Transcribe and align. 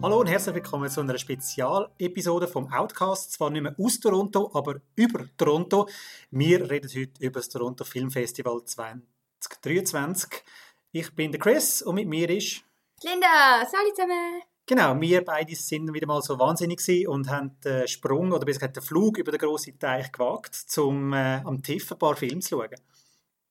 Hallo 0.00 0.20
und 0.20 0.26
herzlich 0.26 0.54
willkommen 0.54 0.90
zu 0.90 1.00
einer 1.00 1.18
Spezialepisode 1.18 2.48
vom 2.48 2.72
Outcast. 2.72 3.32
Zwar 3.32 3.50
nicht 3.50 3.62
mehr 3.62 3.74
aus 3.78 4.00
Toronto, 4.00 4.50
aber 4.52 4.80
über 4.96 5.24
Toronto. 5.36 5.88
Wir 6.30 6.68
reden 6.68 6.88
heute 6.88 7.12
über 7.24 7.40
das 7.40 7.48
Toronto 7.48 7.84
Film 7.84 8.10
Festival 8.10 8.64
2023. 8.64 10.42
Ich 10.90 11.14
bin 11.14 11.30
der 11.30 11.40
Chris 11.40 11.82
und 11.82 11.94
mit 11.94 12.08
mir 12.08 12.30
ist 12.30 12.64
Linda. 13.02 13.64
Salut 13.70 13.94
zusammen. 13.94 14.57
Genau, 14.68 15.00
wir 15.00 15.24
beide 15.24 15.54
sind 15.56 15.94
wieder 15.94 16.06
mal 16.06 16.20
so 16.20 16.38
wahnsinnig 16.38 17.08
und 17.08 17.30
haben 17.30 17.58
den 17.64 17.88
Sprung 17.88 18.32
oder 18.32 18.44
besser 18.44 18.58
gesagt 18.58 18.76
den 18.76 18.82
Flug 18.82 19.16
über 19.16 19.32
den 19.32 19.40
grossen 19.40 19.78
Teich 19.78 20.12
gewagt, 20.12 20.66
um 20.76 21.14
äh, 21.14 21.40
am 21.42 21.62
TIFF 21.62 21.92
ein 21.92 21.98
paar 21.98 22.16
Filme 22.16 22.40
zu 22.40 22.58
schauen. 22.58 22.74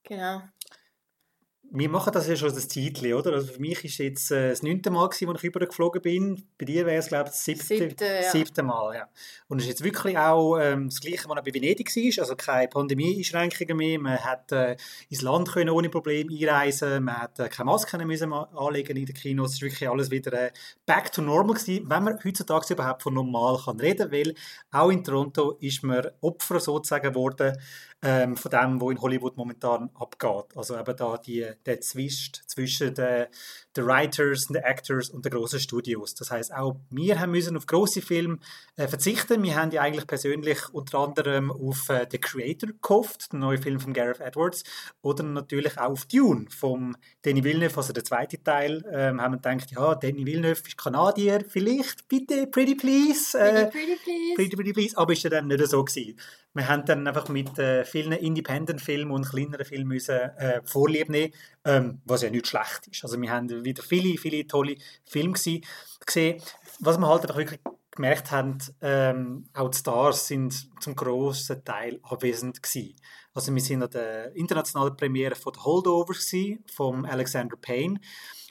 Genau 0.04 0.44
wir 1.72 1.90
machen 1.90 2.14
das 2.14 2.28
ja 2.28 2.36
schon 2.36 2.54
das 2.54 2.68
Zeitchen, 2.68 3.14
oder? 3.14 3.34
Also 3.34 3.54
für 3.54 3.60
mich 3.60 3.84
ist 3.84 3.98
jetzt 3.98 4.32
äh, 4.32 4.50
das 4.50 4.64
neunte 4.64 4.90
Mal, 4.90 5.10
gewesen, 5.10 5.30
als 5.30 5.44
ich 5.44 5.50
übergeflogen 5.50 6.02
bin. 6.02 6.44
Bei 6.58 6.66
dir 6.66 6.86
wäre 6.86 7.00
es, 7.00 7.08
glaube 7.08 7.26
ich, 7.26 7.32
das 7.32 7.44
siebte, 7.44 7.66
siebte, 7.66 8.06
ja. 8.06 8.32
siebte 8.32 8.64
Mal. 8.64 8.96
Ja. 8.96 9.10
Und 9.48 9.60
es 9.60 9.66
ist 9.66 9.70
jetzt 9.70 9.84
wirklich 9.84 10.18
auch 10.18 10.58
ähm, 10.58 10.90
das 10.90 11.02
Gleiche, 11.02 11.28
was 11.28 11.44
bei 11.44 11.54
Venedig 11.54 11.94
war. 11.94 12.24
Also 12.24 12.36
keine 12.36 12.68
Pandemie-Einschränkungen 12.70 13.76
mehr. 13.76 14.00
Man 14.00 14.18
hat 14.18 14.52
äh, 14.52 14.78
ins 15.10 15.22
Land 15.22 15.52
können 15.52 15.70
ohne 15.70 15.90
Probleme 15.90 16.34
einreisen 16.34 17.04
Man 17.04 17.18
hat 17.18 17.40
äh, 17.40 17.50
keine 17.50 17.66
Masken 17.66 18.08
müssen 18.08 18.32
anlegen 18.32 18.96
in 18.96 19.06
den 19.06 19.16
Kinos. 19.16 19.50
Es 19.50 19.56
ist 19.56 19.62
wirklich 19.62 19.90
alles 19.90 20.10
wieder 20.10 20.34
äh, 20.34 20.52
back 20.86 21.12
to 21.12 21.22
normal 21.22 21.56
gewesen, 21.56 21.90
wenn 21.90 22.04
man 22.04 22.20
heutzutage 22.24 22.74
überhaupt 22.74 23.04
von 23.04 23.14
normal 23.14 23.60
kann 23.64 23.80
reden 23.80 24.10
kann. 24.10 24.12
Weil 24.12 24.36
auch 24.72 24.90
in 24.90 25.04
Toronto 25.04 25.58
ist 25.60 25.84
man 25.84 26.08
Opfer 26.22 26.60
sozusagen 26.60 27.10
geworden 27.10 27.58
ähm, 28.04 28.38
von 28.38 28.52
dem, 28.52 28.82
was 28.82 28.92
in 28.92 29.02
Hollywood 29.02 29.38
momentan 29.38 29.90
abgeht. 29.96 30.56
Also 30.56 30.78
eben 30.78 30.96
da 30.96 31.18
die, 31.18 31.46
der 31.66 31.82
Zwist 31.82 32.44
zwischen 32.48 32.94
den, 32.94 33.28
den 33.78 33.86
Writers, 33.86 34.48
den 34.48 34.58
Actors 34.58 35.10
und 35.10 35.26
den 35.26 35.32
grossen 35.32 35.60
Studios. 35.60 36.16
Das 36.16 36.32
heißt 36.32 36.54
auch 36.54 36.78
wir 36.90 37.20
haben 37.20 37.32
müssen 37.32 37.56
auf 37.58 37.66
große 37.66 38.02
Filme 38.02 38.40
äh, 38.76 38.88
verzichten. 38.88 39.44
Wir 39.44 39.56
haben 39.56 39.72
ja 39.72 39.82
eigentlich 39.82 40.08
persönlich 40.08 40.60
unter 40.72 41.00
anderem 41.00 41.52
auf 41.52 41.90
äh, 41.90 42.06
The 42.10 42.18
Creator 42.18 42.70
gehofft, 42.82 43.32
den 43.32 43.40
neuen 43.40 43.62
Film 43.62 43.80
von 43.80 43.94
Gareth 43.94 44.20
Edwards, 44.20 44.64
oder 45.02 45.24
natürlich 45.24 45.78
auch 45.78 45.92
auf 45.92 46.06
Dune 46.06 46.46
vom 46.50 46.96
Danny 47.22 47.44
Villeneuve, 47.44 47.78
also 47.78 47.94
der 47.94 48.04
zweite 48.04 48.42
Teil. 48.44 48.84
Ähm, 48.92 49.22
haben 49.22 49.34
wir 49.34 49.38
gedacht, 49.38 49.72
ja, 49.72 49.96
Danny 49.96 50.26
Villeneuve 50.26 50.62
ist 50.66 50.78
Kanadier, 50.78 51.44
vielleicht, 51.48 52.08
bitte, 52.08 52.48
pretty 52.48 52.76
please. 52.76 53.38
Äh, 53.38 53.68
pretty, 53.68 53.72
pretty 53.72 53.96
please. 54.04 54.36
Pretty, 54.36 54.56
pretty 54.56 54.74
please. 54.74 54.98
Aber 54.98 55.14
ist 55.14 55.24
ja 55.24 55.30
dann 55.30 55.48
nicht 55.48 55.66
so 55.68 55.84
gewesen 55.84 56.18
wir 56.58 56.68
haben 56.68 56.86
dann 56.86 57.08
einfach 57.08 57.30
mit 57.30 57.58
äh, 57.60 57.86
vielen 57.86 58.14
Independent-Filmen 58.14 59.12
und 59.12 59.30
kleineren 59.30 59.66
Filmen 59.66 59.90
müssen, 59.90 60.16
äh, 60.16 60.62
Vorlieb 60.66 61.08
nehmen, 61.10 61.34
ähm, 61.64 62.02
was 62.06 62.24
ja 62.24 62.30
nicht 62.30 62.48
schlecht 62.48 62.88
ist. 62.92 63.04
Also 63.04 63.22
wir 63.22 63.32
haben 63.32 63.48
wieder 63.68 63.84
viele, 63.84 64.18
viele 64.18 64.48
tolle 64.48 64.76
Filme 65.06 65.34
gesehen. 65.34 66.42
Was 66.80 66.98
wir 66.98 67.08
halt 67.08 67.22
einfach 67.24 67.38
wirklich 67.38 67.60
gemerkt 67.92 68.32
haben, 68.32 68.58
ähm, 68.82 69.50
auch 69.54 69.70
die 69.70 69.78
Stars 69.78 70.28
sind 70.28 70.70
zum 70.82 70.96
grossen 70.96 71.64
Teil 71.66 72.00
abwesend 72.04 72.62
gewesen. 72.62 72.96
Also 73.34 73.54
wir 73.54 73.62
sind 73.62 73.84
an 73.84 73.90
der 73.90 74.36
internationalen 74.36 74.96
Premiere 74.96 75.36
von 75.36 75.54
The 75.54 75.60
Holdovers 75.62 76.26
gewesen, 76.26 76.64
von 76.74 77.06
Alexander 77.06 77.58
Payne. 77.58 78.00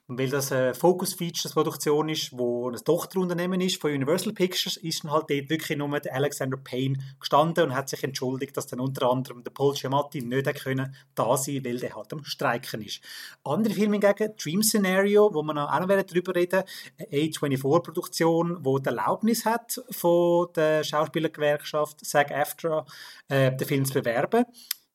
Weil 0.09 0.29
das 0.31 0.53
eine 0.53 0.73
Focus 0.73 1.15
Features 1.15 1.53
Produktion 1.53 2.09
ist, 2.09 2.31
wo 2.33 2.71
ein 2.71 2.77
Tochterunternehmen 2.77 3.61
ist 3.61 3.81
von 3.81 3.91
Universal 3.91 4.33
Pictures, 4.33 4.77
ist 4.77 5.03
dann 5.03 5.11
halt 5.11 5.29
dort 5.29 5.51
wirklich 5.51 5.77
nur 5.77 5.99
der 5.99 6.15
Alexander 6.15 6.57
Payne 6.57 6.99
gestanden 7.19 7.65
und 7.65 7.75
hat 7.75 7.89
sich 7.89 8.05
entschuldigt, 8.05 8.57
dass 8.57 8.69
dann 8.69 8.79
unter 8.79 9.11
anderem 9.11 9.43
der 9.43 9.51
Paul 9.51 9.75
Giamatti 9.75 10.23
nicht 10.23 10.63
können 10.63 10.95
da 11.17 11.37
sein, 11.37 11.65
weil 11.65 11.81
der 11.81 11.97
halt 11.97 12.13
am 12.13 12.25
Streiken 12.25 12.83
ist. 12.83 13.01
Andere 13.43 13.75
Filme 13.75 13.99
hingegen, 13.99 14.33
Dream 14.37 14.63
Scenario, 14.63 15.35
wo 15.35 15.43
man 15.43 15.59
auch 15.59 15.81
noch 15.81 15.89
darüber 15.89 16.37
reden, 16.37 16.63
eine 16.99 17.09
A24-Produktion, 17.09 18.65
wo 18.65 18.79
die 18.79 18.87
Erlaubnis 18.87 19.45
hat 19.45 19.83
von 19.91 20.47
der 20.55 20.85
Schauspielergewerkschaft 20.85 22.05
SAG-AFTRA, 22.05 22.87
äh, 23.29 23.57
den 23.57 23.67
Film 23.67 23.85
zu 23.85 23.95
bewerben. 23.95 24.45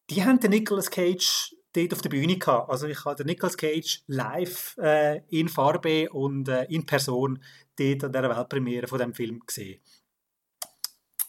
Die 0.09 0.23
haben 0.23 0.39
den 0.39 0.51
Nicolas 0.51 0.89
Cage 0.89 1.50
dort 1.73 1.93
auf 1.93 2.01
der 2.01 2.09
Bühne 2.09 2.37
gehabt. 2.37 2.69
Also 2.69 2.87
ich 2.87 3.05
habe 3.05 3.15
den 3.15 3.27
Nicolas 3.27 3.57
Cage 3.57 4.03
live 4.07 4.77
äh, 4.77 5.21
in 5.29 5.49
Farbe 5.49 6.09
und 6.09 6.47
äh, 6.49 6.65
in 6.65 6.85
Person 6.85 7.43
dort 7.77 8.03
an 8.03 8.11
der 8.11 8.35
Weltpremiere 8.35 8.87
von 8.87 8.99
dem 8.99 9.13
Film 9.13 9.39
gesehen. 9.45 9.81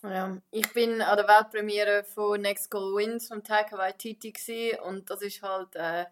Ja, 0.03 0.37
ich 0.51 0.73
bin 0.73 1.01
an 1.01 1.17
der 1.17 1.29
Weltpremiere 1.29 2.03
von 2.03 2.41
Next 2.41 2.71
Goal 2.71 2.97
Wins 2.97 3.29
von 3.29 3.45
Taika 3.45 3.79
Waititi 3.79 4.33
gewesen, 4.33 4.81
und 4.81 5.09
das 5.09 5.23
ist 5.23 5.43
halt 5.43 5.77
äh, 5.77 6.07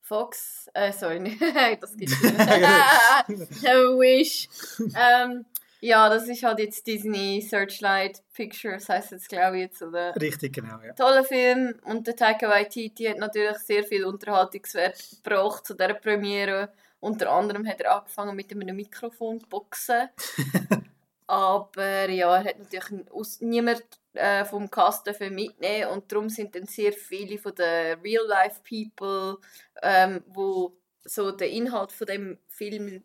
Fox, 0.00 0.70
äh, 0.72 0.92
sorry, 0.92 1.36
das 1.80 1.94
gibt 1.96 2.10
es 2.10 2.22
nicht. 2.22 2.38
Wish. 3.62 4.48
Ähm, 4.96 5.44
ja, 5.84 6.08
das 6.08 6.28
ist 6.28 6.42
halt 6.42 6.60
jetzt 6.60 6.86
Disney 6.86 7.42
Searchlight 7.42 8.22
Pictures, 8.32 8.88
heißt 8.88 9.12
es 9.12 9.28
glaube 9.28 9.58
ich 9.58 9.62
jetzt, 9.64 9.82
oder? 9.82 10.16
Richtig, 10.16 10.54
genau, 10.54 10.80
ja. 10.80 10.94
Toller 10.94 11.24
Film 11.24 11.74
und 11.84 12.06
der 12.06 12.16
Taika 12.16 12.48
Waititi 12.48 13.04
hat 13.04 13.18
natürlich 13.18 13.58
sehr 13.58 13.84
viel 13.84 14.06
Unterhaltungswert 14.06 14.98
gebracht 15.22 15.66
zu 15.66 15.74
dieser 15.74 15.92
Premiere. 15.92 16.72
Unter 17.00 17.30
anderem 17.30 17.66
hat 17.66 17.82
er 17.82 17.98
angefangen 17.98 18.34
mit 18.34 18.50
einem 18.50 18.76
Mikrofon 18.76 19.40
zu 19.40 19.46
boxen. 19.46 20.08
Aber 21.26 22.08
ja, 22.08 22.34
er 22.34 22.44
hat 22.44 22.58
natürlich 22.58 23.40
niemand 23.40 23.84
äh, 24.14 24.44
vom 24.46 24.70
Cast 24.70 25.06
mitnehmen 25.20 25.90
und 25.90 26.10
darum 26.10 26.30
sind 26.30 26.54
dann 26.54 26.66
sehr 26.66 26.94
viele 26.94 27.36
von 27.36 27.54
den 27.54 28.00
Real-Life-People, 28.00 29.38
ähm, 29.82 30.22
wo 30.28 30.78
so 31.04 31.30
den 31.30 31.52
Inhalt 31.52 31.92
von 31.92 32.06
dem 32.06 32.38
Film 32.48 33.04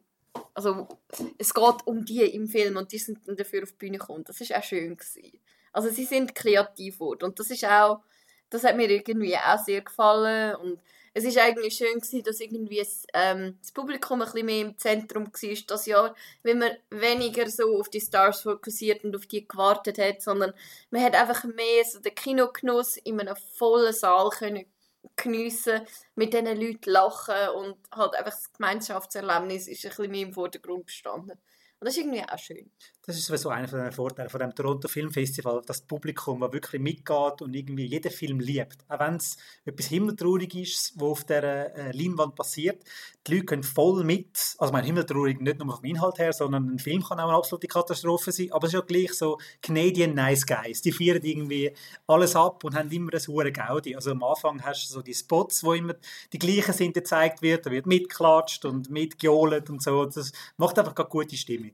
also 0.60 0.90
es 1.38 1.54
geht 1.54 1.86
um 1.86 2.04
die 2.04 2.22
im 2.22 2.46
Film 2.46 2.76
und 2.76 2.92
die 2.92 2.98
sind 2.98 3.26
dann 3.26 3.38
dafür 3.38 3.64
auf 3.64 3.72
die 3.72 3.78
Bühne 3.78 3.98
gekommen. 3.98 4.26
Das 4.26 4.42
ist 4.42 4.54
auch 4.54 4.62
schön 4.62 4.98
gewesen. 4.98 5.40
Also 5.72 5.90
sie 5.90 6.04
sind 6.04 6.36
kreativ 6.36 6.96
geworden 6.96 7.24
und 7.24 7.40
das 7.40 7.50
ist 7.50 7.64
auch, 7.64 8.02
das 8.50 8.66
hat 8.66 8.76
mir 8.76 8.90
irgendwie 8.90 9.38
auch 9.38 9.64
sehr 9.64 9.82
gefallen 9.82 10.56
und 10.56 10.80
es 11.14 11.24
ist 11.24 11.38
eigentlich 11.38 11.76
schön 11.76 11.96
gewesen, 11.96 12.24
dass 12.24 12.42
irgendwie 12.42 12.80
das, 12.80 13.06
ähm, 13.14 13.58
das 13.62 13.72
Publikum 13.72 14.22
ein 14.22 14.26
bisschen 14.26 14.46
mehr 14.46 14.62
im 14.62 14.78
Zentrum 14.78 15.28
war 15.28 15.58
das 15.68 15.86
Jahr, 15.86 16.14
wenn 16.44 16.60
man 16.60 16.72
weniger 16.90 17.50
so 17.50 17.80
auf 17.80 17.90
die 17.90 18.02
Stars 18.02 18.42
fokussiert 18.42 19.06
und 19.06 19.16
auf 19.16 19.28
die 19.28 19.48
gewartet 19.48 19.98
hat, 19.98 20.22
sondern 20.22 20.54
man 20.92 21.04
hat 21.04 21.16
einfach 21.16 21.46
mehr 21.46 21.86
so 21.86 22.00
den 22.00 22.16
Kinogenuss 22.16 22.98
in 22.98 23.20
einem 23.22 23.36
vollen 23.56 23.94
Saal 23.94 24.30
können 24.30 24.66
geniessen, 25.16 25.82
mit 26.16 26.34
diesen 26.34 26.60
Leuten 26.60 26.90
lachen 26.90 27.50
und 27.56 27.78
halt 27.92 28.16
einfach 28.16 28.32
das 28.32 28.52
Gemeinschaftserlebnis 28.54 29.68
ist 29.68 29.86
ein 29.86 29.90
bisschen 29.90 30.12
mehr 30.12 30.22
im 30.24 30.34
Vordergrund 30.34 30.88
gestanden. 30.88 31.32
Und 31.80 31.86
das 31.86 31.96
ist 31.96 32.02
irgendwie 32.02 32.24
auch 32.24 32.38
schön. 32.38 32.72
Das 33.10 33.18
ist 33.18 33.42
so 33.42 33.50
einer 33.50 33.68
von 33.68 33.80
den 33.80 33.92
Vorteilen 33.92 34.30
von 34.30 34.40
dem 34.40 34.54
Toronto 34.54 34.88
Filmfestival, 34.88 35.64
dass 35.66 35.80
das 35.80 35.82
Publikum 35.82 36.42
das 36.42 36.54
wirklich 36.54 36.80
mitgeht 36.80 37.42
und 37.42 37.56
irgendwie 37.56 37.86
jeden 37.86 38.12
Film 38.12 38.40
liebt. 38.40 38.86
Auch 38.88 39.00
wenn 39.00 39.16
es 39.16 39.36
etwas 39.66 39.88
himmeltraurig 39.88 40.54
ist, 40.54 40.94
was 40.96 41.10
auf 41.10 41.24
der 41.24 41.76
äh, 41.76 41.92
Leinwand 41.92 42.36
passiert, 42.36 42.84
die 43.26 43.34
Leute 43.34 43.46
können 43.46 43.64
voll 43.64 44.04
mit, 44.04 44.56
also 44.60 44.72
mein 44.72 44.84
Himmeltraurig 44.84 45.42
nicht 45.42 45.58
nur 45.58 45.76
vom 45.76 45.86
Inhalt 45.86 46.20
her, 46.20 46.34
sondern 46.34 46.70
ein 46.70 46.78
Film 46.78 47.04
kann 47.04 47.20
auch 47.20 47.30
eine 47.30 47.38
absolute 47.38 47.66
Katastrophe 47.66 48.32
sein, 48.32 48.52
aber 48.52 48.68
es 48.68 48.74
ist 48.76 48.80
ja 48.80 48.86
gleich 48.86 49.14
so 49.14 49.40
Canadian 49.64 50.14
Nice 50.14 50.46
Guys, 50.46 50.84
die 50.84 50.92
feiern 50.92 51.24
irgendwie 51.24 51.74
alles 52.06 52.36
ab 52.36 52.64
und 52.64 52.76
haben 52.76 52.92
immer 52.92 53.12
eine 53.12 53.22
hohe 53.26 53.52
Gaudi. 53.52 53.96
Also 53.96 54.12
am 54.12 54.22
Anfang 54.22 54.64
hast 54.64 54.88
du 54.88 54.94
so 54.94 55.02
die 55.02 55.16
Spots, 55.16 55.64
wo 55.64 55.74
immer 55.74 55.96
die 56.32 56.38
gleichen 56.38 56.74
sind, 56.74 56.94
gezeigt 56.94 57.42
wird, 57.42 57.66
da 57.66 57.72
wird 57.72 57.88
mitgeklatscht 57.88 58.66
und 58.66 58.92
mitgejohlt 58.92 59.68
und 59.72 59.82
so. 59.82 60.06
Das 60.06 60.32
macht 60.58 60.78
einfach 60.78 60.96
eine 60.96 61.06
gute 61.10 61.36
Stimmung. 61.36 61.72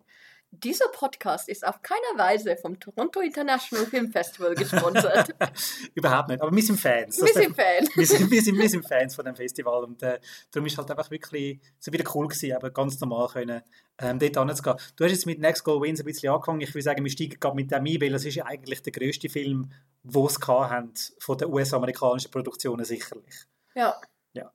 Dieser 0.63 0.87
Podcast 0.89 1.49
ist 1.49 1.65
auf 1.65 1.81
keiner 1.81 2.17
Weise 2.17 2.55
vom 2.57 2.79
Toronto 2.79 3.19
International 3.19 3.85
Film 3.85 4.11
Festival 4.11 4.55
gesponsert. 4.55 5.35
Überhaupt 5.95 6.29
nicht, 6.29 6.41
aber 6.41 6.55
wir 6.55 6.63
sind 6.63 6.79
Fans. 6.79 7.21
Wir 7.21 7.33
sind 7.33 7.55
Fans. 7.55 7.89
Wir 7.95 8.05
sind, 8.05 8.31
wir, 8.31 8.41
sind, 8.41 8.57
wir 8.57 8.69
sind 8.69 8.87
Fans 8.87 9.15
von 9.15 9.25
dem 9.25 9.35
Festival 9.35 9.83
und 9.83 10.01
äh, 10.03 10.19
darum 10.51 10.67
ist 10.67 10.77
halt 10.77 10.89
einfach 10.91 11.09
wirklich 11.11 11.59
so 11.79 11.91
wieder 11.91 12.09
cool 12.13 12.27
gewesen, 12.27 12.55
aber 12.55 12.71
ganz 12.71 12.99
normal 12.99 13.27
können 13.27 13.61
ähm, 13.99 14.19
dort 14.19 14.37
hinzugehen. 14.37 14.77
Du 14.95 15.03
hast 15.03 15.11
jetzt 15.11 15.25
mit 15.25 15.39
Next 15.39 15.63
Goal 15.63 15.81
Wins 15.81 15.99
ein 15.99 16.05
bisschen 16.05 16.31
angefangen. 16.31 16.61
Ich 16.61 16.73
würde 16.73 16.83
sagen, 16.83 17.03
wir 17.03 17.11
steigen 17.11 17.39
gerade 17.39 17.55
mit 17.55 17.71
dem 17.71 17.85
ein, 17.85 18.01
weil 18.01 18.11
das 18.11 18.25
ist 18.25 18.35
ja 18.35 18.45
eigentlich 18.45 18.81
der 18.81 18.93
grösste 18.93 19.29
Film, 19.29 19.71
den 20.03 20.25
es 20.25 20.39
haben 20.47 20.93
von 21.19 21.37
den 21.37 21.51
US-amerikanischen 21.51 22.31
Produktionen 22.31 22.85
sicherlich. 22.85 23.45
Ja. 23.73 23.99
ja. 24.33 24.51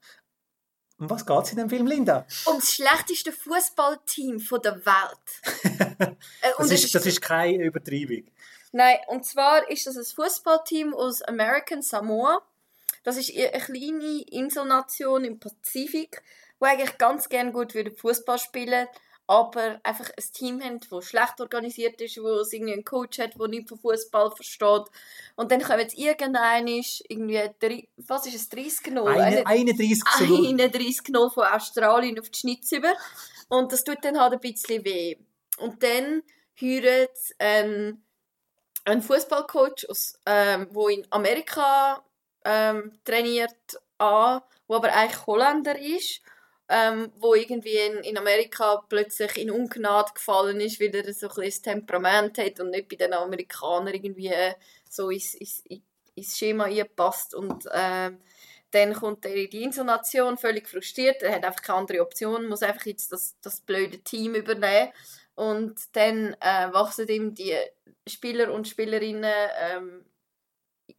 Um 1.01 1.09
was 1.09 1.25
geht 1.25 1.43
es 1.43 1.53
in 1.53 1.57
dem 1.57 1.71
Film, 1.71 1.87
Linda? 1.87 2.27
Um 2.45 2.57
das 2.57 2.75
schlechteste 2.75 3.33
Fußballteam 3.33 4.39
der 4.63 4.85
Welt. 4.85 5.79
äh, 6.43 6.51
das, 6.59 6.71
ist, 6.71 6.95
das 6.95 7.07
ist 7.07 7.23
keine 7.23 7.65
Übertreibung. 7.65 8.25
Nein, 8.73 8.99
und 9.09 9.25
zwar 9.25 9.69
ist 9.71 9.87
das 9.87 9.97
ein 9.97 10.05
Fußballteam 10.05 10.95
aus 10.95 11.23
American 11.23 11.81
Samoa. 11.81 12.43
Das 13.03 13.17
ist 13.17 13.35
eine 13.35 13.51
kleine 13.65 14.23
Inselnation 14.31 15.25
im 15.25 15.41
Pazifik, 15.41 16.23
wo 16.59 16.67
eigentlich 16.67 16.99
ganz 16.99 17.31
gerne 17.31 17.51
gut 17.51 17.73
Fußball 17.97 18.39
spielen 18.39 18.87
aber 19.31 19.79
einfach 19.85 20.11
ein 20.11 20.25
Team 20.33 20.61
haben, 20.61 20.81
das 20.91 21.05
schlecht 21.05 21.41
organisiert 21.41 22.01
ist, 22.01 22.21
wo 22.21 22.41
es 22.41 22.53
irgendwie 22.53 22.73
einen 22.73 22.85
Coach 22.85 23.21
hat, 23.21 23.39
der 23.39 23.47
nicht 23.47 23.69
von 23.69 23.79
Fußball 23.79 24.33
versteht. 24.33 24.87
Und 25.37 25.53
dann 25.53 25.63
kommen 25.63 25.79
jetzt 25.79 25.97
irgendein, 25.97 26.67
irgendwie, 26.67 27.89
was 27.97 28.27
ist 28.27 28.35
es, 28.35 28.51
30-0? 28.51 29.45
31-0. 29.45 30.57
31-0 30.59 31.33
von 31.33 31.45
Australien 31.45 32.19
auf 32.19 32.29
die 32.29 32.41
Schnitz 32.41 32.73
über. 32.73 32.93
Und 33.49 33.71
das 33.71 33.85
tut 33.85 33.99
dann 34.03 34.19
halt 34.19 34.33
ein 34.33 34.41
bisschen 34.41 34.85
weh. 34.85 35.17
Und 35.59 35.81
dann 35.81 36.25
heuert 36.61 37.17
ähm, 37.39 38.03
ein 38.85 39.01
Fußballcoach, 39.01 39.87
ähm, 40.27 40.67
wo 40.73 40.89
in 40.89 41.07
Amerika 41.11 42.03
ähm, 42.45 42.99
trainiert, 43.05 43.81
an, 43.99 44.41
wo 44.67 44.75
aber 44.75 44.93
eigentlich 44.93 45.25
Holländer 45.29 45.79
ist 45.79 46.21
ähm, 46.71 47.13
wo 47.19 47.35
irgendwie 47.35 47.77
in, 47.77 47.99
in 48.05 48.17
Amerika 48.17 48.83
plötzlich 48.89 49.37
in 49.37 49.51
Ungnade 49.51 50.13
gefallen 50.15 50.61
ist, 50.61 50.81
weil 50.81 50.95
er 50.95 51.13
so 51.13 51.29
ein 51.29 51.35
bisschen 51.35 51.65
Temperament 51.65 52.39
hat 52.39 52.61
und 52.61 52.71
nicht 52.71 52.89
bei 52.89 52.97
den 52.97 53.13
Amerikanern 53.13 53.93
irgendwie 53.93 54.29
äh, 54.29 54.55
so 54.89 55.11
ins, 55.11 55.35
ins, 55.35 55.65
ins 56.15 56.39
Schema 56.39 56.69
passt 56.95 57.35
und 57.35 57.67
äh, 57.67 58.13
dann 58.71 58.95
kommt 58.95 59.25
er 59.25 59.35
in 59.35 59.51
die 59.51 59.65
Inselnation 59.65 60.39
völlig 60.39 60.69
frustriert, 60.69 61.23
er 61.23 61.35
hat 61.35 61.45
einfach 61.45 61.63
keine 61.63 61.81
andere 61.81 62.03
Option, 62.03 62.49
muss 62.49 62.63
einfach 62.63 62.87
jetzt 62.87 63.11
das, 63.11 63.35
das 63.41 63.61
blöde 63.61 63.99
Team 63.99 64.37
übernehmen. 64.37 64.93
Und 65.35 65.77
dann 65.93 66.35
äh, 66.41 66.73
wachsen 66.73 67.09
ihm 67.09 67.35
die 67.35 67.57
Spieler 68.07 68.53
und 68.53 68.69
Spielerinnen 68.69 69.35
ähm, 69.59 70.05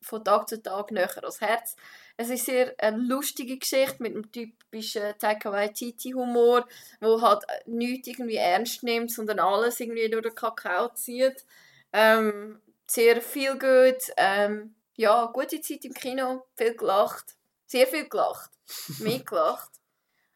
von 0.02 0.24
Tag 0.24 0.50
zu 0.50 0.62
Tag 0.62 0.92
näher 0.92 1.16
ans 1.18 1.40
Herz 1.40 1.76
es 2.18 2.30
ist 2.30 2.46
sehr 2.46 2.74
eine 2.78 2.98
lustige 2.98 3.58
Geschichte 3.58 3.98
mit 4.00 4.14
einem 4.14 4.32
typischen 4.32 5.18
Taika 5.20 5.52
Waititi-Humor, 5.52 6.68
wo 7.00 7.22
halt 7.22 7.44
nichts 7.66 8.08
irgendwie 8.08 8.36
ernst 8.36 8.84
nimmt, 8.84 9.12
sondern 9.12 9.40
alles 9.40 9.80
irgendwie 9.80 10.10
durch 10.10 10.24
den 10.24 10.36
Kakao 10.36 10.90
zieht. 10.94 11.46
Ähm, 11.94 12.62
sehr 12.88 13.22
viel 13.22 13.58
gut. 13.58 14.14
Ähm, 14.18 14.76
ja, 14.96 15.26
gute 15.28 15.62
Zeit 15.62 15.86
im 15.86 15.94
Kino, 15.94 16.46
viel 16.56 16.76
gelacht. 16.76 17.36
Sehr 17.66 17.88
viel 17.88 18.08
gelacht. 18.08 18.52
Mehr 19.00 19.20
gelacht. 19.20 19.72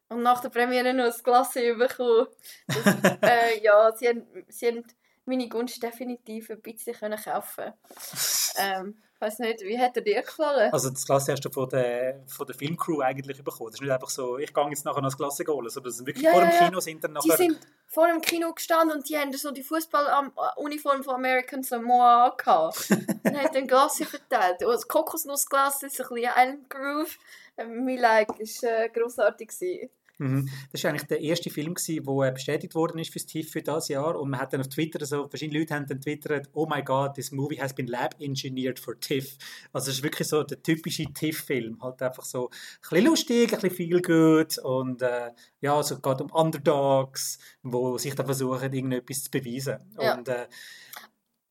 Und 0.07 0.21
nach 0.21 0.41
der 0.41 0.49
Premiere 0.49 0.93
noch 0.93 1.05
ein 1.05 1.23
Glas 1.23 1.53
bekommen. 1.53 2.27
Das, 2.67 2.85
äh, 3.21 3.61
ja, 3.63 3.91
sie 3.95 4.09
haben, 4.09 4.45
sie 4.47 4.67
haben 4.67 4.85
meine 5.25 5.49
Gunst 5.49 5.81
definitiv 5.81 6.49
ein 6.49 6.61
bisschen 6.61 6.95
können 6.95 7.19
kaufen 7.21 7.73
ähm, 8.57 9.01
weiß 9.19 9.39
nicht, 9.39 9.61
wie 9.61 9.79
hat 9.79 9.95
er 9.95 10.01
dir 10.01 10.21
gefallen? 10.21 10.71
Also 10.73 10.89
das 10.89 11.05
Klasse 11.05 11.31
hast 11.31 11.43
du 11.43 11.49
von 11.49 11.69
der, 11.69 12.23
von 12.27 12.45
der 12.45 12.55
Filmcrew 12.55 13.01
eigentlich 13.01 13.43
bekommen. 13.43 13.71
Das 13.71 13.75
ist 13.75 13.81
nicht 13.81 13.91
einfach 13.91 14.09
so, 14.09 14.37
ich 14.37 14.53
gehe 14.53 14.69
jetzt 14.69 14.85
nachher 14.85 15.01
noch 15.01 15.09
das 15.09 15.17
Klasse 15.17 15.43
holen, 15.47 15.69
sondern 15.69 15.89
das 15.89 15.97
sind 15.97 16.07
wirklich 16.07 16.25
ja, 16.25 16.31
vor 16.31 16.41
dem 16.41 16.51
Kino 16.51 16.79
sind 16.79 17.03
dann 17.03 17.13
nachher... 17.13 17.37
Die 17.37 17.43
sind 17.43 17.59
vor 17.87 18.07
dem 18.07 18.21
Kino 18.21 18.53
gestanden 18.53 18.97
und 18.97 19.09
die 19.09 19.17
haben 19.17 19.31
so 19.33 19.51
die 19.51 19.63
Fußballuniform 19.63 21.03
von 21.03 21.15
American 21.15 21.63
Samoa 21.63 22.29
angehabt. 22.29 22.89
und 22.89 23.37
haben 23.37 23.53
dann 23.53 23.67
Klasse 23.67 24.05
verteilt. 24.05 24.63
Und 24.63 24.73
das 24.73 24.87
Kokosnussglas 24.87 25.83
ist 25.83 26.01
ein 26.01 26.07
bisschen 26.07 26.31
Island 26.35 26.69
Groove. 26.69 27.17
Ähm, 27.57 27.85
mein 27.85 27.97
Like 27.97 28.29
war 28.29 28.69
äh, 28.69 28.89
grossartig. 28.89 29.49
Gewesen. 29.49 29.89
Mhm. 30.17 30.49
Das 30.71 30.83
war 30.83 30.91
eigentlich 30.91 31.07
der 31.07 31.21
erste 31.21 31.49
Film, 31.49 31.75
der 31.75 32.31
bestätigt 32.31 32.75
worden 32.75 32.99
ist 32.99 33.11
fürs 33.11 33.25
TIFF 33.25 33.51
für 33.51 33.61
dieses 33.61 33.89
Jahr. 33.89 34.19
Und 34.19 34.29
man 34.29 34.39
hat 34.39 34.53
dann 34.53 34.61
auf 34.61 34.69
Twitter 34.69 35.05
so, 35.05 35.27
verschiedene 35.27 35.59
Leute 35.59 35.73
haben 35.73 35.87
dann 35.87 36.01
twittert, 36.01 36.49
oh 36.53 36.67
my 36.67 36.81
god, 36.81 37.15
this 37.15 37.31
movie 37.31 37.59
has 37.59 37.73
been 37.73 37.87
lab 37.87 38.15
engineered 38.19 38.79
for 38.79 38.99
TIFF. 38.99 39.37
Also 39.73 39.91
es 39.91 39.97
ist 39.97 40.03
wirklich 40.03 40.27
so 40.27 40.43
der 40.43 40.61
typische 40.61 41.05
TIFF-Film. 41.05 41.81
Halt 41.81 42.01
einfach 42.01 42.23
so 42.23 42.49
ein 42.49 42.89
bisschen 42.89 43.05
lustig, 43.05 43.53
ein 43.53 43.59
bisschen 43.59 43.75
viel 43.75 44.01
gut 44.01 44.57
und 44.59 45.01
äh, 45.01 45.31
ja, 45.61 45.75
also 45.75 45.95
es 45.95 46.01
geht 46.01 46.21
um 46.21 46.31
Underdogs, 46.31 47.39
die 47.63 47.99
sich 47.99 48.15
dann 48.15 48.25
versuchen, 48.25 48.71
irgendetwas 48.71 49.23
zu 49.23 49.31
beweisen. 49.31 49.79
Ja. 49.99 50.15
Und, 50.15 50.27
äh, 50.29 50.47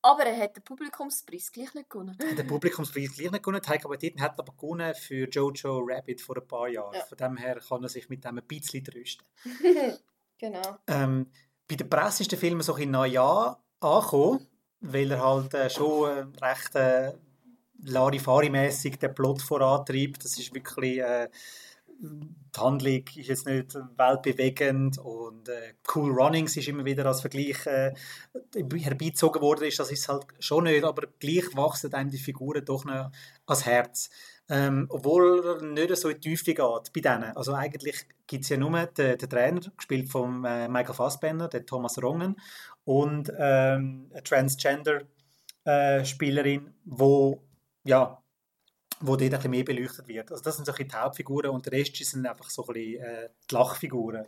aber 0.05 0.25
er 0.25 0.37
hat 0.37 0.55
den 0.55 0.63
Publikumspreis 0.63 1.51
gleich 1.51 1.73
nicht 1.73 1.89
gewonnen. 1.89 2.15
Er 2.21 2.31
hat 2.31 2.39
den 2.39 2.47
Publikumspreis 2.47 3.17
gleich 3.17 3.31
nicht 3.31 3.43
gewonnen. 3.43 3.63
Taika 3.63 3.89
Waititi 3.89 4.19
hat 4.19 4.39
aber 4.39 4.53
gewonnen 4.53 4.95
für 4.95 5.27
Jojo 5.31 5.83
Rabbit 5.83 6.21
vor 6.21 6.37
ein 6.37 6.47
paar 6.47 6.69
Jahren. 6.69 6.95
Ja. 6.95 7.05
Von 7.05 7.17
dem 7.17 7.37
her 7.39 7.59
kann 7.67 7.83
er 7.83 7.89
sich 7.89 8.11
mit 8.11 8.23
dem 8.23 8.37
ein 8.37 8.47
bisschen 8.47 8.85
trösten. 8.85 9.27
genau. 10.39 10.77
Ähm, 10.87 11.31
bei 11.67 11.77
der 11.77 11.87
Presse 11.87 12.23
ist 12.23 12.33
der 12.33 12.39
Film 12.39 12.61
so 12.61 12.75
ein 12.75 12.91
Neujahr 12.91 13.65
angekommen, 13.81 14.47
weil 14.81 15.11
er 15.11 15.25
halt 15.25 15.55
äh, 15.55 15.71
schon 15.71 16.11
äh, 16.11 16.45
recht 16.45 16.75
äh, 16.75 17.15
Larifari-mässig 17.83 18.99
den 18.99 19.15
Plot 19.15 19.41
vorantreibt. 19.41 20.23
Das 20.23 20.39
ist 20.39 20.55
wirklich... 20.55 20.99
Äh, 20.99 21.31
die 22.01 22.61
Handlung 22.61 23.03
ist 23.17 23.29
jetzt 23.29 23.47
nicht 23.47 23.75
weltbewegend 23.75 24.99
und 24.99 25.49
äh, 25.49 25.75
Cool 25.93 26.13
Runnings 26.13 26.57
ist 26.57 26.69
immer 26.69 26.85
wieder 26.85 27.05
als 27.07 27.21
Vergleich 27.21 27.67
äh, 27.67 27.95
herbeizogen 28.55 29.43
worden 29.43 29.65
ist, 29.65 29.79
das 29.79 29.91
ist 29.91 30.09
halt 30.09 30.27
schon 30.39 30.65
nicht, 30.65 30.85
aber 30.85 31.09
gleich 31.19 31.55
wachsen 31.55 31.93
einem 31.95 32.11
die 32.11 32.19
Figuren 32.19 32.65
doch 32.65 32.85
noch 32.85 33.11
ans 33.47 33.67
Herz. 33.67 34.11
Ähm, 34.49 34.87
obwohl 34.91 35.47
er 35.47 35.63
nicht 35.63 35.97
so 35.97 36.09
in 36.11 36.21
die 36.21 36.31
Tiefe 36.31 36.53
geht 36.53 36.93
bei 36.93 37.01
denen. 37.01 37.35
Also 37.35 37.55
eigentlich 37.55 38.07
gibt 38.27 38.43
es 38.45 38.51
ja 38.51 38.59
nur 38.59 38.87
den, 38.87 39.17
den, 39.17 39.31
Trainer, 39.31 39.63
gespielt 39.77 40.11
von 40.11 40.45
äh, 40.45 40.69
Michael 40.69 40.95
Fassbender, 40.95 41.49
der 41.49 41.65
Thomas 41.65 42.03
Rongen, 42.03 42.37
und 42.85 43.33
ähm, 43.39 44.11
eine 44.13 44.23
Transgender-Spielerin, 44.23 46.67
äh, 46.67 46.71
wo 46.85 47.43
ja, 47.85 48.23
wo 49.01 49.17
dort 49.17 49.23
ein 49.23 49.31
bisschen 49.31 49.51
mehr 49.51 49.65
beleuchtet 49.65 50.09
wird. 50.09 50.31
Also 50.31 50.43
das 50.43 50.57
sind 50.57 50.65
so 50.65 50.73
ein 50.73 50.89
die 50.89 50.95
Hauptfiguren 50.95 51.51
und 51.51 51.67
der 51.67 51.73
Rest 51.73 51.97
sind 51.97 52.27
einfach 52.27 52.51
so 52.51 52.63
ein 52.67 52.75
bisschen 52.75 53.03
äh, 53.03 53.29
die 53.51 53.55
Lachfiguren. 53.55 54.27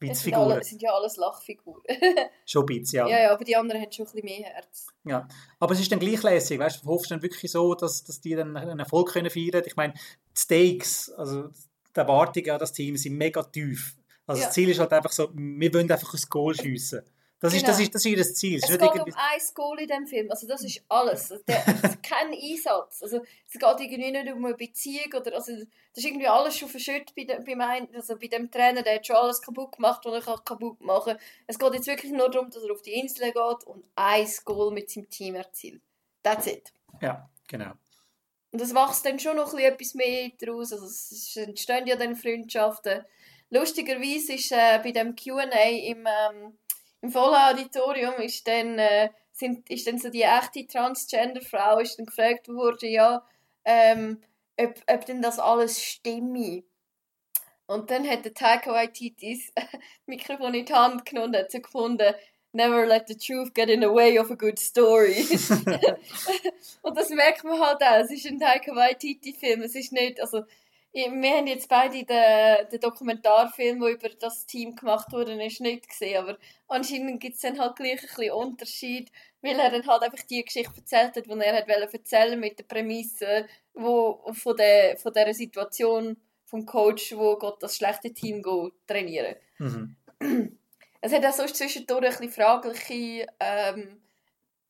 Die 0.00 0.08
Witzfiguren. 0.08 0.58
Das 0.58 0.68
sind, 0.68 0.82
ja 0.82 0.92
alles 0.92 1.16
Lachfiguren. 1.16 1.82
schon 2.46 2.62
ein 2.62 2.66
bisschen, 2.66 2.98
ja. 2.98 3.08
Ja, 3.08 3.20
ja, 3.22 3.32
aber 3.32 3.44
die 3.44 3.56
anderen 3.56 3.80
haben 3.80 3.92
schon 3.92 4.06
ein 4.06 4.12
bisschen 4.12 4.24
mehr 4.24 4.48
Herz. 4.48 4.86
Ja, 5.04 5.28
aber 5.58 5.74
es 5.74 5.80
ist 5.80 5.92
dann 5.92 6.00
gleichlässig, 6.00 6.58
weißt 6.58 6.82
du, 6.82 6.88
hoffst 6.88 7.10
du 7.10 7.14
dann 7.14 7.22
wirklich 7.22 7.50
so, 7.50 7.74
dass, 7.74 8.04
dass 8.04 8.20
die 8.20 8.34
dann 8.34 8.56
einen 8.56 8.78
Erfolg 8.78 9.12
können 9.12 9.30
feiern 9.30 9.50
können. 9.50 9.66
Ich 9.66 9.76
meine, 9.76 9.94
die 9.94 10.40
Stakes, 10.40 11.10
also 11.12 11.48
die 11.94 12.00
Erwartungen 12.00 12.50
an 12.50 12.58
das 12.58 12.72
Team 12.72 12.96
sind 12.96 13.16
mega 13.16 13.42
tief. 13.42 13.96
Also 14.26 14.40
ja. 14.40 14.46
das 14.46 14.54
Ziel 14.54 14.68
ist 14.68 14.78
halt 14.78 14.92
einfach 14.92 15.12
so, 15.12 15.30
wir 15.34 15.74
wollen 15.74 15.90
einfach 15.90 16.14
ein 16.14 16.20
Goal 16.28 16.54
schiessen. 16.54 17.02
Das, 17.42 17.52
genau. 17.52 17.62
ist, 17.62 17.68
das, 17.68 17.80
ist, 17.80 17.94
das 17.96 18.04
ist 18.04 18.12
ihr 18.12 18.34
Ziel. 18.34 18.60
Es, 18.62 18.70
es 18.70 18.78
geht 18.78 18.92
um 18.92 19.14
ein 19.16 19.40
Goal 19.54 19.80
in 19.80 19.88
diesem 19.88 20.06
Film. 20.06 20.30
Also 20.30 20.46
das 20.46 20.62
ist 20.62 20.80
alles. 20.88 21.34
Der, 21.48 21.64
kein 22.00 22.32
Einsatz. 22.32 23.02
Also 23.02 23.20
es 23.48 23.54
geht 23.54 23.80
irgendwie 23.80 24.12
nicht 24.12 24.32
um 24.32 24.44
eine 24.44 24.54
Beziehung. 24.54 25.12
Oder, 25.12 25.34
also, 25.34 25.52
das 25.56 25.66
ist 25.96 26.04
irgendwie 26.04 26.28
alles 26.28 26.56
schon 26.56 26.68
verschüttet 26.68 27.12
bei, 27.16 27.24
dem, 27.24 27.42
bei, 27.42 27.56
mein, 27.56 27.92
also 27.96 28.16
bei 28.16 28.28
dem 28.28 28.48
Trainer. 28.48 28.82
Der 28.82 28.94
hat 28.94 29.06
schon 29.08 29.16
alles 29.16 29.42
kaputt 29.42 29.72
gemacht, 29.72 30.02
was 30.04 30.24
er 30.24 30.38
kaputt 30.38 30.80
machen 30.82 31.14
kann. 31.14 31.22
Es 31.48 31.58
geht 31.58 31.74
jetzt 31.74 31.88
wirklich 31.88 32.12
nur 32.12 32.30
darum, 32.30 32.48
dass 32.48 32.62
er 32.62 32.70
auf 32.70 32.82
die 32.82 32.92
Insel 32.92 33.32
geht 33.32 33.66
und 33.66 33.84
ein 33.96 34.28
Goal 34.44 34.72
mit 34.72 34.88
seinem 34.88 35.10
Team 35.10 35.34
erzielt. 35.34 35.82
That's 36.22 36.46
it. 36.46 36.72
Ja, 37.00 37.28
genau. 37.48 37.72
Und 38.52 38.60
das 38.60 38.72
wächst 38.72 39.04
dann 39.04 39.18
schon 39.18 39.34
noch 39.34 39.52
etwas 39.54 39.94
mehr 39.94 40.30
daraus. 40.38 40.72
Also 40.72 40.86
es 40.86 41.36
entstehen 41.36 41.88
ja 41.88 41.96
dann 41.96 42.14
Freundschaften. 42.14 43.04
Lustigerweise 43.50 44.34
ist 44.34 44.52
äh, 44.52 44.78
bei 44.80 44.92
dem 44.92 45.16
Q&A 45.16 45.42
im... 45.44 46.06
Ähm, 46.06 46.58
im 47.02 47.10
vollen 47.10 47.34
Auditorium 47.34 48.14
ist 48.14 48.46
dann, 48.46 48.78
äh, 48.78 49.10
sind, 49.32 49.68
ist 49.68 49.86
dann 49.86 49.98
so 49.98 50.08
die 50.08 50.22
echte 50.22 50.66
Transgender-Frau 50.66 51.80
ist 51.80 51.98
dann 51.98 52.06
gefragt 52.06 52.48
worden, 52.48 52.90
ja, 52.90 53.26
ähm, 53.64 54.22
ob, 54.58 54.74
ob 54.86 55.04
denn 55.06 55.20
das 55.20 55.38
alles 55.38 55.82
stimme. 55.82 56.62
Und 57.66 57.90
dann 57.90 58.08
hat 58.08 58.24
der 58.24 58.34
Taika 58.34 58.72
Waititi 58.72 59.42
das 59.54 59.64
Mikrofon 60.06 60.54
in 60.54 60.64
die 60.64 60.72
Hand 60.74 61.04
genommen 61.04 61.34
und 61.34 61.36
hat 61.36 61.50
so 61.50 61.60
gefunden, 61.60 62.14
never 62.52 62.86
let 62.86 63.08
the 63.08 63.16
truth 63.16 63.52
get 63.54 63.68
in 63.68 63.80
the 63.80 63.88
way 63.88 64.18
of 64.18 64.30
a 64.30 64.36
good 64.36 64.58
story. 64.58 65.26
und 66.82 66.96
das 66.96 67.10
merkt 67.10 67.42
man 67.42 67.58
halt 67.58 67.82
auch, 67.82 68.04
es 68.04 68.12
ist 68.12 68.26
ein 68.26 68.38
Taika 68.38 68.74
Waititi-Film, 68.76 69.62
es 69.62 69.74
ist 69.74 69.92
nicht, 69.92 70.20
also 70.20 70.42
wir 70.92 71.30
haben 71.36 71.46
jetzt 71.46 71.68
beide 71.68 72.04
den, 72.04 72.68
den 72.70 72.80
Dokumentarfilm, 72.80 73.80
der 73.80 73.90
über 73.90 74.08
das 74.10 74.46
Team 74.46 74.76
gemacht 74.76 75.10
wurde, 75.12 75.36
nicht 75.36 75.88
gesehen, 75.88 76.22
aber 76.22 76.38
anscheinend 76.68 77.20
gibt 77.20 77.36
es 77.36 77.40
dann 77.40 77.58
halt 77.58 77.76
gleich 77.76 78.00
ein 78.02 78.06
bisschen 78.06 78.32
Unterschied, 78.32 79.10
weil 79.40 79.58
er 79.58 79.70
dann 79.70 79.86
halt 79.86 80.02
einfach 80.02 80.24
die 80.26 80.44
Geschichte 80.44 80.76
erzählt 80.76 81.16
hat, 81.16 81.26
die 81.26 81.40
er 81.40 81.56
hat 81.56 81.68
erzählen 81.68 82.38
mit 82.38 82.58
der 82.58 82.64
Prämisse 82.64 83.46
wo, 83.74 84.22
von, 84.32 84.56
der, 84.56 84.96
von 84.98 85.12
dieser 85.12 85.34
Situation 85.34 86.16
vom 86.44 86.66
Coach, 86.66 87.12
wo 87.16 87.36
Gott 87.36 87.62
das 87.62 87.76
schlechte 87.76 88.12
Team 88.12 88.42
geht, 88.42 88.72
trainieren. 88.86 89.36
Mhm. 89.58 89.96
Es 91.04 91.12
hat 91.12 91.26
auch 91.26 91.32
sonst 91.32 91.56
zwischendurch 91.56 92.04
ein 92.04 92.10
bisschen 92.10 92.30
fragliche, 92.30 93.26
ähm, 93.40 94.00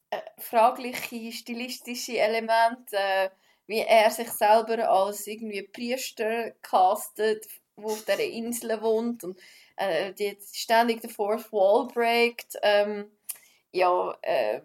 äh, 0.09 0.19
fragliche 0.39 1.31
stilistische 1.31 2.17
Elemente, 2.17 2.97
äh, 2.97 3.29
wie 3.73 3.81
er 3.81 4.11
sich 4.11 4.31
selber 4.31 4.87
als 4.91 5.27
irgendwie 5.27 5.63
Priester 5.63 6.51
castet, 6.61 7.47
wo 7.75 7.93
auf 7.93 8.05
dieser 8.05 8.23
Insel 8.23 8.83
wohnt 8.83 9.25
und 9.25 9.41
äh, 9.77 10.13
die 10.13 10.37
ständig 10.53 11.01
den 11.01 11.09
Fourth 11.09 11.51
Wall 11.55 11.87
breakt. 11.87 12.59
Ähm, 12.63 13.11
ja, 13.71 14.15
äh, 14.21 14.61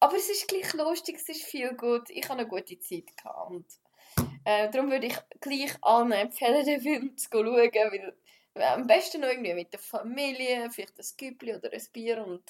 aber 0.00 0.16
es 0.16 0.30
ist 0.30 0.48
gleich 0.48 0.72
lustig, 0.72 1.16
es 1.16 1.28
ist 1.28 1.42
viel 1.42 1.74
gut. 1.74 2.08
Ich 2.08 2.24
habe 2.30 2.40
eine 2.40 2.48
gute 2.48 2.78
Zeit 2.78 3.14
gehabt. 3.14 3.50
Und, 3.50 3.66
äh, 4.46 4.70
darum 4.70 4.90
würde 4.90 5.08
ich 5.08 5.18
gleich 5.42 5.76
allen 5.82 6.12
empfehlen, 6.12 6.64
den 6.64 6.80
Film 6.80 7.18
zu 7.18 7.28
schauen, 7.30 7.44
weil 7.44 8.14
am 8.54 8.86
besten 8.86 9.20
noch 9.20 9.28
irgendwie 9.28 9.52
mit 9.52 9.70
der 9.74 9.80
Familie, 9.80 10.70
vielleicht 10.70 10.98
ein 10.98 11.16
Küppli 11.18 11.56
oder 11.56 11.70
ein 11.70 11.86
Bier 11.92 12.26
und 12.26 12.42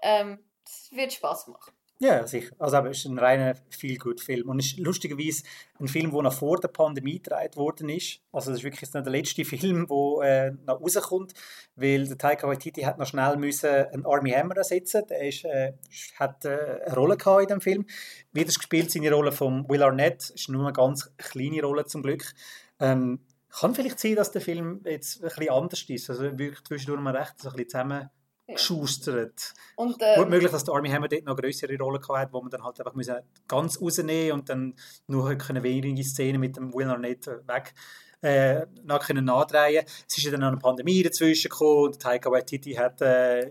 ähm, 0.00 0.38
es 0.64 0.92
wird 0.92 1.12
Spaß 1.12 1.48
machen. 1.48 1.75
Ja, 1.98 2.26
sicher. 2.26 2.54
Also 2.58 2.76
aber 2.76 2.90
es 2.90 2.98
ist 2.98 3.06
ein 3.06 3.18
reiner 3.18 3.54
Feel-Good-Film. 3.70 4.50
Und 4.50 4.58
es 4.58 4.66
ist 4.66 4.78
lustigerweise 4.78 5.44
ein 5.80 5.88
Film, 5.88 6.10
der 6.10 6.22
noch 6.22 6.32
vor 6.34 6.58
der 6.60 6.68
Pandemie 6.68 7.22
gedreht 7.22 7.56
worden 7.56 7.88
ist. 7.88 8.20
Also 8.32 8.50
das 8.50 8.60
ist 8.60 8.64
wirklich 8.64 8.90
der 8.90 9.02
letzte 9.02 9.44
Film, 9.46 9.86
der 9.88 10.46
äh, 10.46 10.50
noch 10.66 10.80
rauskommt, 10.82 11.32
weil 11.74 12.06
der 12.06 12.18
Taika 12.18 12.46
Waititi 12.46 12.82
hat 12.82 12.98
noch 12.98 13.06
schnell 13.06 13.38
müssen 13.38 13.70
einen 13.70 14.04
Army 14.04 14.30
Hammer 14.30 14.58
ersetzen. 14.58 15.04
Der 15.08 15.26
ist, 15.26 15.44
äh, 15.46 15.72
hat 16.18 16.44
äh, 16.44 16.82
eine 16.84 16.94
Rolle 16.94 17.16
gehabt 17.16 17.42
in 17.42 17.48
dem 17.48 17.60
Film. 17.62 17.86
Wie 18.32 18.44
das 18.44 18.58
gespielt, 18.58 18.90
seine 18.90 19.10
Rolle 19.10 19.32
von 19.32 19.66
Will 19.70 19.82
Arnett, 19.82 20.30
ist 20.30 20.50
nur 20.50 20.64
eine 20.64 20.74
ganz 20.74 21.10
kleine 21.16 21.62
Rolle 21.62 21.86
zum 21.86 22.02
Glück. 22.02 22.34
Ähm, 22.78 23.20
kann 23.48 23.74
vielleicht 23.74 24.00
sein, 24.00 24.16
dass 24.16 24.32
der 24.32 24.42
Film 24.42 24.82
jetzt 24.84 25.22
ein 25.22 25.30
bisschen 25.30 25.48
anders 25.48 25.82
ist. 25.88 26.10
Also 26.10 26.24
wirklich 26.38 26.62
zwischendurch 26.64 27.00
mal 27.00 27.16
recht 27.16 27.40
so 27.40 27.48
ein 27.48 27.54
bisschen 27.54 27.70
zusammen 27.70 28.10
geschustert. 28.46 29.54
Und, 29.74 29.96
ähm, 30.00 30.20
Gut 30.20 30.30
möglich, 30.30 30.50
dass 30.50 30.64
der 30.64 30.74
Army 30.74 30.88
Hammer 30.88 31.08
dort 31.08 31.24
noch 31.24 31.36
größere 31.36 31.76
Rolle 31.78 32.00
hatte, 32.08 32.32
wo 32.32 32.40
man 32.40 32.50
dann 32.50 32.64
halt 32.64 32.78
einfach 32.78 32.94
müssen 32.94 33.16
ganz 33.48 33.80
rausnehmen 33.80 34.38
und 34.38 34.48
dann 34.48 34.74
nur 35.06 35.34
können 35.34 35.62
wenige 35.62 36.04
Szenen 36.04 36.40
mit 36.40 36.56
dem 36.56 36.72
Will 36.72 36.88
Arnett 36.88 37.26
weg 37.26 37.74
äh, 38.22 38.66
nach 38.84 39.06
können 39.06 39.24
nachdrehen. 39.24 39.84
Es 40.08 40.18
ist 40.18 40.24
ja 40.24 40.30
dann 40.30 40.40
noch 40.40 40.48
eine 40.48 40.58
Pandemie 40.58 41.02
dazwischen 41.02 41.48
gekommen 41.48 41.86
und 41.86 42.00
Taika 42.00 42.30
Waititi 42.30 42.72
hat 42.74 43.00
äh, 43.02 43.50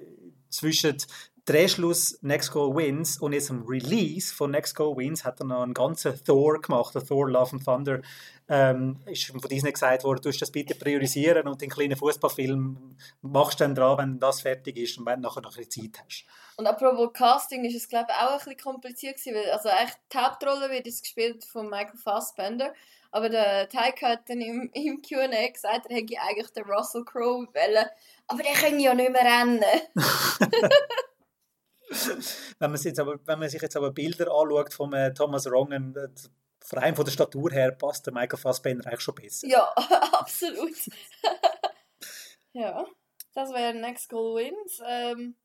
zwischen 0.50 0.98
Drehschluss 1.46 2.18
Next 2.24 2.52
Goal 2.52 2.76
Wins 2.76 3.20
und 3.20 3.34
jetzt 3.34 3.52
am 3.52 3.64
Release 3.68 4.34
von 4.34 4.50
Next 4.50 4.76
Goal 4.76 4.98
Wins 4.98 5.24
hat 5.24 5.40
er 5.40 5.46
noch 5.46 5.62
einen 5.62 5.76
ganzen 5.76 6.24
Thor 6.24 6.60
gemacht, 6.60 6.96
der 6.96 7.06
Thor 7.06 7.30
Love 7.30 7.52
and 7.54 7.64
Thunder. 7.64 8.02
Ähm, 8.50 9.00
ist 9.06 9.26
von 9.26 9.40
Disney 9.42 9.72
gesagt 9.72 10.04
worden, 10.04 10.22
du 10.24 10.32
das 10.32 10.52
bitte 10.52 10.74
priorisieren 10.74 11.48
und 11.48 11.62
den 11.62 11.70
kleinen 11.70 11.98
Fußballfilm 11.98 12.98
machst 13.22 13.60
du 13.60 13.64
dann 13.64 13.76
dran, 13.76 13.98
wenn 14.00 14.20
das 14.20 14.42
fertig 14.42 14.78
ist 14.78 14.98
und 14.98 15.06
wenn 15.06 15.22
du 15.22 15.28
nachher 15.28 15.42
noch 15.42 15.56
ein 15.56 15.70
Zeit 15.70 16.04
hast. 16.04 16.26
Und 16.58 16.66
apropos 16.66 17.14
Casting 17.14 17.64
ist 17.64 17.76
es 17.76 17.88
glaube 17.88 18.08
ich 18.10 18.16
auch 18.16 18.32
ein 18.32 18.38
bisschen 18.38 18.58
kompliziert 18.58 19.18
gewesen, 19.18 19.36
weil 19.36 19.52
also 19.52 19.70
eigentlich 19.70 19.96
die 20.12 20.18
Hauptrolle 20.18 20.72
wird 20.72 20.88
jetzt 20.88 21.04
gespielt 21.04 21.46
von 21.46 21.70
Michael 21.70 21.98
Fassbender, 21.98 22.74
aber 23.12 23.30
der 23.30 23.70
Taika 23.70 24.10
hat 24.10 24.30
dann 24.30 24.42
im, 24.42 24.72
im 24.74 25.00
Q&A 25.04 25.48
gesagt, 25.52 25.86
er 25.90 25.96
hätte 25.96 26.16
eigentlich 26.28 26.50
den 26.52 26.64
Russell 26.64 27.06
Crowe 27.06 27.48
wollen, 27.54 27.86
aber 28.28 28.42
der 28.42 28.54
kann 28.54 28.80
ja 28.80 28.96
nicht 28.96 29.12
mehr 29.12 29.22
rennen. 29.22 29.64
wenn, 32.60 32.72
man 32.72 32.82
jetzt 32.82 33.00
aber, 33.00 33.20
wenn 33.26 33.40
man 33.40 33.50
sich 33.50 33.62
jetzt 33.62 33.78
aber 33.78 33.92
Bilder 33.92 34.32
anschaut 34.32 34.74
von 34.74 34.94
äh, 34.94 35.14
Thomas 35.14 35.50
Rongen, 35.50 35.96
äh, 35.96 36.10
vor 36.66 36.82
allem 36.82 36.96
von 36.96 37.06
der 37.06 37.12
Statur 37.12 37.52
her 37.52 37.72
passt 37.72 38.06
der 38.06 38.14
Michael 38.14 38.40
Fassbender 38.40 38.88
eigentlich 38.88 39.02
schon 39.02 39.16
besser. 39.16 39.48
Ja, 39.48 39.64
absolut. 40.14 40.76
ja, 42.54 42.86
das 43.34 43.52
wäre 43.52 43.74
Next 43.76 44.10
Goal 44.10 44.36
Wins. 44.36 44.82
Ähm, 44.86 45.36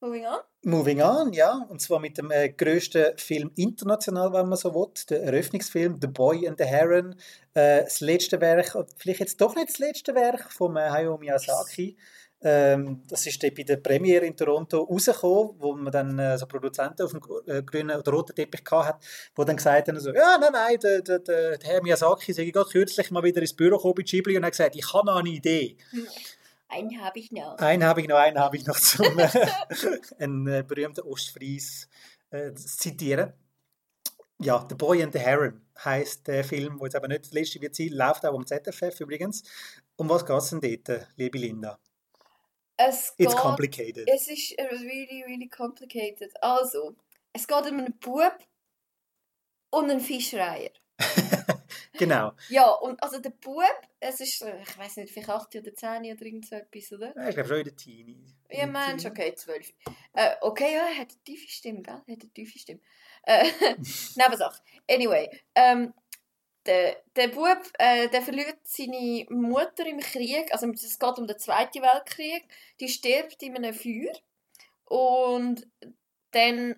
moving 0.00 0.24
on. 0.24 0.38
Moving 0.62 1.02
on, 1.02 1.32
ja. 1.32 1.66
Und 1.68 1.82
zwar 1.82 2.00
mit 2.00 2.16
dem 2.16 2.30
äh, 2.30 2.48
grössten 2.48 3.16
Film 3.18 3.50
international, 3.56 4.32
wenn 4.32 4.48
man 4.48 4.56
so 4.56 4.74
will. 4.74 4.92
Der 5.10 5.22
Eröffnungsfilm 5.24 5.98
The 6.00 6.06
Boy 6.06 6.48
and 6.48 6.58
the 6.58 6.64
Heron. 6.64 7.16
Äh, 7.52 7.82
das 7.82 8.00
letzte 8.00 8.40
Werk, 8.40 8.74
vielleicht 8.96 9.20
jetzt 9.20 9.40
doch 9.40 9.54
nicht 9.54 9.68
das 9.68 9.78
letzte 9.78 10.14
Werk 10.14 10.50
von 10.50 10.76
äh, 10.76 10.88
Hayao 10.88 11.18
Miyazaki. 11.18 11.98
Ähm, 12.42 13.02
das 13.08 13.26
ist 13.26 13.40
bei 13.40 13.62
der 13.62 13.78
Premiere 13.78 14.26
in 14.26 14.36
Toronto 14.36 14.82
rausgekommen, 14.82 15.54
wo 15.58 15.74
man 15.74 15.90
dann 15.90 16.18
äh, 16.18 16.36
so 16.36 16.46
Produzenten 16.46 17.02
auf 17.02 17.10
dem 17.10 17.20
äh, 17.46 17.62
grünen 17.62 17.96
oder 17.96 18.12
roten 18.12 18.34
Teppich 18.34 18.60
hatte, 18.70 18.98
die 19.36 19.44
dann 19.44 19.56
gesagt 19.56 19.88
haben, 19.88 19.98
so, 19.98 20.12
ja, 20.12 20.36
nein, 20.38 20.52
nein, 20.52 20.78
der, 20.78 21.00
der, 21.00 21.18
der, 21.20 21.56
der 21.56 21.70
Herr 21.70 21.82
Miyazaki 21.82 22.32
ist 22.32 22.38
gerade 22.38 22.68
kürzlich 22.68 23.10
mal 23.10 23.22
wieder 23.22 23.40
ins 23.40 23.54
Büro 23.54 23.76
gekommen 23.76 23.94
bei 23.96 24.02
Ghibli 24.02 24.36
und 24.36 24.44
hat 24.44 24.52
gesagt, 24.52 24.76
ich 24.76 24.92
habe 24.92 25.06
noch 25.06 25.16
eine 25.16 25.30
Idee. 25.30 25.78
Einen 26.68 27.00
habe 27.02 27.18
ich 27.18 27.32
noch. 27.32 27.56
Einen 27.58 27.84
habe 27.84 28.00
ich 28.02 28.08
noch, 28.08 28.16
einen 28.16 28.38
habe 28.38 28.56
ich 28.56 28.66
noch, 28.66 28.78
zum 28.78 29.18
äh, 29.18 29.28
einen 30.18 30.46
äh, 30.46 30.62
berühmten 30.66 31.02
Ostfries 31.02 31.88
äh, 32.30 32.52
zitieren. 32.52 33.32
Ja, 34.38 34.66
The 34.68 34.74
Boy 34.74 35.02
and 35.02 35.14
the 35.14 35.18
Heron 35.18 35.62
heisst 35.82 36.26
der 36.26 36.44
Film, 36.44 36.76
der 36.76 36.86
jetzt 36.86 36.96
aber 36.96 37.08
nicht 37.08 37.24
das 37.24 37.32
letzte 37.32 37.60
wird 37.62 37.74
sein, 37.74 37.88
läuft 37.88 38.26
auch 38.26 38.34
am 38.34 38.46
ZFF 38.46 39.00
übrigens. 39.00 39.42
Um 39.96 40.10
was 40.10 40.26
geht 40.26 40.36
es 40.36 40.50
denn 40.50 40.60
dort, 40.60 41.08
liebe 41.16 41.38
Linda? 41.38 41.78
Es 42.76 43.14
It's 43.16 43.34
geht, 43.34 43.36
complicated. 43.36 44.08
Es 44.08 44.28
ist 44.28 44.52
really, 44.58 45.24
really 45.26 45.48
complicated. 45.48 46.32
Also, 46.42 46.94
es 47.32 47.46
geht 47.46 47.66
um 47.70 47.78
einen 47.78 47.98
Bub 47.98 48.36
und 49.70 49.90
einen 49.90 50.00
Fischreier. 50.00 50.70
genau. 51.98 52.32
Ja, 52.48 52.70
und 52.70 53.02
also 53.02 53.18
der 53.18 53.30
Bub, 53.30 53.62
es 54.00 54.20
ist, 54.20 54.42
ich 54.42 54.78
weiß 54.78 54.98
nicht, 54.98 55.12
vielleicht 55.12 55.30
8 55.30 55.56
oder 55.56 55.74
10 55.74 56.12
oder 56.12 56.22
irgend 56.22 56.46
so 56.46 56.56
etwas, 56.56 56.92
oder? 56.92 57.14
Ja, 57.16 57.28
ich 57.28 57.34
glaube 57.34 57.48
schon 57.48 57.58
in 57.58 57.64
der 57.64 57.76
Teenie. 57.76 58.34
Ja, 58.50 58.66
Mensch, 58.66 59.04
okay, 59.04 59.34
12. 59.34 59.72
Äh, 60.14 60.34
okay, 60.40 60.74
ja, 60.74 60.86
er 60.86 60.98
hat 60.98 61.10
eine 61.10 61.24
tiefe 61.24 61.48
Stimme, 61.48 61.82
gell? 61.82 62.02
Er 62.06 62.12
hat 62.14 62.22
eine 62.22 62.32
tiefe 62.32 62.58
Stimme. 62.58 62.80
Äh, 63.22 63.44
Nebensache. 64.16 64.62
Anyway, 64.88 65.28
ähm, 65.54 65.92
der, 66.66 67.02
der 67.14 67.28
Bub 67.28 67.62
äh, 67.78 68.08
der 68.08 68.22
verliert 68.22 68.58
seine 68.62 69.26
Mutter 69.30 69.86
im 69.86 70.00
Krieg, 70.00 70.52
also 70.52 70.68
es 70.70 70.98
geht 70.98 71.18
um 71.18 71.26
den 71.26 71.38
Zweiten 71.38 71.82
Weltkrieg, 71.82 72.44
die 72.80 72.88
stirbt 72.88 73.42
in 73.42 73.56
einem 73.56 73.74
Feuer. 73.74 74.12
Und 74.84 75.66
dann 76.32 76.76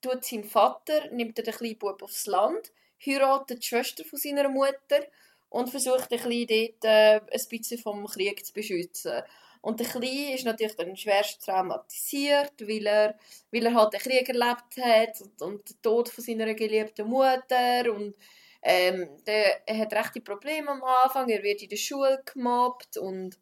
tut 0.00 0.24
sein 0.24 0.44
Vater, 0.44 1.10
nimmt 1.10 1.38
den 1.38 1.44
kleinen 1.44 1.78
Bub 1.78 2.02
aufs 2.02 2.26
Land, 2.26 2.72
heiratet 3.04 3.62
die 3.62 3.66
Schwester 3.66 4.04
von 4.04 4.18
seiner 4.18 4.48
Mutter 4.48 5.06
und 5.48 5.70
versucht 5.70 6.12
ein 6.12 6.22
bisschen 6.22 6.46
dort 6.46 6.84
äh, 6.84 7.20
ein 7.20 7.48
bisschen 7.48 7.78
vom 7.78 8.06
Krieg 8.06 8.44
zu 8.44 8.52
beschützen. 8.52 9.22
Und 9.60 9.78
der 9.78 9.86
Kleine 9.86 10.34
ist 10.34 10.44
natürlich 10.44 10.74
dann 10.74 10.96
schwerst 10.96 11.44
traumatisiert, 11.44 12.52
weil 12.62 12.84
er, 12.84 13.18
weil 13.52 13.66
er 13.66 13.74
halt 13.74 13.92
den 13.92 14.00
Krieg 14.00 14.28
erlebt 14.28 14.76
hat 14.80 15.20
und, 15.20 15.40
und 15.42 15.70
den 15.70 15.82
Tod 15.82 16.08
von 16.08 16.24
seiner 16.24 16.52
geliebten 16.54 17.06
Mutter 17.06 17.92
und 17.94 18.14
ähm, 18.62 19.08
der, 19.26 19.68
er 19.68 19.78
hat 19.78 19.92
rechte 19.92 20.20
Probleme 20.20 20.70
am 20.70 20.82
Anfang, 20.82 21.28
er 21.28 21.42
wird 21.42 21.62
in 21.62 21.68
der 21.68 21.76
Schule 21.76 22.22
gemobbt 22.24 22.96
und... 22.96 23.38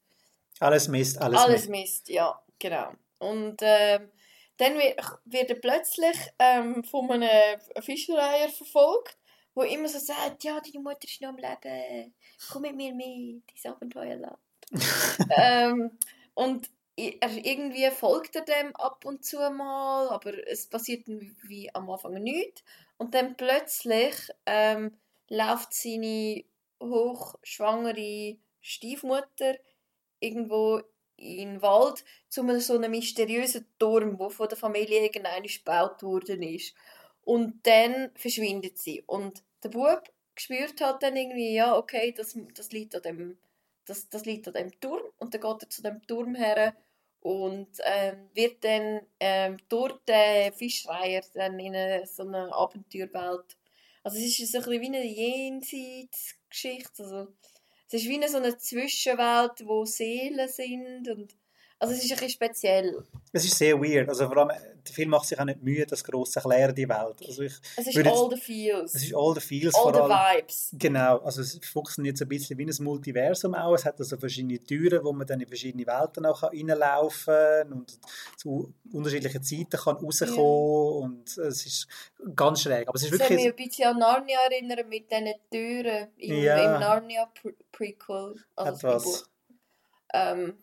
Alles 0.58 0.88
Mist, 0.88 1.20
alles, 1.20 1.40
alles 1.40 1.68
Mist. 1.68 1.70
Mist. 1.70 2.08
ja, 2.08 2.42
genau. 2.58 2.92
Und 3.18 3.58
ähm, 3.62 4.10
dann 4.56 4.74
wird 4.76 5.50
er 5.50 5.56
plötzlich 5.56 6.16
ähm, 6.38 6.84
von 6.84 7.10
einem 7.10 7.60
Fischereier 7.80 8.48
verfolgt, 8.50 9.16
wo 9.54 9.62
immer 9.62 9.88
so 9.88 9.98
sagt, 9.98 10.44
ja, 10.44 10.60
deine 10.60 10.82
Mutter 10.82 11.04
ist 11.04 11.20
noch 11.20 11.30
am 11.30 11.36
Leben, 11.36 12.14
komm 12.50 12.62
mit 12.62 12.76
mir 12.76 12.94
mit, 12.94 13.42
ins 13.50 13.66
Abenteuerland. 13.66 14.38
ähm, 15.36 15.98
und 16.34 16.68
er, 16.96 17.30
irgendwie 17.30 17.90
folgt 17.90 18.36
er 18.36 18.42
dem 18.42 18.76
ab 18.76 19.04
und 19.04 19.24
zu 19.24 19.38
mal, 19.50 20.08
aber 20.10 20.46
es 20.46 20.68
passiert 20.68 21.06
wie 21.06 21.74
am 21.74 21.90
Anfang 21.90 22.14
nichts. 22.14 22.62
Und 22.98 23.14
dann 23.14 23.36
plötzlich 23.36 24.14
ähm, 24.44 24.98
läuft 25.30 25.72
seine 25.72 26.44
hochschwangere 26.82 28.36
Stiefmutter 28.60 29.56
irgendwo 30.18 30.82
in 31.16 31.54
den 31.54 31.62
Wald 31.62 32.04
zu 32.28 32.60
so 32.60 32.74
einem 32.74 32.90
mysteriösen 32.90 33.66
Turm, 33.78 34.18
wo 34.18 34.28
von 34.28 34.48
der 34.48 34.58
Familie 34.58 35.02
irgendein 35.02 35.42
gebaut 35.42 36.02
worden 36.02 36.42
ist. 36.42 36.74
Und 37.22 37.66
dann 37.66 38.10
verschwindet 38.14 38.78
sie. 38.78 39.02
Und 39.06 39.42
der 39.62 39.68
Bub 39.68 40.10
spürt 40.34 40.80
halt 40.80 41.02
dann 41.02 41.16
irgendwie, 41.16 41.54
ja, 41.54 41.76
okay, 41.76 42.12
das, 42.12 42.36
das, 42.54 42.72
liegt 42.72 42.94
an 42.94 43.02
dem, 43.02 43.38
das, 43.84 44.08
das 44.08 44.24
liegt 44.24 44.48
an 44.48 44.54
dem 44.54 44.80
Turm. 44.80 45.02
Und 45.18 45.34
dann 45.34 45.40
geht 45.40 45.62
er 45.62 45.70
zu 45.70 45.82
dem 45.82 46.06
Turm 46.06 46.34
her 46.34 46.74
und 47.20 47.68
ähm, 47.84 48.30
wird 48.32 48.64
dann 48.64 49.02
ähm, 49.20 49.58
durch 49.68 49.92
den 50.08 50.52
Fischreier 50.54 51.22
dann 51.34 51.58
in 51.58 51.76
eine, 51.76 52.06
so 52.06 52.22
eine 52.22 52.52
Abenteuerwelt 52.54 53.58
also 54.02 54.18
es 54.18 54.38
ist 54.38 54.52
so 54.52 54.58
ein 54.58 54.64
bisschen 54.64 54.82
wie 54.82 54.86
eine 54.86 55.04
Jenseitsgeschichte. 55.04 57.02
Also, 57.02 57.28
es 57.88 57.94
ist 57.94 58.08
wie 58.08 58.16
eine, 58.16 58.28
so 58.28 58.36
eine 58.38 58.56
Zwischenwelt, 58.56 59.66
wo 59.66 59.84
Seelen 59.84 60.48
sind 60.48 61.08
und 61.08 61.34
also 61.80 61.94
es 61.94 62.04
ist 62.04 62.10
ein 62.10 62.18
bisschen 62.18 62.30
speziell. 62.30 63.02
Es 63.32 63.42
ist 63.42 63.56
sehr 63.56 63.80
weird. 63.80 64.06
Also 64.06 64.26
vor 64.26 64.36
allem, 64.36 64.50
der 64.86 64.94
Film 64.94 65.08
macht 65.08 65.24
sich 65.24 65.40
auch 65.40 65.46
nicht 65.46 65.62
Mühe, 65.62 65.86
das 65.86 66.04
gross 66.04 66.32
zu 66.32 66.38
erklären, 66.38 66.74
die 66.74 66.86
Welt. 66.86 67.16
Also 67.26 67.42
ich 67.42 67.54
es 67.74 67.86
ist 67.86 68.06
all 68.06 68.28
the 68.30 68.38
feels. 68.38 68.94
Es 68.94 69.04
ist 69.04 69.14
all 69.14 69.34
the 69.34 69.40
feels. 69.40 69.74
All 69.74 69.94
the 69.94 70.00
vibes. 70.00 70.68
Genau. 70.74 71.20
Also 71.20 71.40
es 71.40 71.58
funktioniert 71.72 72.18
so 72.18 72.26
ein 72.26 72.28
bisschen 72.28 72.58
wie 72.58 72.66
ein 72.66 72.84
Multiversum 72.84 73.54
auch. 73.54 73.74
Es 73.74 73.86
hat 73.86 73.98
also 73.98 74.18
verschiedene 74.18 74.58
Türen, 74.62 75.02
wo 75.02 75.14
man 75.14 75.26
dann 75.26 75.40
in 75.40 75.48
verschiedene 75.48 75.86
Welten 75.86 76.26
auch 76.26 76.42
reinlaufen 76.42 77.34
kann 77.34 77.72
und 77.72 77.98
zu 78.36 78.74
unterschiedlichen 78.92 79.42
Zeiten 79.42 79.82
kann 79.82 79.96
rauskommen 79.96 80.36
ja. 80.36 80.42
und 80.42 81.38
es 81.38 81.64
ist 81.64 81.88
ganz 82.36 82.60
schräg. 82.60 82.88
Aber 82.88 82.96
es 82.96 83.04
ist 83.04 83.12
wirklich... 83.12 83.28
Das 83.28 83.38
mich 83.38 83.46
ein 83.46 83.56
bisschen 83.56 83.86
an 83.86 83.98
Narnia 84.00 84.38
erinnern 84.50 84.86
mit 84.86 85.10
diesen 85.10 85.34
Türen 85.50 86.08
im, 86.18 86.42
ja. 86.42 86.74
im 86.74 86.80
Narnia 86.80 87.32
Prequel. 87.72 88.34
Also 88.54 88.86
Etwas. 88.86 89.24
Ähm, 90.12 90.58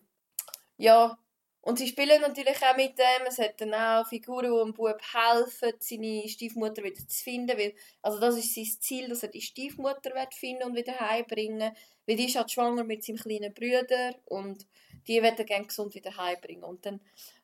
ja, 0.78 1.18
Und 1.60 1.78
sie 1.78 1.88
spielen 1.88 2.22
natürlich 2.22 2.56
auch 2.62 2.76
mit 2.76 2.98
dem. 2.98 3.26
Es 3.26 3.38
hat 3.38 3.60
dann 3.60 3.74
auch 3.74 4.08
Figuren, 4.08 4.50
die 4.50 4.64
dem 4.64 4.74
Bub 4.74 5.00
helfen, 5.12 5.72
seine 5.80 6.28
Stiefmutter 6.28 6.82
wieder 6.82 7.06
zu 7.06 7.22
finden. 7.24 7.58
Weil, 7.58 7.74
also 8.02 8.18
das 8.20 8.38
ist 8.38 8.54
sein 8.54 8.64
Ziel, 8.80 9.08
dass 9.08 9.22
er 9.24 9.28
die 9.30 9.42
Stiefmutter 9.42 10.12
finden 10.32 10.64
und 10.64 10.76
wieder 10.76 10.98
heimbringen 10.98 11.72
Weil 12.06 12.16
die 12.16 12.26
ist 12.26 12.36
halt 12.36 12.50
schwanger 12.50 12.84
mit 12.84 13.04
seinem 13.04 13.18
kleinen 13.18 13.52
Bruder 13.52 14.14
und 14.26 14.66
die 15.08 15.22
wird 15.22 15.38
er 15.40 15.44
gerne 15.44 15.66
gesund 15.66 15.94
wieder 15.94 16.16
heimbringen. 16.16 16.64
Und 16.64 16.86
dann 16.86 17.00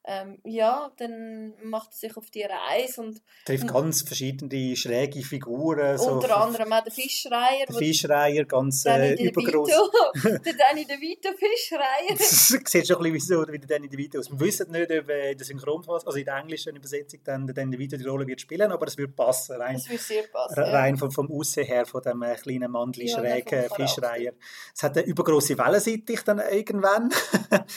ähm, 0.06 0.38
ja, 0.44 0.92
dann 0.98 1.54
macht 1.62 1.92
er 1.92 1.96
sich 1.96 2.16
auf 2.16 2.28
die 2.30 2.42
Reise 2.42 3.00
und 3.00 3.22
trifft 3.46 3.68
ganz 3.68 4.02
verschiedene 4.02 4.76
schräge 4.76 5.22
Figuren. 5.22 5.96
So 5.96 6.12
unter 6.12 6.36
anderem 6.36 6.70
auch 6.74 6.84
den 6.84 6.92
Fischreier. 6.92 7.64
Der 7.66 7.74
Fischreier, 7.74 8.44
ganz 8.44 8.84
äh, 8.84 9.14
übergroß. 9.14 9.70
der 10.24 10.52
Danny 10.52 10.84
DeVito 10.84 11.30
Fischreier. 11.32 12.18
das 12.18 12.48
sieht 12.48 12.86
schon 12.86 13.04
ein 13.04 13.12
bisschen 13.12 13.50
wie 13.50 13.58
der 13.58 13.68
Danny 13.68 13.88
DeVito 13.88 14.18
aus. 14.18 14.30
Wir 14.30 14.40
wissen 14.40 14.70
nicht, 14.70 14.90
ob 14.90 15.08
äh, 15.08 15.32
in 15.32 15.38
der 15.38 15.46
Synchronfassung, 15.46 16.06
also 16.06 16.18
in 16.18 16.24
der 16.26 16.36
englischen 16.36 16.76
Übersetzung 16.76 17.20
dann 17.24 17.46
der 17.46 17.54
Danny 17.54 17.74
DeVito 17.74 17.96
die 17.96 18.04
Rolle 18.04 18.26
wird 18.26 18.42
spielen, 18.42 18.70
aber 18.72 18.86
es 18.86 18.98
wird 18.98 19.16
passen. 19.16 19.56
Rein, 19.56 19.76
das 19.76 19.88
wird 19.88 20.02
sehr 20.02 20.24
passen. 20.24 20.60
Rein 20.60 20.98
vom, 20.98 21.10
vom 21.10 21.32
Aussehen 21.32 21.66
her, 21.66 21.86
von 21.86 22.02
dem 22.02 22.20
äh, 22.22 22.34
kleinen 22.34 22.70
Mandli 22.70 23.08
ja, 23.08 23.18
schrägen 23.18 23.70
Fischreier. 23.74 24.32
Es 24.74 24.82
hat 24.82 24.98
eine 24.98 25.06
übergroße 25.06 25.56
Wellensittich 25.56 26.20
dann 26.24 26.40
irgendwann, 26.40 27.10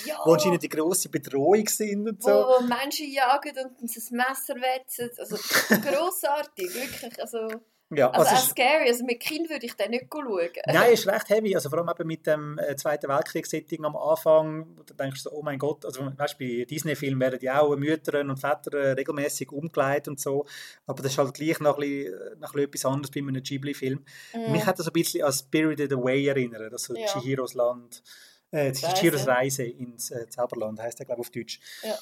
ja. 0.06 0.20
wo 0.26 0.34
anscheinend 0.34 0.62
die 0.62 0.70
grosse 0.70 1.08
Bedrohung 1.08 1.66
sind 1.70 2.17
und 2.18 2.24
so. 2.24 2.32
Wo, 2.32 2.62
wo 2.62 2.68
Menschen 2.68 3.12
jagen 3.12 3.58
und 3.58 3.82
uns 3.82 4.12
ein 4.12 4.18
Messer 4.18 4.56
wetzen. 4.56 5.10
Also 5.18 5.38
grossartig, 5.82 6.74
wirklich. 6.74 7.22
Also, 7.22 7.50
ja, 7.90 8.10
also, 8.10 8.30
also 8.30 8.36
auch 8.36 8.50
scary. 8.50 8.90
Also 8.90 9.06
mit 9.06 9.20
Kind 9.22 9.50
würde 9.50 9.66
ich 9.66 9.74
dann 9.76 9.92
nicht 9.92 10.08
schauen. 10.12 10.50
Nein, 10.68 10.94
ist 10.94 11.08
recht 11.08 11.30
heavy. 11.30 11.56
Also 11.56 11.70
vor 11.70 11.80
allem 11.80 11.90
eben 11.90 12.08
mit 12.08 12.28
dem 12.28 12.60
äh, 12.60 12.76
Zweiten 12.76 13.08
Weltkrieg-Setting 13.08 13.86
am 13.86 13.96
Anfang, 13.96 14.76
du 14.86 14.94
denkst 14.94 15.22
so, 15.22 15.32
oh 15.32 15.42
mein 15.42 15.58
Gott, 15.58 15.86
also 15.86 16.12
weißt, 16.18 16.38
bei 16.38 16.66
Disney-Filmen 16.70 17.20
werden 17.22 17.40
ja 17.42 17.62
auch 17.62 17.76
Mütter 17.78 18.20
und 18.20 18.38
Väter 18.38 18.98
regelmäßig 18.98 19.52
umgeleitet 19.52 20.10
und 20.10 20.20
so. 20.20 20.46
Aber 20.86 21.02
das 21.02 21.14
ist 21.14 21.18
halt 21.18 21.34
gleich 21.34 21.60
noch 21.62 21.78
ein 21.78 21.82
bisschen, 21.82 22.14
äh, 22.14 22.36
noch 22.40 22.54
ein 22.54 22.54
bisschen 22.54 22.64
etwas 22.64 22.86
anderes 22.86 23.12
bei 23.12 23.20
einem 23.22 23.42
Ghibli-Film. 23.42 24.04
Mm. 24.34 24.52
Mich 24.52 24.66
hat 24.66 24.80
das 24.80 24.88
ein 24.88 24.94
bisschen 24.94 25.24
an 25.24 25.32
Spirited 25.32 25.94
Away 25.94 26.28
erinnert, 26.28 26.74
also 26.74 26.94
ja. 26.94 27.08
Chihiros 27.08 27.54
Land. 27.54 28.04
Äh, 28.52 28.72
Chihiros 28.72 29.28
Reise 29.28 29.64
ins 29.64 30.12
äh, 30.12 30.30
Zauberland 30.30 30.80
heißt 30.80 31.00
der, 31.00 31.06
glaube 31.06 31.22
ich, 31.22 31.28
auf 31.28 31.32
Deutsch. 31.32 31.60
Ja. 31.84 31.98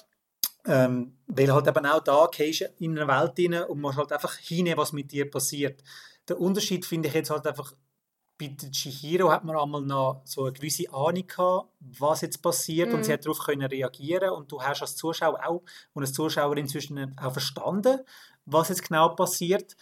Ähm, 0.68 1.18
weil 1.28 1.54
halt 1.54 1.68
eben 1.68 1.86
auch 1.86 2.04
da 2.04 2.28
gehst 2.32 2.62
du 2.62 2.66
in 2.80 2.98
eine 2.98 3.08
Welt 3.08 3.34
rein 3.38 3.64
und 3.70 3.82
musst 3.82 3.98
halt 3.98 4.12
einfach 4.12 4.36
hinnehmen, 4.38 4.78
was 4.78 4.94
mit 4.94 5.12
dir 5.12 5.30
passiert. 5.30 5.84
Der 6.28 6.40
Unterschied 6.40 6.86
finde 6.86 7.08
ich 7.08 7.14
jetzt 7.14 7.30
halt 7.30 7.46
einfach, 7.46 7.74
bei 8.38 8.56
Chihiro 8.72 9.32
hat 9.32 9.46
man 9.46 9.56
einmal 9.56 9.82
noch 9.82 10.22
so 10.25 10.44
eine 10.44 10.54
gewisse 10.54 10.92
Ahnung 10.92 11.28
gehabt, 11.28 11.70
was 11.80 12.22
jetzt 12.22 12.42
passiert 12.42 12.90
mhm. 12.90 12.96
und 12.96 13.04
sie 13.06 13.14
hat 13.14 13.25
darauf 13.25 13.40
können 13.40 13.66
reagieren 13.68 14.32
und 14.32 14.52
du 14.52 14.62
hast 14.62 14.82
als 14.82 14.96
Zuschauer 14.96 15.40
auch 15.46 15.62
und 15.94 16.04
als 16.04 16.14
Zuschauer 16.14 16.58
inzwischen 16.58 17.18
auch 17.18 17.32
verstanden, 17.32 18.00
was 18.46 18.70
jetzt 18.70 18.88
genau 18.88 19.10
passiert. 19.10 19.75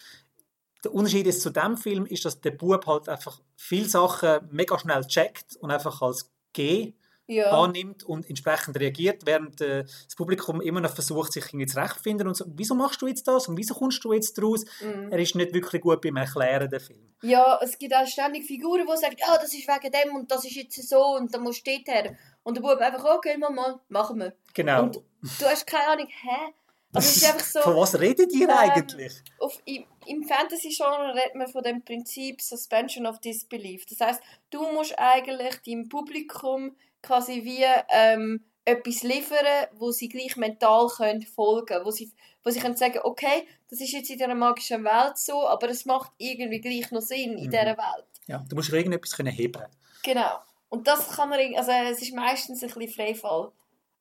Der 0.84 0.93
Unterschied 0.93 1.27
ist 1.27 1.41
zu 1.41 1.50
dem 1.50 1.77
Film 1.77 2.05
ist, 2.05 2.25
dass 2.25 2.41
der 2.41 2.51
Bub 2.51 2.86
halt 2.86 3.08
einfach 3.08 3.39
viele 3.55 3.88
Sachen 3.88 4.50
mega 4.51 4.77
schnell 4.77 5.05
checkt 5.05 5.55
und 5.55 5.72
einfach 5.72 6.01
als 6.01 6.32
G 6.53 6.93
ja. 7.27 7.51
annimmt 7.51 8.03
und 8.03 8.29
entsprechend 8.29 8.79
reagiert, 8.79 9.25
während 9.25 9.62
äh, 9.62 9.83
das 9.83 10.15
Publikum 10.15 10.62
immer 10.62 10.81
noch 10.81 10.93
versucht, 10.93 11.33
sich 11.33 11.45
irgendwie 11.45 11.65
zurechtzufinden 11.65 12.27
und 12.27 12.36
so, 12.36 12.45
wieso 12.48 12.75
machst 12.75 13.01
du 13.01 13.07
jetzt 13.07 13.27
das 13.27 13.48
und 13.48 13.57
wieso 13.57 13.74
kommst 13.74 14.03
du 14.03 14.13
jetzt 14.13 14.38
daraus? 14.38 14.65
Mhm. 14.81 15.12
Er 15.12 15.19
ist 15.19 15.36
nicht 15.36 15.53
wirklich 15.53 15.81
gut 15.81 16.01
beim 16.01 16.17
Erklären, 16.17 16.69
der 16.69 16.79
Film. 16.79 17.13
Ja, 17.22 17.60
es 17.62 17.77
gibt 17.77 17.93
auch 17.93 18.05
ständig 18.05 18.45
Figuren, 18.45 18.86
die 18.86 19.00
sagen, 19.00 19.15
ah, 19.25 19.38
das 19.38 19.53
ist 19.53 19.67
wegen 19.67 19.91
dem 19.91 20.15
und 20.15 20.31
das 20.31 20.43
ist 20.45 20.55
jetzt 20.55 20.89
so 20.89 21.15
und 21.17 21.33
dann 21.33 21.43
musst 21.43 21.65
du 21.65 21.72
her. 21.72 22.15
Und 22.43 22.57
der 22.57 22.62
Bub 22.62 22.79
einfach, 22.79 23.03
okay, 23.15 23.38
Mama, 23.38 23.79
machen 23.88 24.19
wir. 24.19 24.33
Genau. 24.53 24.83
Und 24.83 24.95
du 25.22 25.45
hast 25.45 25.65
keine 25.65 25.88
Ahnung, 25.88 26.07
hä? 26.07 26.53
Also 26.93 27.07
es 27.07 27.17
ist 27.17 27.25
einfach 27.25 27.45
so, 27.45 27.60
von 27.62 27.75
was 27.77 28.00
redet 28.00 28.31
ihr 28.33 28.50
ähm, 28.50 28.55
eigentlich? 28.55 29.13
Auf, 29.39 29.60
im 30.07 30.24
Fantasy-Genre 30.24 31.13
redet 31.15 31.36
man 31.36 31.48
von 31.48 31.63
dem 31.63 31.83
Prinzip 31.83 32.41
Suspension 32.41 33.05
of 33.05 33.19
Disbelief. 33.19 33.86
Das 33.86 34.00
heißt, 34.00 34.24
du 34.50 34.72
musst 34.72 34.98
eigentlich 34.98 35.55
deinem 35.65 35.89
Publikum 35.89 36.75
quasi 37.01 37.43
wie 37.43 37.65
ähm, 37.89 38.43
etwas 38.65 39.03
liefern, 39.03 39.67
wo 39.74 39.91
sie 39.91 40.10
gleich 40.10 40.38
mental 40.38 40.88
können 40.88 41.22
folgen 41.22 41.65
können. 41.65 41.86
Wo 41.86 41.91
sie, 41.91 42.12
wo 42.43 42.50
sie 42.50 42.60
können 42.60 42.77
sagen 42.77 43.00
okay, 43.03 43.48
das 43.69 43.81
ist 43.81 43.91
jetzt 43.91 44.10
in 44.10 44.17
dieser 44.17 44.36
magischen 44.36 44.83
Welt 44.83 45.17
so, 45.17 45.47
aber 45.47 45.69
es 45.69 45.86
macht 45.86 46.12
irgendwie 46.17 46.62
gleich 46.62 46.91
noch 46.91 47.01
Sinn 47.01 47.38
in 47.38 47.47
mhm. 47.47 47.51
dieser 47.51 47.77
Welt. 47.77 48.08
Ja, 48.27 48.43
du 48.47 48.56
musst 48.56 48.71
irgendetwas 48.71 49.15
können 49.15 49.34
heben 49.34 49.63
Genau. 50.04 50.39
Und 50.69 50.88
das 50.88 51.10
kann 51.15 51.30
man, 51.30 51.39
also 51.56 51.71
es 51.71 52.01
ist 52.01 52.15
meistens 52.15 52.63
ein 52.63 52.69
bisschen 52.69 52.93
Freifall. 52.93 53.51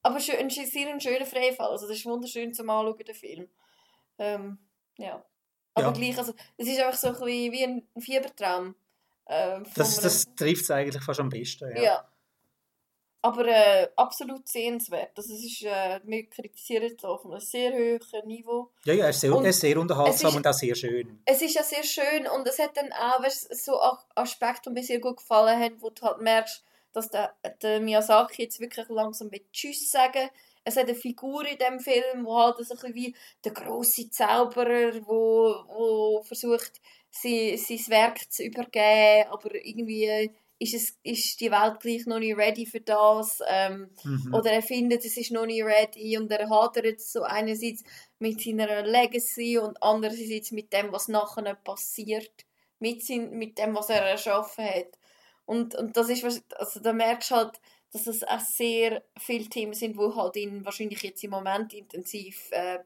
Aber 0.03 0.17
ein 0.17 0.21
sehr 0.21 0.89
ein 0.89 1.01
schöner 1.01 1.27
Freifall. 1.27 1.71
Also 1.71 1.87
das 1.87 1.97
ist 1.97 2.07
wunderschön 2.07 2.55
zum 2.55 2.71
Anschauen, 2.71 3.05
der 3.07 3.15
Film. 3.15 3.49
Ähm, 4.19 4.59
ja. 4.99 5.25
Aber 5.75 5.87
ja. 5.87 5.93
gleich, 5.93 6.19
also 6.19 6.35
es 6.57 6.69
ist 6.69 6.81
einfach 6.81 6.99
so 6.99 7.09
ein 7.09 7.13
bisschen 7.15 7.53
wie 7.53 7.65
ein 7.65 7.87
Fiebertraum. 7.99 8.75
Äh, 9.27 9.61
das 9.75 10.01
das 10.01 10.27
trifft 10.35 10.65
es 10.65 10.71
eigentlich 10.71 11.03
fast 11.03 11.21
am 11.21 11.29
besten, 11.29 11.75
ja. 11.77 11.83
ja. 11.83 12.09
Aber 13.25 13.47
äh, 13.47 13.89
absolut 13.95 14.49
sehenswert. 14.49 15.17
Also, 15.17 15.33
es 15.33 15.45
ist, 15.45 15.63
äh, 15.63 16.01
wir 16.03 16.27
kritisieren 16.29 16.93
es 16.97 17.05
auf 17.05 17.25
einem 17.25 17.39
sehr 17.39 17.73
hohen 17.73 18.27
Niveau. 18.27 18.71
Ja, 18.85 18.95
ja, 18.95 19.05
er 19.05 19.11
ist 19.11 19.21
sehr, 19.21 19.35
und 19.35 19.45
er 19.45 19.51
ist 19.51 19.61
sehr 19.61 19.79
unterhaltsam 19.79 20.31
ist, 20.31 20.37
und 20.37 20.47
auch 20.47 20.53
sehr 20.53 20.75
schön. 20.75 21.23
Es 21.25 21.41
ist 21.41 21.55
ja 21.55 21.63
sehr 21.63 21.85
schön 21.85 22.27
und 22.27 22.47
es 22.49 22.59
hat 22.59 22.77
dann 22.77 22.93
auch 22.93 23.23
weißt, 23.23 23.65
so 23.65 23.81
Aspekte, 24.17 24.71
die 24.71 24.75
mir 24.75 24.83
sehr 24.83 24.99
gut 24.99 25.19
gefallen 25.19 25.61
haben, 25.61 25.81
wo 25.81 25.91
du 25.91 26.03
halt 26.03 26.21
merkst, 26.21 26.65
dass 26.93 27.11
der, 27.11 27.33
der 27.63 27.81
Miyazaki 27.81 28.43
jetzt 28.43 28.59
wirklich 28.59 28.89
langsam 28.89 29.29
mit 29.29 29.53
Tschüss 29.53 29.89
sagen 29.89 30.29
es 30.65 30.77
hat 30.77 30.85
eine 30.85 30.95
Figur 30.95 31.47
in 31.47 31.59
dem 31.59 31.81
Film, 31.81 32.25
wo 32.25 32.39
halt 32.39 32.65
so 32.65 32.75
ein 32.75 32.95
wie 32.95 33.15
der 33.45 33.53
große 33.53 34.11
Zauberer, 34.11 34.95
wo, 35.07 35.65
wo 35.69 36.23
versucht, 36.23 36.81
sie, 37.11 37.57
sein 37.57 37.79
Werk 37.89 38.31
zu 38.31 38.45
übergeben, 38.45 39.31
aber 39.31 39.55
irgendwie 39.55 40.31
ist, 40.63 40.75
es, 40.75 40.99
ist 41.03 41.41
die 41.41 41.51
Welt 41.51 41.81
gleich 41.81 42.07
noch 42.07 42.21
nicht 42.21 42.37
ready 42.37 42.67
für 42.67 42.81
das. 42.81 43.41
Ähm, 43.49 43.91
mhm. 44.05 44.33
Oder 44.33 44.53
er 44.53 44.63
findet, 44.63 45.05
es 45.05 45.17
ist 45.17 45.33
noch 45.33 45.47
nicht 45.47 45.65
ready 45.65 46.17
und 46.17 46.31
er 46.31 46.49
hadert 46.49 47.01
so 47.01 47.23
einerseits 47.23 47.83
mit 48.19 48.41
seiner 48.41 48.83
Legacy 48.83 49.59
und 49.59 49.83
andererseits 49.83 50.53
mit 50.53 50.73
dem, 50.73 50.93
was 50.93 51.09
nachher 51.09 51.55
passiert. 51.55 52.47
Mit, 52.79 53.05
sein, 53.05 53.31
mit 53.31 53.59
dem, 53.59 53.75
was 53.77 53.91
er 53.91 54.03
erschaffen 54.03 54.65
hat. 54.65 54.99
Und, 55.45 55.75
und 55.75 55.97
das 55.97 56.09
ist, 56.09 56.23
was, 56.23 56.43
also 56.57 56.81
da 56.81 56.93
merkst 56.93 57.31
du 57.31 57.35
halt, 57.37 57.61
dass 57.93 58.07
es 58.07 58.25
auch 58.25 58.41
sehr 58.41 59.03
viele 59.19 59.49
Themen 59.49 59.75
sind, 59.75 59.97
die 59.97 60.15
halt 60.15 60.37
ihn 60.37 60.65
wahrscheinlich 60.65 61.03
jetzt 61.03 61.23
im 61.23 61.31
Moment 61.31 61.75
intensiv 61.75 62.49
äh, 62.51 62.79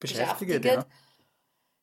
beschäftigen. 0.00 0.62
Ja. 0.62 0.86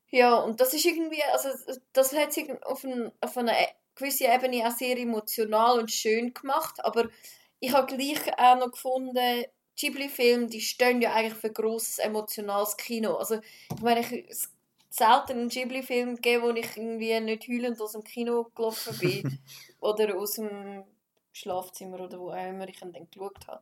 ja, 0.10 0.36
und 0.36 0.60
das 0.60 0.74
ist 0.74 0.86
irgendwie, 0.86 1.22
also 1.32 1.50
das 1.94 2.14
hat 2.14 2.34
sich 2.34 2.50
auf, 2.64 2.84
ein, 2.84 3.12
auf 3.22 3.38
einer 3.38 3.54
gewissen 3.94 4.28
Ebene 4.32 4.68
auch 4.68 4.76
sehr 4.76 4.98
emotional 4.98 5.80
und 5.80 5.92
schön 5.92 6.34
gemacht, 6.34 6.84
aber 6.84 7.10
ich 7.60 7.72
habe 7.72 7.96
gleich 7.96 8.38
auch 8.38 8.58
noch 8.58 8.72
gefunden, 8.72 9.46
Ghibli-Filme, 9.78 10.48
die 10.48 10.62
stehen 10.62 11.02
ja 11.02 11.14
eigentlich 11.14 11.40
für 11.40 11.52
grosses 11.52 12.00
emotionales 12.00 12.78
Kino. 12.78 13.16
Also 13.16 13.42
ich 13.76 13.82
meine, 13.82 14.02
ich, 14.02 14.30
es 14.30 14.50
selten 14.90 15.34
einen 15.34 15.50
Ghibli-Film 15.50 16.16
gegeben, 16.16 16.44
wo 16.44 16.50
ich 16.52 16.78
irgendwie 16.78 17.20
nicht 17.20 17.48
heulend 17.48 17.82
aus 17.82 17.92
dem 17.92 18.04
Kino 18.04 18.50
gelaufen 18.56 18.98
bin 19.00 19.40
oder 19.80 20.16
aus 20.16 20.34
dem 20.34 20.84
Schlafzimmer 21.36 22.00
oder 22.00 22.20
wo 22.20 22.32
auch 22.32 22.50
immer 22.50 22.68
ich 22.68 22.80
dann 22.80 22.94
geschaut 22.94 23.48
habe. 23.48 23.62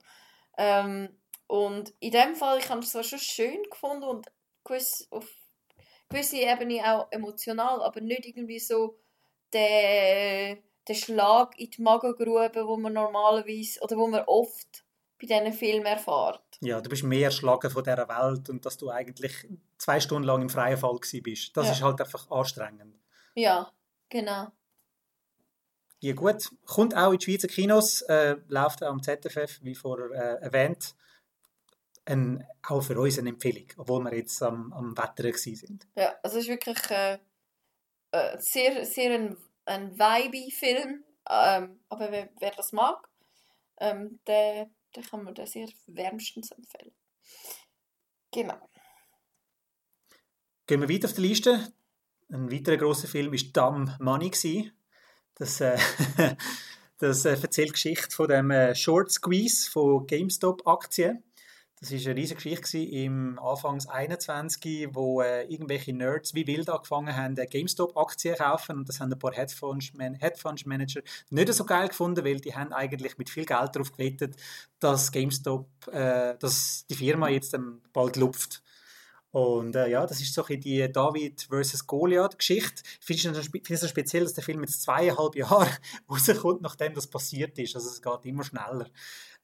Ähm, 0.57 1.09
und 1.47 1.93
in 1.99 2.11
dem 2.11 2.35
Fall, 2.35 2.59
ich 2.59 2.69
habe 2.69 2.81
es 2.81 2.91
zwar 2.91 3.03
schon 3.03 3.19
schön 3.19 3.63
gefunden 3.63 4.03
und 4.03 4.27
gewiss, 4.63 5.07
auf 5.11 5.27
gewisse 6.09 6.37
Ebene 6.37 6.81
auch 6.85 7.11
emotional, 7.11 7.81
aber 7.81 7.99
nicht 8.01 8.25
irgendwie 8.25 8.59
so 8.59 8.99
der, 9.51 10.57
der 10.87 10.93
Schlag 10.93 11.59
in 11.59 11.71
die 11.71 11.81
Magengrube, 11.81 12.65
wo 12.67 12.77
man 12.77 12.93
normalerweise 12.93 13.79
oder 13.81 13.97
wo 13.97 14.07
man 14.07 14.23
oft 14.27 14.85
bei 15.19 15.27
diesen 15.27 15.53
Filmen 15.53 15.85
erfährt. 15.85 16.43
Ja, 16.61 16.79
du 16.79 16.89
bist 16.89 17.03
mehr 17.03 17.25
erschlagen 17.25 17.69
von 17.69 17.83
dieser 17.83 18.07
Welt 18.07 18.49
und 18.49 18.65
dass 18.65 18.77
du 18.77 18.89
eigentlich 18.89 19.47
zwei 19.77 19.99
Stunden 19.99 20.27
lang 20.27 20.41
im 20.41 20.49
freien 20.49 20.77
Fall 20.77 20.99
bist. 21.21 21.55
Das 21.57 21.67
ja. 21.67 21.71
ist 21.73 21.81
halt 21.81 21.99
einfach 21.99 22.29
anstrengend. 22.29 22.95
Ja, 23.35 23.71
genau. 24.09 24.47
Ja 26.03 26.11
gut, 26.11 26.51
kommt 26.65 26.97
auch 26.97 27.13
in 27.13 27.17
die 27.17 27.23
Schweizer 27.23 27.47
Kinos, 27.47 28.01
äh, 28.01 28.35
läuft 28.49 28.83
auch 28.83 28.89
am 28.89 29.01
ZFF, 29.01 29.61
wie 29.61 29.73
vorher 29.73 30.11
äh, 30.11 30.43
erwähnt. 30.43 30.95
Ein, 32.03 32.45
auch 32.61 32.81
für 32.81 32.99
uns 32.99 33.17
eine 33.17 33.29
Empfehlung, 33.29 33.67
obwohl 33.77 34.03
wir 34.03 34.13
jetzt 34.13 34.43
am, 34.43 34.73
am 34.73 34.97
Wetter 34.97 35.31
sind. 35.37 35.87
Ja, 35.95 36.13
also 36.21 36.39
es 36.39 36.43
ist 36.43 36.49
wirklich 36.49 36.91
äh, 36.91 37.19
äh, 38.11 38.37
sehr, 38.37 38.85
sehr 38.85 39.13
ein, 39.13 39.37
ein 39.63 39.97
vibey 39.97 40.51
Film, 40.51 41.05
ähm, 41.29 41.79
aber 41.87 42.11
wer, 42.11 42.27
wer, 42.37 42.51
das 42.51 42.73
mag, 42.73 43.07
ähm, 43.77 44.19
der, 44.27 44.69
der 44.93 45.03
kann 45.03 45.23
man 45.23 45.33
das 45.33 45.53
sehr 45.53 45.69
wärmstens 45.87 46.51
empfehlen. 46.51 46.93
Genau. 48.33 48.69
Gehen 50.67 50.81
wir 50.81 50.89
weiter 50.89 51.07
auf 51.07 51.13
die 51.13 51.21
Liste. 51.21 51.71
Ein 52.29 52.51
weiterer 52.51 52.75
großer 52.75 53.07
Film 53.07 53.31
war 53.31 53.71
Dumb 53.71 53.97
Money. 54.01 54.31
Gewesen. 54.31 54.73
Das, 55.35 55.61
äh, 55.61 55.77
das 56.99 57.25
äh, 57.25 57.31
erzählt 57.31 57.69
die 57.69 57.73
Geschichte 57.73 58.15
von 58.15 58.27
dem 58.27 58.51
äh, 58.51 58.75
Short 58.75 59.11
Squeeze 59.11 59.69
von 59.69 60.05
GameStop-Aktien. 60.07 61.23
Das 61.83 61.91
war 61.91 61.99
eine 61.99 62.15
riesige 62.15 62.35
Geschichte 62.35 62.77
im 62.77 63.37
Anfangs 63.39 63.87
21, 63.87 64.87
wo 64.93 65.21
äh, 65.21 65.43
irgendwelche 65.51 65.91
Nerds 65.91 66.33
wie 66.33 66.47
wild 66.47 66.69
angefangen 66.69 67.13
haben, 67.13 67.35
äh, 67.37 67.45
GameStop-Aktien 67.45 68.37
zu 68.37 68.43
kaufen. 68.43 68.77
Und 68.77 68.87
das 68.87 69.01
haben 69.01 69.11
ein 69.11 69.19
paar 69.19 69.33
Hedgefonds-Manager 69.33 71.01
nicht 71.29 71.53
so 71.53 71.65
geil 71.65 71.89
gefunden, 71.89 72.23
weil 72.23 72.39
die 72.39 72.55
haben 72.55 72.71
eigentlich 72.71 73.17
mit 73.17 73.29
viel 73.29 73.45
Geld 73.45 73.75
darauf 73.75 73.91
gewettet, 73.91 74.37
dass 74.79 75.11
GameStop, 75.11 75.67
äh, 75.91 76.37
dass 76.39 76.85
die 76.89 76.95
Firma 76.95 77.27
jetzt 77.27 77.53
ähm, 77.53 77.81
bald 77.91 78.15
lupft. 78.15 78.62
Und 79.33 79.75
äh, 79.75 79.89
ja, 79.89 80.05
das 80.05 80.21
ist 80.21 80.31
so 80.31 80.45
ein 80.45 80.61
die 80.61 80.91
David 80.91 81.47
vs. 81.49 81.87
Goliath-Geschichte. 81.87 82.83
Ich 82.99 83.05
finde 83.05 83.39
es 83.39 83.89
speziell, 83.89 84.23
dass 84.23 84.35
der 84.35 84.43
Film 84.43 84.61
jetzt 84.61 84.83
zweieinhalb 84.83 85.35
Jahre 85.35 85.71
rauskommt, 86.07 86.61
nachdem 86.61 86.93
das 86.93 87.07
passiert 87.07 87.57
ist. 87.57 87.75
Also 87.75 87.89
es 87.89 87.99
geht 87.99 88.25
immer 88.25 88.43
schneller. 88.43 88.87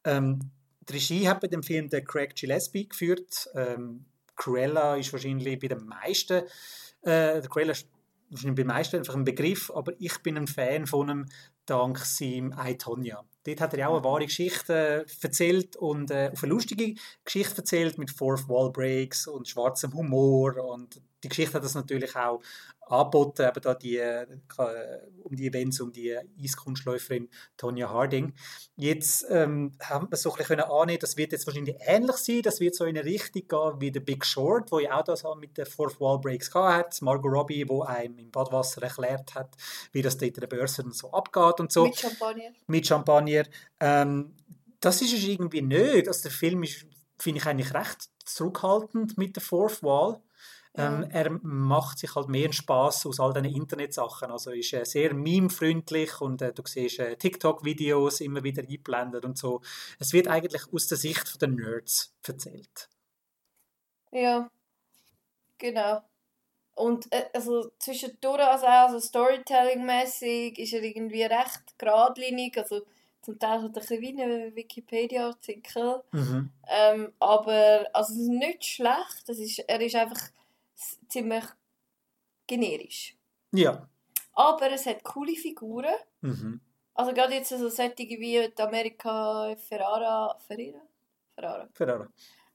Ähm, 0.03 0.51
die 0.87 0.93
Regie 0.93 1.27
hat 1.27 1.41
bei 1.41 1.47
dem 1.47 1.63
Film 1.63 1.89
der 1.89 2.03
Craig 2.03 2.35
Gillespie 2.35 2.87
geführt. 2.87 3.49
Ähm, 3.55 4.05
Cruella 4.35 4.95
ist 4.95 5.11
wahrscheinlich 5.11 5.59
bei 5.59 5.67
den 5.67 5.87
meisten, 5.87 6.43
äh, 7.01 7.41
Cruella 7.41 7.71
ist 7.71 7.87
wahrscheinlich 8.29 8.57
bei 8.57 8.61
den 8.61 8.67
meisten 8.67 8.97
einfach 8.97 9.15
ein 9.15 9.23
Begriff, 9.23 9.71
aber 9.73 9.93
ich 9.97 10.19
bin 10.19 10.37
ein 10.37 10.45
Fan 10.45 10.85
von 10.85 11.09
ihm 11.09 11.25
dank 11.65 11.97
seinem 11.97 12.53
I, 12.63 12.77
Tonya. 12.77 13.25
Dort 13.45 13.61
hat 13.61 13.73
er 13.73 13.89
auch 13.89 13.95
eine 13.95 14.03
wahre 14.03 14.25
Geschichte 14.25 15.05
äh, 15.07 15.25
erzählt 15.25 15.75
und 15.75 16.11
äh, 16.11 16.29
auf 16.31 16.43
eine 16.43 16.51
lustige 16.51 16.95
Geschichte 17.23 17.57
erzählt 17.57 17.97
mit 17.97 18.11
Fourth 18.11 18.47
Wall 18.49 18.71
Breaks 18.71 19.27
und 19.27 19.47
schwarzem 19.47 19.93
Humor 19.93 20.57
und 20.57 21.01
die 21.23 21.29
Geschichte 21.29 21.55
hat 21.55 21.63
das 21.63 21.75
natürlich 21.75 22.15
auch 22.15 22.41
angeboten, 22.89 23.43
eben 23.43 23.61
da 23.61 23.73
die, 23.75 23.97
äh, 23.97 24.25
um 25.23 25.35
die 25.35 25.47
Events, 25.47 25.79
um 25.79 25.91
die 25.91 26.17
Eiskunstläuferin 26.41 27.29
Tonya 27.55 27.89
Harding. 27.89 28.33
Jetzt 28.75 29.25
ähm, 29.29 29.73
haben 29.81 30.09
wir 30.09 30.17
so 30.17 30.31
ein 30.31 30.37
bisschen 30.37 30.59
annehmen, 30.61 30.99
das 30.99 31.17
wird 31.17 31.31
jetzt 31.31 31.45
wahrscheinlich 31.45 31.75
ähnlich 31.81 32.15
sein, 32.17 32.41
das 32.41 32.59
wird 32.59 32.75
so 32.75 32.85
in 32.85 32.97
eine 32.97 33.05
Richtung 33.05 33.47
gehen 33.47 33.81
wie 33.81 33.91
The 33.93 33.99
Big 33.99 34.25
Short, 34.25 34.71
wo 34.71 34.79
ja 34.79 34.99
auch 34.99 35.03
das 35.03 35.23
mit 35.39 35.57
den 35.57 35.65
Fourth 35.65 35.99
Wall 35.99 36.19
Breaks 36.19 36.53
hat, 36.53 36.99
Margot 37.01 37.31
Robbie, 37.31 37.67
wo 37.67 37.83
einem 37.83 38.17
im 38.17 38.31
Badwasser 38.31 38.81
erklärt 38.81 39.35
hat, 39.35 39.55
wie 39.91 40.01
das 40.01 40.17
dort 40.17 40.35
in 40.35 40.41
der 40.41 40.47
Börse 40.47 40.83
so 40.91 41.11
abgeht 41.11 41.59
und 41.59 41.71
so. 41.71 41.85
Mit 41.85 41.99
Champagner. 41.99 42.49
Mit 42.67 42.87
Champagner. 42.87 43.28
Ähm, 43.79 44.35
das 44.79 45.01
ist 45.01 45.13
es 45.13 45.23
irgendwie 45.23 45.61
nicht. 45.61 46.07
Also 46.07 46.23
der 46.23 46.31
Film 46.31 46.63
ist, 46.63 46.85
finde 47.17 47.39
ich, 47.39 47.45
eigentlich 47.45 47.73
recht 47.73 48.09
zurückhaltend 48.25 49.17
mit 49.17 49.35
der 49.35 49.43
Fourth 49.43 49.83
Wall. 49.83 50.21
Ähm, 50.75 51.07
er 51.09 51.31
macht 51.41 51.97
sich 51.97 52.13
halt 52.15 52.29
mehr 52.29 52.53
Spaß 52.53 53.07
aus 53.07 53.19
all 53.19 53.33
diesen 53.33 53.55
Internetsachen. 53.55 54.31
Also 54.31 54.51
ist 54.51 54.71
äh, 54.73 54.85
sehr 54.85 55.13
meme-freundlich 55.13 56.21
und 56.21 56.41
äh, 56.41 56.53
du 56.53 56.61
siehst 56.65 56.99
äh, 56.99 57.17
TikTok-Videos 57.17 58.21
immer 58.21 58.43
wieder 58.43 58.61
eingeblendet 58.61 59.25
und 59.25 59.37
so. 59.37 59.61
Es 59.99 60.13
wird 60.13 60.27
eigentlich 60.27 60.61
aus 60.71 60.87
der 60.87 60.97
Sicht 60.97 61.41
der 61.41 61.49
Nerds 61.49 62.13
erzählt. 62.25 62.87
Ja, 64.11 64.49
genau. 65.57 66.03
Und 66.75 67.11
äh, 67.11 67.25
also 67.33 67.71
zwischendurch, 67.79 68.39
also 68.39 68.65
auch 68.65 68.89
also 68.89 68.99
Storytelling-mäßig, 68.99 70.59
ist 70.59 70.73
er 70.73 70.83
irgendwie 70.83 71.23
recht 71.23 71.77
geradlinig. 71.77 72.57
Also 72.57 72.85
zum 73.21 73.37
Teil 73.37 73.61
hat 73.61 73.61
er 73.61 73.67
ein 73.67 73.71
bisschen 73.73 74.01
wie 74.01 74.21
ein 74.21 74.55
Wikipedia-Artikel. 74.55 76.03
Mhm. 76.11 76.49
Ähm, 76.67 77.13
aber 77.19 77.87
also 77.93 78.13
es 78.13 78.19
ist 78.19 78.29
nicht 78.29 78.65
schlecht. 78.65 79.27
Das 79.27 79.37
ist, 79.37 79.59
er 79.59 79.81
ist 79.81 79.95
einfach 79.95 80.21
ziemlich 81.07 81.43
generisch. 82.47 83.15
Ja. 83.51 83.87
Aber 84.33 84.71
es 84.71 84.85
hat 84.85 85.03
coole 85.03 85.35
Figuren. 85.35 85.95
Mhm. 86.21 86.61
Also 86.93 87.13
gerade 87.13 87.33
jetzt 87.33 87.49
so 87.49 87.69
solche 87.69 87.97
wie 87.97 88.51
die 88.55 88.61
Amerika 88.61 89.55
Ferrara, 89.55 90.37
Ferrara? 90.47 90.81
Ferrara. 91.35 91.69
Ferrara. 91.73 92.07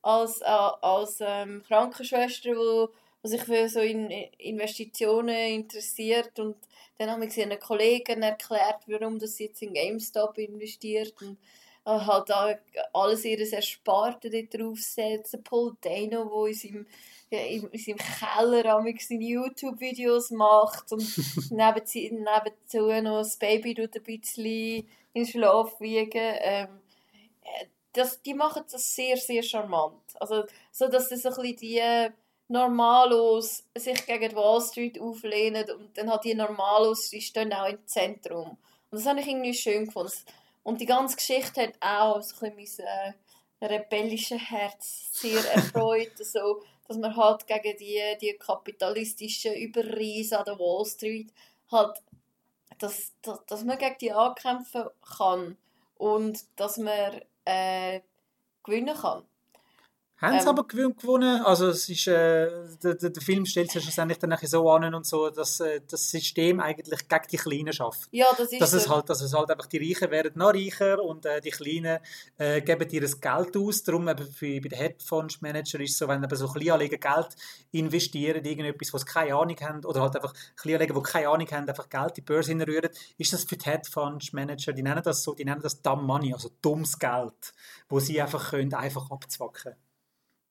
Als, 0.03 0.41
äh, 0.41 0.45
als 0.45 1.19
ähm, 1.21 1.63
Krankenschwester, 1.67 2.51
wo 2.51 2.91
sich 3.29 3.43
für 3.43 3.69
so 3.69 3.81
in 3.81 4.11
Investitionen 4.11 5.55
interessiert 5.55 6.39
und 6.39 6.57
dann 6.99 7.11
haben 7.11 7.23
wir 7.23 7.43
einen 7.45 7.59
Kollegen 7.59 8.23
erklärt, 8.23 8.83
warum 8.87 9.19
das 9.19 9.39
jetzt 9.39 9.63
in 9.63 9.75
GameStop 9.75 10.39
investiert 10.39 11.15
und 11.23 11.39
äh, 11.87 11.91
halt 11.91 12.31
alles 12.93 13.25
ihres 13.25 13.53
Ersparte 13.53 14.31
dort 14.31 14.55
draufsetzen. 14.55 15.43
Paul 15.43 15.77
Dano, 15.81 16.31
wo 16.31 16.47
in 16.47 16.55
seinem 16.55 16.87
in, 17.31 17.69
in 17.69 17.79
seinem 17.79 17.99
Keller 17.99 18.63
seine 19.01 19.25
YouTube-Videos 19.25 20.31
macht 20.31 20.93
und 20.93 21.03
nebenzu 21.51 21.99
noch 23.03 23.19
das 23.19 23.37
Baby 23.37 23.75
tut 23.75 23.97
ein 23.97 24.03
bisschen 24.03 24.89
in 25.13 25.27
Schlaf 25.27 25.81
wiegen. 25.81 26.37
Ähm, 26.41 26.69
das, 27.93 28.21
die 28.23 28.35
machen 28.35 28.65
das 28.71 28.95
sehr, 28.95 29.17
sehr 29.17 29.43
charmant. 29.43 30.03
Also, 30.21 30.45
so 30.73 30.89
dass 30.89 31.09
das 31.09 31.25
ein 31.25 31.35
bisschen 31.35 31.57
die 31.57 32.11
Normalos 32.55 33.65
sich 33.77 34.07
gegen 34.07 34.29
die 34.29 34.37
Wall 34.37 34.61
Street 34.61 35.01
auflehnen 35.01 35.69
und 35.73 35.99
dann 35.99 36.09
hat 36.09 36.25
die 36.25 36.37
Normalos, 36.37 37.11
die 37.11 37.21
stehen 37.21 37.53
auch 37.53 37.67
im 37.67 37.85
Zentrum. 37.85 38.51
Und 38.91 38.99
das 38.99 39.07
habe 39.07 39.21
ich 39.21 39.27
irgendwie 39.27 39.55
schön 39.55 39.87
gefunden. 39.87 40.13
Und 40.63 40.81
die 40.81 40.87
ganze 40.87 41.17
Geschichte 41.17 41.63
hat 41.63 41.75
auch 41.81 42.23
so 42.23 42.47
ein 42.47 42.55
bisschen 42.55 42.87
mein 43.61 43.71
äh, 43.71 43.75
rebellisches 43.75 44.41
Herz 44.41 45.11
sehr 45.13 45.45
erfreut. 45.55 46.17
so, 46.19 46.63
dass 46.87 46.97
man 46.97 47.17
halt 47.17 47.45
gegen 47.49 47.77
die, 47.77 48.01
die 48.21 48.39
kapitalistischen 48.39 49.55
Überreise 49.55 50.39
an 50.39 50.45
der 50.45 50.59
Wall 50.59 50.87
Street 50.87 51.33
halt, 51.73 51.97
dass, 52.79 53.13
dass, 53.21 53.45
dass 53.47 53.65
man 53.65 53.79
gegen 53.79 53.99
die 54.01 54.13
ankämpfen 54.13 54.85
kann 55.19 55.57
und 55.97 56.45
dass 56.55 56.79
man 56.79 57.21
äh, 57.45 58.01
gewinnen 58.63 58.95
kann. 58.95 59.25
Haben 60.25 60.41
sie 60.41 60.45
ähm, 60.45 60.49
aber 60.49 60.67
gewonnen. 60.67 61.43
Also 61.43 61.69
es 61.69 61.89
ist, 61.89 62.07
äh, 62.07 62.49
der, 62.83 62.95
der, 62.95 63.23
Film 63.23 63.45
stellt 63.45 63.71
sich 63.71 63.83
schlussendlich 63.83 64.19
dann 64.19 64.35
so 64.43 64.71
an 64.71 64.95
und 64.95 65.05
so, 65.05 65.29
dass 65.29 65.61
äh, 65.61 65.83
das 65.87 66.11
System 66.11 66.61
eigentlich 66.61 67.09
gegen 67.09 67.25
die 67.31 67.37
Kleinen 67.37 67.73
schafft. 67.73 68.09
Ja, 68.11 68.27
das 68.37 68.51
ist 68.51 68.61
dass 68.61 68.73
es 68.73 68.89
halt, 68.89 69.11
dass 69.11 69.21
es 69.21 69.35
halt 69.35 69.51
einfach 69.51 69.67
die 69.67 69.79
Reichen 69.79 70.11
werden 70.11 70.33
noch 70.37 70.55
reicher 70.55 71.03
und 71.03 71.27
äh, 71.27 71.41
die 71.43 71.51
Kleinen 71.51 71.99
äh, 72.39 72.63
geben 72.63 72.89
ihr 72.91 73.03
Geld 73.03 73.57
aus. 73.57 73.83
Darum 73.83 74.09
eben 74.09 74.27
für, 74.27 74.61
bei 74.61 74.69
den 74.69 74.79
Hedgefonds-Manager 74.79 75.81
ist 75.81 75.93
es 75.93 75.99
so, 75.99 76.09
wenn 76.09 76.25
eben 76.25 76.37
so 76.37 76.49
Kleinanleger 76.49 76.99
Geld 76.99 77.29
investieren 77.73 78.39
in 78.39 78.45
irgendetwas, 78.45 78.95
was 78.95 79.03
sie 79.03 79.13
keine 79.13 79.35
Ahnung 79.35 79.57
haben, 79.61 79.85
oder 79.85 80.01
halt 80.01 80.17
einfach 80.17 80.33
Kleinanleger, 80.57 80.95
die 80.95 81.03
keine 81.03 81.29
Ahnung 81.29 81.49
haben, 81.51 81.69
einfach 81.69 81.89
Geld 81.91 82.11
in 82.11 82.15
die 82.15 82.21
Börse 82.23 82.53
hinrühren, 82.53 82.91
ist 83.19 83.33
das 83.33 83.45
für 83.45 83.57
die 83.57 83.67
Hedgefonds-Manager, 83.67 84.73
die 84.73 84.83
nennen 84.83 85.03
das 85.03 85.23
so, 85.23 85.35
die 85.35 85.45
nennen 85.45 85.61
das 85.61 85.83
Dumb 85.83 86.03
Money, 86.03 86.33
also 86.33 86.51
dummes 86.63 86.99
Geld, 86.99 87.53
wo 87.89 88.01
sie 88.01 88.21
einfach 88.23 88.51
können, 88.51 88.73
einfach 88.73 89.11
abzwacken 89.11 89.75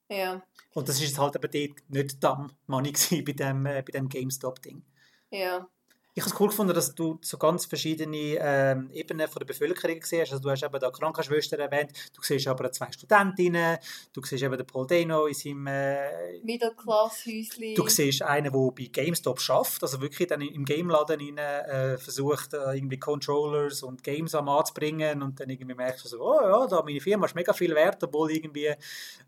ja. 0.08 0.42
Und 0.72 0.88
das 0.88 1.00
ist 1.00 1.18
halt 1.18 1.36
eben 1.36 1.74
dort 1.76 1.90
nicht 1.90 2.24
Dumb 2.24 2.54
Money 2.66 2.92
bei 3.22 3.32
dem, 3.32 3.66
äh, 3.66 3.82
bei 3.82 3.92
dem 3.92 4.08
GameStop-Ding. 4.08 4.82
Ja. 5.30 5.68
Ich 6.16 6.22
habe 6.22 6.32
es 6.32 6.40
cool 6.40 6.48
gefunden, 6.48 6.72
dass 6.72 6.94
du 6.94 7.18
so 7.22 7.36
ganz 7.38 7.66
verschiedene 7.66 8.36
ähm, 8.38 8.88
Ebenen 8.92 9.26
von 9.26 9.40
der 9.40 9.46
Bevölkerung 9.46 9.98
siehst. 10.00 10.30
Also 10.30 10.38
du 10.38 10.48
hast 10.48 10.62
eben 10.62 10.78
da 10.78 10.88
Krankenschwestern 10.88 11.58
erwähnt, 11.58 11.90
du 12.14 12.22
siehst 12.22 12.46
aber 12.46 12.70
zwei 12.70 12.92
Studentinnen, 12.92 13.78
du 14.12 14.22
siehst 14.22 14.44
eben 14.44 14.56
den 14.56 14.64
Paul 14.64 14.86
Dano 14.86 15.26
in 15.26 15.34
seinem 15.34 15.66
äh, 15.66 16.38
Middle-Class-Häuschen. 16.44 17.74
Du 17.74 17.88
siehst 17.88 18.22
einen, 18.22 18.52
der 18.52 18.60
bei 18.70 18.84
GameStop 18.92 19.40
schafft, 19.40 19.82
also 19.82 20.00
wirklich 20.00 20.28
dann 20.28 20.40
im 20.40 20.64
Gameladen 20.64 21.18
rein, 21.20 21.38
äh, 21.38 21.98
versucht, 21.98 22.54
äh, 22.54 22.76
irgendwie 22.76 23.00
Controllers 23.00 23.82
und 23.82 24.04
Games 24.04 24.36
am 24.36 24.48
anzubringen 24.48 25.20
und 25.20 25.40
dann 25.40 25.50
irgendwie 25.50 25.74
merkst 25.74 26.04
du 26.04 26.08
so, 26.08 26.20
oh 26.20 26.40
ja, 26.40 26.66
da 26.68 26.80
meine 26.84 27.00
Firma 27.00 27.26
ist 27.26 27.34
mega 27.34 27.52
viel 27.52 27.74
wert, 27.74 28.04
obwohl 28.04 28.30
irgendwie 28.30 28.72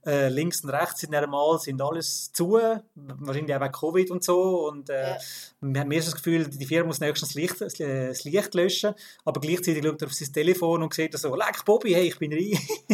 äh, 0.07 0.29
links 0.29 0.63
und 0.63 0.71
rechts 0.71 1.03
in 1.03 1.11
der 1.11 1.27
Mal 1.27 1.59
sind 1.59 1.83
alles 1.83 2.31
zu, 2.31 2.61
wahrscheinlich 2.95 3.57
auch 3.57 3.61
wegen 3.61 3.73
Covid 3.73 4.11
und 4.13 4.23
so 4.23 4.69
und 4.69 4.89
äh, 4.89 5.15
ja. 5.15 5.19
wir 5.63 5.81
haben 5.81 5.89
mir 5.89 6.01
das 6.01 6.15
Gefühl, 6.15 6.47
die 6.47 6.65
Firma 6.65 6.76
Firma 6.77 6.89
muss 6.89 7.01
nächstens 7.01 7.31
das 7.31 7.35
Licht, 7.35 7.61
das 7.61 8.25
Licht 8.25 8.55
löschen, 8.55 8.95
aber 9.25 9.41
gleichzeitig 9.41 9.85
schaut 9.85 10.03
er 10.03 10.07
auf 10.07 10.15
sein 10.15 10.33
Telefon 10.33 10.83
und 10.83 10.95
sieht 10.95 11.17
so, 11.17 11.35
leck 11.35 11.65
Bobby, 11.65 11.93
hey, 11.93 12.09
ich 12.09 12.19
bin 12.19 12.33
reich. 12.33 12.59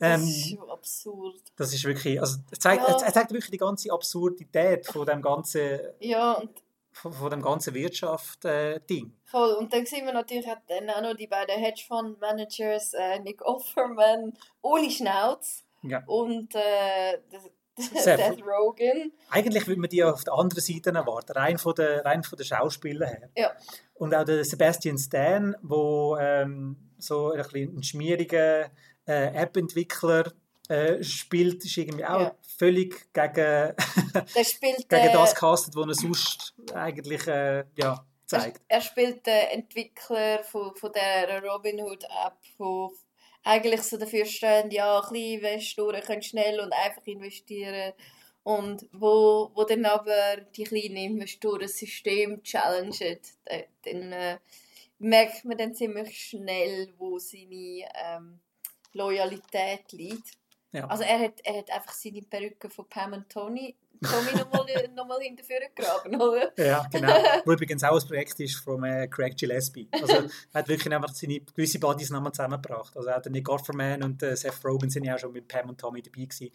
ähm, 0.00 0.20
das 0.20 0.22
ist 0.22 0.58
absurd. 0.70 1.40
Das 1.56 1.74
ist 1.74 1.84
wirklich, 1.84 2.18
also 2.20 2.38
es 2.50 2.58
zeigt, 2.58 2.88
ja. 2.88 2.96
es 2.96 3.12
zeigt 3.12 3.30
wirklich 3.30 3.50
die 3.50 3.58
ganze 3.58 3.92
Absurdität 3.92 4.86
von 4.86 5.06
dem 5.06 5.20
ganzen, 5.20 5.80
ja, 6.00 6.32
und 6.32 6.50
von, 6.92 7.12
von 7.12 7.30
dem 7.30 7.42
ganzen 7.42 7.74
Wirtschaft-Ding. 7.74 9.06
Äh, 9.06 9.30
Voll, 9.30 9.52
und 9.54 9.72
dann 9.72 9.84
sehen 9.84 10.06
wir 10.06 10.14
natürlich 10.14 10.46
dann 10.66 10.88
auch 10.88 11.02
noch 11.02 11.14
die 11.14 11.26
beiden 11.26 11.56
Hedgefonds-Managers, 11.56 12.94
äh, 12.94 13.18
Nick 13.20 13.44
Offerman, 13.44 14.32
Oli 14.62 14.90
Schnauz 14.90 15.64
ja. 15.82 16.02
und 16.06 16.54
äh, 16.54 17.18
Seth, 17.30 17.52
Seth 17.94 18.42
Rogen. 18.42 19.12
Eigentlich 19.30 19.66
würde 19.66 19.80
man 19.80 19.90
die 19.90 20.02
auf 20.02 20.24
der 20.24 20.34
anderen 20.34 20.62
Seite 20.62 20.90
erwarten, 20.90 21.32
rein 21.32 21.58
von 21.58 21.74
der, 21.74 22.04
rein 22.04 22.22
von 22.22 22.36
der 22.36 22.44
Schauspieler 22.44 23.06
her. 23.06 23.28
Ja. 23.36 23.52
Und 23.94 24.14
auch 24.14 24.24
der 24.24 24.44
Sebastian 24.44 24.98
Stan, 24.98 25.56
wo 25.62 26.16
ähm, 26.18 26.76
so 26.98 27.32
ein, 27.32 27.44
ein 27.54 27.82
schmieriger 27.82 28.70
äh, 29.06 29.34
App-Entwickler 29.34 30.32
äh, 30.68 31.02
spielt, 31.02 31.64
ist 31.64 31.76
irgendwie 31.76 32.04
auch 32.04 32.20
ja. 32.20 32.36
völlig 32.58 33.12
gegen, 33.12 33.74
spielt, 34.44 34.88
gegen 34.88 35.12
das 35.12 35.34
castet, 35.34 35.76
was 35.76 35.86
er 35.86 35.94
sonst 35.94 36.54
eigentlich 36.74 37.26
äh, 37.26 37.64
ja, 37.76 38.04
zeigt. 38.24 38.60
Er, 38.68 38.76
er 38.76 38.80
spielt 38.80 39.26
den 39.26 39.48
Entwickler 39.50 40.42
von, 40.44 40.74
von 40.74 40.92
der 40.92 41.42
Robin 41.42 41.80
Hood 41.80 42.04
App, 42.04 42.38
wo 42.58 42.92
eigentlich 43.46 43.82
so 43.82 43.96
dafür 43.96 44.26
stehen, 44.26 44.70
ja, 44.72 45.00
kleine 45.06 45.34
Investoren 45.34 46.02
können 46.02 46.22
schnell 46.22 46.58
und 46.60 46.72
einfach 46.72 47.06
investieren 47.06 47.92
und 48.42 48.86
wo, 48.92 49.52
wo 49.54 49.64
dann 49.64 49.84
aber 49.84 50.38
die 50.56 50.64
kleinen 50.64 50.96
Investoren 50.96 51.60
das 51.60 51.78
System 51.78 52.42
challengen, 52.42 53.18
dann 53.84 54.12
äh, 54.12 54.38
merkt 54.98 55.44
man 55.44 55.58
dann 55.58 55.74
ziemlich 55.74 56.18
schnell, 56.18 56.92
wo 56.98 57.18
seine 57.18 57.88
ähm, 57.94 58.40
Loyalität 58.92 59.92
liegt. 59.92 60.32
Ja. 60.72 60.88
Also 60.88 61.04
er 61.04 61.20
hat, 61.20 61.40
er 61.44 61.58
hat 61.58 61.70
einfach 61.70 61.92
seine 61.92 62.22
Perücke 62.22 62.68
von 62.68 62.88
Pam 62.88 63.12
und 63.12 63.28
Tony 63.28 63.76
Tommy 64.00 64.38
nochmal 64.38 64.66
noch 64.94 65.06
mal 65.06 65.20
hinterführen 65.20 65.68
gegraben, 65.74 66.20
oder? 66.20 66.52
Ja, 66.56 66.86
genau. 66.90 67.14
Wo 67.44 67.52
übrigens 67.52 67.84
auch 67.84 68.00
ein 68.00 68.06
Projekt 68.06 68.40
ist 68.40 68.56
von 68.56 68.82
äh, 68.84 69.08
Craig 69.08 69.36
Gillespie. 69.36 69.88
Also 69.92 70.14
er 70.52 70.60
hat 70.60 70.68
wirklich 70.68 70.92
einfach 70.92 71.14
seine 71.14 71.40
gewisse 71.40 71.78
Bodies 71.78 72.10
nochmal 72.10 72.32
zusammengebracht. 72.32 72.96
Also 72.96 73.08
er 73.08 73.16
hat 73.16 73.26
Nick 73.26 73.48
Offerman 73.48 74.02
und 74.02 74.22
äh, 74.22 74.36
Seth 74.36 74.64
Rogen 74.64 74.90
sind 74.90 75.04
ja 75.04 75.14
auch 75.14 75.18
schon 75.18 75.32
mit 75.32 75.46
Pam 75.48 75.68
und 75.68 75.80
Tommy 75.80 76.02
dabei 76.02 76.24
gewesen. 76.24 76.50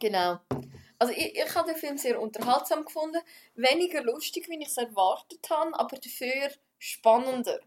genau. 0.00 0.40
Also 0.98 1.12
ich, 1.12 1.36
ich 1.36 1.54
habe 1.54 1.72
den 1.72 1.78
Film 1.78 1.98
sehr 1.98 2.20
unterhaltsam 2.20 2.84
gefunden. 2.84 3.20
Weniger 3.54 4.02
lustig, 4.02 4.48
wie 4.48 4.58
ich 4.60 4.68
es 4.68 4.76
erwartet 4.76 5.46
habe, 5.50 5.78
aber 5.78 5.96
dafür 5.96 6.50
spannender. 6.78 7.60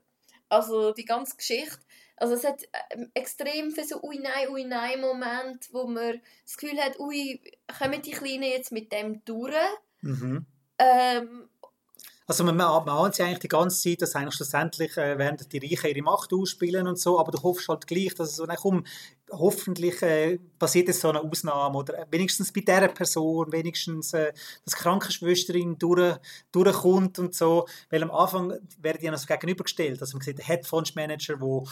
Also 0.50 0.94
die 0.94 1.06
ganze 1.06 1.38
Geschichte 1.38 1.80
also 2.20 2.36
es 2.36 2.44
hat 2.44 2.64
ähm, 2.92 3.10
extrem 3.14 3.72
viele 3.72 3.88
so 3.88 4.02
ui 4.04 4.20
nein, 4.20 4.50
ui 4.50 4.64
nein 4.66 5.02
Momente, 5.02 5.70
wo 5.72 5.88
man 5.88 6.22
das 6.44 6.58
Gefühl 6.58 6.80
hat, 6.80 7.00
ui, 7.00 7.42
kommen 7.78 8.02
die 8.02 8.12
Kleinen 8.12 8.44
jetzt 8.44 8.72
mit 8.72 8.92
dem 8.92 9.24
durch? 9.26 9.54
Mhm. 10.02 10.46
Ähm, 10.78 11.50
also 12.30 12.44
man, 12.44 12.58
man 12.58 12.68
ahnt 12.68 13.18
ja 13.18 13.26
eigentlich 13.26 13.40
die 13.40 13.48
ganze 13.48 13.82
Zeit, 13.82 14.04
dass 14.04 14.16
eigentlich 14.16 14.36
schlussendlich 14.36 14.96
äh, 14.98 15.18
werden 15.18 15.44
die 15.52 15.58
Reichen 15.58 15.90
ihre 15.90 16.04
Macht 16.04 16.32
ausspielen 16.32 16.88
und 16.88 17.00
so, 17.00 17.20
aber 17.20 17.32
du 17.32 17.42
hoffst 17.42 17.68
halt 17.68 17.88
gleich, 17.88 18.14
dass 18.14 18.30
es 18.30 18.36
so, 18.36 18.46
na 18.46 18.56
komm, 18.56 18.86
hoffentlich 19.32 20.02
äh, 20.02 20.40
passiert 20.58 20.88
jetzt 20.88 21.02
so 21.02 21.10
eine 21.10 21.22
Ausnahme 21.22 21.78
oder 21.78 22.06
wenigstens 22.12 22.52
bei 22.52 22.62
dieser 22.62 22.88
Person, 22.90 23.52
wenigstens, 23.52 24.14
äh, 24.14 24.34
dass 24.66 24.76
die 24.76 24.82
Krankenschwesterin 24.82 25.78
durch, 25.78 26.18
durchkommt 26.52 27.20
und 27.20 27.34
so, 27.34 27.68
weil 27.90 28.04
am 28.04 28.12
Anfang 28.12 28.54
werden 28.80 29.00
die 29.02 29.10
noch 29.10 29.18
so 29.18 29.28
gegenübergestellt, 29.28 30.02
also 30.02 30.18
man 30.18 30.24
sieht, 30.24 30.38
der 30.38 30.46
Headfonds-Manager, 30.46 31.38
der 31.38 31.64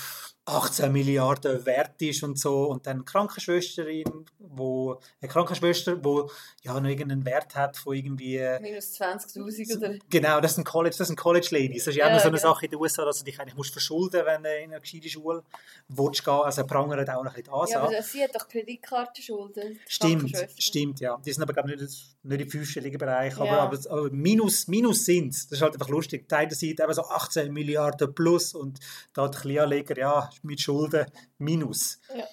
18 0.45 0.91
Milliarden 0.93 1.65
wert 1.65 2.01
ist 2.01 2.23
und 2.23 2.39
so 2.39 2.67
und 2.67 2.87
dann 2.87 2.97
eine 2.97 3.03
Krankenschwesterin, 3.03 4.25
wo, 4.39 4.99
eine 5.21 5.29
Krankenschwester, 5.29 6.03
wo 6.03 6.29
ja 6.63 6.79
noch 6.79 6.89
irgendeinen 6.89 7.25
Wert 7.25 7.53
hat 7.55 7.75
von 7.75 7.95
irgendwie... 7.95 8.37
Äh, 8.37 8.59
Minus 8.61 8.99
20'000 8.99 9.77
oder? 9.77 9.95
Genau, 10.09 10.39
das 10.39 10.55
sind 10.55 10.63
College, 10.63 10.95
das 10.97 11.07
sind 11.07 11.17
College 11.17 11.49
Ladies, 11.51 11.83
das 11.83 11.93
ist 11.93 11.97
ja, 11.97 12.05
auch 12.05 12.19
so 12.19 12.29
eine 12.29 12.37
genau. 12.37 12.53
Sache 12.53 12.65
in 12.65 12.71
den 12.71 12.79
USA, 12.79 13.03
dass 13.03 13.19
du 13.19 13.25
dich 13.25 13.37
eigentlich 13.39 13.57
musst 13.57 13.73
verschulden, 13.73 14.25
wenn 14.25 14.43
du 14.43 14.57
in 14.57 14.71
eine 14.71 14.79
gescheite 14.79 15.09
Schule 15.09 15.43
willst 15.89 16.23
gehen, 16.23 16.33
also 16.33 16.65
prangert 16.65 17.09
auch 17.09 17.23
noch 17.23 17.35
ein 17.35 17.46
nicht 17.47 17.71
Ja, 17.71 17.81
aber 17.81 18.01
sie 18.01 18.23
hat 18.23 18.35
doch 18.35 18.47
Kreditkartenschulden. 18.47 19.79
Stimmt, 19.87 20.35
stimmt, 20.57 20.99
ja. 20.99 21.19
Die 21.25 21.31
sind 21.31 21.43
aber 21.43 21.53
glaube 21.53 21.69
nicht, 21.69 21.81
nicht 22.23 22.41
im 22.41 22.49
fünfstelligen 22.49 22.97
Bereich, 22.97 23.37
ja. 23.37 23.43
aber, 23.43 23.61
aber, 23.61 23.79
aber, 23.89 24.09
minus, 24.11 24.67
minus 24.67 25.05
sind 25.05 25.33
Das 25.33 25.51
ist 25.51 25.61
halt 25.61 25.73
einfach 25.73 25.89
lustig. 25.89 26.27
Die 26.29 26.35
eine 26.35 26.53
Seite 26.53 26.83
eben 26.83 26.93
so 26.93 27.03
18 27.03 27.51
Milliarden 27.51 28.13
plus 28.13 28.53
und 28.53 28.79
da 29.13 29.27
die 29.27 29.37
Kleinanleger, 29.37 29.97
ja, 29.97 30.29
mit 30.43 30.61
Schulden 30.61 31.05
minus. 31.37 31.99
Ja. 32.15 32.25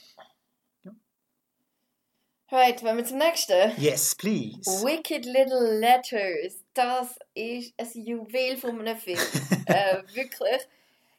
Right, 2.54 2.84
wenn 2.84 2.98
wir 2.98 3.04
zum 3.04 3.18
nächsten. 3.18 3.72
Yes, 3.78 4.14
please. 4.14 4.84
Wicked 4.84 5.24
Little 5.24 5.80
Letters. 5.80 6.62
Das 6.72 7.18
ist 7.34 7.74
ein 7.78 8.04
Juwel 8.06 8.56
von 8.56 8.78
einem 8.78 8.96
Film. 8.96 9.18
äh, 9.66 10.02
wirklich 10.12 10.60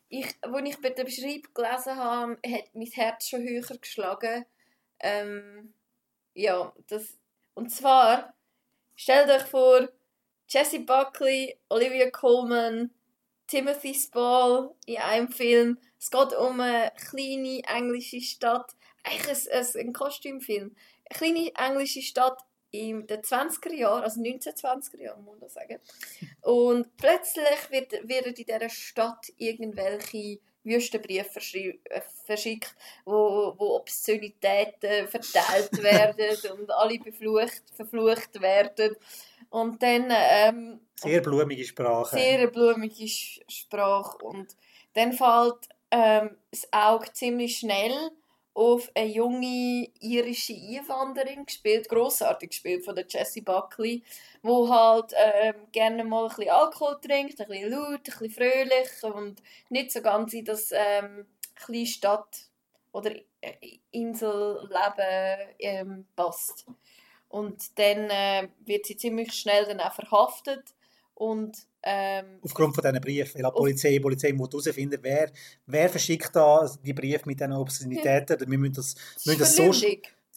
ich, 0.09 0.35
als 0.41 0.69
ich 0.69 0.81
bei 0.81 0.89
der 0.89 1.03
Beschreibung 1.03 1.53
gelesen 1.53 1.95
habe, 1.95 2.37
hat 2.45 2.69
mein 2.73 2.87
Herz 2.87 3.27
schon 3.27 3.47
höher 3.47 3.77
geschlagen. 3.77 4.45
Ähm, 4.99 5.73
ja, 6.33 6.73
das, 6.87 7.17
und 7.53 7.69
zwar, 7.69 8.33
stellt 8.95 9.29
euch 9.29 9.47
vor, 9.47 9.89
Jesse 10.47 10.79
Buckley, 10.79 11.57
Olivia 11.69 12.09
Colman, 12.11 12.91
Timothy 13.47 13.93
Spall 13.93 14.73
in 14.85 14.97
einem 14.97 15.31
Film. 15.31 15.79
Es 15.99 16.11
geht 16.11 16.33
um 16.33 16.59
eine 16.59 16.91
kleine 17.09 17.61
englische 17.63 18.21
Stadt, 18.21 18.75
eigentlich 19.03 19.51
ein, 19.51 19.65
ein, 19.65 19.87
ein 19.87 19.93
Kostümfilm. 19.93 20.75
Eine 21.09 21.17
kleine 21.17 21.51
englische 21.55 22.01
Stadt 22.01 22.43
in 22.75 23.07
den 23.07 23.21
20er 23.21 23.73
Jahren, 23.73 24.03
also 24.03 24.21
1920er 24.21 25.01
Jahren, 25.01 25.23
muss 25.23 25.39
man 25.39 25.49
sagen. 25.49 25.79
Und 26.41 26.95
plötzlich 26.97 27.69
wird, 27.69 27.91
werden 28.07 28.33
in 28.33 28.45
dieser 28.45 28.69
Stadt 28.69 29.31
irgendwelche 29.37 30.39
Wüstenbriefe 30.63 31.39
äh, 31.39 32.01
verschickt, 32.25 32.75
wo, 33.05 33.53
wo 33.57 33.75
Obszönitäten 33.75 35.07
verteilt 35.07 35.71
werden 35.83 36.59
und 36.59 36.71
alle 36.71 36.99
beflucht, 36.99 37.63
verflucht 37.73 38.41
werden. 38.41 38.95
Und 39.49 39.81
dann... 39.81 40.11
Ähm, 40.11 40.79
sehr 40.95 41.21
blumige 41.21 41.63
Sprache. 41.63 42.15
Sehr 42.15 42.47
blumige 42.47 43.07
Sprache. 43.07 44.17
Und 44.25 44.55
dann 44.93 45.13
fällt 45.13 45.69
ähm, 45.91 46.37
das 46.51 46.67
Auge 46.71 47.11
ziemlich 47.13 47.57
schnell 47.57 48.11
auf 48.55 48.89
eine 48.95 49.07
junge 49.07 49.89
irische 49.99 50.53
Einwanderin 50.53 51.45
gespielt, 51.45 51.89
grossartig 51.89 52.51
gespielt 52.51 52.85
von 52.85 52.95
der 52.95 53.05
Jessie 53.07 53.41
Buckley, 53.41 54.01
wo 54.41 54.69
halt 54.69 55.13
ähm, 55.13 55.67
gerne 55.73 56.05
mal 56.05 56.23
ein 56.23 56.29
bisschen 56.29 56.49
Alkohol 56.49 56.97
trinkt, 57.01 57.39
ein 57.41 57.47
bisschen 57.47 57.69
laut, 57.69 57.97
ein 57.97 58.01
bisschen 58.01 58.29
fröhlich 58.29 59.03
und 59.03 59.43
nicht 59.69 59.91
so 59.91 60.01
ganz 60.01 60.33
in 60.33 60.45
das 60.45 60.71
ähm, 60.71 61.27
kleine 61.53 61.85
Stadt 61.85 62.45
oder 62.93 63.11
äh, 63.41 63.77
Inselleben 63.91 65.55
ähm, 65.59 66.07
passt. 66.15 66.65
Und 67.27 67.77
dann 67.77 68.09
äh, 68.09 68.47
wird 68.59 68.85
sie 68.85 68.95
ziemlich 68.95 69.33
schnell 69.33 69.65
dann 69.65 69.81
auch 69.81 69.93
verhaftet 69.93 70.73
und 71.13 71.57
ähm, 71.87 72.25
Aufgrund 72.41 72.73
von 72.73 72.83
diesen 72.83 72.99
Briefen, 72.99 73.43
weil 73.43 73.51
die 73.51 73.55
Polizei, 73.55 73.89
die 73.91 73.99
Polizei 73.99 74.33
muss 74.33 74.49
herausfinden, 74.49 74.97
wer, 75.03 75.29
wer 75.67 75.87
verschickt 75.87 76.35
da 76.35 76.67
die 76.83 76.93
Briefe 76.93 77.27
mit 77.27 77.39
diesen 77.39 77.53
Obszönitäten. 77.53 78.39
Wir 78.39 78.57
müssen 78.57 78.73
das, 78.73 78.95
das, 78.95 79.25
müssen 79.27 79.39
das 79.39 79.55
so, 79.55 79.71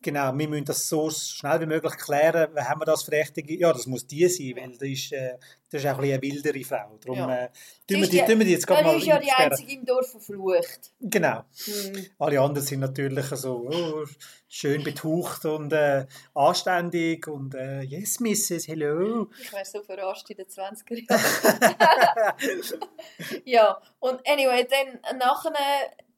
Genau, 0.00 0.32
wir 0.32 0.48
müssen 0.48 0.64
das 0.64 0.88
so 0.88 1.10
schnell 1.10 1.60
wie 1.60 1.66
möglich 1.66 1.96
klären. 1.96 2.54
Haben 2.56 2.80
wir 2.80 2.84
das 2.84 3.02
Verdächtige? 3.02 3.58
Ja, 3.58 3.72
das 3.72 3.86
muss 3.86 4.06
die 4.06 4.28
sein, 4.28 4.54
weil 4.56 4.70
das 4.72 4.88
ist, 4.88 5.12
äh, 5.12 5.36
das 5.68 5.82
ist 5.82 5.90
auch 5.90 5.98
ein 5.98 6.04
eine 6.04 6.22
wildere 6.22 6.62
Frau. 6.62 6.96
Darum 7.04 7.18
ja. 7.18 7.44
äh, 7.44 7.48
tun, 7.88 8.02
wir 8.02 8.08
die, 8.08 8.18
tun 8.20 8.38
wir 8.38 8.46
die 8.46 8.52
jetzt 8.52 8.66
gerade 8.66 8.84
mal 8.84 8.96
ist 8.96 9.06
ja 9.06 9.18
die 9.18 9.32
einzige 9.32 9.72
im 9.72 9.84
Dorf 9.84 10.08
verflucht. 10.08 10.92
Genau. 11.00 11.44
Hm. 11.64 12.06
Alle 12.20 12.40
anderen 12.40 12.64
sind 12.64 12.80
natürlich 12.80 13.26
so 13.26 13.68
oh, 13.68 14.06
schön 14.48 14.84
betucht 14.84 15.44
und 15.46 15.72
äh, 15.72 16.06
anständig 16.32 17.26
und 17.26 17.56
äh, 17.56 17.80
yes, 17.82 18.20
Mrs., 18.20 18.68
hello. 18.68 19.28
Ich 19.40 19.52
wäre 19.52 19.64
so 19.64 19.82
verarscht 19.82 20.30
in 20.30 20.36
den 20.36 20.46
20er 20.46 21.06
Jahren. 21.10 22.34
ja, 23.44 23.80
und 23.98 24.20
anyway, 24.28 24.64
dann 24.70 25.18
nachher 25.18 25.52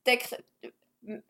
deckt 0.07 0.37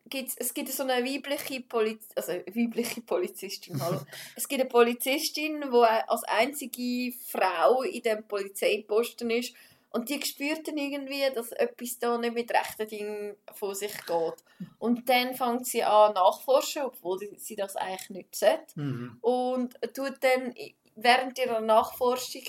gibt's, 0.09 0.35
es 0.37 0.53
gibt 0.53 0.69
so 0.69 0.83
eine 0.83 1.05
weibliche, 1.05 1.61
Poliz 1.61 2.07
also 2.15 2.33
weibliche 2.33 3.01
Polizistin, 3.01 3.81
hallo. 3.81 4.01
es 4.35 4.47
gibt 4.47 4.61
eine 4.61 4.69
Polizistin, 4.69 5.61
die 5.61 5.85
als 6.07 6.23
einzige 6.25 7.13
Frau 7.27 7.83
in 7.83 8.01
dem 8.01 8.27
Polizeiposten 8.27 9.29
ist 9.29 9.53
und 9.91 10.09
die 10.09 10.21
spürt 10.21 10.67
dann 10.67 10.77
irgendwie, 10.77 11.23
dass 11.35 11.51
etwas 11.51 11.99
da 11.99 12.17
nicht 12.17 12.33
mit 12.33 12.51
rechten 12.51 12.87
Dingen 12.87 13.35
vor 13.53 13.75
sich 13.75 13.93
geht. 14.05 14.69
Und 14.79 15.09
dann 15.09 15.35
fängt 15.35 15.67
sie 15.67 15.83
an 15.83 16.13
nachforschen, 16.13 16.83
obwohl 16.83 17.19
sie 17.37 17.55
das 17.57 17.75
eigentlich 17.75 18.09
nicht 18.09 18.35
sollte. 18.35 18.79
Mhm. 18.79 19.17
Und 19.19 19.75
tut 19.93 20.15
dann 20.21 20.53
während 20.95 21.37
ihrer 21.39 21.59
Nachforschungen 21.59 22.45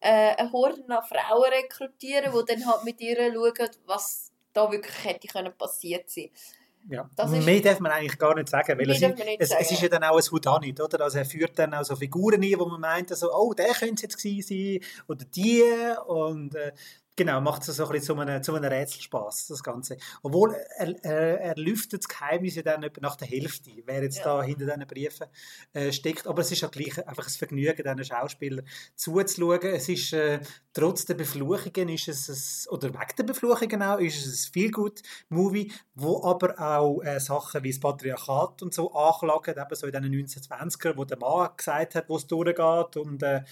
äh, 0.00 0.34
eine 0.36 0.52
Horde 0.52 0.84
an 0.88 1.02
Frauen 1.04 1.50
rekrutieren, 1.50 2.32
die 2.32 2.52
dann 2.52 2.66
halt 2.66 2.84
mit 2.84 3.00
ihr 3.00 3.32
schauen, 3.32 3.70
was 3.86 4.23
da 4.54 4.70
wirklich 4.70 5.04
hätte 5.04 5.28
können 5.28 5.52
passiert 5.56 6.08
sein. 6.08 6.30
Ja. 6.88 7.08
mehr 7.40 7.60
darf 7.60 7.80
man 7.80 7.92
eigentlich 7.92 8.18
gar 8.18 8.34
nicht 8.34 8.48
sagen, 8.48 8.78
weil 8.78 8.90
es, 8.90 9.00
es, 9.00 9.50
es, 9.58 9.70
ist 9.70 9.82
ja 9.82 9.88
dann 9.88 10.04
auch 10.04 10.16
ein 10.16 10.22
Houdanit, 10.30 10.80
oder? 10.80 11.00
Also 11.02 11.18
er 11.18 11.24
führt 11.24 11.58
dann 11.58 11.72
auch 11.72 11.82
so 11.82 11.96
Figuren 11.96 12.42
ein, 12.42 12.58
wo 12.58 12.66
man 12.66 12.80
meint, 12.80 13.10
also, 13.10 13.32
oh, 13.32 13.54
der 13.54 13.72
könnte 13.72 13.94
es 13.94 14.02
jetzt 14.02 14.22
gewesen 14.22 14.80
sein, 14.82 14.90
oder 15.08 15.24
die, 15.24 15.62
und 16.06 16.54
äh, 16.54 16.72
Genau, 17.16 17.40
macht 17.40 17.68
es 17.68 17.76
so 17.76 17.84
ein 17.84 17.92
bisschen 17.92 18.16
zu 18.16 18.20
einem, 18.20 18.42
zu 18.42 18.54
einem 18.54 18.64
Rätselspaß, 18.64 19.46
das 19.46 19.62
Ganze. 19.62 19.96
Obwohl, 20.22 20.56
er, 20.76 21.04
er, 21.04 21.40
er 21.40 21.54
lüftet 21.56 22.00
das 22.02 22.08
Geheimnis 22.08 22.56
ja 22.56 22.62
dann 22.62 22.82
etwa 22.82 23.00
nach 23.02 23.14
der 23.14 23.28
Hälfte, 23.28 23.70
wer 23.86 24.02
jetzt 24.02 24.18
ja. 24.18 24.24
da 24.24 24.42
hinter 24.42 24.64
diesen 24.64 24.86
Briefen 24.88 25.26
äh, 25.74 25.92
steckt. 25.92 26.26
Aber 26.26 26.42
es 26.42 26.50
ist 26.50 26.62
ja 26.62 26.68
gleich 26.68 27.06
einfach 27.06 27.26
ein 27.26 27.32
Vergnügen, 27.32 27.76
diesen 27.76 28.04
Schauspielern 28.04 28.66
zuzuschauen. 28.96 29.60
Es 29.62 29.88
ist, 29.88 30.12
äh, 30.12 30.40
trotz 30.72 31.04
der 31.04 31.14
Befluchungen 31.14 31.88
ist 31.88 32.08
es, 32.08 32.66
ein, 32.66 32.74
oder 32.74 32.88
wegen 32.88 33.16
der 33.16 33.24
Befluchungen 33.24 33.82
auch, 33.82 33.98
ist 33.98 34.26
es 34.26 34.48
ein 34.48 34.52
viel 34.52 34.70
gut 34.72 35.00
Movie, 35.28 35.70
wo 35.94 36.24
aber 36.24 36.58
auch 36.58 37.00
äh, 37.02 37.20
Sachen 37.20 37.62
wie 37.62 37.70
das 37.70 37.78
Patriarchat 37.78 38.60
und 38.62 38.74
so 38.74 38.92
anklagen, 38.92 39.54
eben 39.56 39.74
so 39.76 39.86
in 39.86 39.92
den 39.92 40.04
1920er, 40.04 40.96
wo 40.96 41.04
der 41.04 41.18
Mann 41.18 41.50
gesagt 41.56 41.94
hat, 41.94 42.08
wo 42.08 42.16
es 42.16 42.26
durchgeht 42.26 42.96
und 42.96 43.22
äh, 43.22 43.42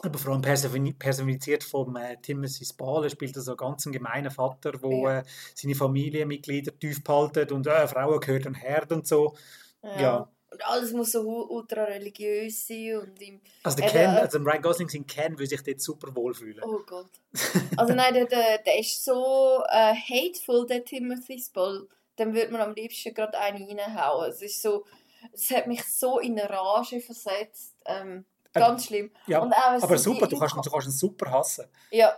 aber 0.00 0.18
vor 0.18 0.32
allem 0.32 0.42
personi- 0.42 0.96
personifiziert 0.98 1.62
vom 1.64 1.94
äh, 1.96 2.16
Timothy 2.20 2.64
Spall. 2.64 3.04
Er 3.04 3.10
spielt 3.10 3.34
so 3.36 3.56
ganz 3.56 3.86
einen 3.86 3.92
gemeinen 3.92 4.30
Vater, 4.30 4.72
wo 4.82 5.06
Ja. 5.08 5.20
äh, 5.20 5.24
seine 5.54 5.74
Familienmitglieder 5.74 6.78
tief 6.78 7.04
behalten 7.04 7.52
und 7.52 7.66
äh, 7.66 7.86
Frauen 7.86 8.20
gehört 8.20 8.46
ein 8.46 8.54
Herd 8.54 8.90
und 8.92 9.06
so. 9.06 9.36
Ja. 9.82 10.28
Und 10.50 10.66
alles 10.66 10.92
muss 10.92 11.12
so 11.12 11.48
ultra 11.48 11.84
religiös 11.84 12.66
sein 12.66 12.98
und 12.98 13.22
im... 13.22 13.40
Also 13.62 13.78
der 13.78 13.88
Ken, 13.88 14.14
äh, 14.14 14.18
also 14.20 14.38
der 14.38 14.46
Ryan 14.46 14.62
Gosling 14.62 14.88
in 14.90 15.06
Ken 15.06 15.32
würde 15.38 15.46
sich 15.46 15.62
dort 15.62 15.80
super 15.80 16.14
wohlfühlen. 16.14 16.62
Oh 16.62 16.80
Gott. 16.86 17.08
Also 17.78 17.94
nein, 17.94 18.12
der, 18.12 18.26
der, 18.26 18.58
der 18.58 18.78
ist 18.78 19.02
so 19.02 19.62
äh, 19.70 19.94
hateful, 19.94 20.66
der 20.66 20.84
Timothy 20.84 21.38
Spall. 21.40 21.88
Dann 22.16 22.34
würde 22.34 22.52
man 22.52 22.60
am 22.60 22.74
liebsten 22.74 23.14
gerade 23.14 23.38
einen 23.38 23.66
reinhauen. 23.66 24.30
Es 24.30 24.42
ist 24.42 24.60
so... 24.60 24.84
Es 25.32 25.50
hat 25.52 25.68
mich 25.68 25.84
so 25.84 26.18
in 26.18 26.38
eine 26.38 26.50
Rage 26.50 27.00
versetzt. 27.00 27.74
Ähm, 27.86 28.24
ganz 28.60 28.86
schlimm. 28.86 29.10
Ja, 29.26 29.40
Und 29.40 29.52
auch, 29.52 29.82
aber 29.82 29.98
super, 29.98 30.26
die 30.26 30.34
du 30.34 30.40
kannst, 30.40 30.54
du 30.66 30.70
kannst 30.70 30.86
ihn 30.88 30.92
super 30.92 31.30
hassen. 31.30 31.66
Ja. 31.90 32.16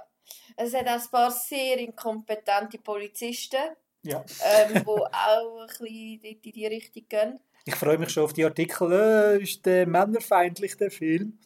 Es 0.56 0.72
hat 0.74 0.86
auch 0.86 0.92
ein 0.92 1.10
paar 1.10 1.30
sehr 1.30 1.78
inkompetente 1.78 2.78
Polizisten, 2.78 3.60
Ja. 4.02 4.24
ähm, 4.44 4.74
die 4.84 4.86
auch 4.88 5.60
ein 5.60 5.66
bisschen 5.66 6.20
in 6.22 6.40
die 6.52 6.66
Richtung 6.66 7.04
gehen. 7.08 7.40
Ich 7.66 7.74
freue 7.74 7.98
mich 7.98 8.10
schon 8.10 8.24
auf 8.24 8.32
die 8.32 8.44
Artikel, 8.44 8.92
äh, 8.92 9.42
ist 9.42 9.64
der 9.64 9.86
männerfeindlich, 9.86 10.76
der 10.76 10.90
Film? 10.90 11.38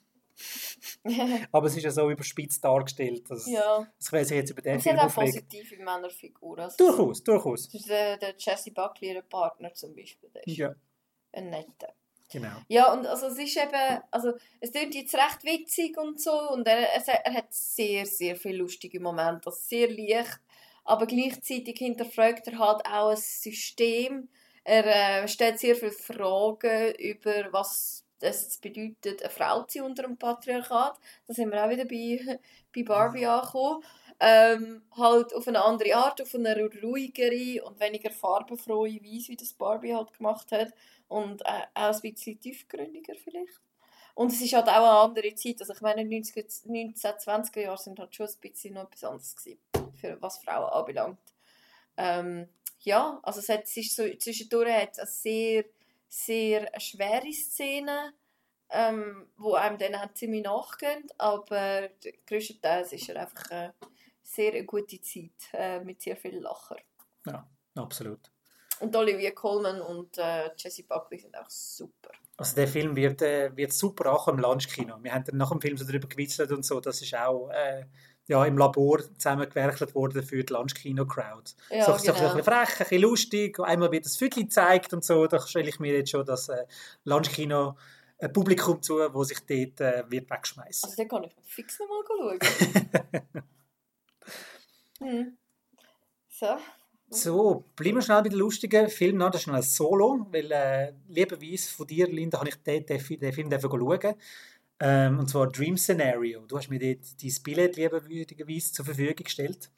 Aber 1.53 1.67
es 1.67 1.77
ist 1.77 1.83
ja 1.83 1.91
so 1.91 2.11
überspitzt 2.11 2.63
dargestellt. 2.65 3.29
Dass, 3.31 3.47
ja. 3.49 3.87
Das 3.99 4.11
kann 4.11 4.25
sich 4.25 4.37
jetzt 4.37 4.51
über 4.51 4.63
den 4.63 4.75
Und 4.75 4.79
es 4.81 4.87
hat 4.87 4.95
Film 4.97 5.09
auch 5.09 5.15
positive 5.15 5.77
Männerfiguren. 5.83 6.65
Also, 6.65 6.77
Durchaus, 6.77 7.25
durchaus. 7.25 7.69
Der, 7.69 8.17
der 8.17 8.35
Jesse 8.39 8.71
Buckley, 8.71 9.15
der 9.15 9.23
Partner 9.23 9.73
zum 9.75 9.95
Beispiel. 9.95 10.29
Der 10.31 10.47
ist 10.47 10.57
Ja, 10.57 10.75
ein 11.33 11.51
netter. 11.51 11.93
Genau. 12.31 12.57
Ja, 12.69 12.93
und 12.93 13.07
also 13.07 13.27
es 13.27 13.39
ist 13.39 13.57
eben, 13.57 14.03
also 14.11 14.33
es 14.61 14.73
klingt 14.73 14.95
jetzt 14.95 15.15
recht 15.15 15.45
witzig 15.45 15.97
und 15.99 16.21
so 16.21 16.33
und 16.51 16.67
er, 16.67 16.79
er, 16.79 17.27
er 17.27 17.35
hat 17.35 17.53
sehr, 17.53 18.07
sehr 18.07 18.37
viele 18.37 18.59
lustige 18.59 19.01
Momente, 19.01 19.47
also 19.47 19.59
sehr 19.61 19.89
leicht, 19.89 20.41
aber 20.85 21.07
gleichzeitig 21.07 21.79
hinterfragt 21.79 22.49
er 22.49 22.59
halt 22.59 22.87
auch 22.87 23.11
ein 23.11 23.17
System. 23.17 24.29
Er 24.65 25.23
äh, 25.23 25.29
stellt 25.29 25.59
sehr 25.59 25.77
viele 25.77 25.93
Fragen 25.93 26.95
über, 26.97 27.53
was 27.53 28.05
es 28.21 28.59
bedeutet, 28.59 29.23
eine 29.23 29.31
Frau 29.31 29.63
zu 29.63 29.79
sein 29.79 29.87
unter 29.87 30.03
dem 30.03 30.17
Patriarchat. 30.17 30.99
Da 31.27 31.35
sind 31.35 31.51
wir 31.51 31.65
auch 31.65 31.71
wieder 31.71 31.85
bei, 31.85 32.39
bei 32.75 32.83
Barbie 32.83 33.27
angekommen. 33.27 33.83
Ähm, 34.21 34.83
halt 34.97 35.33
auf 35.33 35.47
eine 35.47 35.65
andere 35.65 35.95
Art, 35.95 36.21
auf 36.21 36.35
eine 36.35 36.57
ruhigere 36.83 37.63
und 37.65 37.79
weniger 37.79 38.11
farbenfrohe 38.11 39.01
Weise, 39.01 39.29
wie 39.29 39.37
das 39.37 39.53
Barbie 39.53 39.95
halt 39.95 40.13
gemacht 40.13 40.51
hat 40.51 40.73
und 41.09 41.43
äh, 41.43 41.63
auch 41.75 41.95
ein 41.95 42.01
bisschen 42.01 42.41
tiefgründiger 42.41 43.15
vielleicht. 43.17 43.61
Und 44.15 44.33
es 44.33 44.41
ist 44.41 44.53
halt 44.53 44.69
auch 44.69 44.75
eine 44.75 44.89
andere 44.89 45.35
Zeit. 45.35 45.61
Also 45.61 45.73
ich 45.73 45.81
meine, 45.81 46.05
90, 46.05 46.35
1920er 46.67 47.61
Jahre 47.61 47.79
sind 47.79 47.99
halt 47.99 48.15
schon 48.15 48.27
ein 48.27 48.41
bisschen 48.41 48.75
noch 48.75 48.85
etwas 48.85 49.05
anderes 49.05 49.37
gewesen, 49.37 49.61
für 49.95 50.21
was 50.21 50.39
Frauen 50.39 50.71
anbelangt. 50.71 51.21
Ähm, 51.97 52.49
ja, 52.81 53.21
also 53.23 53.41
es, 53.41 53.49
hat, 53.49 53.65
es 53.65 53.77
ist 53.77 53.95
so, 53.95 54.09
zwischendurch 54.17 54.73
hat 54.73 54.93
es 54.93 54.99
eine 54.99 55.07
sehr, 55.07 55.65
sehr 56.09 56.81
schwere 56.81 57.33
Szene, 57.33 58.13
ähm, 58.71 59.27
wo 59.37 59.55
einem 59.55 59.79
dann 59.79 59.95
auch 59.95 60.13
ziemlich 60.15 60.45
nachgehen, 60.45 61.07
aber 61.17 61.89
größtenteils 62.27 62.93
ist 62.93 63.09
er 63.09 63.23
einfach 63.23 63.51
eine 63.51 63.75
sehr 64.23 64.63
gute 64.65 65.01
Zeit 65.01 65.31
äh, 65.53 65.81
mit 65.81 66.03
sehr 66.03 66.17
vielen 66.17 66.43
Lacher. 66.43 66.77
Absolut. 67.75 68.31
Und 68.81 68.95
Olivia 68.95 69.31
Colman 69.33 69.81
und 69.81 70.19
äh, 70.19 70.51
Jessie 70.57 70.85
Buckley 70.85 71.19
sind 71.19 71.37
auch 71.37 71.49
super. 71.49 72.11
Also 72.37 72.55
der 72.55 72.69
Film 72.69 72.95
wird, 72.95 73.21
äh, 73.23 73.57
wird 73.57 73.73
super 73.73 74.11
ankommen 74.11 74.39
im 74.39 74.45
Lunchkino. 74.45 75.03
Wir 75.03 75.13
haben 75.13 75.25
dann 75.25 75.37
nach 75.37 75.51
dem 75.51 75.61
Film 75.61 75.77
so 75.77 75.85
darüber 75.85 76.09
gewitzelt 76.09 76.53
und 76.53 76.65
so. 76.65 76.81
Das 76.81 77.03
ist 77.03 77.15
auch 77.17 77.51
äh, 77.51 77.87
ja, 78.29 78.45
im 78.45 78.57
Labor 78.57 79.01
zusammengewerkelt 79.17 79.95
worden 79.95 80.23
für 80.23 80.45
die 80.45 80.53
Lunchkino-Crowd. 80.53 81.51
Ja, 81.71 81.85
so, 81.85 81.93
so 81.93 81.99
ein 81.99 82.17
genau. 82.17 82.35
bisschen 82.35 82.45
frech, 82.45 82.71
ein 82.71 82.79
bisschen 82.79 83.03
lustig. 83.03 83.59
Einmal 83.59 83.91
wird 83.91 84.05
das 84.05 84.17
Viertel 84.17 84.45
gezeigt 84.45 84.93
und 84.93 85.05
so. 85.05 85.27
Da 85.27 85.41
stelle 85.41 85.69
ich 85.69 85.81
mir 85.81 85.93
jetzt 85.97 86.11
schon 86.11 86.25
das 86.25 86.49
äh, 86.49 86.67
Lunchkino 87.05 87.77
ein 88.21 88.33
Publikum 88.33 88.83
zu, 88.83 88.95
wo 89.13 89.25
sich 89.25 89.39
dort 89.41 89.81
äh, 89.81 90.05
wird 90.09 90.31
wegschmeißen. 90.31 90.89
Also 90.89 90.97
den 90.97 91.09
kann 91.09 91.25
ich 91.25 91.35
fix 91.45 91.79
nochmal 91.79 92.05
schauen. 92.07 93.43
hm. 95.09 95.39
So. 96.29 96.57
So, 97.11 97.65
bleiben 97.75 97.97
wir 97.97 98.03
schnell 98.03 98.23
bei 98.23 98.29
den 98.29 98.39
lustigen 98.39 98.89
Filmen. 98.89 99.21
Das 99.33 99.41
ist 99.43 99.47
noch 99.47 99.55
ein 99.55 99.63
Solo, 99.63 100.27
weil 100.31 100.53
äh, 100.53 100.93
lieberweise 101.09 101.71
von 101.71 101.87
dir, 101.87 102.07
Linda, 102.07 102.39
habe 102.39 102.51
ich 102.51 102.57
den, 102.57 102.85
den, 102.85 103.01
Fi- 103.01 103.17
den 103.17 103.33
Film 103.33 103.51
schauen. 103.51 104.15
Ähm, 104.81 105.19
und 105.19 105.29
zwar 105.29 105.49
Dream 105.49 105.77
Scenario. 105.77 106.45
Du 106.47 106.57
hast 106.59 106.69
mir 106.69 106.79
dein 106.79 107.01
Billett 107.43 107.77
lieberwürdigerweise 107.77 108.73
zur 108.73 108.85
Verfügung 108.85 109.17
gestellt. 109.17 109.71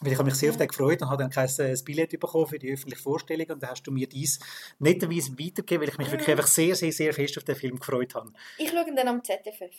Weil 0.00 0.12
ich 0.12 0.18
habe 0.18 0.26
mich 0.28 0.34
sehr 0.34 0.50
auf 0.50 0.56
den 0.56 0.66
gefreut 0.66 1.02
und 1.02 1.10
habe 1.10 1.22
dann 1.22 1.30
kein 1.30 1.48
äh, 1.58 1.76
Billett 1.84 2.18
bekommen 2.18 2.46
für 2.46 2.58
die 2.58 2.72
öffentliche 2.72 3.02
Vorstellung. 3.02 3.46
Und 3.50 3.62
dann 3.62 3.70
hast 3.70 3.82
du 3.84 3.92
mir 3.92 4.08
dies 4.08 4.40
netterweise 4.78 5.32
weitergegeben, 5.38 5.82
weil 5.82 5.88
ich 5.90 5.98
mich 5.98 6.10
wirklich 6.10 6.26
Mhm. 6.28 6.32
einfach 6.32 6.46
sehr, 6.48 6.74
sehr, 6.74 6.92
sehr 6.92 7.12
fest 7.14 7.38
auf 7.38 7.44
den 7.44 7.54
Film 7.56 7.78
gefreut 7.78 8.14
habe. 8.14 8.32
Ich 8.58 8.70
schaue 8.70 8.88
ihn 8.88 8.96
dann 8.96 9.08
am 9.08 9.22
ZFF. 9.22 9.70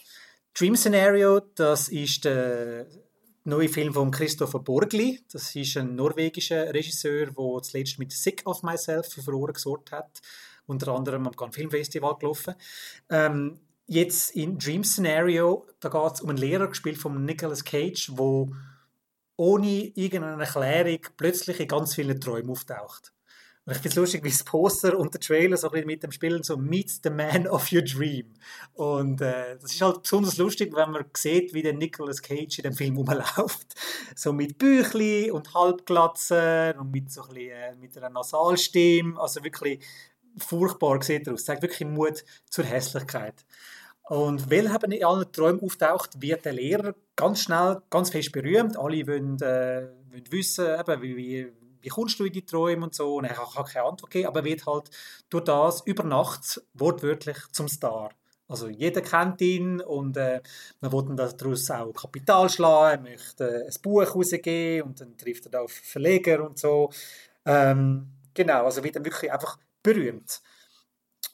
Dream 0.54 0.76
Scenario, 0.76 1.40
das 1.56 1.90
ist 1.90 2.24
der 2.26 2.88
neue 3.44 3.70
Film 3.70 3.94
von 3.94 4.12
Christopher 4.12 4.60
Borgli. 4.60 5.24
Das 5.32 5.56
ist 5.56 5.78
ein 5.78 5.96
norwegischer 5.96 6.74
Regisseur, 6.74 7.28
der 7.28 7.62
zuletzt 7.62 8.00
mit 8.00 8.12
Sick 8.12 8.42
of 8.46 8.64
Myself 8.64 9.12
für 9.12 9.22
Furore 9.22 9.54
gesorgt 9.54 9.92
hat. 9.92 10.22
Unter 10.68 10.94
anderem 10.94 11.28
am 11.28 11.36
Cannes 11.36 11.56
Film 11.56 11.72
Festival 11.72 12.16
gelaufen. 12.18 12.56
Ähm, 13.10 13.60
jetzt 13.88 14.36
in 14.36 14.58
Dream 14.58 14.84
Scenario, 14.84 15.68
da 15.80 15.90
geht 15.90 16.14
es 16.14 16.22
um 16.22 16.30
einen 16.30 16.38
Lehrer, 16.38 16.68
gespielt 16.68 16.98
von 16.98 17.26
Nicolas 17.26 17.64
Cage, 17.64 18.12
wo 18.14 18.54
ohne 19.36 19.92
irgendeine 19.96 20.44
Erklärung 20.44 21.00
plötzlich 21.18 21.60
in 21.60 21.68
ganz 21.68 21.96
vielen 21.96 22.22
Träumen 22.22 22.52
auftaucht. 22.52 23.12
Und 23.72 23.78
ich 23.78 23.84
finde 23.84 23.94
es 23.94 23.96
lustig, 23.96 24.24
wie 24.26 24.30
das 24.30 24.44
Poster 24.44 25.00
und 25.00 25.14
der 25.14 25.22
Trailer 25.22 25.56
so 25.56 25.68
ein 25.68 25.72
bisschen 25.72 25.88
mit 25.88 26.04
dem 26.04 26.12
Spielen 26.12 26.44
so 26.44 26.58
«Meet 26.58 27.04
the 27.06 27.10
man 27.10 27.48
of 27.48 27.72
your 27.72 27.82
dream». 27.82 28.26
Und 28.74 29.22
äh, 29.22 29.58
das 29.62 29.72
ist 29.72 29.82
halt 29.82 30.02
besonders 30.02 30.36
lustig, 30.36 30.76
wenn 30.76 30.92
man 30.92 31.06
sieht, 31.16 31.54
wie 31.54 31.62
der 31.62 31.72
Nicolas 31.72 32.22
Cage 32.22 32.60
in 32.60 32.64
dem 32.64 32.74
Film 32.74 32.98
rumläuft. 32.98 33.74
So 34.14 34.34
mit 34.34 34.58
Büchli 34.58 35.32
und 35.32 35.54
Halbglatzen 35.54 36.80
und 36.80 36.92
mit 36.92 37.14
so 37.14 37.22
ein 37.22 37.30
bisschen, 37.30 37.52
äh, 37.52 37.76
mit 37.78 37.98
einer 37.98 38.10
Nasalstimme. 38.10 39.18
Also 39.18 39.42
wirklich 39.42 39.80
furchtbar 40.36 41.02
sieht 41.02 41.28
er 41.28 41.34
aus. 41.34 41.46
Zeigt 41.46 41.62
wirklich 41.62 41.88
Mut 41.88 42.26
zur 42.50 42.66
Hässlichkeit. 42.66 43.46
Und 44.10 44.52
weil 44.52 44.66
eben 44.66 44.92
in 44.92 45.06
allen 45.06 45.32
Träumen 45.32 45.62
auftaucht, 45.62 46.22
wird 46.22 46.44
der 46.44 46.52
Lehrer 46.52 46.94
ganz 47.16 47.44
schnell 47.44 47.82
ganz 47.90 48.10
fest 48.10 48.34
berühmt. 48.34 48.78
Alle 48.78 49.08
wollen, 49.08 49.42
äh, 49.42 49.88
wollen 50.10 50.30
wissen, 50.30 50.66
eben, 50.66 51.02
wie, 51.02 51.16
wie, 51.16 51.61
wie 51.82 51.90
kommst 51.90 52.20
du 52.20 52.26
in 52.26 52.34
die 52.34 52.46
Träume 52.46 52.86
und 52.86 52.96
so. 52.96 53.16
Und 53.16 53.26
er 53.26 53.36
kann 53.36 53.66
keine 53.66 53.86
Antwort 53.86 54.12
geben, 54.12 54.28
aber 54.28 54.40
er 54.40 54.46
wird 54.46 54.66
halt 54.66 54.90
durch 55.30 55.44
das 55.44 55.82
über 55.82 56.04
Nacht 56.04 56.62
wortwörtlich 56.74 57.38
zum 57.52 57.68
Star. 57.68 58.12
Also 58.52 58.68
jeder 58.68 59.00
kennt 59.00 59.40
ihn 59.40 59.80
und 59.80 60.18
äh, 60.18 60.42
man 60.82 61.16
dann 61.16 61.38
daraus 61.38 61.72
auch 61.72 61.94
Kapital 61.94 62.50
schlagen, 62.50 63.06
er 63.06 63.12
möchte 63.12 63.50
äh, 63.50 63.66
ein 63.66 63.82
Buch 63.82 64.14
rausgeben 64.14 64.90
und 64.90 65.00
dann 65.00 65.18
trifft 65.18 65.46
er 65.46 65.52
da 65.52 65.62
auf 65.62 65.72
Verleger 65.72 66.46
und 66.46 66.60
so. 66.60 66.90
Ähm, 67.46 68.12
genau, 68.34 68.66
also 68.66 68.84
wird 68.84 68.98
dann 68.98 69.06
wirklich 69.06 69.32
einfach 69.32 69.58
berühmt. 69.82 70.42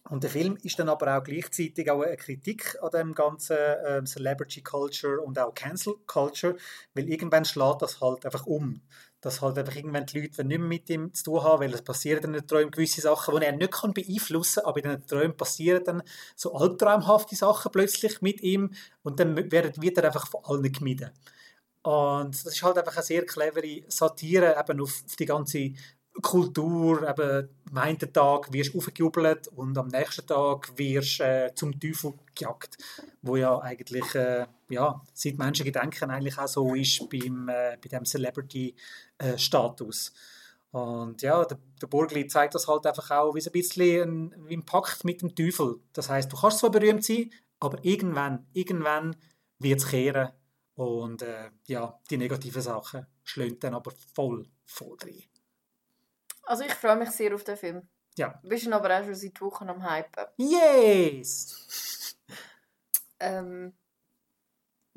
Und 0.10 0.24
der 0.24 0.30
Film 0.30 0.58
ist 0.64 0.80
dann 0.80 0.90
aber 0.90 1.18
auch 1.18 1.24
gleichzeitig 1.24 1.90
auch 1.92 2.02
eine 2.02 2.18
Kritik 2.18 2.78
an 2.82 2.92
dem 2.92 3.14
ganzen 3.14 3.58
ähm, 3.86 4.06
Celebrity 4.06 4.62
Culture 4.62 5.20
und 5.20 5.38
auch 5.38 5.54
Cancel 5.54 5.96
Culture, 6.06 6.56
weil 6.94 7.10
irgendwann 7.10 7.46
schlägt 7.46 7.82
das 7.82 8.00
halt 8.00 8.26
einfach 8.26 8.46
um. 8.46 8.82
Dass 9.28 9.42
halt 9.42 9.58
einfach 9.58 9.76
irgendwann 9.76 10.06
die 10.06 10.22
Leute 10.22 10.46
nicht 10.46 10.58
mehr 10.58 10.68
mit 10.68 10.90
ihm 10.90 11.14
zu 11.14 11.26
tun 11.26 11.44
haben, 11.44 11.62
weil 11.62 11.74
es 11.74 11.82
passieren 11.82 12.24
in 12.24 12.34
den 12.34 12.48
Träumen 12.48 12.72
gewisse 12.72 13.02
Sachen, 13.02 13.38
die 13.38 13.46
er 13.46 13.52
nicht 13.52 13.74
kann 13.74 13.94
beeinflussen 13.94 14.62
kann, 14.62 14.70
aber 14.70 14.84
in 14.84 14.90
den 14.90 15.06
Träumen 15.06 15.36
passieren 15.36 15.84
dann 15.84 16.04
so 16.36 16.54
albtraumhafte 16.54 17.36
Sachen 17.36 17.72
plötzlich 17.74 18.22
mit 18.22 18.42
ihm 18.42 18.72
und 19.04 19.20
dann 19.20 19.36
wird, 19.36 19.82
wird 19.82 19.98
er 19.98 20.06
einfach 20.06 20.28
von 20.28 20.46
allen 20.46 20.72
gemieden. 20.72 21.12
Und 21.84 22.36
das 22.36 22.54
ist 22.54 22.64
halt 22.64 22.78
einfach 22.78 22.96
eine 22.96 23.04
sehr 23.04 23.26
clevere 23.26 23.84
Satire 23.90 24.56
eben 24.58 24.82
auf, 24.82 25.04
auf 25.06 25.16
die 25.18 25.26
ganze 25.26 25.74
Kultur, 26.22 27.08
eben 27.08 27.50
am 27.70 27.78
einen 27.78 28.00
Tag 28.00 28.52
wirst 28.54 28.74
du 28.74 28.78
aufgejubelt 28.78 29.50
und 29.50 29.78
am 29.78 29.88
nächsten 29.88 30.26
Tag 30.26 30.72
wirst 30.78 31.20
du 31.20 31.24
äh, 31.24 31.52
zum 31.54 31.78
Teufel 31.78 32.14
gejagt. 32.34 32.78
Wo 33.22 33.36
ja 33.36 33.60
eigentlich, 33.60 34.16
äh, 34.16 34.46
ja, 34.70 35.02
seit 35.14 35.38
Menschen 35.38 35.66
gedenken, 35.66 36.12
eigentlich 36.12 36.38
auch 36.38 36.48
so 36.48 36.76
ist 36.76 37.10
beim, 37.10 37.50
äh, 37.50 37.78
bei 37.82 37.90
dem 37.90 38.06
Celebrity-Status. 38.06 40.14
und 40.72 41.22
ja, 41.22 41.46
der, 41.46 41.58
der 41.82 41.88
Burgli 41.88 42.28
zeigt 42.28 42.56
das 42.56 42.68
halt 42.68 42.86
einfach 42.86 43.10
auch 43.12 43.34
wie 43.36 43.42
so 43.42 43.50
ein 43.50 43.54
bisschen 43.54 44.34
ein, 44.34 44.48
wie 44.48 44.58
ein 44.58 44.66
Pakt 44.66 45.04
mit 45.06 45.22
dem 45.22 45.34
Teufel. 45.36 45.80
Das 45.94 46.10
heißt, 46.10 46.32
du 46.32 46.38
kannst 46.38 46.60
zwar 46.60 46.72
berühmt 46.72 47.04
sein, 47.04 47.32
aber 47.60 47.84
irgendwann, 47.84 48.46
irgendwann 48.54 49.16
wird 49.60 49.80
es 49.80 49.88
kehren 49.88 50.32
und 50.76 51.22
äh, 51.24 51.50
ja, 51.66 52.00
die 52.10 52.18
negativen 52.18 52.62
Sachen 52.62 53.08
schlönt 53.24 53.64
dann 53.64 53.74
aber 53.74 53.92
voll, 54.14 54.48
voll 54.66 54.96
rein. 55.02 55.24
Also 56.44 56.64
ich 56.64 56.74
freue 56.74 56.98
mich 56.98 57.10
sehr 57.10 57.34
auf 57.34 57.44
den 57.44 57.58
Film. 57.58 57.90
Ja. 58.16 58.40
Du 58.42 58.50
bist 58.50 58.72
aber 58.72 59.00
auch 59.00 59.04
schon 59.04 59.16
seit 59.16 59.42
Wochen 59.42 59.70
am 59.70 59.84
Hypen. 59.84 60.26
Yes! 60.38 62.16
Ähm, 63.20 63.74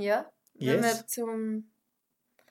Ja, 0.00 0.30
wenn 0.54 0.82
Yes. 0.82 0.98
wir 0.98 1.06
zum, 1.06 1.70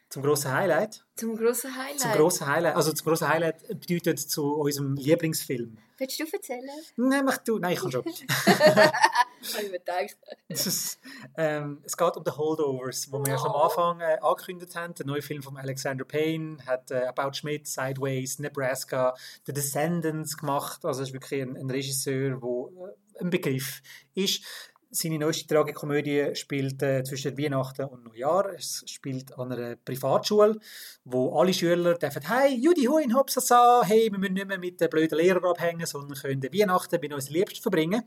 Zum 0.10 0.24
grossen 0.24 0.52
Highlight. 0.54 1.06
zum 1.16 1.36
grossen 1.36 1.76
Highlight. 1.76 2.00
Zum 2.00 2.12
grossen 2.14 2.48
Highlight. 2.48 2.76
Also 2.76 2.94
zum 2.94 3.06
grossen 3.08 3.28
Highlight 3.30 3.68
bedeutet 3.68 4.20
zu 4.20 4.54
unserem 4.56 4.96
Lieblingsfilm. 4.96 5.78
Willst 5.98 6.20
du 6.20 6.24
erzählen? 6.32 6.70
Nein, 6.96 7.26
mach 7.26 7.38
du. 7.40 7.60
Nein, 7.60 7.74
ich 7.74 7.80
kann 7.82 7.92
schon. 7.92 8.06
Habe 8.06 8.16
ich 9.42 9.64
mir 9.64 9.80
gedacht. 9.80 10.18
Es, 10.48 10.66
ist, 10.66 11.00
ähm, 11.36 11.82
es 11.84 11.98
geht 11.98 12.16
um 12.16 12.24
die 12.24 12.32
Holdovers, 12.32 13.12
wo 13.12 13.20
wir 13.24 13.34
ja 13.34 13.38
schon 13.38 13.52
am 13.52 13.56
Anfang 13.62 14.00
äh, 14.00 14.18
angekündigt 14.22 14.76
haben. 14.76 14.94
Der 14.96 15.06
neue 15.06 15.22
Film 15.22 15.44
von 15.44 15.58
Alexander 15.58 16.06
Payne 16.06 16.58
hat 16.66 16.90
äh, 16.92 17.04
About 17.06 17.34
Schmidt, 17.34 17.68
Sideways, 17.68 18.40
Nebraska, 18.40 19.14
The 19.46 19.52
Descendants 19.54 20.38
gemacht. 20.38 20.86
Also 20.86 21.02
es 21.02 21.10
ist 21.10 21.14
wirklich 21.14 21.42
ein, 21.42 21.58
ein 21.58 21.70
Regisseur, 21.70 22.40
der 22.40 22.88
äh, 23.20 23.22
ein 23.22 23.30
Begriff 23.30 23.82
ist. 24.16 24.44
Seine 24.92 25.20
neueste 25.20 25.46
Tragikomödie 25.46 26.34
spielt 26.34 26.82
äh, 26.82 27.04
zwischen 27.04 27.38
Weihnachten 27.38 27.86
und 27.86 28.06
Neujahr. 28.06 28.56
Es 28.56 28.84
spielt 28.88 29.38
an 29.38 29.52
einer 29.52 29.76
Privatschule, 29.76 30.58
wo 31.04 31.40
alle 31.40 31.54
Schüler 31.54 31.94
dürfen 31.94 32.24
«Hey, 32.28 32.56
Judy 32.56 32.86
Huin, 32.86 33.16
Hopsasa, 33.16 33.84
hey, 33.86 34.12
wir 34.12 34.18
müssen 34.18 34.34
nicht 34.34 34.48
mehr 34.48 34.58
mit 34.58 34.82
den 34.82 34.90
blöden 34.90 35.20
Lehrern 35.20 35.46
abhängen, 35.46 35.86
sondern 35.86 36.18
können 36.18 36.42
Weihnachten 36.42 37.00
bei 37.00 37.14
unseren 37.14 37.34
Liebsten 37.34 37.62
verbringen.» 37.62 38.02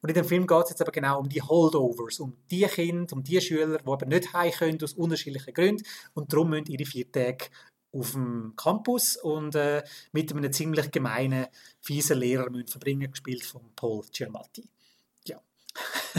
Und 0.00 0.10
in 0.10 0.14
dem 0.14 0.24
Film 0.24 0.46
geht 0.46 0.62
es 0.62 0.70
jetzt 0.70 0.80
aber 0.80 0.92
genau 0.92 1.18
um 1.18 1.28
die 1.28 1.42
Holdovers, 1.42 2.20
um 2.20 2.36
die 2.48 2.66
Kinder, 2.66 3.12
um 3.16 3.24
die 3.24 3.40
Schüler, 3.40 3.78
die 3.78 3.90
aber 3.90 4.06
nicht 4.06 4.32
heim 4.32 4.52
können 4.52 4.80
aus 4.80 4.92
unterschiedlichen 4.92 5.52
Gründen 5.52 5.84
und 6.14 6.32
darum 6.32 6.50
müssen 6.50 6.66
ihre 6.66 6.84
vier 6.84 7.10
Tage 7.10 7.46
auf 7.90 8.12
dem 8.12 8.54
Campus 8.56 9.16
und 9.16 9.56
äh, 9.56 9.82
mit 10.12 10.32
einem 10.32 10.52
ziemlich 10.52 10.92
gemeinen, 10.92 11.46
fiesen 11.80 12.18
Lehrer 12.18 12.48
müssen 12.48 12.68
verbringen, 12.68 13.10
gespielt 13.10 13.44
von 13.44 13.62
Paul 13.74 14.04
Giamatti. 14.12 14.68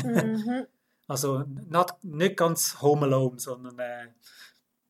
Mhm. 0.03 0.67
Also 1.07 1.43
not, 1.67 1.93
nicht 2.03 2.37
ganz 2.37 2.79
Home 2.83 3.07
Alone, 3.07 3.39
sondern 3.39 3.79
äh, 3.79 4.09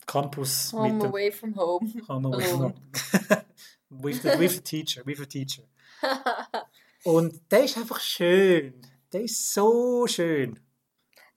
Campus 0.05 0.73
Home 0.73 0.91
mit 0.91 1.01
dem 1.01 1.09
away 1.09 1.31
from 1.31 1.55
home. 1.55 1.93
Home 2.09 2.27
Away 2.27 2.43
from 2.43 2.61
Alone. 2.61 2.73
Home. 2.73 3.45
with, 4.03 4.21
the, 4.23 4.37
with 4.37 4.55
the 4.55 4.61
teacher, 4.61 5.01
with 5.05 5.17
the 5.19 5.25
teacher. 5.25 5.63
Und 7.05 7.39
der 7.49 7.63
ist 7.63 7.77
einfach 7.77 8.01
schön. 8.01 8.73
Der 9.13 9.21
ist 9.21 9.53
so 9.53 10.07
schön. 10.07 10.59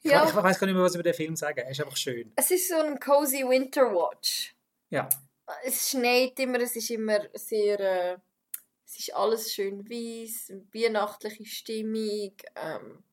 Ich, 0.03 0.11
Ja. 0.11 0.27
ich 0.27 0.35
weiß 0.35 0.59
gar 0.59 0.67
nicht 0.67 0.75
mehr, 0.75 0.85
was 0.85 0.95
über 0.95 1.05
den 1.05 1.15
Film 1.15 1.37
sagen. 1.37 1.61
Er 1.61 1.71
ist 1.71 1.81
einfach 1.81 1.97
schön. 1.97 2.33
Es 2.35 2.51
ist 2.51 2.69
so 2.69 2.75
ein 2.75 2.99
cozy 2.99 3.45
Winter 3.49 3.83
Watch. 3.95 4.57
Ja. 4.91 5.09
Es 5.65 5.91
schneit 5.91 6.41
immer, 6.41 6.59
es 6.61 6.75
ist 6.75 6.91
immer 6.91 7.21
sehr. 7.35 7.79
Äh, 7.79 8.19
es 8.85 8.99
ist 8.99 9.15
alles 9.15 9.53
schön 9.55 9.89
weiß, 9.89 10.53
weihnachtliche 10.75 11.47
Stimmung. 11.47 12.33
Ähm, 12.57 13.05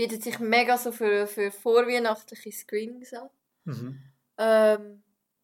bietet 0.00 0.22
sich 0.22 0.38
mega 0.38 0.78
so 0.78 0.92
für, 0.92 1.26
für 1.26 1.50
vorweihnachtliche 1.50 2.50
Screenings 2.52 3.12
an. 3.12 3.28
Mhm. 3.64 4.02
Ähm, 4.38 5.02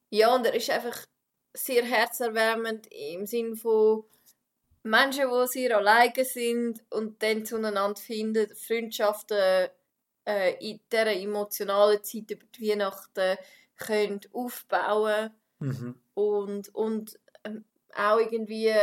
ja, 0.09 0.35
und 0.35 0.47
er 0.47 0.55
ist 0.55 0.71
einfach 0.71 1.05
sehr 1.53 1.85
herzerwärmend 1.85 2.87
im 2.91 3.27
Sinn 3.27 3.55
von 3.55 4.05
Menschen, 4.83 5.29
die 5.29 5.49
sehr 5.49 5.77
alleine 5.77 6.25
sind 6.25 6.83
und 6.89 7.23
dann 7.23 7.45
zueinander 7.45 8.01
finden, 8.01 8.49
Freundschaften 8.57 9.69
äh, 10.27 10.55
in 10.59 10.81
dieser 10.91 11.13
emotionalen 11.13 12.03
Zeit 12.03 12.31
über 12.31 12.47
die 12.59 12.71
Weihnachten 12.71 13.37
können 13.77 14.21
aufbauen 14.33 15.33
Mhm. 15.59 16.01
und, 16.15 16.75
und 16.75 17.19
ähm, 17.45 17.65
auch 17.95 18.19
irgendwie 18.19 18.75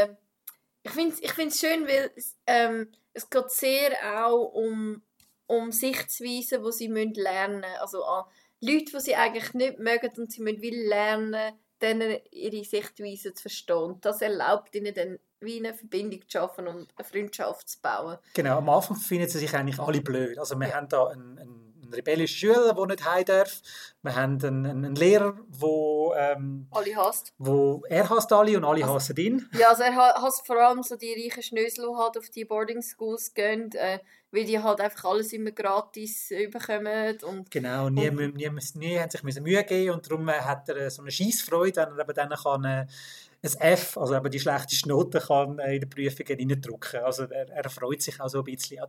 ich 0.84 0.92
finde 0.92 1.14
es 1.14 1.22
ich 1.22 1.32
find's 1.32 1.60
schön, 1.60 1.88
weil 1.88 2.12
es, 2.16 2.36
ähm, 2.46 2.92
es 3.14 3.30
geht 3.30 3.50
sehr 3.52 3.92
auch 4.24 4.54
um, 4.54 5.02
um 5.48 5.72
Sichtweisen, 5.72 6.64
die 6.64 6.72
sie 6.72 6.90
müssen 6.90 7.14
lernen 7.14 7.62
müssen. 7.62 7.80
Also 7.80 8.04
an 8.04 8.26
Leute, 8.62 8.92
die 8.94 9.00
sie 9.00 9.16
eigentlich 9.16 9.54
nicht 9.54 9.80
mögen 9.80 10.12
und 10.18 10.32
sie 10.32 10.42
müssen 10.42 10.62
wie 10.62 10.88
lernen, 10.88 11.54
denen 11.82 12.18
ihre 12.32 12.64
Sichtweise 12.64 13.34
zu 13.34 13.42
verstehen. 13.42 13.78
Und 13.78 14.06
das 14.06 14.22
erlaubt 14.22 14.74
ihnen 14.76 14.94
dann 14.94 15.20
wie 15.42 15.58
eine 15.58 15.74
Verbindung 15.74 16.22
zu 16.22 16.40
schaffen 16.40 16.68
und 16.68 16.88
eine 16.96 17.06
Freundschaft 17.06 17.68
zu 17.68 17.82
bauen. 17.82 18.18
Genau, 18.34 18.58
am 18.58 18.70
Anfang 18.70 18.96
finden 18.96 19.28
sie 19.28 19.40
sich 19.40 19.54
eigentlich 19.54 19.80
alle 19.80 20.02
blöd. 20.02 20.38
Also 20.38 20.58
wir 20.58 20.74
haben 20.74 20.88
da 20.88 21.08
einen, 21.08 21.38
einen, 21.38 21.73
einen 21.94 22.00
rebellischen 22.00 22.38
Schüler, 22.38 22.74
der 22.74 22.86
nicht 22.88 23.06
heim 23.06 23.26
darf. 23.26 23.62
Wir 24.02 24.16
haben 24.16 24.44
einen, 24.44 24.66
einen 24.66 24.96
Lehrer, 24.96 25.36
wo, 25.48 26.14
ähm, 26.18 26.68
Alle 26.72 26.96
hasst. 26.96 27.34
wo 27.38 27.84
er 27.88 28.10
hasst 28.10 28.32
alle 28.34 28.58
und 28.58 28.66
alle 28.66 28.84
Also- 28.84 28.96
hassen 28.96 29.16
ihn. 29.18 29.50
Ja, 29.58 29.70
also 29.70 29.84
er 29.84 29.96
ha- 29.96 30.22
hasst 30.22 30.46
vor 30.46 30.58
allem 30.58 30.84
so 30.84 30.96
die 30.98 31.14
reichen 31.14 31.42
Schnösel, 31.44 31.86
die 31.90 31.96
halt 31.98 32.18
auf 32.18 32.30
die 32.30 32.46
Boarding 32.46 32.82
Schools 32.82 33.34
gehen, 33.34 33.72
äh, 33.74 34.00
weil 34.32 34.46
die 34.46 34.60
halt 34.60 34.82
einfach 34.82 35.06
alles 35.12 35.32
immer 35.32 35.52
gratis 35.52 36.32
äh, 36.32 36.48
bekommen 36.48 37.18
und 37.24 37.50
Genau, 37.52 37.90
nie, 37.90 38.10
Und- 38.10 38.36
nie, 38.36 38.50
nie, 38.50 38.60
nie 38.76 39.00
haben 39.00 39.10
sich 39.10 39.24
Mühe 39.42 39.64
gegeben 39.64 39.94
und 39.96 40.10
darum 40.10 40.28
äh, 40.28 40.34
hat 40.34 40.68
er 40.70 40.78
äh, 40.78 40.90
so 40.90 41.02
eine 41.02 41.12
Scheissfreude, 41.12 41.88
wenn 41.90 41.98
er 41.98 42.04
eben 42.04 42.14
dann 42.14 42.30
kann, 42.32 42.64
äh, 42.66 42.86
ein 43.46 43.52
F, 43.60 43.98
also 43.98 44.16
eben 44.16 44.32
die 44.32 44.40
schlechteste 44.40 44.88
Note 44.88 45.20
kann 45.20 45.60
äh, 45.60 45.76
in 45.76 45.82
den 45.82 45.90
Prüfungen 45.90 46.40
reindrücken. 46.52 47.02
Also 47.04 47.24
er, 47.26 47.50
er 47.50 47.70
freut 47.70 48.02
sich 48.02 48.20
auch 48.22 48.30
so 48.30 48.40
ein 48.40 48.44
bisschen 48.46 48.82
an 48.82 48.88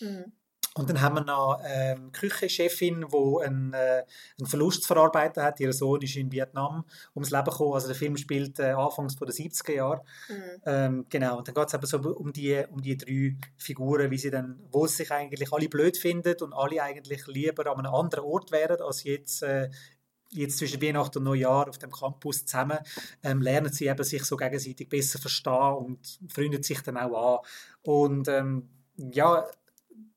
dem. 0.00 0.08
Mhm. 0.08 0.32
Und 0.74 0.88
dann 0.88 1.00
haben 1.00 1.16
wir 1.16 1.24
noch 1.24 1.60
ähm, 1.64 2.12
die 2.14 2.18
Küchenchefin, 2.18 3.06
die 3.12 3.44
einen, 3.44 3.72
äh, 3.72 4.04
einen 4.38 4.46
Verlust 4.46 4.82
zu 4.82 4.88
verarbeiten 4.88 5.42
hat. 5.42 5.58
Ihr 5.60 5.72
Sohn 5.72 6.00
ist 6.02 6.16
in 6.16 6.30
Vietnam 6.30 6.84
ums 7.14 7.30
Leben 7.30 7.44
gekommen. 7.44 7.74
Also 7.74 7.88
der 7.88 7.96
Film 7.96 8.16
spielt 8.16 8.58
äh, 8.60 8.72
anfangs 8.72 9.16
den 9.16 9.28
70er 9.28 9.72
Jahren. 9.72 10.00
Mhm. 10.28 10.62
Ähm, 10.66 11.06
genau, 11.08 11.38
und 11.38 11.48
dann 11.48 11.54
geht 11.54 11.68
es 11.68 11.74
eben 11.74 11.86
so 11.86 11.98
um 11.98 12.32
die, 12.32 12.64
um 12.70 12.80
die 12.80 12.96
drei 12.96 13.36
Figuren, 13.56 14.10
wie 14.10 14.18
sie 14.18 14.30
dann, 14.30 14.60
wo 14.70 14.86
sie 14.86 14.96
sich 14.96 15.10
eigentlich 15.10 15.52
alle 15.52 15.68
blöd 15.68 15.96
finden 15.96 16.36
und 16.42 16.52
alle 16.52 16.82
eigentlich 16.82 17.26
lieber 17.26 17.70
an 17.70 17.78
einem 17.78 17.94
anderen 17.94 18.24
Ort 18.24 18.52
wären, 18.52 18.80
als 18.80 19.04
jetzt, 19.04 19.42
äh, 19.42 19.70
jetzt 20.30 20.58
zwischen 20.58 20.80
Weihnachten 20.82 21.18
und 21.18 21.24
Neujahr 21.24 21.68
auf 21.68 21.78
dem 21.78 21.90
Campus 21.90 22.44
zusammen, 22.44 22.78
ähm, 23.22 23.42
lernen 23.42 23.72
sie 23.72 23.86
eben 23.86 24.04
sich 24.04 24.24
so 24.24 24.36
gegenseitig 24.36 24.88
besser 24.88 25.18
verstehen 25.18 25.74
und 25.74 26.18
freundet 26.28 26.64
sich 26.64 26.82
dann 26.82 26.98
auch 26.98 27.40
an. 27.42 27.46
Und 27.82 28.28
ähm, 28.28 28.68
ja, 28.96 29.44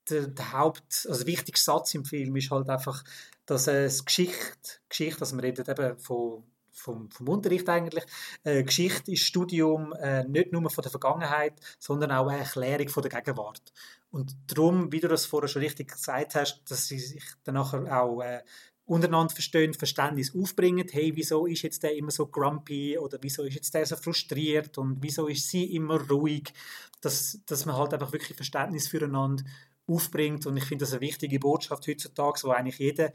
der, 0.10 0.28
der 0.28 0.54
Haupt, 0.54 1.08
also 1.10 1.26
wichtigste 1.26 1.66
Satz 1.66 1.94
im 1.94 2.06
Film 2.06 2.36
ist 2.36 2.52
halt 2.52 2.70
einfach, 2.70 3.04
dass 3.46 3.68
äh, 3.68 3.84
das 3.84 4.06
Geschichte, 4.06 4.80
Geschichte, 4.90 5.22
also 5.22 5.36
wir 5.36 5.44
reden 5.44 5.66
eben 5.68 5.98
von 6.00 6.44
vom, 6.82 7.10
vom 7.12 7.28
Unterricht 7.28 7.70
eigentlich. 7.70 8.04
Äh, 8.44 8.64
Geschichte 8.64 9.12
ist 9.12 9.24
Studium 9.24 9.94
äh, 9.94 10.24
nicht 10.24 10.52
nur 10.52 10.70
von 10.70 10.82
der 10.82 10.92
Vergangenheit, 10.92 11.54
sondern 11.80 12.12
auch 12.12 12.28
eine 12.28 12.40
Erklärung 12.40 12.90
von 12.90 13.04
der 13.04 13.12
Gegenwart. 13.22 13.74
Und 14.10 14.36
darum, 14.48 14.92
wie 14.92 15.00
du 15.00 15.08
das 15.08 15.26
vorher 15.26 15.48
schon 15.48 15.62
richtig 15.62 15.92
gesagt 15.92 16.36
hast, 16.36 16.62
dass 16.70 16.88
sie 16.88 17.00
sich 17.00 17.24
dann 17.44 17.58
auch 17.58 17.74
äh, 18.22 18.42
untereinander 18.86 19.34
verstehen, 19.34 19.74
Verständnis 19.74 20.36
aufbringen. 20.36 20.88
Hey, 20.92 21.16
wieso 21.16 21.46
ist 21.46 21.62
jetzt 21.62 21.84
der 21.84 21.96
immer 21.96 22.12
so 22.12 22.28
grumpy 22.28 22.98
oder 22.98 23.18
wieso 23.22 23.44
ist 23.44 23.56
jetzt 23.56 23.74
der 23.74 23.86
so 23.86 23.96
frustriert 23.96 24.78
und 24.78 24.98
wieso 25.02 25.28
ist 25.28 25.48
sie 25.48 25.76
immer 25.76 26.02
ruhig? 26.10 26.52
Dass, 27.00 27.40
dass 27.46 27.66
man 27.66 27.78
halt 27.78 27.94
einfach 27.94 28.12
wirklich 28.12 28.36
Verständnis 28.36 28.88
füreinander 28.88 29.44
aufbringt. 29.88 30.46
Und 30.46 30.58
ich 30.58 30.66
finde 30.66 30.84
das 30.86 30.94
eine 30.94 31.02
wichtige 31.02 31.40
Botschaft 31.40 31.88
heutzutage, 31.88 32.42
wo 32.44 32.52
eigentlich 32.52 32.80
jeder 32.80 33.12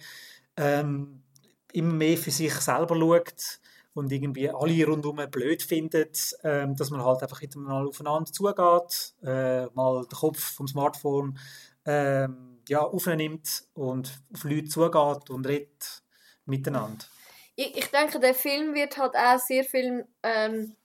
ähm, 0.56 1.22
immer 1.72 1.92
mehr 1.92 2.16
für 2.16 2.30
sich 2.30 2.54
selber 2.54 2.96
schaut 2.96 3.60
und 3.94 4.12
irgendwie 4.12 4.50
alle 4.50 4.86
rundum 4.86 5.20
blöd 5.30 5.62
findet, 5.62 6.36
ähm, 6.44 6.76
dass 6.76 6.90
man 6.90 7.04
halt 7.04 7.22
einfach 7.22 7.40
wieder 7.40 7.58
mal 7.58 7.86
aufeinander 7.86 8.30
zugeht, 8.30 9.14
äh, 9.22 9.66
mal 9.74 10.04
den 10.04 10.18
Kopf 10.18 10.38
vom 10.38 10.68
Smartphone 10.68 11.38
ähm, 11.86 12.58
ja, 12.68 12.80
aufnimmt 12.80 13.64
und 13.74 14.12
auf 14.34 14.44
Leute 14.44 14.68
zugeht 14.68 15.30
und 15.30 15.46
redet 15.46 16.02
miteinander. 16.44 17.04
Ich, 17.54 17.76
ich 17.76 17.86
denke, 17.86 18.20
der 18.20 18.34
Film 18.34 18.74
wird 18.74 18.98
halt 18.98 19.14
auch 19.16 19.38
sehr 19.38 19.64
viel 19.64 20.06
ähm, 20.22 20.76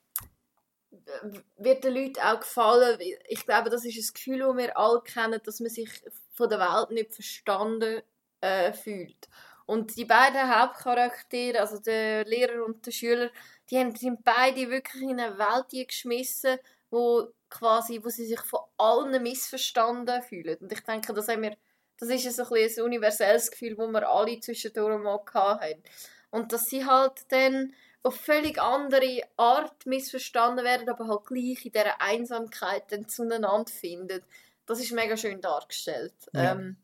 wird 1.58 1.84
den 1.84 1.94
Leuten 1.94 2.20
auch 2.22 2.40
gefallen. 2.40 3.00
Ich 3.28 3.46
glaube, 3.46 3.70
das 3.70 3.86
ist 3.86 3.98
ein 3.98 4.14
Gefühl, 4.14 4.40
das 4.40 4.58
wir 4.58 4.78
alle 4.78 5.02
kennen, 5.02 5.42
dass 5.44 5.60
man 5.60 5.70
sich 5.70 5.90
von 6.34 6.50
der 6.50 6.60
Welt 6.60 6.92
nicht 6.92 7.14
verstanden 7.14 8.02
äh, 8.42 8.74
fühlt. 8.74 9.30
Und 9.66 9.96
die 9.96 10.06
beiden 10.06 10.54
Hauptcharaktere, 10.54 11.60
also 11.60 11.80
der 11.80 12.26
Lehrer 12.26 12.66
und 12.66 12.86
der 12.86 12.92
Schüler, 12.92 13.30
die 13.70 13.78
haben, 13.78 13.96
sind 13.96 14.24
beide 14.24 14.70
wirklich 14.70 15.02
in 15.04 15.20
eine 15.20 15.38
Welt 15.38 15.88
geschmissen, 15.88 16.58
wo 16.90 17.32
quasi, 17.50 18.04
wo 18.04 18.10
sie 18.10 18.26
sich 18.26 18.42
von 18.42 18.62
allen 18.78 19.24
missverstanden 19.24 20.22
fühlen. 20.24 20.58
Und 20.60 20.72
ich 20.72 20.82
denke, 20.82 21.14
das, 21.14 21.28
haben 21.28 21.44
wir, 21.44 21.56
das 21.98 22.10
ist 22.10 22.36
so 22.36 22.44
ein, 22.44 22.50
bisschen 22.50 22.84
ein 22.84 22.88
universelles 22.88 23.52
Gefühl, 23.52 23.76
das 23.76 23.88
wir 23.88 24.10
alle 24.10 24.40
zwischendurch 24.40 25.02
mal 25.02 25.22
hatten. 25.34 25.84
Und 26.32 26.52
dass 26.52 26.66
sie 26.66 26.86
halt 26.86 27.26
dann 27.30 27.74
auf 28.04 28.16
völlig 28.16 28.60
andere 28.60 29.22
Art 29.38 29.86
missverstanden 29.86 30.66
werden, 30.66 30.90
aber 30.90 31.08
halt 31.08 31.26
gleich 31.26 31.66
in 31.66 31.72
dieser 31.72 32.02
Einsamkeit 32.02 32.92
dann 32.92 33.08
zueinander 33.08 33.72
finden. 33.72 34.24
Das 34.66 34.80
ist 34.80 34.92
mega 34.92 35.18
schön 35.18 35.42
dargestellt. 35.42 36.14
Ja. 36.34 36.54
Ähm, 36.54 36.78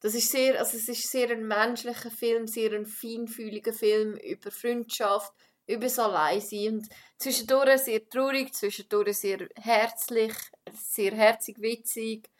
das 0.00 0.14
ist 0.14 0.30
sehr, 0.30 0.58
also 0.58 0.76
es 0.76 0.88
ist 0.88 1.10
sehr 1.10 1.30
ein 1.30 1.46
menschlicher 1.46 2.10
Film, 2.10 2.46
sehr 2.46 2.72
ein 2.72 2.86
feinfühliger 2.86 3.72
Film 3.72 4.16
über 4.16 4.50
Freundschaft, 4.50 5.32
über 5.66 5.84
das 5.84 5.98
Alleinsein 5.98 6.74
und 6.74 6.88
zwischendurch 7.18 7.80
sehr 7.80 8.08
traurig, 8.08 8.54
zwischendurch 8.54 9.18
sehr 9.18 9.48
herzlich, 9.56 10.34
sehr 10.72 11.12
herzig, 11.12 11.60
witzig. 11.60 12.30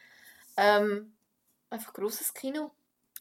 Ähm, 0.55 1.17
einfach 1.69 1.93
grosses 1.93 2.33
Kino. 2.33 2.71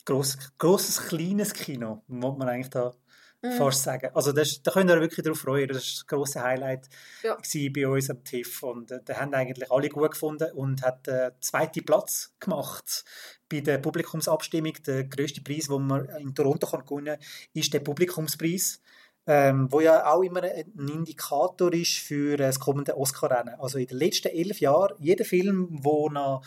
Gross, 0.07 0.39
grosses, 0.57 1.07
kleines 1.09 1.53
Kino, 1.53 2.03
muss 2.07 2.39
man 2.39 2.49
eigentlich 2.49 2.71
da 2.71 2.95
Mhm. 3.43 3.53
fast 3.53 3.83
sagen. 3.83 4.11
Also 4.15 4.33
das, 4.33 4.63
da 4.63 4.71
könnt 4.71 4.91
ihr 4.91 5.01
wirklich 5.01 5.23
darauf 5.23 5.41
freuen. 5.41 5.69
Das 5.69 5.77
war 5.77 5.83
das 5.83 6.07
grosse 6.07 6.43
Highlight 6.43 6.89
Ja. 7.23 7.37
bei 7.75 7.87
uns 7.87 8.11
am 8.11 8.25
TIFF 8.25 8.63
und 8.63 8.91
äh, 8.91 9.01
da 9.05 9.15
haben 9.21 9.35
eigentlich 9.35 9.71
alle 9.71 9.89
gut 9.89 10.13
gefunden 10.13 10.51
und 10.53 10.83
hat 10.83 11.07
den 11.07 11.33
zweiten 11.41 11.85
Platz 11.85 12.35
gemacht 12.41 13.05
bei 13.49 13.61
der 13.61 13.79
Publikumsabstimmung. 13.79 14.73
Der 14.87 15.05
grösste 15.05 15.43
Preis, 15.43 15.67
den 15.69 15.87
man 15.87 16.07
in 16.19 16.35
Toronto 16.35 16.67
kann 16.67 16.85
gewinnen 16.87 17.19
kann, 17.19 17.27
ist 17.53 17.73
der 17.75 17.81
Publikumspreis. 17.81 18.81
Ähm, 19.29 19.67
wo 19.73 19.81
ja 19.81 20.07
auch 20.07 20.23
immer 20.23 20.45
ein 20.45 20.73
Indikator 20.89 21.73
ist 21.73 21.99
für 21.99 22.37
das 22.37 22.61
kommende 22.61 22.97
Oscar-Rennen. 22.97 23.57
Also 23.59 23.77
in 23.77 23.89
den 23.89 23.99
letzten 23.99 24.29
elf 24.29 24.61
Jahren, 24.61 24.95
jeder 25.01 25.25
Film, 25.25 25.81
der 25.83 26.11
noch 26.13 26.43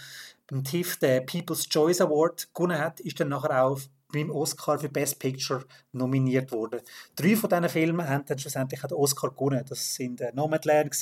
beim 0.50 0.64
TIFF 0.64 0.97
den 0.97 1.26
People's 1.26 1.68
Choice 1.68 2.02
Award 2.02 2.54
gewonnen 2.54 2.78
hat, 2.78 3.00
ist 3.00 3.20
dann 3.20 3.30
nachher 3.30 3.64
auch 3.64 3.80
beim 4.12 4.32
Oscar 4.32 4.80
für 4.80 4.89
Best 4.89 5.20
Picture 5.20 5.66
nominiert 5.91 6.52
worden. 6.52 6.82
Drei 7.16 7.36
von 7.36 7.50
diesen 7.50 7.70
Filmen 7.70 8.08
haben 8.08 8.26
dann 8.26 8.39
schlussendlich 8.39 8.82
den 8.82 8.93
Oscar 8.93 9.30
gewonnen. 9.30 9.64
Das 9.68 9.95
sind 9.95 10.22
äh, 10.22 10.32
Nomadland, 10.34 10.95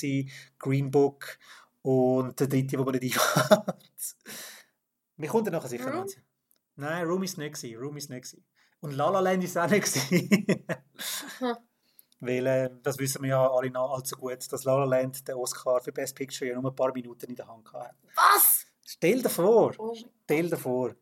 Green 0.58 0.90
Book 0.90 1.38
und 1.82 2.38
der 2.38 2.46
dritte, 2.46 2.76
der 2.76 2.84
mir 2.84 2.92
nicht 2.92 3.18
einfällt. 3.18 4.16
Mir 5.16 5.28
kommt 5.28 5.48
er 5.48 5.52
nachher 5.52 5.68
sicher 5.68 5.90
Room? 5.90 6.04
noch. 6.04 6.12
Nein, 6.76 7.06
Room 7.06 7.22
ist 7.22 7.38
nicht 7.38 7.54
gewesen. 7.54 7.78
Room 7.78 7.96
ist 7.96 8.10
nicht 8.10 8.22
gewesen. 8.22 8.44
Und 8.80 8.92
La 8.92 9.10
La 9.10 9.20
Land 9.20 9.42
ist 9.42 9.58
auch 9.58 9.68
nicht 9.68 9.84
gewesen. 9.84 10.66
Hm. 11.38 11.56
Weil, 12.20 12.46
äh, 12.46 12.70
das 12.82 12.98
wissen 12.98 13.22
wir 13.22 13.30
ja 13.30 13.50
alle 13.50 13.70
noch 13.70 13.94
allzu 13.94 14.16
gut, 14.16 14.52
dass 14.52 14.64
La 14.64 14.76
La 14.76 14.84
Land 14.84 15.26
den 15.26 15.36
Oscar 15.36 15.80
für 15.80 15.92
Best 15.92 16.14
Picture 16.14 16.50
ja 16.50 16.60
nur 16.60 16.70
ein 16.70 16.76
paar 16.76 16.92
Minuten 16.92 17.26
in 17.26 17.36
der 17.36 17.46
Hand 17.46 17.72
hatte. 17.72 17.94
Was? 18.14 18.57
Stell 18.90 19.20
dir 19.22 19.28
vor, 19.28 19.74
Oh 19.78 19.94
stell 20.24 20.48
dir 20.48 20.56
vor. 20.56 20.94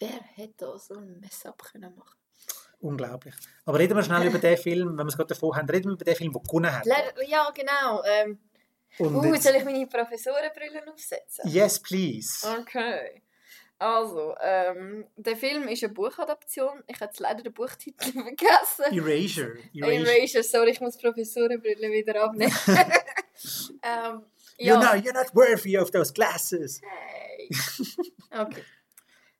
Wer 0.00 0.08
hätte 0.34 0.54
da 0.66 0.78
so 0.78 0.94
ein 0.94 1.20
Mess-up 1.20 1.62
können 1.62 1.94
machen? 1.94 2.18
Unglaublich. 2.80 3.34
Aber 3.64 3.78
reden 3.78 3.96
wir 3.96 4.02
schnell 4.02 4.26
über 4.26 4.40
den 4.40 4.56
Film, 4.58 4.88
wenn 4.98 5.06
wir 5.06 5.10
es 5.10 5.16
gerade 5.16 5.28
davor 5.32 5.56
haben, 5.56 5.68
reden 5.70 5.90
wir 5.90 5.92
über 5.92 6.04
den 6.04 6.16
Film, 6.16 6.32
der 6.32 6.42
gewonnen 6.42 6.72
hat. 6.72 6.84
Ja, 6.86 7.50
genau. 7.52 8.02
Ähm, 8.04 8.40
Und 8.98 9.14
uh, 9.14 9.24
jetzt- 9.32 9.44
soll 9.44 9.54
ich 9.54 9.64
meine 9.64 9.86
Professorenbrille 9.86 10.82
aufsetzen? 10.92 11.48
yes, 11.48 11.80
please. 11.80 12.44
Okay. 12.60 13.22
Also, 13.78 14.34
ähm, 14.40 15.06
der 15.16 15.36
Film 15.36 15.68
ist 15.68 15.84
eine 15.84 15.92
Buchadaption. 15.92 16.82
Ich 16.88 17.00
habe 17.00 17.12
leider 17.18 17.42
den 17.44 17.52
Buchtitel 17.54 18.10
vergessen. 18.12 18.84
Erasure. 18.90 19.58
Erasure. 19.72 20.16
Erasure, 20.18 20.42
sorry, 20.42 20.70
ich 20.70 20.80
muss 20.80 20.96
die 20.96 21.06
Professorenbrille 21.06 21.90
wieder 21.92 22.22
abnehmen. 22.24 22.54
ähm, 23.82 24.22
You're, 24.58 24.78
not, 24.78 25.04
you're 25.04 25.14
not 25.14 25.34
worthy 25.34 25.76
of 25.76 25.90
those 25.90 26.12
glasses. 26.12 26.80
Hey. 26.82 27.48
Okay. 28.32 28.62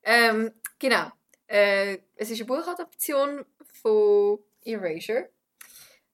Ähm, 0.05 0.53
genau. 0.79 1.11
Äh, 1.47 1.99
es 2.17 2.31
ist 2.31 2.41
eine 2.41 2.47
Buchadaption 2.47 3.45
von 3.83 4.39
Erasure. 4.65 5.31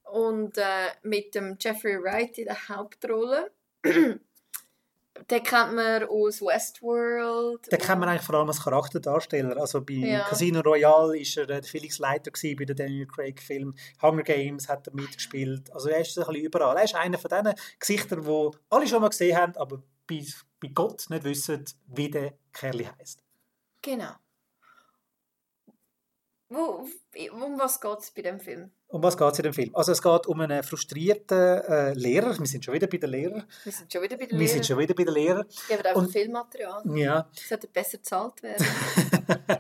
Und 0.04 0.58
äh, 0.58 0.88
mit 1.02 1.34
dem 1.34 1.56
Jeffrey 1.58 2.02
Wright 2.02 2.36
in 2.38 2.46
der 2.46 2.68
Hauptrolle. 2.68 3.52
Den 5.28 5.42
kennt 5.42 5.74
man 5.74 6.04
aus 6.04 6.40
Westworld. 6.40 7.70
Den 7.70 7.78
kennt 7.78 8.00
man 8.00 8.08
eigentlich 8.08 8.22
vor 8.22 8.36
allem 8.36 8.48
als 8.48 8.62
Charakterdarsteller. 8.62 9.56
Also 9.56 9.80
bei 9.82 9.94
Ja. 9.94 10.24
Casino 10.28 10.60
Royale 10.60 11.14
war 11.14 11.36
er 11.42 11.46
der 11.46 11.62
Felix 11.62 11.98
Leiter 11.98 12.30
gewesen, 12.30 12.56
bei 12.56 12.64
den 12.64 12.76
Daniel 12.76 13.06
Craig 13.06 13.40
Film. 13.40 13.74
Hunger 14.00 14.22
Games 14.22 14.68
hat 14.68 14.86
er 14.86 14.94
mitgespielt. 14.94 15.72
Also 15.72 15.88
er 15.88 16.00
ist 16.00 16.18
ein 16.18 16.24
bisschen 16.26 16.44
überall. 16.44 16.76
Er 16.76 16.84
ist 16.84 16.94
einer 16.94 17.18
von 17.18 17.30
diesen 17.30 17.54
Gesichtern, 17.78 18.22
die 18.22 18.50
alle 18.70 18.86
schon 18.86 19.00
mal 19.00 19.08
gesehen 19.08 19.36
haben, 19.36 19.56
aber 19.56 19.82
bei, 20.08 20.24
bei 20.60 20.68
Gott 20.68 21.06
nicht 21.08 21.24
wissen, 21.24 21.64
wie 21.86 22.10
der 22.10 22.34
Kerl 22.52 22.86
heißt. 22.98 23.22
Genau. 23.82 24.12
Wo, 26.52 26.84
um 27.32 27.58
was 27.60 27.80
geht 27.80 27.98
es 28.00 28.10
bei 28.10 28.22
dem 28.22 28.40
Film? 28.40 28.72
Um 28.88 29.00
was 29.04 29.16
geht 29.16 29.32
es 29.32 29.38
in 29.38 29.44
dem 29.44 29.52
Film? 29.52 29.70
Also 29.72 29.92
es 29.92 30.02
geht 30.02 30.26
um 30.26 30.40
einen 30.40 30.64
frustrierten 30.64 31.38
äh, 31.38 31.92
Lehrer. 31.94 32.36
Wir 32.36 32.46
sind 32.46 32.64
schon 32.64 32.74
wieder 32.74 32.88
bei 32.88 32.96
den 32.96 33.08
Lehrern. 33.08 33.44
Wir 33.62 33.72
sind 33.72 33.92
schon 33.92 34.02
wieder 34.02 34.16
bei 34.16 34.26
den 34.26 34.36
Wir 34.36 34.48
sind 34.48 34.56
Lehrern. 34.56 34.64
schon 34.64 34.78
wieder 34.78 34.94
bei 34.94 35.04
den 35.04 35.14
Lehrern. 35.14 35.46
Die 35.68 35.72
haben 35.74 35.86
einfach 35.86 36.10
Filmmaterial. 36.10 36.82
Ja. 36.98 37.30
Sollte 37.48 37.68
besser 37.68 37.98
bezahlt 37.98 38.42
werden. 38.42 38.66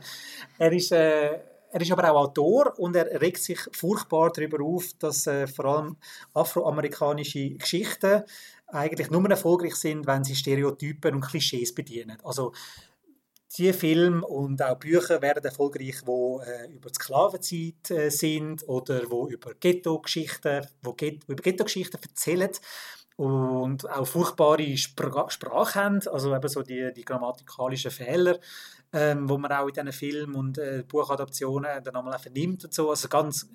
er, 0.58 0.72
ist, 0.72 0.90
äh, 0.90 1.38
er 1.70 1.80
ist 1.80 1.92
aber 1.92 2.10
auch 2.10 2.24
Autor 2.24 2.76
und 2.76 2.96
er 2.96 3.20
regt 3.20 3.38
sich 3.38 3.60
furchtbar 3.70 4.32
darüber 4.32 4.60
auf, 4.64 4.86
dass 4.98 5.28
äh, 5.28 5.46
vor 5.46 5.66
allem 5.66 5.96
afroamerikanische 6.34 7.50
Geschichten 7.50 8.24
eigentlich 8.66 9.10
nur 9.10 9.30
erfolgreich 9.30 9.76
sind, 9.76 10.08
wenn 10.08 10.24
sie 10.24 10.34
Stereotypen 10.34 11.14
und 11.14 11.20
Klischees 11.20 11.72
bedienen. 11.72 12.18
Also 12.24 12.52
die 13.58 13.72
Filme 13.72 14.24
und 14.24 14.62
auch 14.62 14.78
Bücher 14.78 15.20
werden 15.22 15.44
erfolgreich, 15.44 16.02
wo 16.04 16.40
äh, 16.40 16.70
über 16.72 16.88
die 16.88 16.94
Sklavenzeit 16.94 17.90
äh, 17.90 18.10
sind 18.10 18.66
oder 18.68 19.10
wo 19.10 19.26
über 19.26 19.54
Ghetto-Geschichten, 19.54 20.66
wo 20.82 20.92
Get 20.92 21.24
über 21.26 21.42
Ghetto-Geschichten 21.42 21.98
erzählen 22.00 22.50
und 23.16 23.90
auch 23.90 24.06
furchtbare 24.06 24.76
Spra 24.76 25.28
Sprache 25.28 25.78
haben, 25.78 26.00
also 26.08 26.34
eben 26.34 26.48
so 26.48 26.62
die, 26.62 26.92
die 26.94 27.04
grammatikalischen 27.04 27.90
Fehler, 27.90 28.38
ähm, 28.92 29.28
wo 29.28 29.36
man 29.36 29.52
auch 29.52 29.66
in 29.66 29.74
diesen 29.74 29.92
Filmen 29.92 30.34
und 30.36 30.58
äh, 30.58 30.84
Buchadaptionen 30.86 31.82
dann 31.82 31.96
einmal 31.96 32.18
vernimmt 32.18 32.64
und 32.64 32.72
so, 32.72 32.88
also 32.88 33.08
ganz, 33.08 33.48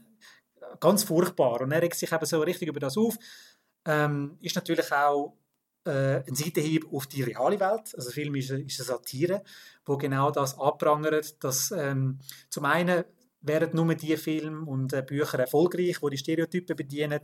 ganz 0.80 1.04
furchtbar. 1.04 1.62
Und 1.62 1.72
er 1.72 1.82
regt 1.82 1.96
sich 1.96 2.12
eben 2.12 2.26
so 2.26 2.42
richtig 2.42 2.68
über 2.68 2.80
das 2.80 2.98
auf. 2.98 3.18
Ähm, 3.86 4.38
ist 4.42 4.56
natürlich 4.56 4.92
auch 4.92 5.34
äh, 5.86 6.24
ein 6.28 6.36
Seitenhieb 6.36 6.92
auf 6.92 7.08
die 7.08 7.24
reale 7.24 7.60
Welt. 7.60 7.94
Also 7.96 8.10
der 8.10 8.12
Film 8.12 8.36
ist, 8.36 8.50
ist 8.50 8.80
eine 8.80 8.86
Satire, 8.86 9.44
wo 9.86 9.98
genau 9.98 10.32
das 10.32 10.58
abprangert, 10.60 11.44
dass 11.44 11.72
ähm, 11.72 12.20
zum 12.50 12.66
einen 12.66 13.04
wären 13.42 13.76
nur 13.76 13.94
die 13.96 14.18
Filme 14.18 14.66
und 14.66 14.94
äh, 14.94 15.04
Bücher 15.04 15.40
erfolgreich, 15.40 16.02
wo 16.02 16.10
die 16.10 16.18
Stereotypen 16.18 16.76
bedienen. 16.76 17.22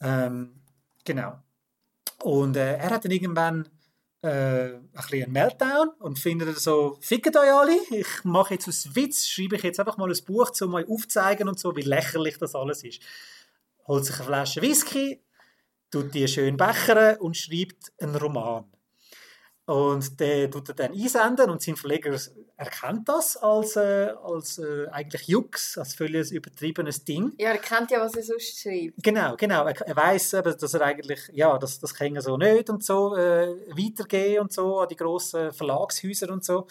Ähm, 0.00 0.60
genau. 1.04 1.38
Und 2.22 2.56
äh, 2.56 2.76
er 2.76 2.90
hat 2.90 3.04
dann 3.04 3.12
irgendwann 3.12 3.68
äh, 4.22 4.74
ein 4.74 4.90
bisschen 4.92 5.24
einen 5.24 5.32
Meltdown 5.32 5.90
und 5.98 6.18
findet 6.18 6.58
so, 6.58 6.98
fickt 7.00 7.36
euch 7.36 7.52
alle, 7.52 7.76
ich 7.90 8.24
mache 8.24 8.54
jetzt 8.54 8.68
aus 8.68 8.94
Witz, 8.94 9.26
schreibe 9.26 9.56
ich 9.56 9.62
jetzt 9.62 9.80
einfach 9.80 9.96
mal 9.96 10.10
ein 10.10 10.24
Buch, 10.24 10.50
um 10.60 10.74
euch 10.74 10.88
aufzuzeigen 10.88 11.48
und 11.48 11.58
so, 11.58 11.74
wie 11.76 11.82
lächerlich 11.82 12.38
das 12.38 12.54
alles 12.54 12.84
ist. 12.84 13.00
Holt 13.86 14.04
sich 14.04 14.16
eine 14.16 14.24
Flasche 14.24 14.62
Whisky, 14.62 15.22
tut 15.90 16.14
die 16.14 16.28
schön 16.28 16.56
bechern 16.56 17.18
und 17.18 17.36
schreibt 17.36 17.92
einen 17.98 18.16
Roman. 18.16 18.64
Und 19.66 20.18
der 20.18 20.50
tut 20.50 20.68
er 20.70 20.74
dann 20.74 20.92
einsenden 20.92 21.48
und 21.48 21.62
sein 21.62 21.76
Verleger 21.76 22.18
erkennt 22.56 23.08
das 23.08 23.36
als, 23.36 23.76
äh, 23.76 24.12
als 24.20 24.58
äh, 24.58 24.88
eigentlich 24.90 25.28
Jux, 25.28 25.78
als 25.78 25.94
völlig 25.94 26.32
übertriebenes 26.32 27.04
Ding. 27.04 27.34
ja, 27.38 27.50
er 27.50 27.58
kennt 27.58 27.92
ja, 27.92 28.00
was 28.00 28.16
er 28.16 28.24
sonst 28.24 28.60
schreibt. 28.60 29.00
Genau, 29.00 29.36
genau. 29.36 29.64
Er, 29.66 29.80
er 29.80 29.96
weiß, 29.96 30.30
dass 30.58 30.74
er 30.74 30.80
eigentlich, 30.80 31.20
ja, 31.32 31.56
das, 31.56 31.78
das 31.78 31.94
kann 31.94 32.16
er 32.16 32.22
so 32.22 32.36
nicht 32.36 32.68
und 32.68 32.82
so 32.82 33.14
äh, 33.14 33.54
weitergehen 33.68 34.40
und 34.40 34.52
so 34.52 34.80
an 34.80 34.88
die 34.88 34.96
grossen 34.96 35.52
Verlagshäuser 35.52 36.30
und 36.30 36.44
so. 36.44 36.66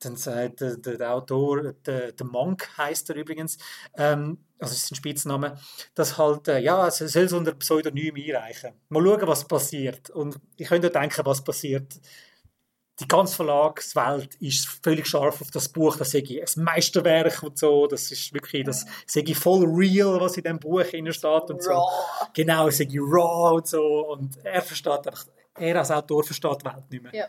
Dann 0.00 0.16
sagt 0.16 0.60
der, 0.60 0.76
der, 0.76 1.14
Autor, 1.14 1.72
der, 1.72 2.12
der 2.12 2.26
Monk 2.26 2.68
heißt 2.76 3.08
er 3.10 3.16
übrigens, 3.16 3.56
ähm, 3.96 4.38
also 4.58 4.74
ist 4.74 4.90
ein 4.90 4.96
Spitzname, 4.96 5.58
dass 5.94 6.18
halt, 6.18 6.48
äh, 6.48 6.58
ja, 6.58 6.86
es 6.86 6.98
soll 6.98 7.28
so 7.28 7.38
unter 7.38 7.54
Pseudonym 7.54 8.14
einreichen. 8.14 8.74
Mal 8.88 9.02
schauen, 9.02 9.28
was 9.28 9.46
passiert. 9.46 10.10
Und 10.10 10.38
ich 10.56 10.68
könnte 10.68 10.90
denken, 10.90 11.24
was 11.24 11.42
passiert. 11.42 11.98
Die 12.98 13.08
ganze 13.08 13.36
Verlagswelt 13.36 14.36
ist 14.36 14.68
völlig 14.82 15.06
scharf 15.06 15.42
auf 15.42 15.50
das 15.50 15.68
Buch, 15.68 15.96
das 15.98 16.12
sei 16.12 16.22
ein 16.22 16.64
Meisterwerk 16.64 17.42
und 17.42 17.58
so, 17.58 17.86
das 17.86 18.10
ist 18.10 18.32
wirklich, 18.32 18.64
das 18.64 18.86
sei 19.06 19.22
voll 19.34 19.66
real, 19.66 20.18
was 20.18 20.38
in 20.38 20.44
dem 20.44 20.58
Buch 20.58 20.82
steht 20.82 21.50
und 21.50 21.62
so. 21.62 21.72
Raw. 21.72 22.28
Genau, 22.32 22.70
sei 22.70 22.88
raw 22.98 23.56
und 23.56 23.66
so. 23.66 24.12
Und 24.12 24.38
er 24.42 24.62
versteht 24.62 25.06
einfach, 25.06 25.26
er 25.58 25.78
als 25.78 25.90
Autor 25.90 26.24
versteht 26.24 26.62
die 26.62 26.64
Welt 26.64 26.90
nicht 26.90 27.02
mehr. 27.02 27.14
Ja. 27.14 27.26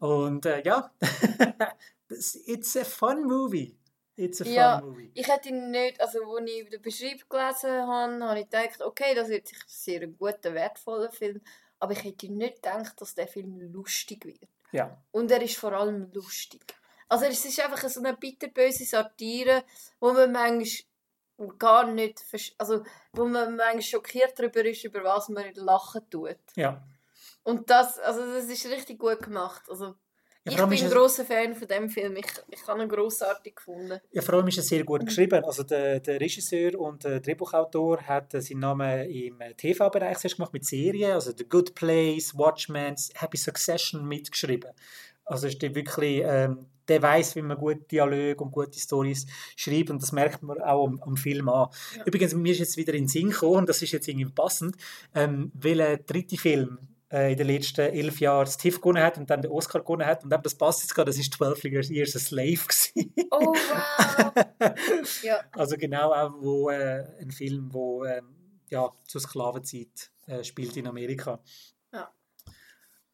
Und 0.00 0.44
äh, 0.46 0.62
ja, 0.64 0.90
it's 2.08 2.76
a 2.76 2.84
fun 2.84 3.24
movie. 3.24 3.76
It's 4.16 4.40
a 4.40 4.44
fun 4.44 4.52
Ja. 4.52 4.80
movie. 4.80 5.10
Ich 5.14 5.28
hätte 5.28 5.48
ihn 5.50 5.70
nicht, 5.70 6.00
also 6.00 6.18
als 6.36 6.50
ich 6.50 6.68
den 6.68 6.82
Beschreibung 6.82 7.28
gelesen 7.28 7.70
habe, 7.86 8.24
habe 8.24 8.40
ich 8.40 8.50
gedacht, 8.50 8.82
okay, 8.82 9.14
das 9.14 9.28
wird 9.28 9.46
sicher 9.48 9.62
ein 9.62 9.68
sehr 9.68 10.06
guter, 10.08 10.52
wertvoller 10.54 11.10
Film. 11.10 11.40
Aber 11.78 11.92
ich 11.92 12.04
hätte 12.04 12.28
nicht 12.30 12.56
gedacht, 12.56 13.00
dass 13.00 13.14
der 13.14 13.28
Film 13.28 13.58
lustig 13.72 14.24
wird. 14.26 14.48
Ja. 14.72 15.02
Und 15.12 15.30
er 15.30 15.40
ist 15.42 15.56
vor 15.56 15.72
allem 15.72 16.10
lustig. 16.12 16.62
Also 17.08 17.24
es 17.24 17.44
ist 17.44 17.58
einfach 17.60 17.88
so 17.88 18.00
eine 18.00 18.16
bitterböse 18.16 18.84
Satire, 18.84 19.64
wo 19.98 20.12
man 20.12 20.30
manchmal 20.30 20.84
gar 21.58 21.86
nicht, 21.90 22.22
also 22.58 22.84
wo 23.12 23.24
man 23.26 23.56
manchmal 23.56 23.82
schockiert 23.82 24.38
darüber 24.38 24.64
ist, 24.64 24.84
über 24.84 25.02
was 25.02 25.28
man 25.30 25.52
lachen 25.54 26.08
tut. 26.10 26.36
ja. 26.56 26.82
Und 27.42 27.70
das, 27.70 27.98
also 27.98 28.20
das 28.34 28.44
ist 28.44 28.66
richtig 28.66 28.98
gut 28.98 29.20
gemacht. 29.22 29.62
Also 29.68 29.94
Ja, 30.44 30.52
ich 30.52 30.56
bin 30.56 30.84
ein 30.84 30.90
grosser 30.90 31.24
Fan 31.24 31.54
von 31.54 31.68
dem 31.68 31.88
Film. 31.88 32.16
Ich, 32.16 32.26
ich 32.48 32.66
habe 32.66 32.82
ihn 32.82 32.88
grossartig 32.88 33.56
gefunden. 33.56 34.00
Ja, 34.10 34.22
vor 34.22 34.34
allem 34.34 34.48
ist 34.48 34.58
es 34.58 34.68
sehr 34.68 34.84
gut 34.84 35.04
geschrieben. 35.04 35.44
Also 35.44 35.62
der, 35.62 36.00
der 36.00 36.20
Regisseur 36.20 36.78
und 36.78 37.04
der 37.04 37.20
Drehbuchautor 37.20 38.00
hat 38.02 38.32
äh, 38.34 38.40
seinen 38.40 38.60
Namen 38.60 39.10
im 39.10 39.40
äh, 39.40 39.54
TV-Bereich 39.54 40.18
zuerst 40.18 40.36
gemacht 40.36 40.52
mit 40.52 40.64
Serien, 40.64 41.12
also 41.12 41.32
The 41.36 41.48
Good 41.48 41.74
Place, 41.74 42.36
Watchmen, 42.36 42.96
Happy 43.14 43.36
Succession 43.36 44.06
mitgeschrieben. 44.06 44.70
Also 45.24 45.46
ist 45.46 45.62
der 45.62 45.74
wirklich, 45.74 46.22
ähm, 46.24 46.66
der 46.88 47.02
weiß, 47.02 47.36
wie 47.36 47.42
man 47.42 47.56
gute 47.56 47.82
Dialoge 47.82 48.42
und 48.42 48.50
gute 48.50 48.78
Stories 48.78 49.26
schreibt 49.54 49.90
und 49.90 50.02
das 50.02 50.10
merkt 50.10 50.42
man 50.42 50.60
auch 50.60 50.86
am, 50.86 51.00
am 51.02 51.16
Film 51.16 51.48
an. 51.48 51.68
Ja. 51.96 52.04
Übrigens, 52.04 52.34
mir 52.34 52.52
ist 52.52 52.58
jetzt 52.58 52.76
wieder 52.76 52.94
in 52.94 53.04
den 53.04 53.08
Sinn 53.08 53.30
gekommen, 53.30 53.58
und 53.58 53.68
das 53.68 53.80
ist 53.80 53.92
jetzt 53.92 54.08
irgendwie 54.08 54.30
passend, 54.30 54.76
ähm, 55.14 55.52
welcher 55.54 55.98
dritte 55.98 56.36
Film 56.36 56.78
äh, 56.78 56.89
in 57.10 57.36
den 57.36 57.46
letzten 57.46 57.80
elf 57.80 58.20
Jahren 58.20 58.44
das 58.44 58.56
TIFF 58.56 58.80
gewonnen 58.80 59.02
hat 59.02 59.18
und 59.18 59.28
dann 59.28 59.42
den 59.42 59.50
Oscar 59.50 59.80
gewonnen 59.80 60.06
hat 60.06 60.22
und 60.22 60.32
eben 60.32 60.42
das 60.42 60.54
passt 60.54 60.82
jetzt 60.82 60.94
gerade, 60.94 61.10
das 61.10 61.18
ist 61.18 61.34
12 61.34 61.64
Years 61.64 62.14
a 62.14 62.18
Slave 62.18 62.52
gewesen. 62.52 63.14
Oh, 63.30 63.52
wow. 63.52 64.32
ja, 65.22 65.40
Also 65.52 65.76
genau 65.76 66.12
auch 66.12 66.32
wo, 66.40 66.70
äh, 66.70 67.04
ein 67.20 67.30
Film, 67.32 67.72
wo 67.72 68.04
ähm, 68.04 68.36
ja, 68.68 68.90
zur 69.04 69.20
Sklavenzeit 69.20 70.12
äh, 70.26 70.44
spielt 70.44 70.76
in 70.76 70.86
Amerika. 70.86 71.42
Ja. 71.92 72.12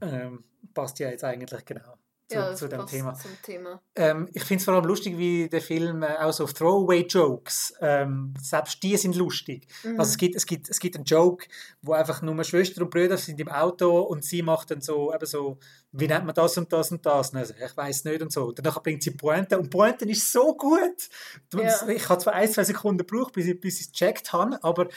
Ähm, 0.02 0.44
passt 0.74 0.98
ja 0.98 1.08
jetzt 1.08 1.24
eigentlich 1.24 1.64
genau 1.64 1.96
zu, 2.28 2.34
ja 2.34 2.54
zu 2.54 2.68
dem 2.68 2.86
Thema. 2.86 3.16
Thema. 3.42 3.80
Ähm, 3.94 4.28
ich 4.32 4.42
finde 4.42 4.60
es 4.60 4.64
vor 4.64 4.74
allem 4.74 4.84
lustig, 4.84 5.16
wie 5.16 5.48
der 5.48 5.60
Film 5.60 6.02
äh, 6.02 6.16
auch 6.18 6.32
so 6.32 6.46
Throwaway-Jokes, 6.46 7.74
ähm, 7.80 8.34
selbst 8.40 8.82
die 8.82 8.96
sind 8.96 9.16
lustig. 9.16 9.68
Mhm. 9.84 10.00
Also 10.00 10.10
es 10.10 10.16
gibt, 10.16 10.34
es, 10.34 10.46
gibt, 10.46 10.68
es 10.68 10.80
gibt 10.80 10.96
einen 10.96 11.04
Joke, 11.04 11.46
wo 11.82 11.92
einfach 11.92 12.22
nur 12.22 12.42
Schwester 12.44 12.82
und 12.82 12.90
Brüder 12.90 13.16
sind 13.16 13.40
im 13.40 13.48
Auto 13.48 14.00
und 14.00 14.24
sie 14.24 14.42
macht 14.42 14.70
dann 14.70 14.80
so, 14.80 15.14
eben 15.14 15.26
so, 15.26 15.58
wie 15.92 16.08
nennt 16.08 16.26
man 16.26 16.34
das 16.34 16.58
und 16.58 16.72
das 16.72 16.90
und 16.90 17.06
das? 17.06 17.30
Und 17.30 17.38
also, 17.38 17.54
ich 17.54 17.76
weiß 17.76 18.04
nicht 18.04 18.22
und 18.22 18.32
so. 18.32 18.46
Und 18.46 18.58
danach 18.58 18.82
bringt 18.82 19.02
sie 19.02 19.12
Pointe 19.12 19.58
und 19.58 19.70
Pointe 19.70 20.04
ist 20.04 20.32
so 20.32 20.56
gut. 20.56 21.08
Ja. 21.54 21.88
Ich 21.88 22.08
habe 22.08 22.20
zwar 22.20 22.34
ein, 22.34 22.50
zwei 22.50 22.64
Sekunden 22.64 22.98
gebraucht, 22.98 23.32
bis 23.34 23.46
ich, 23.46 23.60
bis 23.60 23.80
ich 23.80 23.86
es 23.86 23.92
gecheckt 23.92 24.32
habe, 24.32 24.58
aber 24.62 24.88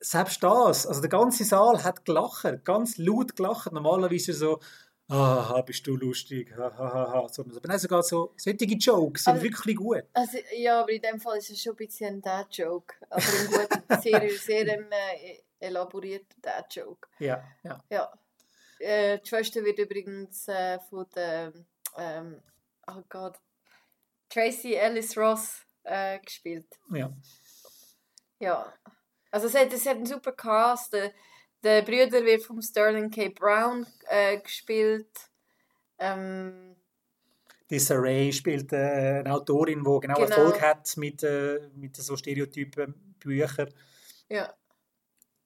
selbst 0.00 0.42
das, 0.42 0.86
also 0.86 1.00
der 1.00 1.10
ganze 1.10 1.44
Saal 1.44 1.82
hat 1.82 2.04
gelacht, 2.04 2.64
ganz 2.64 2.98
laut 2.98 3.36
gelacht. 3.36 3.72
Normalerweise 3.72 4.32
so, 4.32 4.60
ah, 5.08 5.62
bist 5.62 5.86
du 5.86 5.96
lustig, 5.96 6.52
ha, 6.56 6.72
ha, 6.76 6.92
ha, 6.92 7.12
ha. 7.12 7.28
Sondern 7.28 7.56
aber 7.58 7.68
nein, 7.68 7.78
sogar 7.78 8.02
so, 8.02 8.34
solche 8.36 8.64
Jokes 8.64 9.24
sind 9.24 9.34
Also- 9.34 9.44
wirklich 9.44 9.76
gut. 9.76 10.04
Also, 10.12 10.38
ja, 10.56 10.80
aber 10.82 10.90
in 10.92 11.02
dem 11.02 11.20
Fall 11.20 11.38
ist 11.38 11.50
es 11.50 11.62
schon 11.62 11.72
ein 11.72 11.76
bisschen 11.76 12.06
ein 12.16 12.22
Dad-Joke. 12.22 12.94
Aber 13.10 13.22
ein 13.22 13.46
guter, 13.46 14.00
sehr, 14.02 14.30
sehr 14.38 14.68
ähm, 14.78 14.86
äh, 14.90 15.38
elaborierter 15.60 16.36
Dad-Joke. 16.42 17.08
Ja, 17.18 17.42
ja. 17.62 17.82
Ja. 17.90 18.12
Äh, 18.78 19.18
die 19.18 19.28
Schwester 19.28 19.64
wird 19.64 19.78
übrigens 19.78 20.46
äh, 20.48 20.78
von 20.88 21.06
der, 21.14 21.52
ähm, 21.96 22.40
oh 22.86 23.02
Gott, 23.08 23.36
Tracy 24.28 24.74
Ellis 24.74 25.16
Ross 25.16 25.62
äh, 25.84 26.18
gespielt. 26.20 26.66
ja. 26.92 27.10
Ja. 28.40 28.72
Also 29.32 29.48
es 29.48 29.54
hat, 29.54 29.72
es 29.72 29.84
hat 29.84 29.96
einen 29.96 30.06
super 30.06 30.30
Cast. 30.32 30.92
Der, 30.92 31.12
der 31.62 31.82
Bruder 31.82 32.24
wird 32.24 32.42
von 32.42 32.62
Sterling 32.62 33.10
K. 33.10 33.28
Brown 33.30 33.86
äh, 34.08 34.38
gespielt. 34.38 35.08
Ähm, 35.98 36.76
Die 37.70 37.78
Saray 37.78 38.32
spielt 38.32 38.72
äh, 38.72 39.20
eine 39.24 39.34
Autorin, 39.34 39.80
die 39.80 39.84
genau, 39.84 39.98
Genau. 40.00 40.20
Erfolg 40.20 40.60
hat 40.62 40.96
mit, 40.96 41.22
äh, 41.22 41.60
mit 41.74 41.96
so 41.96 42.16
Stereotypen 42.16 42.94
Büchern. 43.18 43.72
ja. 44.28 44.52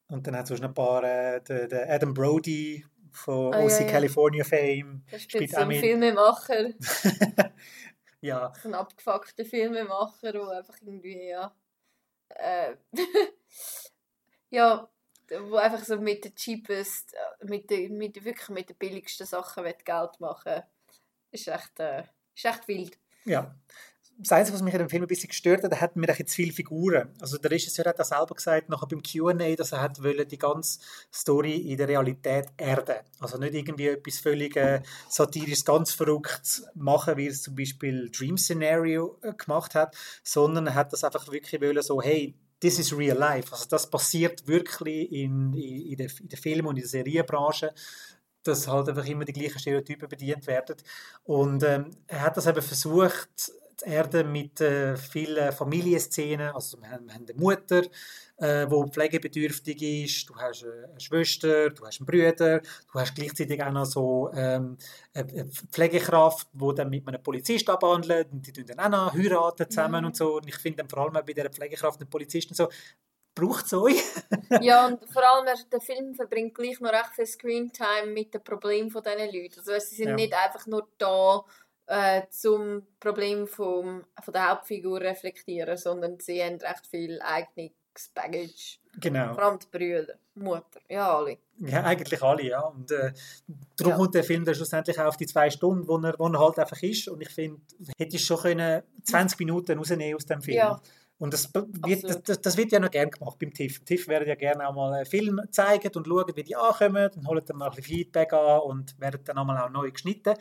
Und 0.08 0.26
dann 0.26 0.36
hat 0.36 0.50
es 0.50 0.60
noch 0.60 0.68
ein 0.68 0.74
paar, 0.74 1.02
äh, 1.04 1.40
der, 1.42 1.68
der 1.68 1.90
Adam 1.90 2.12
Brody 2.12 2.84
von 3.10 3.54
Ah, 3.54 3.60
ja, 3.60 3.64
OC 3.64 3.80
ja. 3.80 3.86
California 3.86 4.44
Fame. 4.44 5.02
Da 5.10 5.18
Spielt 5.18 5.32
spielt 5.32 5.50
so 5.52 5.56
auch 5.56 5.62
ein 5.62 5.68
mit. 5.68 5.80
Filmemacher, 5.80 6.70
ja, 8.20 8.52
so 8.62 8.68
ein 8.68 8.74
abgefuckter 8.74 9.44
Filmemacher, 9.46 10.32
der 10.32 10.48
einfach 10.50 10.76
irgendwie, 10.82 11.28
ja. 11.28 11.54
Äh, 12.28 12.76
ja, 14.50 14.88
wo 15.48 15.56
einfach 15.56 15.84
so 15.84 15.98
mit 15.98 16.24
den 16.24 16.34
cheapest, 16.34 17.14
äh, 17.14 17.44
mit 17.46 17.70
den, 17.70 17.96
mit, 17.96 18.24
wirklich 18.24 18.48
mit 18.48 18.68
den 18.68 18.76
billigsten 18.76 19.26
Sachen 19.26 19.64
Geld 19.64 20.20
machen 20.20 20.62
Ist 21.30 21.48
echt, 21.48 21.80
äh, 21.80 22.04
ist 22.34 22.44
echt 22.44 22.68
wild. 22.68 22.98
ja. 23.24 23.54
Das 24.18 24.30
Einzige, 24.32 24.54
was 24.54 24.62
mich 24.62 24.74
in 24.74 24.78
dem 24.78 24.90
Film 24.90 25.02
ein 25.02 25.08
bisschen 25.08 25.30
gestört 25.30 25.64
hat, 25.64 25.80
hat 25.80 25.96
mir 25.96 26.14
zu 26.14 26.36
viele 26.36 26.52
Figuren. 26.52 27.08
Also 27.20 27.38
der 27.38 27.50
Regisseur 27.50 27.86
hat 27.86 27.98
das 27.98 28.10
selber 28.10 28.34
gesagt, 28.34 28.68
nachher 28.68 28.86
beim 28.86 29.02
Q&A, 29.02 29.54
dass 29.56 29.72
er 29.72 29.80
hat 29.80 30.02
wollte 30.02 30.26
die 30.26 30.38
ganze 30.38 30.80
Story 31.12 31.56
in 31.56 31.78
der 31.78 31.88
Realität 31.88 32.48
erden. 32.56 32.96
Also 33.20 33.38
nicht 33.38 33.54
irgendwie 33.54 33.88
etwas 33.88 34.18
völlig 34.18 34.54
äh, 34.56 34.82
satirisches, 35.08 35.64
ganz 35.64 35.92
verrückt 35.92 36.62
machen, 36.74 37.16
wie 37.16 37.26
es 37.26 37.42
zum 37.42 37.56
Beispiel 37.56 38.10
Dream 38.10 38.36
Scenario 38.36 39.18
äh, 39.22 39.32
gemacht 39.32 39.74
hat, 39.74 39.96
sondern 40.22 40.66
er 40.66 40.74
hat 40.74 40.92
das 40.92 41.04
einfach 41.04 41.32
wirklich 41.32 41.60
wollen, 41.60 41.82
so, 41.82 42.00
hey, 42.02 42.36
this 42.62 42.78
is 42.78 42.96
real 42.96 43.18
life. 43.18 43.52
Also 43.52 43.66
das 43.68 43.90
passiert 43.90 44.46
wirklich 44.46 45.12
in, 45.12 45.52
in, 45.52 45.90
in, 45.90 45.96
der, 45.96 46.08
in 46.20 46.28
der 46.28 46.38
Film- 46.38 46.66
und 46.66 46.76
in 46.76 46.82
der 46.82 46.88
Serienbranche 46.88 47.74
dass 48.44 48.66
halt 48.66 48.88
einfach 48.88 49.06
immer 49.06 49.24
die 49.24 49.32
gleichen 49.32 49.60
Stereotypen 49.60 50.08
bedient 50.08 50.46
werden. 50.48 50.74
Und 51.22 51.62
ähm, 51.62 51.90
er 52.08 52.22
hat 52.22 52.36
das 52.36 52.46
eben 52.46 52.60
versucht, 52.60 53.52
zu 53.82 53.88
erden 53.88 54.30
mit 54.32 54.60
äh, 54.60 54.96
vielen 54.96 55.52
Familienszenen. 55.52 56.50
Also 56.54 56.80
wir 56.80 56.90
haben, 56.90 57.06
wir 57.06 57.14
haben 57.14 57.26
eine 57.28 57.38
Mutter, 57.38 57.82
äh, 58.38 58.66
die 58.66 58.90
pflegebedürftig 58.90 59.82
ist, 60.04 60.28
du 60.28 60.36
hast 60.36 60.64
eine 60.64 61.00
Schwester, 61.00 61.70
du 61.70 61.86
hast 61.86 62.00
einen 62.00 62.06
Bruder, 62.06 62.60
du 62.60 62.94
hast 63.00 63.14
gleichzeitig 63.14 63.62
auch 63.62 63.72
noch 63.72 63.84
so 63.86 64.30
ähm, 64.34 64.76
eine 65.14 65.46
Pflegekraft, 65.72 66.48
die 66.52 66.74
dann 66.74 66.90
mit 66.90 67.06
einem 67.06 67.22
Polizist 67.22 67.68
abhandelt 67.68 68.28
und 68.32 68.46
die 68.46 68.52
tun 68.52 68.64
dann 68.66 68.80
auch 68.80 68.88
noch 68.88 69.14
heiraten 69.14 69.68
zusammen 69.68 70.00
Mhm. 70.02 70.06
und 70.06 70.16
so. 70.16 70.36
Und 70.36 70.48
ich 70.48 70.56
finde 70.56 70.78
dann 70.78 70.88
vor 70.88 71.00
allem 71.00 71.12
bei 71.12 71.22
dieser 71.22 71.50
Pflegekraft 71.50 72.00
und 72.00 72.10
Polizisten 72.10 72.54
so, 72.54 72.68
braucht 73.34 73.66
es 73.66 73.72
euch? 73.74 73.96
Ja, 74.62 74.86
und 74.86 75.00
vor 75.10 75.22
allem, 75.26 75.46
er- 75.46 75.56
der 75.72 75.80
Film 75.80 76.14
verbringt 76.14 76.54
gleich 76.54 76.78
noch 76.80 76.92
recht 76.92 77.14
viel 77.14 77.26
Screentime 77.26 78.06
mit 78.12 78.34
den 78.34 78.42
Problemen 78.44 78.90
von 78.90 79.02
diesen 79.02 79.18
Leuten. 79.32 79.58
Also 79.58 79.72
sie 79.78 79.94
sind 79.96 80.08
Ja. 80.10 80.14
nicht 80.14 80.34
einfach 80.34 80.66
nur 80.66 80.86
da 80.98 81.42
äh, 81.86 82.22
zum 82.30 82.86
Problem 83.00 83.46
vom, 83.46 84.04
von 84.22 84.32
der 84.32 84.50
Hauptfigur 84.50 85.00
reflektieren, 85.00 85.76
sondern 85.76 86.18
sie 86.20 86.42
haben 86.42 86.56
recht 86.56 86.86
viel 86.86 87.20
eigenes 87.22 87.72
Baggage. 88.14 88.78
Genau. 89.00 89.34
Vor 89.34 89.42
allem 89.42 89.58
die 89.58 89.66
Brüder, 89.70 90.14
Mutter, 90.34 90.80
ja 90.88 91.16
alle. 91.16 91.38
Ja, 91.58 91.82
eigentlich 91.84 92.22
alle, 92.22 92.42
ja. 92.42 92.60
Und 92.60 92.90
äh, 92.90 93.12
darum 93.76 93.90
Ja. 93.92 93.96
kommt 93.96 94.14
der 94.14 94.24
Film 94.24 94.44
dann 94.44 94.54
schlussendlich 94.54 94.98
auch 95.00 95.06
auf 95.06 95.16
die 95.16 95.26
zwei 95.26 95.50
Stunden, 95.50 95.86
wo 95.88 95.98
er, 95.98 96.14
wo 96.18 96.28
er 96.28 96.38
halt 96.38 96.58
einfach 96.58 96.82
ist. 96.82 97.08
Und 97.08 97.20
ich 97.20 97.30
finde, 97.30 97.60
hätte 97.98 98.16
ich 98.16 98.24
schon 98.24 98.38
können 98.38 98.82
20 99.04 99.38
Minuten 99.38 99.78
rausnehmen 99.78 100.14
aus 100.14 100.26
dem 100.26 100.42
Film. 100.42 100.56
Ja. 100.56 100.80
Und 101.18 101.32
das, 101.32 101.54
wird, 101.54 102.02
das, 102.04 102.22
das, 102.24 102.40
das 102.40 102.56
wird 102.56 102.72
ja 102.72 102.80
noch 102.80 102.90
gern 102.90 103.08
gemacht 103.08 103.38
beim 103.38 103.54
TIFF. 103.54 103.84
TIFF 103.84 104.08
werden 104.08 104.26
ja 104.26 104.34
gerne 104.34 104.66
auch 104.66 104.74
mal 104.74 104.92
einen 104.92 105.06
Film 105.06 105.40
zeigen 105.50 105.92
und 105.94 106.06
schauen, 106.06 106.32
wie 106.34 106.42
die 106.42 106.56
ankommen. 106.56 107.10
Dann 107.14 107.26
holen 107.28 107.44
dann 107.46 107.58
mal 107.58 107.66
ein 107.66 107.76
bisschen 107.76 107.96
Feedback 107.96 108.32
an 108.32 108.60
und 108.62 108.98
werden 108.98 109.20
dann 109.24 109.38
auch 109.38 109.44
mal 109.44 109.62
auch 109.62 109.70
neu 109.70 109.90
geschnitten. 109.92 110.34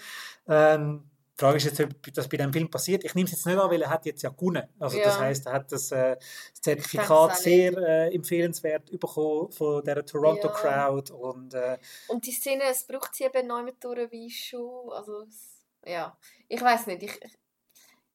Ähm, 0.48 1.04
die 1.38 1.40
Frage 1.46 1.58
ist 1.58 1.64
jetzt, 1.66 1.80
ob 1.80 2.14
das 2.14 2.28
bei 2.30 2.38
diesem 2.38 2.54
Film 2.54 2.70
passiert. 2.70 3.04
Ich 3.04 3.16
nehme 3.16 3.26
es 3.26 3.32
jetzt 3.32 3.46
nicht 3.46 3.58
an, 3.58 3.70
weil 3.70 3.82
er 3.82 3.90
hat 3.90 4.06
jetzt 4.06 4.22
ja 4.22 4.30
gewonnen. 4.30 4.68
Also 4.80 4.98
das 4.98 5.16
Ja. 5.16 5.20
heißt, 5.20 5.46
er 5.48 5.54
hat 5.54 5.72
das, 5.72 5.92
äh, 5.92 6.16
das 6.18 6.62
Zertifikat 6.62 7.38
sehr 7.38 7.72
äh, 7.78 8.14
empfehlenswert 8.16 8.92
bekommen 9.00 9.52
von 9.52 9.84
der 9.84 10.06
Toronto 10.06 10.48
Ja. 10.50 10.54
Crowd 10.54 11.12
und 11.14 11.54
äh, 11.54 11.78
Und 12.10 12.26
die 12.26 12.32
Szene, 12.32 12.64
es 12.70 12.86
braucht 12.86 13.16
sie 13.16 13.24
eben 13.24 13.48
neu 13.48 13.64
mit 13.64 13.84
durch 13.84 14.12
wie 14.12 14.30
schon. 14.30 14.92
Also, 14.92 15.26
ja. 15.86 16.16
Ich 16.48 16.62
weiß 16.62 16.88
nicht, 16.88 17.04
ich, 17.04 17.20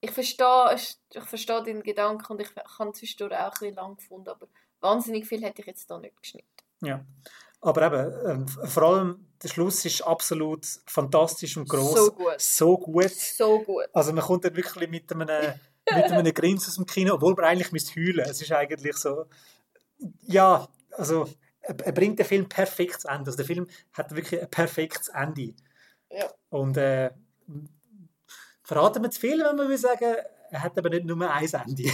ich, 0.01 0.11
verstehe 0.11 0.75
ich, 0.75 0.97
ich 1.15 1.25
verstehe 1.25 1.63
den 1.63 1.83
Gedanken 1.83 2.33
und 2.33 2.41
ich 2.41 2.49
habe 2.79 2.93
zwischendurch 2.93 3.33
auch 3.33 3.45
ein 3.47 3.51
bisschen 3.51 3.75
lang 3.75 3.97
gefunden, 3.97 4.29
aber 4.29 4.47
wahnsinnig 4.81 5.27
viel 5.27 5.43
hätte 5.43 5.63
ich 5.63 5.67
jetzt 5.67 5.91
da 5.91 5.99
nicht 5.99 6.21
geschnitten. 6.21 6.47
Ja. 6.83 7.05
Aber 7.61 7.83
eben, 7.87 8.31
ähm, 8.31 8.49
vor 8.49 8.83
allem 8.83 9.27
der 9.43 9.49
Schluss 9.49 9.85
ist 9.85 10.03
absolut 10.03 10.67
fantastisch 10.87 11.57
und 11.57 11.69
groß. 11.69 11.95
So 11.95 12.13
gut. 12.13 12.41
So 12.41 12.79
gut. 12.79 13.11
So 13.11 13.59
gut. 13.61 13.85
Also 13.93 14.13
man 14.13 14.25
kommt 14.25 14.45
dann 14.45 14.57
wirklich 14.57 14.89
mit 14.89 15.13
einem, 15.13 15.55
mit 15.95 16.05
einem 16.05 16.35
Grinsen 16.35 16.69
aus 16.69 16.77
dem 16.77 16.87
Kino, 16.87 17.15
obwohl 17.15 17.35
man 17.35 17.45
eigentlich 17.45 17.73
müsste 17.73 18.01
heulen. 18.01 18.27
Es 18.29 18.41
ist 18.41 18.53
eigentlich 18.53 18.97
so, 18.97 19.27
ja, 20.27 20.69
also 20.93 21.29
er 21.61 21.93
bringt 21.93 22.19
den 22.19 22.27
Film 22.27 22.49
perfekt 22.49 23.01
zu 23.01 23.09
Ende. 23.09 23.27
Also 23.27 23.37
der 23.37 23.47
Film 23.47 23.67
hat 23.93 24.15
wirklich 24.15 24.41
ein 24.41 24.51
perfektes 24.51 25.09
Ende. 25.09 25.55
Ja. 26.11 26.31
Und 26.51 26.77
äh, 26.77 27.11
verraten 28.63 29.03
wir 29.03 29.11
zu 29.11 29.21
viel, 29.21 29.39
wenn 29.39 29.69
wir 29.69 29.79
sagen, 29.79 30.17
er 30.51 30.63
hat 30.63 30.79
aber 30.79 30.91
nicht 30.91 31.05
nur 31.05 31.29
ein 31.29 31.45
Ende. 31.45 31.91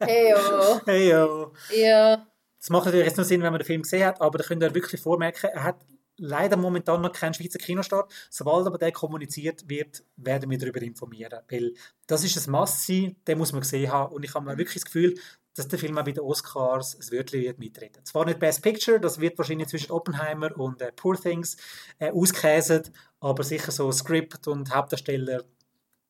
Hey, 0.00 0.34
oh. 0.34 0.80
hey, 0.86 1.10
yo. 1.10 1.52
Ja. 1.70 2.26
Das 2.64 2.70
macht 2.70 2.86
natürlich 2.86 3.04
jetzt 3.06 3.18
nur 3.18 3.26
Sinn, 3.26 3.42
wenn 3.42 3.52
man 3.52 3.58
den 3.60 3.66
Film 3.66 3.82
gesehen 3.82 4.06
hat, 4.06 4.22
aber 4.22 4.38
da 4.38 4.44
könnt 4.44 4.62
ihr 4.62 4.74
wirklich 4.74 4.98
vormerken, 4.98 5.50
er 5.52 5.64
hat 5.64 5.84
leider 6.16 6.56
momentan 6.56 7.02
noch 7.02 7.12
keinen 7.12 7.34
Schweizer 7.34 7.58
Kinostart. 7.58 8.10
Sobald 8.30 8.66
aber 8.66 8.78
der 8.78 8.90
kommuniziert 8.90 9.68
wird, 9.68 10.02
werden 10.16 10.48
wir 10.48 10.56
darüber 10.56 10.80
informieren. 10.80 11.40
Weil 11.50 11.74
das 12.06 12.24
ist 12.24 12.48
ein 12.48 12.50
Must-See, 12.50 13.16
den 13.26 13.36
muss 13.36 13.52
man 13.52 13.60
gesehen 13.60 13.92
haben. 13.92 14.14
Und 14.14 14.22
ich 14.24 14.32
habe 14.32 14.46
wirklich 14.56 14.76
das 14.76 14.86
Gefühl, 14.86 15.14
dass 15.52 15.68
der 15.68 15.78
Film 15.78 15.98
auch 15.98 16.04
bei 16.04 16.12
den 16.12 16.22
Oscars 16.22 16.94
ein 16.94 17.12
Wörtchen 17.12 17.42
wird 17.42 17.58
mitreden. 17.58 18.02
Zwar 18.02 18.24
nicht 18.24 18.38
Best 18.38 18.62
Picture, 18.62 18.98
das 18.98 19.20
wird 19.20 19.36
wahrscheinlich 19.36 19.68
zwischen 19.68 19.92
Oppenheimer 19.92 20.58
und 20.58 20.80
äh, 20.80 20.90
Poor 20.90 21.20
Things 21.20 21.58
äh, 21.98 22.12
auskäset, 22.12 22.90
aber 23.20 23.44
sicher 23.44 23.72
so 23.72 23.92
Skript 23.92 24.48
und 24.48 24.74
Hauptdarsteller, 24.74 25.44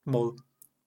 mal, 0.04 0.36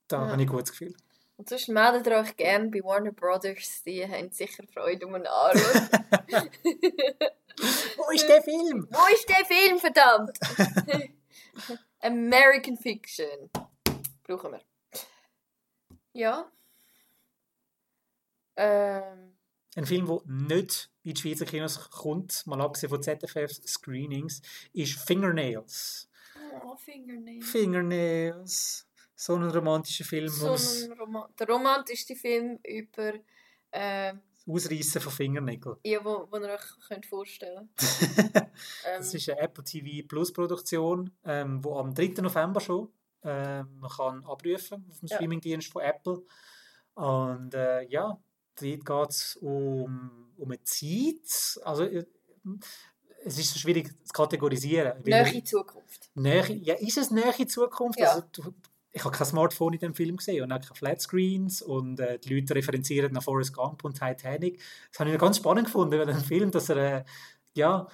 da 0.08 0.24
Ja. 0.24 0.32
habe 0.32 0.42
ich 0.42 0.48
ein 0.48 0.52
gutes 0.54 0.72
Gefühl. 0.72 0.96
Und 1.38 1.50
sonst 1.50 1.70
meldet 1.70 2.08
ihr 2.08 2.18
euch 2.18 2.36
gerne 2.36 2.70
bei 2.70 2.84
Warner 2.84 3.12
Brothers, 3.12 3.84
die 3.84 4.04
haben 4.08 4.32
sicher 4.32 4.64
Freude 4.74 5.06
um 5.06 5.14
einen 5.16 5.28
Anruf. 5.28 5.90
Wo 7.98 8.10
ist 8.12 8.28
der 8.28 8.42
Film? 8.42 8.88
Wo 8.90 9.14
ist 9.14 9.30
der 9.30 9.46
Film, 9.46 9.78
verdammt? 9.80 10.38
American 12.02 12.76
Fiction. 12.76 13.50
Brauchen 14.24 14.54
wir. 14.54 14.62
Ja. 16.14 16.52
Ähm, 18.56 19.38
Ein 19.76 19.86
Film, 19.86 20.08
der 20.08 20.22
nicht 20.26 20.90
in 21.04 21.14
die 21.14 21.22
Schweizer 21.22 21.46
Kinos 21.46 21.90
kommt, 21.92 22.48
mal 22.48 22.60
abgesehen 22.62 22.90
von 22.90 23.04
ZFF-Screenings, 23.04 24.42
ist 24.74 25.00
Fingernails. 25.00 26.10
oh, 26.66 26.76
Fingernail. 26.78 27.42
Fingernails. 27.44 28.87
So 29.20 29.36
ein 29.36 29.50
romantischer 29.50 30.06
Film, 30.06 30.30
So 30.30 30.52
ein 30.52 30.92
Roman 31.00 31.26
der 31.40 31.48
romantischste 31.50 32.16
Film 32.16 32.60
über 32.64 33.14
äh, 33.72 34.14
Ausreißen 34.48 35.02
von 35.02 35.12
Fingernägeln. 35.12 35.76
ja, 35.84 36.00
wo, 36.06 36.28
wo 36.32 36.38
ihr 36.38 36.54
euch 36.54 36.88
könnt 36.88 37.06
vorstellen 37.06 37.70
ähm, 38.36 38.48
Das 38.98 39.14
ist 39.14 39.28
eine 39.30 39.40
Apple 39.42 39.64
TV 39.64 40.08
Plus 40.08 40.32
Produktion, 40.32 41.12
ähm, 41.26 41.64
wo 41.64 41.78
am 41.80 41.94
3. 41.94 42.22
November 42.22 42.62
schon 42.62 42.90
ähm, 43.24 43.80
man 43.80 43.90
kann 43.90 44.24
abrufen 44.24 44.86
auf 44.90 45.00
dem 45.00 45.08
Ja. 45.08 45.16
Streamingdienst 45.18 45.72
von 45.72 45.82
Apple. 45.82 46.22
Und 46.94 47.54
äh, 47.56 47.82
ja, 47.90 48.18
dort 48.56 48.86
geht 48.86 49.10
es 49.10 49.36
um, 49.38 50.32
um 50.38 50.52
eine 50.52 50.64
Zeit. 50.64 51.60
Also 51.66 51.84
äh, 51.84 52.06
es 53.26 53.38
ist 53.38 53.54
so 53.54 53.60
schwierig 53.60 53.90
zu 54.06 54.14
kategorisieren. 54.14 55.04
Nähe 55.04 55.44
Zukunft. 55.44 56.10
Nähe, 56.16 56.54
ja, 56.54 56.76
ist 56.76 56.98
es 56.98 57.12
nähe 57.12 57.48
Zukunft? 57.48 58.00
Ja. 58.00 58.12
Also, 58.12 58.24
du, 58.32 58.54
ich 58.92 59.04
habe 59.04 59.16
kein 59.16 59.28
Smartphone 59.28 59.74
in 59.74 59.80
dem 59.80 59.94
Film 59.94 60.18
gesehen 60.18 60.44
und 60.44 60.52
auch 60.52 60.60
keine 60.60 60.76
Flatscreens 60.76 61.62
und 61.62 62.00
äh, 62.00 62.20
die 62.20 62.34
Leute 62.34 62.56
referenzieren 62.56 63.14
nach 63.14 63.24
Forrest 63.24 63.54
Gump 63.54 63.84
und 63.84 64.00
Titanic. 64.00 64.62
Das 64.92 65.00
habe 65.00 65.12
ich 65.12 65.20
ganz 65.20 65.38
spannend 65.38 65.66
gefunden, 65.66 65.98
weil 65.98 66.06
dem 66.06 66.18
Film, 66.18 66.52
dass 66.52 66.70
er, 66.70 66.78
äh, 66.78 67.04
ja, 67.54 67.88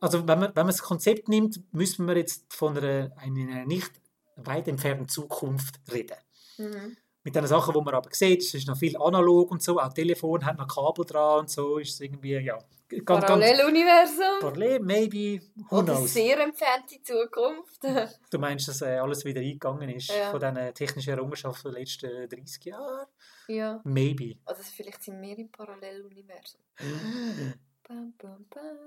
also 0.00 0.26
wenn 0.26 0.38
man, 0.38 0.48
wenn 0.48 0.54
man 0.54 0.68
das 0.68 0.82
Konzept 0.82 1.28
nimmt, 1.28 1.60
müssen 1.72 2.06
wir 2.06 2.16
jetzt 2.16 2.52
von 2.52 2.76
einer, 2.76 3.10
einer 3.16 3.64
nicht 3.66 3.90
weit 4.36 4.68
entfernten 4.68 5.08
Zukunft 5.08 5.80
reden. 5.92 6.16
Mhm. 6.58 6.96
Mit 7.24 7.34
den 7.34 7.46
Sachen, 7.46 7.74
die 7.74 7.80
man 7.80 7.94
aber 7.94 8.10
sieht, 8.12 8.42
es 8.42 8.54
ist 8.54 8.68
noch 8.68 8.76
viel 8.76 8.96
analog 8.96 9.50
und 9.50 9.62
so, 9.62 9.80
auch 9.80 9.92
Telefon 9.92 10.44
hat 10.44 10.58
noch 10.58 10.68
Kabel 10.68 11.04
dran 11.04 11.40
und 11.40 11.50
so, 11.50 11.78
ist 11.78 11.94
es 11.94 12.00
irgendwie, 12.00 12.36
ja, 12.36 12.58
ganz, 13.04 13.24
Paralleluniversum. 13.26 14.40
parallel, 14.40 14.80
maybe, 14.80 15.40
who 15.70 15.78
Oder 15.78 15.94
knows. 15.94 16.12
sehr 16.14 16.38
entfernte 16.40 17.02
Zukunft. 17.02 17.82
Du 18.30 18.38
meinst, 18.38 18.68
dass 18.68 18.82
äh, 18.82 18.96
alles 18.98 19.24
wieder 19.24 19.40
eingegangen 19.40 19.88
ist 19.90 20.08
Ja. 20.10 20.30
von 20.30 20.40
diesen 20.40 20.74
technischen 20.74 21.10
Errungenschaften 21.10 21.72
der 21.72 21.80
letzten 21.80 22.28
30 22.28 22.64
Jahre? 22.64 23.08
ja. 23.48 23.80
Maybe. 23.84 24.38
Also 24.44 24.62
vielleicht 24.74 25.02
sind 25.02 25.20
wir 25.22 25.36
im 25.38 25.50
Paralleluniversum. 25.50 26.60
Bam, 27.88 28.14
bam, 28.18 28.44
bam. 28.50 28.78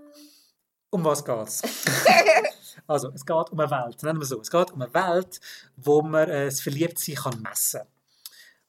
Um 0.92 1.06
was 1.06 1.24
geht's? 1.24 1.62
also, 2.88 3.10
es 3.14 3.26
geht 3.26 3.50
um 3.52 3.60
eine 3.60 3.70
Welt, 3.72 4.02
nennen 4.04 4.20
wir 4.20 4.26
so. 4.26 4.42
Es 4.42 4.50
geht 4.50 4.72
um 4.72 4.82
eine 4.82 4.94
Welt, 4.94 5.40
wo 5.78 6.02
man 6.02 6.28
äh, 6.30 6.46
das 6.46 6.60
Verliebtsein 6.62 7.16
kann 7.16 7.42
messen 7.42 7.82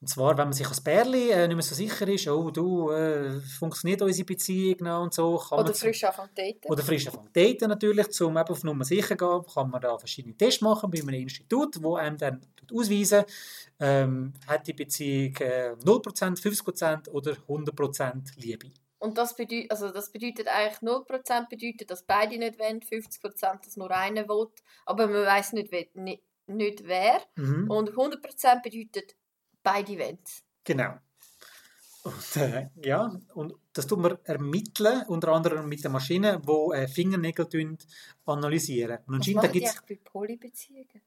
Und 0.00 0.08
zwar, 0.08 0.30
wenn 0.38 0.46
man 0.46 0.54
sich 0.54 0.66
als 0.66 0.80
Bärli 0.80 1.30
äh, 1.30 1.46
nicht 1.46 1.56
mehr 1.56 1.62
so 1.62 1.74
sicher 1.74 2.08
ist, 2.08 2.26
oh 2.26 2.50
du, 2.50 2.90
äh, 2.90 3.38
funktioniert 3.40 4.00
unsere 4.00 4.24
Beziehung 4.24 4.76
noch 4.80 5.02
und 5.02 5.12
so. 5.12 5.36
Kann 5.36 5.58
Oder 5.58 5.74
frisch 5.74 6.04
anfangen 6.04 6.30
daten. 6.34 6.68
Oder 6.72 6.82
frisch 6.82 7.06
anfangen 7.06 7.28
daten 7.34 7.68
natürlich, 7.68 8.20
um 8.22 8.38
eben 8.38 8.48
auf 8.48 8.64
Nummer 8.64 8.84
sicher 8.84 9.08
zu 9.08 9.16
gehen, 9.16 9.52
kann 9.52 9.68
man 9.68 9.80
da 9.82 9.98
verschiedene 9.98 10.34
Tests 10.34 10.62
machen 10.62 10.90
bei 10.90 11.00
einem 11.00 11.14
Institut, 11.14 11.82
wo 11.82 11.96
einem 11.96 12.16
dann 12.16 12.40
ausweisen, 12.72 13.24
ähm, 13.78 14.32
hat 14.46 14.66
die 14.66 14.72
Beziehung 14.72 15.36
äh, 15.36 15.74
0%, 15.84 16.40
50% 16.40 17.10
oder 17.10 17.32
100% 17.32 18.40
Liebe. 18.40 18.70
Und 19.00 19.18
das 19.18 19.36
bedeutet, 19.36 19.70
also 19.70 19.90
das 19.90 20.10
bedeutet 20.12 20.48
eigentlich 20.48 20.78
0% 20.78 21.48
bedeutet, 21.48 21.90
dass 21.90 22.04
beide 22.04 22.38
nicht 22.38 22.58
wollen, 22.58 22.80
50% 22.80 23.64
dass 23.64 23.76
nur 23.76 23.90
einer 23.90 24.28
will, 24.28 24.46
aber 24.86 25.08
man 25.08 25.26
weiß 25.26 25.52
nicht, 25.54 25.72
wer, 25.72 25.86
nicht, 25.94 26.22
nicht 26.46 26.86
wer. 26.86 27.20
Mhm. 27.36 27.70
Und 27.70 27.92
100% 27.92 28.62
bedeutet, 28.62 29.16
beide 29.62 29.98
wollen. 29.98 30.18
Genau. 30.64 30.98
Und, 32.02 32.36
äh, 32.36 32.68
ja, 32.82 33.12
und 33.34 33.54
das 33.74 33.86
tut 33.86 33.98
man 33.98 34.16
ermitteln, 34.24 35.02
unter 35.08 35.28
anderem 35.32 35.68
mit 35.68 35.84
der 35.84 35.90
Maschine, 35.90 36.40
die 36.40 36.74
äh, 36.74 36.88
Fingernägel 36.88 37.46
tun, 37.46 37.76
analysieren. 38.24 38.98
Und 39.06 39.16
anscheinend 39.16 39.44
da 39.44 39.48
die 39.48 39.60
gibt's 39.60 39.82
bei 39.86 39.98
Polybeziehungen? 40.02 41.02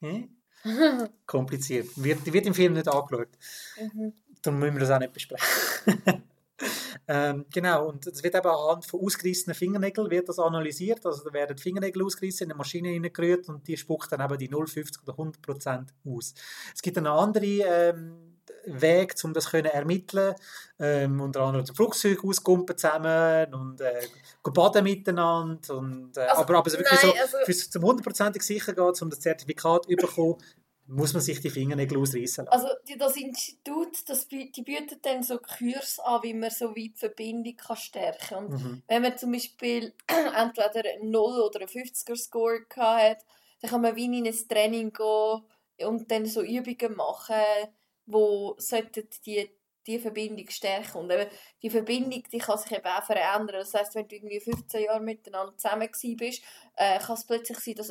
Kompliziert. 1.26 1.88
Wird, 1.96 2.32
wird 2.32 2.46
im 2.46 2.54
Film 2.54 2.72
nicht 2.72 2.88
angeschaut. 2.88 3.28
mhm. 3.80 4.14
Darum 4.40 4.60
müssen 4.60 4.74
wir 4.74 4.80
das 4.80 4.90
auch 4.90 4.98
nicht 4.98 5.12
besprechen. 5.12 5.44
ähm, 7.08 7.46
genau, 7.50 7.88
und 7.88 8.06
es 8.06 8.22
wird 8.22 8.34
eben 8.34 8.46
anhand 8.46 8.84
von 8.84 9.00
ausgerissenen 9.00 9.54
Fingernägeln 9.54 10.10
wird 10.10 10.28
das 10.28 10.38
analysiert. 10.38 11.04
Also 11.06 11.24
da 11.24 11.32
werden 11.32 11.56
die 11.56 11.62
Fingernägel 11.62 12.04
ausgerissen, 12.04 12.44
in 12.44 12.50
eine 12.52 12.58
Maschine 12.58 12.90
hineingerührt 12.90 13.48
und 13.48 13.66
die 13.66 13.78
spuckt 13.78 14.12
dann 14.12 14.20
eben 14.20 14.38
die 14.38 14.48
0, 14.50 14.66
50 14.66 15.02
oder 15.04 15.12
100 15.12 15.40
Prozent 15.40 15.94
aus. 16.06 16.34
Es 16.74 16.82
gibt 16.82 16.98
einen 16.98 17.06
anderen 17.06 17.62
ähm, 17.66 18.28
Weg, 18.66 19.14
um 19.24 19.32
das 19.32 19.50
können 19.50 19.66
ermitteln 19.66 20.34
ähm, 20.78 21.20
Unter 21.20 21.40
anderem 21.40 21.64
zum 21.64 21.76
Flugzeug 21.76 22.22
auskumpen 22.22 22.76
zusammen 22.76 23.54
und 23.54 23.80
äh, 23.80 24.06
baden 24.42 24.84
miteinander. 24.84 25.76
Und, 25.76 26.16
äh, 26.16 26.20
Also, 26.20 26.42
aber, 26.42 26.58
aber 26.58 26.70
so 26.70 26.78
wirklich 26.78 27.02
nein, 27.02 27.12
so, 27.30 27.38
also- 27.46 27.70
zum 27.70 27.82
hundertprozentig 27.84 28.42
sicher 28.42 28.74
geht, 28.74 29.02
um 29.02 29.10
das 29.10 29.20
Zertifikat 29.20 29.84
zu 29.84 29.96
bekommen, 29.96 30.36
muss 30.88 31.12
man 31.12 31.20
sich 31.20 31.40
die 31.40 31.50
Fingernägel 31.50 31.98
ausreißen 31.98 32.46
lassen. 32.46 32.66
Also 32.66 32.68
das 32.98 33.16
Institut, 33.16 34.08
das, 34.08 34.26
die 34.26 34.62
bietet 34.62 35.04
dann 35.04 35.22
so 35.22 35.38
Kurs 35.38 35.98
an, 36.00 36.22
wie 36.22 36.32
man 36.32 36.50
so 36.50 36.70
weit 36.70 36.96
Verbindung 36.96 37.56
kann 37.56 37.76
stärken 37.76 38.18
kann. 38.28 38.48
Mhm. 38.48 38.82
wenn 38.88 39.02
man 39.02 39.18
zum 39.18 39.32
Beispiel 39.32 39.92
entweder 40.06 40.88
einen 40.90 41.10
0 41.10 41.40
oder 41.40 41.60
einen 41.60 41.68
50er-Score 41.68 42.64
hat, 42.76 43.18
dann 43.60 43.70
kann 43.70 43.82
man 43.82 43.96
wie 43.96 44.06
in 44.06 44.26
ein 44.26 44.48
Training 44.48 44.92
gehen 44.92 45.42
und 45.86 46.10
dann 46.10 46.24
so 46.24 46.42
Übungen 46.42 46.96
machen, 46.96 47.36
wo 48.06 48.54
sollten 48.58 49.06
die 49.26 49.50
die 49.88 49.98
Verbindung 49.98 50.48
stärken. 50.50 50.98
Und 50.98 51.10
eben, 51.10 51.28
die 51.62 51.70
Verbindung 51.70 52.22
die 52.30 52.38
kann 52.38 52.58
sich 52.58 52.72
eben 52.72 52.86
auch 52.86 53.02
verändern. 53.02 53.56
Das 53.58 53.74
heisst, 53.74 53.94
wenn 53.94 54.06
du 54.06 54.14
irgendwie 54.14 54.40
15 54.40 54.84
Jahre 54.84 55.00
miteinander 55.00 55.56
zusammen 55.56 55.88
bist, 56.16 56.42
äh, 56.76 56.98
kann 56.98 57.16
es 57.16 57.26
plötzlich 57.26 57.58
sein, 57.58 57.74
dass 57.74 57.90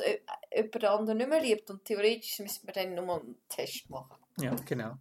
jemand 0.54 0.84
anderen 0.84 1.18
nicht 1.18 1.28
mehr 1.28 1.40
liebt. 1.40 1.68
Und 1.70 1.84
theoretisch 1.84 2.38
müsste 2.38 2.64
man 2.64 2.74
dann 2.74 2.94
nochmal 2.94 3.20
einen 3.20 3.36
Test 3.48 3.90
machen. 3.90 4.16
Ja, 4.40 4.54
genau. 4.64 4.94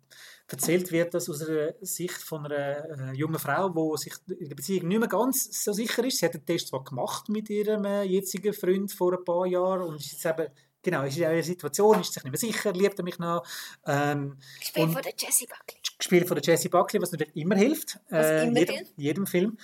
Erzählt 0.47 0.91
wird 0.91 1.13
das 1.13 1.29
aus 1.29 1.39
der 1.39 1.75
Sicht 1.81 2.23
von 2.23 2.45
einer 2.45 3.11
äh, 3.11 3.13
jungen 3.13 3.37
Frau, 3.37 3.69
die 3.69 3.97
sich 4.01 4.13
in 4.39 4.49
der 4.49 4.55
Beziehung 4.55 4.87
nicht 4.87 4.99
mehr 4.99 5.07
ganz 5.07 5.63
so 5.63 5.73
sicher 5.73 6.03
ist. 6.03 6.17
Sie 6.17 6.25
hat 6.25 6.33
den 6.33 6.45
Test 6.45 6.69
zwar 6.69 6.83
gemacht 6.83 7.29
mit 7.29 7.49
ihrem 7.49 7.85
äh, 7.85 8.03
jetzigen 8.03 8.53
Freund 8.53 8.91
vor 8.91 9.13
ein 9.13 9.23
paar 9.23 9.45
Jahren 9.45 9.83
und 9.83 9.97
ist 9.97 10.13
jetzt 10.13 10.25
eben, 10.25 10.51
genau, 10.81 11.03
ist 11.03 11.17
in 11.17 11.25
einer 11.25 11.43
Situation, 11.43 11.99
ist 11.99 12.13
sich 12.13 12.23
nicht 12.23 12.31
mehr 12.31 12.39
sicher, 12.39 12.71
liebt 12.73 12.97
er 12.99 13.03
mich 13.03 13.19
noch. 13.19 13.45
Ähm, 13.85 14.37
Gespielt 14.59 14.91
von 14.91 15.01
der 15.01 15.13
Jessie 15.17 15.47
Buckley. 15.47 15.81
gespielt 15.97 16.27
von 16.27 16.35
der 16.35 16.43
Jessie 16.43 16.69
Buckley, 16.69 17.01
was 17.01 17.11
natürlich 17.11 17.35
immer 17.35 17.55
hilft. 17.55 17.99
Äh, 18.11 18.47
immer 18.47 18.59
jedem, 18.59 18.75
hilft? 18.75 18.93
jedem 18.97 19.27
Film. 19.27 19.57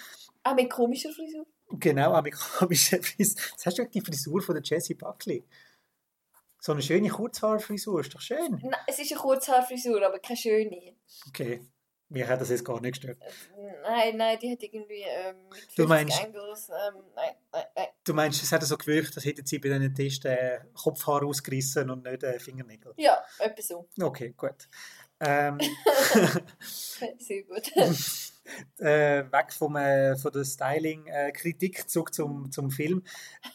Auch 0.43 0.55
mit 0.55 0.69
komischer 0.69 1.11
Frisur. 1.11 1.45
Genau, 1.69 2.13
amerikanische 2.13 2.97
Frisur. 3.01 3.41
Jetzt 3.51 3.65
hast 3.65 3.77
du 3.77 3.85
die 3.85 4.01
Frisur 4.01 4.41
von 4.41 4.55
der 4.55 4.63
Jessie 4.63 4.95
Buckley. 4.95 5.45
So 6.59 6.71
eine 6.71 6.81
schöne 6.81 7.09
Kurzhaarfrisur, 7.09 7.99
ist 7.99 8.15
doch 8.15 8.21
schön. 8.21 8.59
Nein, 8.61 8.79
es 8.87 8.97
ist 8.97 9.11
eine 9.11 9.19
Kurzhaarfrisur, 9.19 10.01
aber 10.05 10.19
keine 10.19 10.37
schöne. 10.37 10.95
Okay, 11.27 11.61
mir 12.09 12.27
hat 12.27 12.41
das 12.41 12.49
jetzt 12.49 12.65
gar 12.65 12.79
nicht 12.79 12.93
gestört. 13.01 13.17
Nein, 13.83 14.17
nein, 14.17 14.37
die 14.41 14.51
hat 14.51 14.61
irgendwie 14.61 15.01
ähm, 15.01 15.35
mit 15.49 15.59
50 15.59 15.75
Du 15.75 15.87
meinst- 15.87 16.23
Angles. 16.23 16.69
Ähm, 16.69 17.03
nein, 17.15 17.35
nein, 17.51 17.63
nein. 17.75 17.87
Du 18.03 18.13
meinst, 18.13 18.43
es 18.43 18.51
hat 18.51 18.63
so 18.63 18.77
gewirkt, 18.77 19.15
als 19.15 19.25
hätten 19.25 19.45
sie 19.45 19.59
bei 19.59 19.69
diesen 19.69 19.95
Tests 19.95 20.25
äh, 20.25 20.59
Kopfhaar 20.73 21.23
ausgerissen 21.23 21.89
und 21.89 22.03
nicht 22.03 22.23
äh, 22.23 22.39
Fingernägel. 22.39 22.93
Ja, 22.97 23.23
etwa 23.39 23.61
so. 23.61 23.89
Okay, 23.99 24.33
gut. 24.37 24.67
Ähm, 25.19 25.57
Sehr 27.17 27.43
gut. 27.43 27.71
äh, 28.79 29.23
weg 29.31 29.53
vom, 29.53 29.75
äh, 29.77 30.15
von 30.17 30.31
der 30.31 30.43
Styling-Kritik 30.43 31.89
zurück 31.89 32.13
zum, 32.13 32.51
zum 32.51 32.69
Film. 32.71 33.03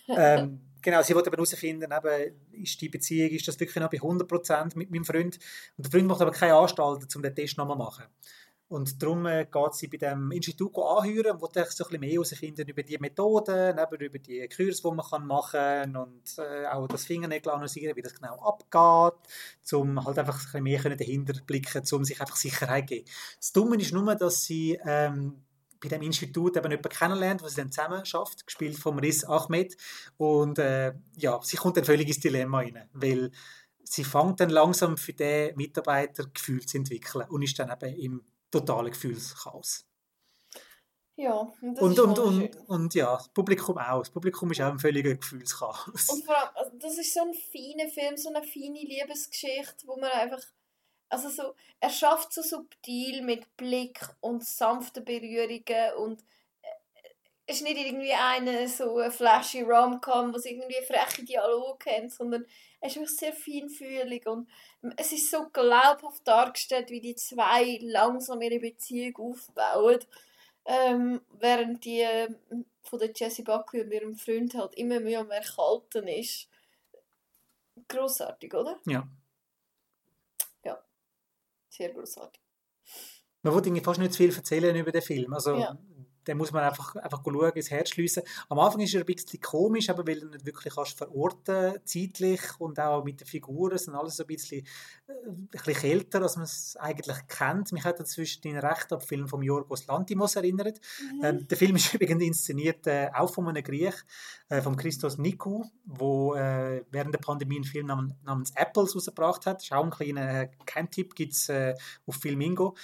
Ähm, 0.09 0.68
genau, 0.91 1.03
sie 1.03 1.15
wollte 1.15 1.31
herausfinden, 1.31 1.93
eben, 1.93 2.63
ist 2.63 2.81
die 2.81 2.89
Beziehung, 2.89 3.31
ist 3.31 3.47
das 3.47 3.61
wirklich 3.61 3.77
noch 3.77 3.91
bei 3.91 3.99
100% 3.99 4.77
mit 4.77 4.91
meinem 4.91 5.05
Freund? 5.05 5.39
Und 5.77 5.87
der 5.87 5.91
Freund 5.91 6.07
macht 6.07 6.23
aber 6.23 6.31
keine 6.31 6.55
Anstalten, 6.55 7.09
um 7.15 7.23
den 7.23 7.35
Test 7.35 7.59
nochmal 7.59 7.77
zu 7.77 7.83
machen. 7.83 8.05
Und 8.69 9.03
darum 9.03 9.25
äh, 9.25 9.47
geht 9.47 9.75
sie 9.75 9.89
bei 9.89 9.97
dem 9.97 10.31
Institut 10.31 10.77
anhören 10.77 11.33
und 11.33 11.41
will 11.41 11.51
so 11.55 11.61
ein 11.61 11.65
bisschen 11.67 12.01
mehr 12.01 12.11
herausfinden 12.11 12.69
über 12.69 12.83
die 12.83 12.99
Methoden, 12.99 13.79
eben 13.79 14.01
über 14.01 14.19
die 14.19 14.47
Kurs, 14.55 14.83
die 14.83 14.91
man 14.91 15.27
machen 15.27 15.53
kann 15.53 15.97
und 15.97 16.39
äh, 16.39 16.67
auch 16.67 16.87
das 16.87 17.07
Fingernägel 17.07 17.51
analysieren, 17.51 17.97
wie 17.97 18.03
das 18.03 18.15
genau 18.15 18.37
abgeht, 18.41 19.19
um 19.73 20.05
halt 20.05 20.19
einfach 20.19 20.39
ein 20.39 20.65
bisschen 20.65 20.89
mehr 20.91 20.97
dahinter 20.97 21.41
blicken, 21.47 21.83
um 21.93 22.05
sich 22.05 22.21
einfach 22.21 22.37
Sicherheit 22.37 22.89
zu 22.89 22.95
geben. 22.95 23.09
Das 23.39 23.53
Dumme 23.53 23.77
ist 23.77 23.93
nur, 23.95 24.15
dass 24.15 24.45
sie 24.45 24.79
ähm, 24.85 25.43
bei 25.81 25.89
dem 25.89 26.03
Institut 26.03 26.57
eben 26.57 26.71
jemanden 26.71 26.89
kennenlernt, 26.89 27.43
was 27.43 27.55
sie 27.55 27.61
dann 27.61 27.73
zusammen 27.73 28.05
schafft, 28.05 28.47
gespielt 28.47 28.79
vom 28.79 28.99
Riz 28.99 29.25
Ahmed. 29.25 29.77
Und 30.17 30.59
äh, 30.59 30.95
ja, 31.17 31.41
sie 31.43 31.57
kommt 31.57 31.77
dann 31.77 31.85
völlig 31.85 32.09
ins 32.09 32.21
Dilemma 32.21 32.59
rein, 32.59 32.89
weil 32.93 33.31
sie 33.83 34.05
fängt 34.05 34.41
dann 34.41 34.51
langsam 34.51 34.97
für 34.97 35.13
den 35.13 35.57
Mitarbeiter 35.57 36.27
Gefühl 36.27 36.65
zu 36.67 36.79
entwickeln 36.79 37.29
und 37.29 37.43
ist 37.43 37.59
dann 37.59 37.71
eben 37.71 37.95
im 37.97 38.25
totalen 38.51 38.91
Gefühlschaos. 38.91 39.85
Ja, 41.17 41.35
und 41.35 41.75
das 41.75 41.83
Und, 41.83 41.93
ist 41.93 41.99
und, 41.99 42.19
und, 42.21 42.37
schön. 42.37 42.63
und 42.69 42.95
ja, 42.95 43.17
das 43.17 43.29
Publikum 43.31 43.77
auch. 43.77 43.99
Das 43.99 44.11
Publikum 44.11 44.53
ist 44.53 44.61
auch 44.61 44.71
ein 44.71 44.79
völliger 44.79 45.17
Gefühlschaos. 45.17 46.09
Und 46.09 46.25
vor 46.25 46.37
allem, 46.39 46.51
also 46.55 46.71
das 46.79 46.97
ist 46.97 47.13
so 47.13 47.23
ein 47.23 47.35
feiner 47.35 47.91
Film, 47.91 48.17
so 48.17 48.29
eine 48.29 48.47
feine 48.47 48.79
Liebesgeschichte, 48.79 49.87
wo 49.87 49.97
man 49.97 50.11
einfach, 50.11 50.41
also 51.09 51.29
so, 51.29 51.55
er 51.81 51.91
schafft 51.91 52.33
so 52.33 52.43
subtil 52.43 53.23
mit 53.23 53.57
Blick 53.57 54.01
und 54.21 54.45
sanften 54.45 55.05
Berührungen 55.05 55.95
und 55.99 56.21
äh, 56.63 56.67
es 57.47 57.57
ist 57.57 57.63
nicht 57.63 57.79
irgendwie 57.79 58.13
eine 58.13 58.69
so 58.69 58.99
eine 58.99 59.11
flashy 59.11 59.63
Rom-Com, 59.63 60.35
was 60.35 60.45
irgendwie 60.45 60.83
freche 60.87 61.25
Dialoge 61.25 61.91
hat, 61.91 62.11
sondern 62.11 62.45
es 62.81 62.93
ist 62.93 62.97
wirklich 62.97 63.17
sehr 63.17 63.33
feinfühlig 63.33 64.27
und 64.27 64.49
es 64.97 65.13
ist 65.13 65.31
so 65.31 65.49
glaubhaft 65.49 66.27
dargestellt, 66.27 66.91
wie 66.91 67.01
die 67.01 67.17
zwei 67.17 67.79
langsam 67.83 68.41
ihre 68.41 68.61
Beziehung 68.61 69.17
aufbauen, 69.33 69.99
ähm, 70.65 71.21
während 71.41 71.85
die 71.85 72.01
ähm, 72.01 72.67
von 72.83 72.99
der 72.99 73.13
Jessie 73.15 73.43
Buckley 73.43 73.83
und 73.83 73.93
ihrem 73.93 74.15
Freund 74.17 74.55
halt 74.55 74.75
immer 74.75 75.01
mehr 75.01 75.21
am 75.21 75.31
Erkalten 75.31 76.07
ist. 76.07 76.49
Grossartig, 77.89 78.55
oder? 78.55 78.79
Ja. 78.87 79.09
Sehr 81.73 81.91
grossartig. 81.93 82.41
Man 83.43 83.55
irgendwie 83.67 83.85
fast 83.85 84.01
nicht 84.01 84.13
zu 84.13 84.19
viel 84.19 84.35
erzählen 84.35 84.75
über 84.75 84.91
den 84.91 85.03
Film. 85.03 85.33
Also, 85.33 85.55
Ja. 85.55 85.79
Den 86.29 86.37
muss 86.37 86.53
man 86.53 86.63
einfach, 86.63 86.95
einfach 86.97 87.23
schauen, 87.25 87.53
ins 87.55 87.71
Herz 87.71 87.91
schliessen. 87.91 88.23
Am 88.49 88.59
Anfang 88.59 88.81
ist 88.83 88.95
er 88.95 89.01
ein 89.01 89.07
bisschen 89.07 89.41
komisch, 89.41 89.89
aber 89.89 90.07
weil 90.07 90.21
du 90.21 90.29
nicht 90.29 90.47
wirklich 90.47 90.75
kannst 90.75 90.97
verorten 90.97 91.81
zeitlich 91.85 92.41
und 92.59 92.79
auch 92.79 93.03
mit 93.03 93.21
den 93.21 93.27
Figuren 93.27 93.79
sind 93.79 93.95
alles 93.95 94.17
so 94.17 94.25
ein 94.25 94.27
bisschen, 94.27 94.65
äh, 95.07 95.13
ein 95.27 95.49
bisschen 95.51 95.75
kälter, 95.75 96.23
als 96.23 96.37
man 96.37 96.45
es 96.45 96.77
eigentlich 96.77 97.17
kennt. 97.29 97.73
Mich 97.73 97.85
hat 97.85 98.07
zwischen 98.07 98.43
den 98.43 98.59
recht 98.59 98.93
an 98.93 98.99
den 98.99 99.07
Film 99.07 99.29
von 99.29 99.43
Yorgos 99.43 99.87
Lantimos 99.87 100.37
erinnert. 100.37 100.79
Mhm. 101.01 101.25
Ähm, 101.25 101.49
der 101.49 101.57
Film 101.57 101.77
ist 101.77 101.95
übrigens 101.95 102.23
inszeniert 102.23 102.87
äh, 102.87 103.09
auch 103.15 103.33
von 103.33 103.49
einem 103.49 103.63
Griech, 103.63 103.97
äh, 104.51 104.61
von 104.61 104.77
Christos 104.77 105.17
Nikou, 105.19 105.65
wo 105.87 106.35
äh, 106.35 106.85
während 106.91 107.15
der 107.15 107.21
Pandemie 107.21 107.57
einen 107.57 107.65
Film 107.65 107.87
namens, 107.87 108.15
namens 108.23 108.53
Apples 108.55 108.95
rausgebracht 108.95 109.47
hat. 109.47 109.57
Das 109.57 109.65
ist 109.65 109.73
auch 109.73 109.85
ein 109.85 109.91
kleiner 109.91 110.43
äh, 110.43 110.51
Keimtipp, 110.67 111.15
gibt 111.15 111.33
es 111.33 111.49
äh, 111.49 111.75
auf 112.07 112.17
Filmingo. 112.17 112.77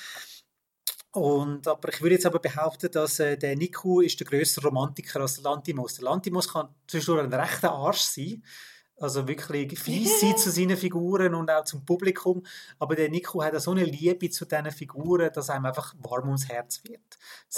Und, 1.14 1.68
aber 1.68 1.90
ich 1.90 2.02
würde 2.02 2.16
jetzt 2.16 2.26
aber 2.26 2.40
behaupten, 2.40 2.90
dass 2.90 3.20
äh, 3.20 3.36
der 3.38 3.54
Niku 3.56 4.00
ist 4.00 4.18
der 4.18 4.26
größere 4.26 4.66
Romantiker 4.66 5.20
als 5.20 5.34
der 5.34 5.44
Lantimos. 5.44 5.94
Der 5.94 6.04
Lantimos 6.04 6.52
kann 6.52 6.68
zwischendurch 6.88 7.24
ein 7.26 7.32
rechter 7.32 7.70
Arsch 7.70 8.00
sein, 8.00 8.42
also 8.96 9.26
wirklich 9.28 9.78
fies 9.78 10.20
sein 10.20 10.36
zu 10.36 10.50
seinen 10.50 10.76
Figuren 10.76 11.34
und 11.36 11.48
auch 11.52 11.64
zum 11.64 11.84
Publikum. 11.84 12.42
Aber 12.80 12.96
der 12.96 13.08
Niku 13.10 13.44
hat 13.44 13.60
so 13.60 13.70
eine 13.70 13.84
Liebe 13.84 14.28
zu 14.28 14.44
diesen 14.44 14.72
Figuren, 14.72 15.30
dass 15.32 15.50
einem 15.50 15.66
einfach 15.66 15.94
warm 16.00 16.26
ums 16.26 16.48
Herz 16.48 16.82
wird. 16.82 17.00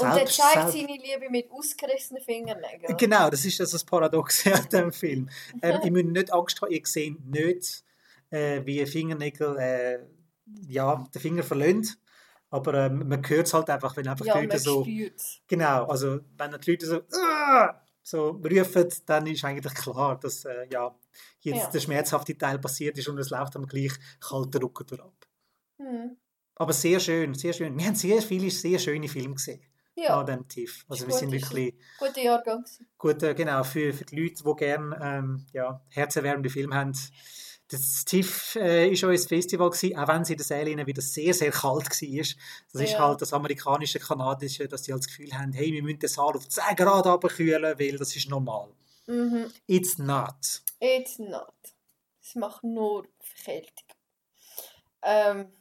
Und 0.01 0.07
er 0.07 0.15
Selbst- 0.17 0.37
zeigt 0.37 0.53
selbst- 0.55 0.73
seine 0.73 0.99
Liebe 1.03 1.31
mit 1.31 1.51
ausgerissenen 1.51 2.23
Fingernägeln. 2.23 2.95
Genau, 2.99 3.31
das 3.31 3.43
ist 3.47 3.59
also 3.59 3.73
das 3.77 3.85
Paradoxe 3.85 4.53
an 4.53 4.69
diesem 4.71 4.93
Film. 4.93 5.31
Ähm, 5.63 5.81
ihr 5.83 5.91
müsst 5.93 6.07
nicht 6.09 6.33
Angst 6.33 6.61
haben, 6.61 6.73
ihr 6.73 6.83
seht 6.85 7.25
nicht, 7.25 7.85
äh, 8.29 8.61
wie 8.67 8.85
Fingernägel 8.85 9.57
äh, 9.57 9.99
ja, 10.69 11.07
den 11.15 11.23
Finger 11.23 11.43
verlöhnt. 11.43 11.97
Aber 12.51 12.75
ähm, 12.75 13.09
man 13.09 13.29
hört 13.29 13.47
es 13.47 13.55
halt 13.55 13.69
einfach, 13.71 13.97
wenn 13.97 14.07
einfach 14.09 14.25
Ja, 14.25 14.35
die 14.41 14.47
Leute 14.47 14.59
so. 14.59 14.83
spürt 14.85 15.17
es. 15.17 15.41
Genau, 15.49 15.87
also 15.87 16.21
wenn 16.37 16.53
die 16.61 16.71
Leute 16.71 16.87
so, 16.87 17.01
so 18.03 18.29
rufen, 18.31 18.89
dann 19.07 19.27
ist 19.27 19.45
eigentlich 19.45 19.75
klar, 19.75 20.19
dass 20.21 20.45
äh, 20.45 20.67
ja, 20.71 20.95
jetzt 21.41 21.65
Ja. 21.65 21.71
der 21.71 21.81
schmerzhafte 21.81 22.39
Teil 22.39 22.59
passiert 22.59 22.97
ist 22.99 23.09
und 23.09 23.19
es 23.19 23.31
läuft 23.31 23.57
am 23.57 23.67
gleich 23.67 23.93
kalten 24.21 24.63
Rücken 24.63 24.87
durch 24.87 25.01
ab. 25.03 25.27
Hm. 25.79 26.17
Aber 26.55 26.73
sehr 26.73 27.01
schön, 27.01 27.35
sehr 27.35 27.53
schön. 27.53 27.77
Wir 27.77 27.87
haben 27.87 27.95
sehr 27.97 28.23
viele 28.23 28.51
sehr 28.51 28.79
schöne 28.79 29.09
Filme 29.09 29.35
gesehen 29.35 29.61
Ja, 29.95 30.21
an 30.21 30.27
diesem 30.27 30.49
TIFF. 30.49 30.85
Also 30.89 31.05
Ist 31.05 31.09
wir 31.11 31.19
sind 31.19 31.33
wirklich 31.33 31.75
guter 31.99 32.21
Jahrgang. 32.23 32.65
gut, 32.97 33.23
äh, 33.23 33.35
genau, 33.35 33.63
für, 33.65 33.93
für 33.93 34.05
die 34.05 34.21
Leute, 34.23 34.43
die 34.45 34.55
gerne 34.57 34.99
ähm, 35.03 35.47
ja, 35.53 35.83
herzerwärmende 35.91 36.49
Filme 36.49 36.75
haben. 36.77 36.93
Das 37.69 38.05
TIFF 38.05 38.55
äh, 38.57 38.91
ist 38.91 39.03
auch 39.03 39.09
ein 39.09 39.19
Festival 39.19 39.71
gewesen, 39.71 39.99
auch 39.99 40.07
wenn 40.07 40.23
es 40.23 40.31
in 40.31 40.37
den 40.37 40.45
Sälen 40.45 40.87
wieder 40.87 41.03
sehr, 41.03 41.35
sehr 41.35 41.51
kalt 41.51 41.85
war. 41.91 42.25
Das 42.73 42.83
ist 42.83 42.93
Ja. 42.93 42.99
halt 43.01 43.21
das 43.21 43.33
amerikanische, 43.33 43.99
kanadische, 43.99 44.69
dass 44.69 44.83
die 44.83 44.93
halt 44.93 45.03
das 45.03 45.09
Gefühl 45.09 45.33
haben, 45.37 45.53
hey, 45.53 45.73
wir 45.73 45.83
müssen 45.83 45.99
den 45.99 46.09
Saal 46.09 46.37
auf 46.37 46.49
10 46.49 46.77
Grad 46.77 47.07
abkühlen, 47.07 47.77
weil 47.79 47.97
das 47.99 48.15
ist 48.15 48.29
normal. 48.31 48.73
Mhm. 49.07 49.53
It's 49.67 49.99
not. 49.99 50.63
It's 50.79 51.19
not. 51.19 51.55
Es 52.23 52.35
macht 52.37 52.63
nur 52.63 53.07
Verkältung. 53.21 53.87
Ähm, 55.03 55.53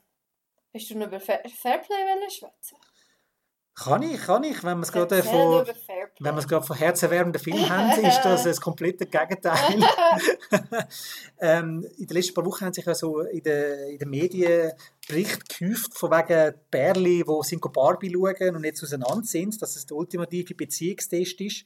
hast 0.74 0.90
du 0.90 0.98
noch 0.98 1.08
über 1.08 1.20
Fair 1.20 1.42
Fairplay 1.50 2.30
schwätzen? 2.30 2.78
Kann 3.76 4.04
ich, 4.04 4.22
kann 4.22 4.44
ich, 4.46 4.64
wenn 4.64 4.78
man 4.78 4.84
es 4.84 4.92
gerade 4.92 5.22
von... 5.22 5.66
Wenn 6.20 6.34
wir 6.34 6.40
es 6.40 6.48
gerade 6.48 6.66
von 6.66 6.78
herzerwärmenden 6.78 7.42
Filmen 7.42 7.70
haben, 7.70 7.92
ist 8.06 8.22
das 8.24 8.44
das 8.44 8.62
komplette 8.62 9.06
Gegenteil. 9.06 9.84
ähm, 11.42 11.86
in 11.98 12.08
den 12.08 12.16
letzten 12.16 12.34
paar 12.34 12.46
Wochen 12.46 12.66
haben 12.66 12.74
sich 12.74 12.86
ja 12.86 12.96
so 12.96 13.20
in 13.20 13.44
den, 13.44 13.90
in 13.90 13.98
den 13.98 14.10
Medien 14.10 14.72
Berichte 15.06 15.44
gehäuft 15.60 15.94
von 15.94 16.10
wegen 16.12 16.54
Bärli, 16.72 17.24
die 17.24 17.48
sind 17.48 17.62
Barbie 17.74 18.14
schauen 18.14 18.56
und 18.56 18.64
jetzt 18.64 18.82
auseinander 18.82 19.26
sind, 19.26 19.62
dass 19.62 19.76
es 19.76 19.86
der 19.86 19.98
ultimative 19.98 20.56
Beziehungstest 20.56 21.42
ist, 21.42 21.66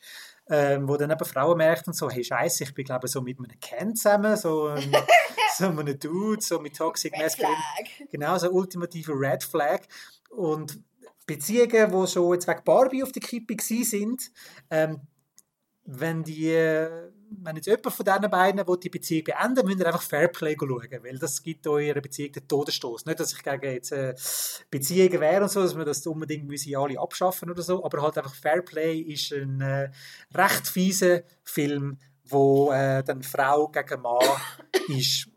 ähm, 0.49 0.89
wo 0.89 0.97
dann 0.97 1.11
eben 1.11 1.25
Frauen 1.25 1.57
merken 1.57 1.93
so, 1.93 2.09
hey 2.09 2.23
Scheiße, 2.23 2.63
ich 2.63 2.73
bin 2.73 2.85
glaube 2.85 3.07
so 3.07 3.21
mit 3.21 3.37
einem 3.37 3.59
Ken 3.59 3.95
zusammen, 3.95 4.35
so, 4.35 4.69
ähm, 4.69 4.91
so 5.57 5.67
einem 5.67 5.99
Dude, 5.99 6.41
so 6.41 6.59
mit 6.59 6.75
Toxic 6.75 7.13
Red 7.13 7.21
Masculine 7.21 7.55
Flag. 7.55 8.09
Genau, 8.11 8.37
so 8.39 8.49
ultimative 8.49 9.13
Red 9.13 9.43
Flag. 9.43 9.81
Und 10.31 10.79
Beziehungen, 11.29 11.91
die 11.91 12.07
schon 12.07 12.33
jetzt 12.33 12.47
wegen 12.47 12.63
Barbie 12.63 13.03
auf 13.03 13.11
der 13.11 13.21
Kippe 13.21 13.55
sind, 13.61 14.31
ähm, 14.71 15.01
wenn, 15.85 16.23
die, 16.23 16.51
wenn 16.51 17.55
jetzt 17.55 17.67
jemand 17.67 17.93
von 17.93 18.05
diesen 18.05 18.29
beiden 18.29 18.67
will 18.67 18.77
die 18.77 18.89
Beziehung 18.89 19.23
beenden 19.23 19.65
müsst 19.65 19.79
ihr 19.79 19.87
einfach 19.87 20.01
Fairplay 20.01 20.55
schauen, 20.59 21.03
weil 21.03 21.17
das 21.19 21.41
gibt 21.41 21.67
eurer 21.67 22.01
Beziehung 22.01 22.31
den 22.31 22.47
Todesstoß. 22.47 23.05
Nicht, 23.05 23.19
dass 23.19 23.33
ich 23.33 23.43
gegen 23.43 23.73
jetzt 23.73 23.91
äh, 23.91 24.15
Beziehungen 24.71 25.19
wäre 25.19 25.43
und 25.43 25.51
so, 25.51 25.61
dass 25.61 25.77
wir 25.77 25.85
das 25.85 26.05
unbedingt 26.05 26.47
müssen 26.47 26.75
alle 26.75 26.99
abschaffen 26.99 27.49
oder 27.49 27.61
so, 27.61 27.83
aber 27.83 28.01
halt 28.01 28.17
einfach 28.17 28.35
Fairplay 28.35 28.99
ist 28.99 29.31
ein 29.33 29.61
äh, 29.61 29.91
recht 30.33 30.67
fieser 30.67 31.21
Film, 31.43 31.99
wo 32.25 32.71
äh, 32.71 33.03
dann 33.03 33.23
Frau 33.23 33.67
gegen 33.69 34.01
Mann 34.01 34.19
ist. 34.87 35.27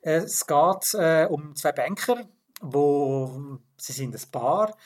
Äh, 0.00 0.22
Es 0.22 0.46
geht 0.46 0.94
äh, 0.94 1.26
um 1.28 1.54
zwei 1.56 1.72
Banker, 1.72 2.28
wo 2.60 3.58
sie 3.76 3.92
sind 3.92 4.14
ein 4.14 4.30
Paar, 4.30 4.76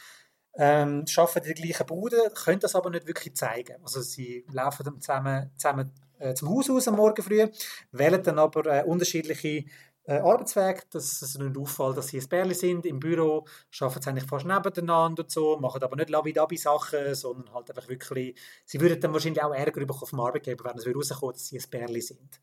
ähm, 0.58 1.04
arbeiten 1.16 1.38
in 1.38 1.54
der 1.54 1.54
gleichen 1.54 1.86
Bude, 1.86 2.32
können 2.34 2.60
das 2.60 2.74
aber 2.74 2.90
nicht 2.90 3.06
wirklich 3.06 3.34
zeigen. 3.34 3.76
Also 3.82 4.00
sie 4.02 4.44
laufen 4.52 4.84
dann 4.84 5.00
zusammen, 5.00 5.50
zusammen 5.56 5.92
äh, 6.18 6.34
zum 6.34 6.50
Haus 6.50 6.68
aus 6.68 6.88
am 6.88 6.96
Morgen 6.96 7.22
früh, 7.22 7.46
wählen 7.92 8.22
dann 8.22 8.40
aber 8.40 8.66
äh, 8.66 8.82
unterschiedliche 8.82 9.64
äh, 10.04 10.18
Arbeitswege, 10.18 10.82
dass 10.90 11.22
es 11.22 11.38
nicht 11.38 11.56
auffällt, 11.56 11.96
dass 11.96 12.08
sie 12.08 12.18
ein 12.18 12.28
Pärchen 12.28 12.54
sind. 12.54 12.86
Im 12.86 12.98
Büro 12.98 13.46
arbeiten 13.80 14.02
sie 14.02 14.10
eigentlich 14.10 14.28
fast 14.28 14.46
nebeneinander 14.46 15.22
und 15.22 15.30
so, 15.30 15.58
machen 15.58 15.82
aber 15.82 15.94
nicht 15.94 16.10
Lavidabi-Sachen, 16.10 17.14
sondern 17.14 17.54
halt 17.54 17.70
einfach 17.70 17.88
wirklich, 17.88 18.36
sie 18.64 18.80
würden 18.80 19.00
dann 19.00 19.12
wahrscheinlich 19.12 19.42
auch 19.42 19.54
Ärger 19.54 19.86
bekommen 19.86 20.06
vom 20.06 20.20
Arbeitgeber, 20.20 20.64
wenn 20.64 20.78
es 20.78 20.86
rauskommt, 20.86 21.36
dass 21.36 21.46
sie 21.46 21.58
ein 21.58 21.70
Pärchen 21.70 22.00
sind. 22.00 22.40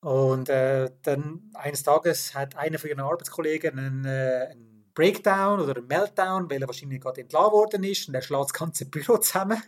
Und 0.00 0.48
äh, 0.48 0.90
dann 1.02 1.50
eines 1.54 1.82
Tages 1.82 2.34
hat 2.34 2.56
einer 2.56 2.78
von 2.78 2.88
ihren 2.88 3.00
Arbeitskollegen 3.00 3.78
einen, 3.78 4.04
äh, 4.04 4.48
einen 4.52 4.69
Breakdown 4.94 5.60
oder 5.60 5.76
einen 5.76 5.86
Meltdown, 5.86 6.50
weil 6.50 6.62
er 6.62 6.68
wahrscheinlich 6.68 7.00
gerade 7.00 7.20
entlassen 7.20 7.52
worden 7.52 7.84
ist 7.84 8.08
und 8.08 8.14
er 8.14 8.22
schlägt 8.22 8.44
das 8.44 8.52
ganze 8.52 8.86
Büro 8.86 9.18
zusammen. 9.18 9.62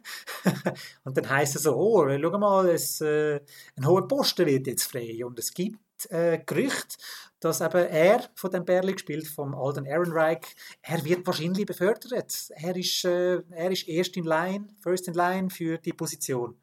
und 1.05 1.17
dann 1.17 1.29
heißt 1.29 1.57
es 1.57 1.63
so, 1.63 1.77
oh, 1.77 2.07
schau 2.09 2.39
mal, 2.39 2.69
es, 2.69 3.01
äh, 3.01 3.41
ein 3.77 3.87
hoher 3.87 4.07
Posten 4.07 4.47
wird 4.47 4.67
jetzt 4.67 4.85
frei. 4.85 5.25
Und 5.25 5.39
es 5.39 5.53
gibt 5.53 5.79
äh, 6.11 6.39
Gerüchte, 6.45 6.97
dass 7.41 7.61
eben 7.61 7.87
er 7.89 8.31
von 8.35 8.51
dem 8.51 8.65
Bärli 8.65 8.93
gespielt, 8.93 9.27
vom 9.27 9.55
Alden 9.55 9.85
Ehrenreich, 9.85 10.55
er 10.81 11.05
wird 11.05 11.27
wahrscheinlich 11.27 11.67
befördert. 11.67 12.51
Er 12.51 12.77
ist, 12.77 13.05
äh, 13.05 13.43
er 13.51 13.71
ist 13.71 13.89
erst 13.89 14.17
in 14.17 14.25
line, 14.25 14.69
first 14.81 15.09
in 15.09 15.15
line 15.15 15.51
für 15.51 15.79
die 15.79 15.93
Position. 15.93 16.57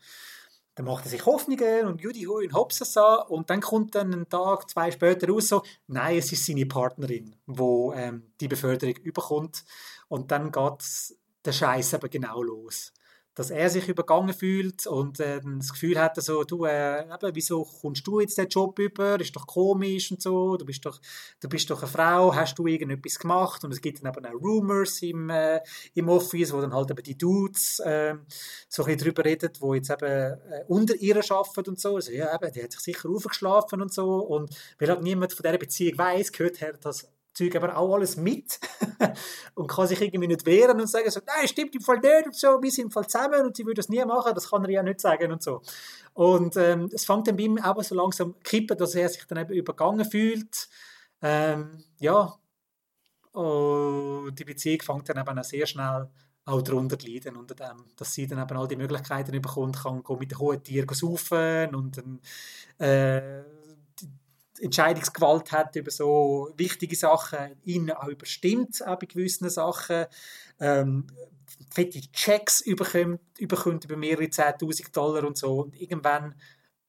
Dann 0.80 0.86
macht 0.86 1.04
er 1.04 1.10
sich 1.10 1.26
Hoffnungen 1.26 1.88
und 1.88 2.00
Judy 2.00 2.22
Hui 2.24 2.46
und 2.46 2.54
Hopsasa 2.54 3.16
und 3.16 3.50
dann 3.50 3.60
kommt 3.60 3.96
dann 3.96 4.14
einen 4.14 4.30
Tag, 4.30 4.70
zwei 4.70 4.90
später 4.90 5.28
raus 5.28 5.50
so, 5.50 5.62
nein, 5.88 6.18
es 6.18 6.32
ist 6.32 6.46
seine 6.46 6.66
Partnerin, 6.66 7.36
wo 7.48 7.92
ähm, 7.92 8.32
die 8.40 8.48
Beförderung 8.48 8.96
überkommt 9.04 9.66
und 10.08 10.32
dann 10.32 10.54
geht 10.54 11.18
der 11.44 11.52
Scheiß 11.52 11.96
aber 11.96 12.08
genau 12.08 12.42
los. 12.42 12.94
Dass 13.40 13.52
er 13.52 13.70
sich 13.70 13.88
übergangen 13.88 14.34
fühlt 14.34 14.86
und 14.86 15.22
äh, 15.22 15.40
das 15.42 15.72
Gefühl 15.72 15.98
hat, 15.98 16.22
so, 16.22 16.44
du, 16.44 16.66
äh, 16.66 17.04
eben, 17.04 17.36
wieso 17.36 17.64
kommst 17.64 18.06
du 18.06 18.20
jetzt 18.20 18.38
den 18.38 18.50
Job 18.50 18.78
über? 18.80 19.18
Ist 19.18 19.34
doch 19.34 19.48
komisch 19.48 20.12
und 20.12 20.22
so. 20.22 20.58
Du 20.58 20.66
bist 20.66 20.86
doch, 20.86 21.00
du 21.40 21.48
bist 21.48 21.70
doch 21.70 21.82
eine 21.82 21.90
Frau, 21.90 22.36
hast 22.36 22.60
du 22.60 22.68
irgendetwas 22.68 23.18
gemacht? 23.18 23.64
Und 23.64 23.72
es 23.72 23.80
gibt 23.80 24.04
dann 24.04 24.14
eben 24.14 24.26
auch 24.26 24.42
Rumors 24.42 25.02
im, 25.04 25.30
äh, 25.30 25.62
im 25.94 26.10
Office, 26.10 26.52
wo 26.52 26.60
dann 26.60 26.74
halt 26.74 26.92
eben 26.92 27.02
die 27.02 27.18
Dudes 27.18 27.80
äh, 27.80 28.16
so 28.68 28.84
ein 28.84 28.88
bisschen 28.88 29.06
drüber 29.06 29.24
reden, 29.24 29.52
wo 29.62 29.74
jetzt 29.74 29.90
eben 29.90 30.04
äh, 30.04 30.66
unter 30.68 30.96
ihr 30.96 31.16
arbeiten 31.16 31.70
und 31.70 31.80
so. 31.80 31.96
Also, 31.96 32.12
ja, 32.12 32.36
eben, 32.36 32.52
die 32.52 32.62
hat 32.62 32.74
sich 32.74 32.82
sicher 32.82 33.08
aufgeschlafen 33.08 33.82
und 33.82 33.94
so. 33.94 34.18
Und 34.18 34.54
weil 34.80 34.90
halt 34.90 35.02
niemand 35.02 35.32
von 35.32 35.44
dieser 35.44 35.58
Beziehung 35.58 35.98
weiß, 35.98 36.34
gehört 36.34 36.62
er 36.62 36.74
das 36.74 37.08
Zeug 37.40 37.56
aber 37.56 37.78
auch 37.78 37.94
alles 37.96 38.18
mit 38.18 38.60
und 39.56 39.68
kann 39.68 39.88
sich 39.88 40.02
irgendwie 40.02 40.28
nicht 40.28 40.46
wehren 40.46 40.80
und 40.80 40.88
sagen 40.88 41.10
so, 41.10 41.22
nein, 41.26 41.48
stimmt 41.48 41.76
im 41.76 41.82
Fall 41.82 42.00
nicht 42.00 42.26
und 42.26 42.36
so, 42.36 42.62
wir 42.62 42.72
sind 42.72 42.86
im 42.86 42.92
Fall 42.92 43.08
zusammen 43.08 43.46
und 43.46 43.56
sie 43.56 43.66
würde 43.66 43.76
das 43.76 43.90
nie 43.90 44.04
machen, 44.04 44.34
das 44.36 44.50
kann 44.50 44.64
er 44.66 44.70
ja 44.70 44.84
nicht 44.84 45.00
sagen 45.00 45.32
und 45.32 45.42
so. 45.42 45.62
Und 46.14 46.58
ähm, 46.58 46.90
es 46.94 47.06
fängt 47.06 47.28
dann 47.28 47.38
bei 47.38 47.44
ihm 47.44 47.58
aber 47.58 47.84
so 47.84 47.96
langsam 47.96 48.36
kippen, 48.44 48.78
dass 48.78 48.96
er 48.96 49.10
sich 49.10 49.26
dann 49.26 49.40
eben 49.40 49.54
übergangen 49.54 50.10
fühlt. 50.10 50.68
Ähm, 51.22 51.84
ja, 52.00 52.34
und 53.32 54.36
die 54.38 54.44
Beziehung 54.44 54.82
fängt 54.82 55.10
dann 55.10 55.20
eben 55.20 55.40
auch 55.40 55.44
sehr 55.44 55.66
schnell 55.66 56.10
auch 56.46 56.62
darunter 56.62 56.98
leiden, 57.06 57.38
unter 57.38 57.56
dem, 57.56 57.86
dass 57.96 58.14
sie 58.14 58.28
dann 58.28 58.42
eben 58.42 58.58
all 58.58 58.68
die 58.68 58.76
Möglichkeiten 58.76 59.40
bekommt, 59.42 59.82
kann 59.84 60.04
mit 60.20 60.32
den 60.32 60.40
hohen 60.40 60.64
Tieren 60.64 60.94
saufen 60.94 61.76
und 61.76 61.98
dann, 61.98 62.20
äh, 62.80 63.44
Entscheidungsgewalt 64.62 65.52
hat 65.52 65.76
über 65.76 65.92
so 65.92 66.52
wichtige 66.58 66.96
Sachen, 66.96 67.56
ihn 67.64 67.92
auch 67.92 68.08
überstimmt, 68.08 68.86
auch 68.86 69.00
bei 69.00 69.06
gewissen 69.06 69.50
Sachen, 69.50 70.06
ähm, 70.60 71.08
fette 71.72 72.02
Checks 72.12 72.62
überkommt, 72.62 73.22
überkommt 73.40 73.86
über 73.86 73.98
mehrere 73.98 74.26
10'000 74.26 74.92
Dollar 74.92 75.24
und 75.26 75.38
so. 75.38 75.62
Und 75.62 75.80
irgendwann 75.80 76.36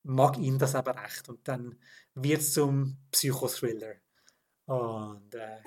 mag 0.02 0.38
ihn 0.38 0.58
das 0.58 0.74
aber 0.74 0.96
recht. 0.96 1.28
Und 1.28 1.46
dann 1.46 1.78
wird 2.14 2.40
es 2.40 2.52
zum 2.52 2.98
Psychothriller. 3.10 3.94
Und 4.66 5.34
äh, 5.34 5.62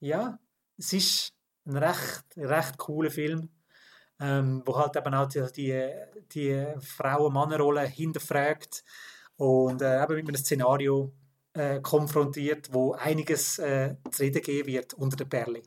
ja, 0.00 0.38
es 0.76 0.92
ist 0.92 1.32
ein 1.64 1.76
recht, 1.76 2.24
recht 2.36 2.78
cooler 2.78 3.10
Film, 3.10 3.48
ähm, 4.20 4.62
wo 4.64 4.76
halt 4.76 4.96
eben 4.96 5.14
auch 5.14 5.28
die, 5.28 5.44
die, 5.54 5.92
die 6.32 6.66
Frauen-Mann-Rolle 6.80 7.86
hinterfragt. 7.86 8.84
Und 9.36 9.82
äh, 9.82 10.02
eben 10.02 10.16
mit 10.16 10.28
einem 10.28 10.36
Szenario 10.36 11.12
äh, 11.56 11.80
konfrontiert, 11.80 12.72
wo 12.72 12.92
einiges 12.92 13.58
äh, 13.58 13.96
zu 14.10 14.22
reden 14.22 14.42
geben 14.42 14.68
wird 14.68 14.94
unter 14.94 15.16
der 15.16 15.24
Perle. 15.24 15.62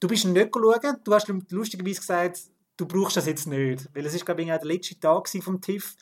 Du 0.00 0.08
bist 0.08 0.24
nicht 0.24 0.50
schauen, 0.52 0.96
du 1.04 1.14
hast 1.14 1.28
lustigerweise 1.50 2.00
gesagt, 2.00 2.40
du 2.76 2.86
brauchst 2.86 3.16
das 3.16 3.26
jetzt 3.26 3.46
nicht, 3.46 3.88
weil 3.94 4.06
es 4.06 4.14
ist 4.14 4.24
glaube 4.24 4.42
ich 4.42 4.52
auch 4.52 4.58
der 4.58 4.66
letzte 4.66 4.98
Tag 4.98 5.28
vom 5.28 5.60
TIFF 5.60 5.96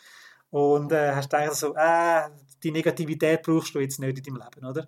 und 0.50 0.92
äh, 0.92 1.12
hast 1.12 1.30
gedacht 1.30 1.54
so, 1.54 1.74
äh, 1.74 2.30
die 2.62 2.70
Negativität 2.70 3.42
brauchst 3.42 3.74
du 3.74 3.80
jetzt 3.80 3.98
nicht 3.98 4.18
in 4.18 4.24
deinem 4.24 4.42
Leben, 4.42 4.66
oder? 4.66 4.86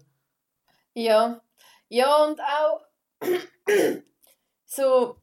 Ja, 0.95 1.41
ja 1.89 2.25
und 2.25 2.41
auch 2.41 2.81
so, 4.65 5.17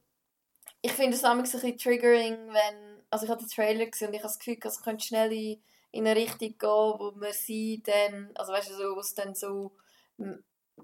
ich 0.82 0.92
finde 0.92 1.16
es 1.16 1.24
ein 1.24 1.42
bisschen 1.42 1.76
triggering, 1.76 2.48
wenn, 2.48 3.02
also 3.10 3.24
ich 3.24 3.30
hatte 3.30 3.44
den 3.44 3.50
Trailer 3.50 3.86
gesehen 3.86 4.08
und 4.08 4.14
ich 4.14 4.20
habe 4.20 4.28
das 4.28 4.38
Gefühl, 4.38 4.58
es 4.62 4.82
könnte 4.82 5.04
schnell 5.04 5.32
in 5.32 5.62
in 5.96 6.06
eine 6.06 6.16
Richtung 6.16 6.58
gehen, 6.58 6.60
wo 6.98 7.12
man 7.16 7.32
sie 7.32 7.82
dann, 7.82 8.30
also 8.34 8.52
weißt 8.52 8.70
du, 8.70 8.74
so, 8.74 8.96
wo 8.96 9.00
es 9.00 9.14
dann 9.14 9.34
so 9.34 9.72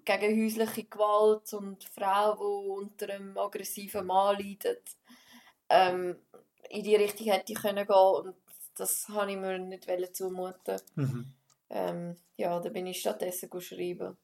gegen 0.04 0.44
häusliche 0.44 0.84
Gewalt 0.84 1.52
und 1.52 1.84
Frau, 1.84 2.34
die 2.34 2.70
unter 2.70 3.12
einem 3.12 3.36
aggressiven 3.36 4.06
Mann 4.06 4.38
leidet, 4.38 4.96
ähm, 5.68 6.16
in 6.70 6.82
die 6.82 6.96
Richtung 6.96 7.26
hätte 7.26 7.52
ich 7.52 7.60
können 7.60 7.86
gehen 7.86 7.96
und 7.96 8.36
das 8.76 9.06
habe 9.08 9.30
ich 9.32 9.36
mir 9.36 9.58
nicht 9.58 10.16
zumuten. 10.16 10.80
Mhm. 10.94 11.32
Ähm, 11.68 12.16
ja, 12.36 12.58
da 12.58 12.68
bin 12.70 12.86
ich 12.86 13.00
stattdessen 13.00 13.50
schreiben 13.60 14.16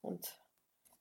und 0.00 0.38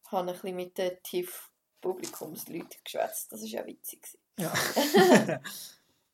habe 0.08 0.30
ein 0.30 0.34
bisschen 0.34 0.56
mit 0.56 0.78
den 0.78 1.02
TIFF-Publikumsleuten 1.02 2.84
geschwätzt. 2.84 3.32
Das 3.32 3.42
war 3.42 3.48
ja 3.48 3.66
witzig. 3.66 4.20
Ja. 4.38 4.54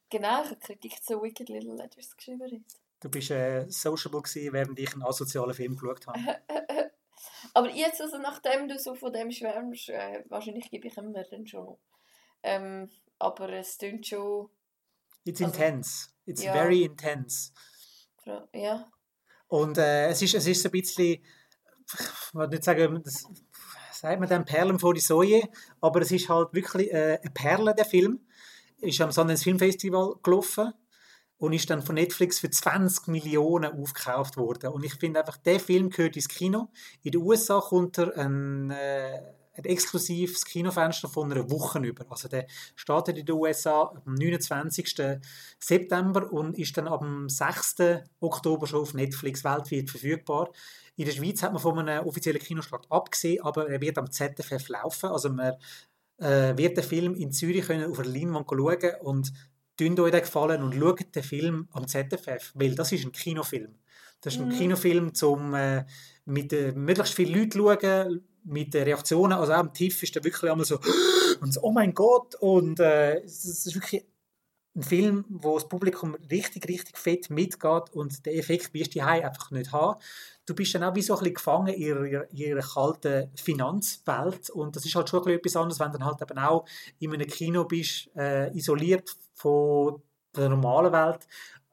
genau, 0.10 0.44
ich 0.44 0.50
habe 0.50 0.60
Kritik 0.60 1.04
zu 1.04 1.22
Wicked 1.22 1.50
Little 1.50 1.76
Letters 1.76 2.16
geschrieben. 2.16 2.66
Du 3.00 3.10
bist 3.10 3.30
äh, 3.32 3.66
sociable 3.70 4.22
gewesen, 4.22 4.54
während 4.54 4.80
ich 4.80 4.94
einen 4.94 5.04
asozialen 5.04 5.54
Film 5.54 5.76
geschaut 5.76 6.08
habe. 6.08 6.20
Aber 7.54 7.70
jetzt, 7.70 8.02
also 8.02 8.18
nachdem 8.18 8.68
du 8.68 8.78
so 8.80 8.96
von 8.96 9.14
dem 9.14 9.32
schwärmst, 9.32 9.90
äh, 9.90 10.24
wahrscheinlich 10.30 10.70
gebe 10.70 10.88
ich 10.88 10.98
ihm 10.98 11.14
dann 11.14 11.48
schon. 11.48 11.78
Ähm, 12.44 12.90
aber 13.20 13.50
es 13.50 13.78
klingt 13.78 14.06
schon... 14.06 14.50
It's 15.24 15.42
also, 15.42 15.54
intense. 15.54 16.10
It's 16.26 16.44
ja. 16.44 16.54
very 16.54 16.84
intense. 16.84 17.52
Ja. 18.54 18.88
Und 19.48 19.78
äh, 19.78 20.10
es, 20.10 20.22
ist, 20.22 20.36
es 20.36 20.46
ist 20.46 20.62
so 20.62 20.70
ein 20.70 20.72
bisschen... 20.72 21.24
Ich 21.24 22.34
will 22.34 22.48
nicht 22.48 22.64
sagen, 22.64 23.02
das 23.04 23.26
sagt 23.92 24.20
man 24.20 24.30
dann 24.30 24.46
Perlen 24.46 24.78
vor 24.78 24.94
die 24.94 25.00
Säue, 25.00 25.42
aber 25.82 26.02
es 26.02 26.12
ist 26.12 26.30
halt 26.30 26.54
wirklich 26.54 26.92
äh, 26.92 27.20
eine 27.22 27.32
Perle, 27.32 27.74
der 27.74 27.86
Film. 27.86 28.28
Ist 28.80 29.02
am 29.02 29.12
Sundance 29.12 29.44
Film 29.44 29.58
Festival 29.58 30.16
gelaufen 30.22 30.74
und 31.40 31.54
ist 31.54 31.70
dann 31.70 31.82
von 31.82 31.96
Netflix 31.96 32.40
für 32.40 32.50
20 32.50 33.08
Millionen 33.08 33.72
aufgekauft 33.72 34.38
worden. 34.38 34.72
Und 34.72 34.84
ich 34.84 34.96
finde 34.96 35.20
einfach, 35.20 35.38
der 35.38 35.60
Film 35.60 35.90
gehört 35.90 36.16
ins 36.16 36.28
Kino. 36.28 36.70
In 37.04 37.12
den 37.12 37.22
USA 37.22 37.60
kommt 37.60 37.98
er 38.00 38.18
ein, 38.18 38.72
äh, 38.72 39.22
ein 39.54 39.66
exklusives 39.66 40.46
Kinofenster 40.46 41.08
von 41.08 41.32
einer 41.32 41.50
Woche 41.50 41.80
über. 41.80 42.06
Also 42.10 42.28
der 42.28 42.48
startet 42.76 43.18
in 43.18 43.26
den 43.26 43.36
USA 43.36 43.94
am 44.06 44.16
29. 44.16 45.20
September 45.60 46.32
und 46.32 46.58
ist 46.58 46.78
dann 46.78 46.88
am 46.88 47.30
6. 47.30 47.76
Oktober 48.20 48.68
schon 48.68 48.82
auf 48.82 48.94
Netflix 48.94 49.44
weltweit 49.44 49.90
verfügbar. 49.90 50.52
In 50.96 51.06
der 51.06 51.14
Schweiz 51.14 51.44
hat 51.44 51.54
man 51.54 51.62
von 51.62 51.78
einem 51.78 52.08
offiziellen 52.08 52.42
Kinostart 52.42 52.88
abgesehen, 52.90 53.44
aber 53.44 53.70
er 53.70 53.80
wird 53.82 54.00
am 54.00 54.12
ZFF 54.12 54.70
laufen. 54.70 55.10
Also 55.10 55.30
man 55.30 55.54
äh, 56.18 56.58
wird 56.58 56.78
den 56.78 56.84
Film 56.84 57.16
in 57.16 57.32
Zürich 57.32 57.68
können 57.68 57.92
auf 57.92 57.98
der 57.98 58.08
Leinwand 58.08 58.48
schauen 58.50 58.96
und 59.02 59.32
tun 59.78 60.00
euch 60.00 60.12
den 60.12 60.22
gefallen 60.22 60.64
und 60.64 60.76
schaut 60.76 61.16
den 61.16 61.24
Film 61.24 61.68
am 61.72 61.88
ZFF, 61.88 62.52
weil 62.56 62.76
das 62.76 62.92
ist 62.92 63.06
ein 63.06 63.12
Kinofilm. 63.12 63.76
Das 64.22 64.34
ist 64.34 64.42
ein 64.42 64.50
mhm. 64.50 64.58
Kinofilm, 64.58 65.12
um 65.24 65.54
äh, 65.54 65.86
mit 66.26 66.52
äh, 66.52 66.72
möglichst 66.72 67.14
vielen 67.14 67.34
Leuten 67.34 67.52
zu 67.52 67.60
schauen, 67.60 68.22
mit 68.44 68.74
den 68.74 68.84
Reaktionen. 68.84 69.34
Also 69.34 69.54
auch 69.54 69.58
am 69.58 69.74
Tief 69.74 70.02
ist 70.02 70.16
da 70.16 70.24
wirklich 70.24 70.50
einmal 70.50 70.66
so, 70.66 70.80
und 71.42 71.54
so, 71.54 71.62
oh 71.62 71.72
mein 71.72 71.94
Gott, 71.94 72.36
und 72.36 72.80
äh, 72.80 73.20
es 73.24 73.46
ist 73.46 73.76
wirklich 73.76 74.06
ein 74.78 74.84
Film, 74.84 75.26
wo 75.28 75.56
das 75.56 75.68
Publikum 75.68 76.16
richtig, 76.30 76.68
richtig 76.70 76.98
fett 76.98 77.30
mitgeht 77.30 77.90
und 77.94 78.26
den 78.26 78.38
Effekt 78.38 78.74
wirst 78.74 78.96
du 78.96 79.02
einfach 79.02 79.52
nicht 79.52 79.72
haben. 79.72 80.00
Du 80.46 80.54
bist 80.54 80.74
dann 80.76 80.84
auch 80.84 80.96
wie 80.96 81.02
so 81.02 81.14
ein 81.14 81.20
bisschen 81.20 81.34
gefangen 81.34 81.74
in 81.74 81.82
ihrer, 81.82 82.32
ihrer 82.32 82.62
kalten 82.62 83.32
Finanzwelt 83.36 84.50
und 84.52 84.76
das 84.76 84.86
ist 84.86 84.96
halt 84.96 85.10
schon 85.10 85.28
etwas 85.28 85.56
anderes, 85.56 85.80
wenn 85.80 85.92
du 85.92 85.98
dann 85.98 86.08
halt 86.08 86.22
eben 86.22 86.38
auch 86.38 86.66
in 87.00 87.14
einem 87.14 87.28
Kino 87.28 87.66
bist, 87.66 88.10
äh, 88.16 88.56
isoliert 88.56 89.18
von 89.34 90.02
der 90.36 90.50
normalen 90.50 90.94
Welt, 90.94 91.28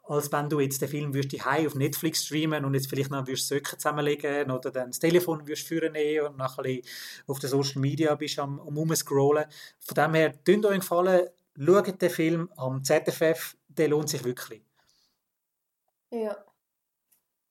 als 0.06 0.32
wenn 0.32 0.48
du 0.48 0.60
jetzt 0.60 0.80
den 0.80 0.88
Film 0.88 1.14
würdest 1.14 1.32
die 1.32 1.42
auf 1.42 1.74
Netflix 1.74 2.24
streamen 2.24 2.64
und 2.64 2.74
jetzt 2.74 2.88
vielleicht 2.88 3.10
noch 3.10 3.26
würdest 3.26 3.48
Söcke 3.48 3.76
zusammenlegen 3.76 4.50
oder 4.50 4.70
dann 4.70 4.90
das 4.90 4.98
Telefon 4.98 5.46
würdest 5.46 5.66
führen 5.66 5.92
nehmen 5.92 6.28
und 6.28 6.36
nachher 6.38 6.80
auf 7.26 7.38
den 7.38 7.50
Social 7.50 7.80
Media 7.80 8.14
bist 8.14 8.38
am, 8.38 8.60
am 8.60 8.76
umscrollen. 8.76 9.44
Von 9.80 9.94
dem 9.94 10.14
her, 10.14 10.44
tun 10.44 10.64
euch 10.64 10.80
gefallen, 10.80 11.28
schaut 11.56 12.00
den 12.00 12.10
Film 12.10 12.50
am 12.56 12.82
ZFF, 12.82 13.56
der 13.68 13.88
lohnt 13.88 14.08
sich 14.08 14.24
wirklich. 14.24 14.62
Ja. 16.10 16.44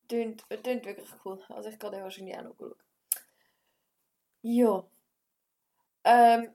Tönt, 0.08 0.43
tönt 0.64 0.86
wirklich 0.86 1.10
cool. 1.26 1.41
Also 1.49 1.70
ich 1.70 1.80
gehe 1.80 1.91
den 1.91 2.04
wahrscheinlich 2.04 2.38
auch 2.38 2.43
noch 2.43 2.56
schauen. 2.58 2.76
Ja. 4.41 4.86
Ähm, 6.04 6.49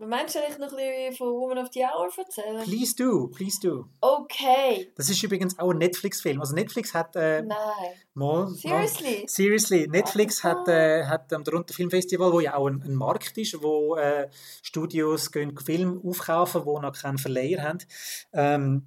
Meinst 0.00 0.34
du 0.34 0.38
eigentlich 0.38 0.58
noch 0.58 0.70
ein 0.70 0.76
bisschen 0.76 1.16
von 1.16 1.28
Woman 1.32 1.58
of 1.58 1.70
the 1.72 1.80
Hour 1.80 2.08
erzählen? 2.16 2.62
Please 2.64 2.94
do, 2.94 3.26
please 3.28 3.58
do. 3.60 3.88
Okay. 4.00 4.92
Das 4.96 5.10
ist 5.10 5.22
übrigens 5.22 5.58
auch 5.58 5.70
ein 5.70 5.78
Netflix-Film. 5.78 6.40
Also 6.40 6.54
Netflix 6.54 6.94
hat... 6.94 7.16
Äh, 7.16 7.42
Nein. 7.42 7.56
Mal, 8.14 8.48
Seriously? 8.48 9.18
Mal, 9.18 9.28
seriously. 9.28 9.88
Netflix 9.88 10.40
oh, 10.40 10.48
hat, 10.48 10.68
äh, 10.68 11.04
hat 11.04 11.32
am 11.32 11.42
Toronto 11.42 11.74
Filmfestival, 11.74 12.32
wo 12.32 12.40
ja 12.40 12.54
auch 12.54 12.68
ein, 12.68 12.82
ein 12.82 12.94
Markt 12.94 13.36
ist, 13.38 13.60
wo 13.60 13.96
äh, 13.96 14.28
Studios 14.62 15.32
gehen 15.32 15.56
Film 15.58 16.00
aufkaufen, 16.04 16.62
die 16.62 16.80
noch 16.80 16.92
keinen 16.92 17.18
Verleiher 17.18 17.62
haben. 17.62 17.78
Ähm, 18.32 18.86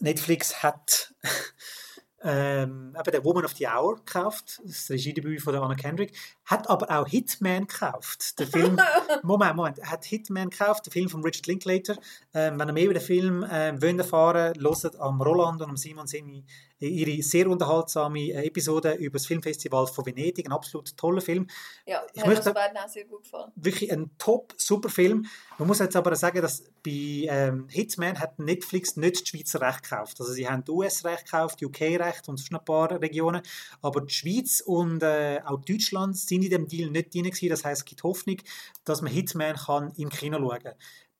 Netflix 0.00 0.62
hat 0.62 1.14
ähm, 2.26 2.92
eben 2.98 3.10
der 3.12 3.24
Woman 3.24 3.44
of 3.44 3.52
the 3.52 3.68
Hour 3.68 3.96
gekauft, 3.96 4.60
das 4.64 4.90
Regiedebüt 4.90 5.40
von 5.40 5.52
der 5.52 5.62
Anna 5.62 5.76
Kendrick, 5.76 6.12
hat 6.44 6.68
aber 6.68 6.90
auch 6.90 7.06
Hitman 7.06 7.68
gekauft. 7.68 8.38
Der 8.40 8.48
Film, 8.48 8.76
Moment, 9.22 9.54
Moment, 9.54 9.80
hat 9.82 10.04
Hitman 10.04 10.50
gekauft, 10.50 10.86
der 10.86 10.92
Film 10.92 11.08
von 11.08 11.22
Richard 11.22 11.46
Linklater. 11.46 11.96
Ähm, 12.34 12.58
wenn 12.58 12.68
ihr 12.68 12.72
mehr 12.72 12.84
über 12.84 12.94
den 12.94 13.02
Film 13.02 13.46
ähm, 13.48 13.80
wollt 13.80 13.98
erfahren 13.98 14.54
wollt, 14.60 14.82
hört 14.82 15.00
am 15.00 15.22
Roland 15.22 15.62
und 15.62 15.70
am 15.70 15.76
Simon 15.76 16.08
Semi 16.08 16.44
ihre 16.78 17.22
sehr 17.22 17.48
unterhaltsame 17.48 18.30
äh, 18.30 18.46
Episode 18.46 18.94
über 18.94 19.14
das 19.14 19.26
Filmfestival 19.26 19.86
von 19.86 20.04
Venedig. 20.04 20.46
Ein 20.46 20.52
absolut 20.52 20.96
toller 20.96 21.20
Film. 21.20 21.46
Ja, 21.86 22.02
ich 22.12 22.20
hat 22.20 22.28
möchte, 22.28 22.52
beiden 22.52 22.76
auch 22.76 22.88
sehr 22.88 23.04
gut 23.04 23.22
gefallen. 23.22 23.50
Wirklich 23.56 23.92
ein 23.92 24.10
top, 24.18 24.54
super 24.56 24.88
Film. 24.88 25.26
Man 25.58 25.68
muss 25.68 25.78
jetzt 25.78 25.96
aber 25.96 26.14
sagen, 26.16 26.42
dass 26.42 26.64
bei 26.84 27.26
ähm, 27.28 27.66
Hitman 27.68 28.18
hat 28.20 28.38
Netflix 28.38 28.96
nicht 28.96 29.20
das 29.20 29.28
Schweizer 29.28 29.60
Recht 29.60 29.84
gekauft. 29.84 30.20
Also 30.20 30.32
sie 30.32 30.48
haben 30.48 30.64
US-Recht 30.68 31.24
gekauft, 31.24 31.62
UK-Recht 31.62 32.28
und 32.28 32.36
sonst 32.36 32.52
ein 32.52 32.64
paar 32.64 32.90
Regionen. 33.00 33.42
Aber 33.80 34.02
die 34.02 34.12
Schweiz 34.12 34.60
und 34.60 35.02
äh, 35.02 35.40
auch 35.44 35.60
Deutschland 35.60 36.16
sind 36.16 36.44
in 36.44 36.50
dem 36.50 36.68
Deal 36.68 36.90
nicht 36.90 37.14
drin 37.14 37.24
gewesen. 37.24 37.48
Das 37.48 37.64
heißt, 37.64 37.82
es 37.82 37.84
gibt 37.84 38.02
Hoffnung, 38.02 38.36
dass 38.84 39.00
man 39.00 39.12
Hitman 39.12 39.56
kann 39.56 39.92
im 39.96 40.10
Kino 40.10 40.38
schauen 40.38 40.62
kann. 40.62 40.74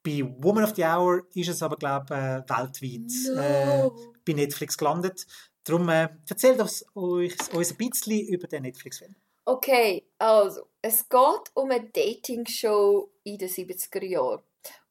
Bei 0.06 0.22
Woman 0.38 0.62
of 0.62 0.74
the 0.76 0.84
Hour 0.84 1.26
ist 1.34 1.48
es 1.48 1.62
aber, 1.62 1.76
glaube 1.76 2.06
ich, 2.08 2.16
äh, 2.16 2.42
weltweit 2.48 3.34
no. 3.34 3.40
äh, 3.42 3.90
bei 4.24 4.32
Netflix 4.34 4.78
gelandet. 4.78 5.26
Darum 5.64 5.88
äh, 5.88 6.08
erzählt 6.28 6.60
uns, 6.60 6.86
euch, 6.94 7.34
uns 7.52 7.72
ein 7.72 7.76
bisschen 7.76 8.28
über 8.28 8.46
den 8.46 8.62
Netflix-Film. 8.62 9.16
Okay, 9.44 10.06
also, 10.18 10.68
Es 10.80 11.08
geht 11.08 11.50
um 11.54 11.70
eine 11.72 11.88
Dating-Show 11.90 13.10
in 13.24 13.38
den 13.38 13.48
70er 13.48 14.04
Jahren. 14.04 14.42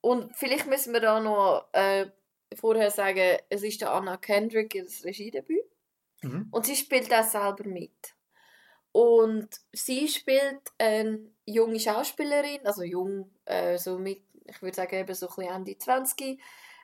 Und 0.01 0.35
vielleicht 0.35 0.67
müssen 0.67 0.91
wir 0.91 0.99
da 0.99 1.21
noch 1.21 1.69
äh, 1.71 2.07
vorher 2.53 2.91
sagen, 2.91 3.37
es 3.47 3.63
ist 3.63 3.79
der 3.79 3.93
Anna 3.93 4.17
Kendrick 4.17 4.73
das 4.83 5.05
Regiedebüt. 5.05 5.63
Mhm. 6.23 6.49
Und 6.51 6.65
sie 6.65 6.75
spielt 6.75 7.13
auch 7.13 7.23
selber 7.23 7.63
mit. 7.65 8.13
Und 8.91 9.49
sie 9.71 10.09
spielt 10.09 10.61
eine 10.77 11.31
junge 11.45 11.79
Schauspielerin, 11.79 12.65
also 12.65 12.83
jung, 12.83 13.31
äh, 13.45 13.77
so 13.77 13.97
mit, 13.97 14.21
ich 14.45 14.61
würde 14.61 14.75
sagen 14.75 14.95
eben 14.95 15.13
so 15.13 15.27
ein 15.37 15.47
Ende 15.47 15.77
20, 15.77 16.41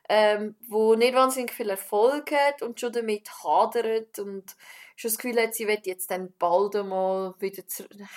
ähm, 0.08 0.56
wo 0.68 0.94
nicht 0.94 1.14
wahnsinnig 1.14 1.52
viel 1.52 1.70
Erfolg 1.70 2.32
hat 2.32 2.62
und 2.62 2.80
schon 2.80 2.92
damit 2.92 3.30
hadert 3.44 4.18
und 4.18 4.56
schon 4.96 5.10
das 5.10 5.18
Gefühl 5.18 5.40
hat, 5.40 5.54
sie 5.54 5.66
wird 5.66 5.86
jetzt 5.86 6.10
dann 6.10 6.32
bald 6.38 6.76
einmal 6.76 7.34
wieder 7.38 7.62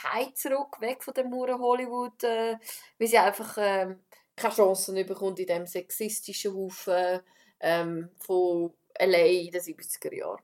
heim 0.03 0.35
zurück, 0.35 0.81
weg 0.81 1.03
von 1.03 1.13
dem 1.13 1.29
Muren 1.29 1.59
Hollywood, 1.59 2.23
äh, 2.23 2.57
weil 2.97 3.07
sie 3.07 3.17
einfach 3.17 3.57
ähm, 3.59 4.03
keine 4.35 4.53
Chancen 4.53 4.95
bekommt 5.05 5.39
in 5.39 5.47
dem 5.47 5.67
sexistischen 5.67 6.53
Haufen 6.53 7.21
ähm, 7.59 8.09
von 8.19 8.73
LA 8.99 9.25
in 9.25 9.51
den 9.51 9.61
70er 9.61 10.13
Jahren. 10.13 10.41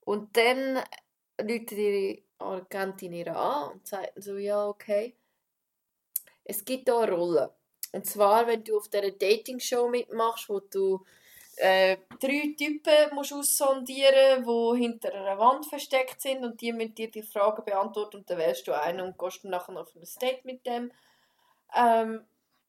Und 0.00 0.36
dann 0.36 0.82
läutet 1.40 1.72
ihre 1.72 2.22
Agentin 2.38 3.12
ihr 3.12 3.34
an 3.36 3.72
und 3.72 3.86
sagt 3.86 4.12
so, 4.16 4.36
ja, 4.36 4.66
okay, 4.66 5.16
es 6.44 6.64
gibt 6.64 6.88
hier 6.88 6.98
eine 6.98 7.12
Rolle. 7.12 7.54
Und 7.96 8.04
zwar, 8.04 8.46
wenn 8.46 8.62
du 8.62 8.76
auf 8.76 8.88
dieser 8.88 9.10
Dating-Show 9.10 9.88
mitmachst, 9.88 10.50
wo 10.50 10.60
du 10.60 11.02
äh, 11.56 11.96
drei 12.20 12.54
Typen 12.56 13.14
musst 13.14 13.32
aussondieren 13.32 14.44
die 14.44 14.78
hinter 14.78 15.14
einer 15.14 15.38
Wand 15.38 15.64
versteckt 15.64 16.20
sind 16.20 16.44
und 16.44 16.60
die 16.60 16.74
müssen 16.74 16.94
dir 16.94 17.10
die 17.10 17.22
Fragen 17.22 17.64
beantworten 17.64 18.18
und 18.18 18.28
dann 18.28 18.36
wählst 18.36 18.68
du 18.68 18.78
einen 18.78 19.00
und 19.00 19.18
gehst 19.18 19.42
dann 19.44 19.52
nachher 19.52 19.80
auf 19.80 19.96
ein 19.96 20.02
Date 20.20 20.44
mit 20.44 20.66
dem. 20.66 20.92
Ähm, 21.74 22.20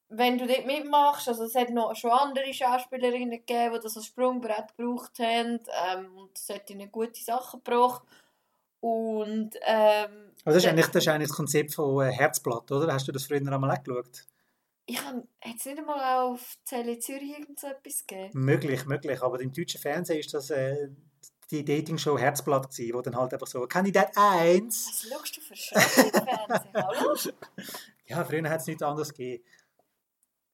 wenn 0.08 0.38
du 0.38 0.48
dort 0.48 0.66
mitmachst, 0.66 1.28
also 1.28 1.44
es 1.44 1.56
hat 1.56 1.72
noch 1.72 1.94
schon 1.98 2.12
andere 2.12 2.54
Schauspielerinnen 2.54 3.46
gegeben, 3.46 3.74
die 3.76 3.82
das 3.82 3.98
als 3.98 4.06
Sprungbrett 4.06 4.78
gebraucht 4.78 5.20
haben 5.20 5.60
ähm, 5.90 6.18
und 6.18 6.38
es 6.38 6.48
hat 6.48 6.70
ihnen 6.70 6.90
gute 6.90 7.22
Sachen 7.22 7.62
gebracht. 7.62 8.04
Und 8.80 9.50
ähm, 9.66 10.32
Also 10.46 10.58
das, 10.60 10.64
ist 10.64 10.68
eigentlich, 10.68 10.88
das 10.88 11.04
ist 11.04 11.08
eigentlich 11.10 11.28
das 11.28 11.36
Konzept 11.36 11.74
von 11.74 12.08
äh, 12.08 12.14
Herzblatt, 12.14 12.72
oder? 12.72 12.94
Hast 12.94 13.10
du 13.10 13.12
das 13.12 13.26
früher 13.26 13.40
einmal 13.40 13.72
auch 13.72 13.84
geschaut? 13.84 14.26
Ich 14.90 15.04
habe 15.04 15.28
jetzt 15.44 15.66
nicht 15.66 15.78
einmal 15.78 16.32
auf 16.32 16.58
Tele 16.66 16.98
Zürich 16.98 17.38
irgend 17.38 17.60
so 17.60 17.68
etwas 17.68 18.08
gegeben. 18.08 18.32
Möglich, 18.34 18.86
möglich. 18.86 19.22
Aber 19.22 19.40
im 19.42 19.52
deutschen 19.52 19.82
Fernsehen 19.82 20.20
ist 20.20 20.34
das 20.34 20.50
äh, 20.50 20.88
die 21.52 21.64
Dating-Show 21.64 22.18
Herzblatt 22.18 22.70
gewesen, 22.70 22.94
wo 22.94 23.02
dann 23.02 23.18
halt 23.18 23.34
einfach 23.34 23.48
so 23.48 23.68
Kandidat 23.68 24.12
1. 24.16 24.88
Was 24.88 25.10
schaust 25.10 25.38
du 25.38 25.42
für 25.42 25.56
Scheiße 25.56 26.02
im 26.02 26.12
Fernsehen? 26.12 26.74
Hallo? 26.74 27.16
Ja, 28.06 28.24
früher 28.24 28.50
hat 28.50 28.62
es 28.62 28.68
nichts 28.68 28.82
anderes 28.82 29.14
gegeben. 29.14 29.44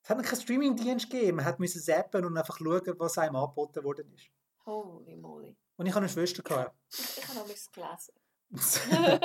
Es 0.01 0.09
hat 0.09 0.23
keinen 0.23 0.41
Streaming-Dienst 0.41 1.09
gegeben. 1.11 1.37
Man 1.37 1.55
musste 1.59 1.79
zappen 1.79 2.25
und 2.25 2.35
einfach 2.35 2.57
schauen, 2.57 2.95
was 2.97 3.17
einem 3.19 3.35
angeboten 3.35 3.83
worden 3.83 4.11
ist. 4.15 4.25
Holy 4.65 5.15
moly. 5.15 5.55
Und 5.77 5.85
ich 5.85 5.93
habe 5.93 6.05
eine 6.05 6.09
Schwester. 6.09 6.41
Gehabt. 6.41 6.75
Ich, 6.91 7.17
ich 7.19 7.27
habe 7.27 7.37
noch 7.37 7.47
nichts 7.47 7.71
gelesen. 7.71 8.13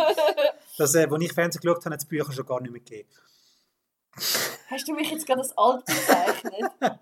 das, 0.78 0.94
äh, 0.94 1.06
als 1.10 1.22
ich 1.22 1.32
Fernsehen 1.32 1.60
geschaut 1.62 1.84
habe, 1.84 1.94
hat 1.94 2.00
es 2.00 2.06
Bücher 2.06 2.32
schon 2.32 2.46
gar 2.46 2.60
nicht 2.60 2.72
mehr 2.72 2.80
gegeben. 2.82 3.08
Hast 4.70 4.86
du 4.86 4.92
mich 4.92 5.10
jetzt 5.10 5.26
gerade 5.26 5.40
als 5.40 5.56
alt 5.56 5.84
bezeichnet? 5.86 6.72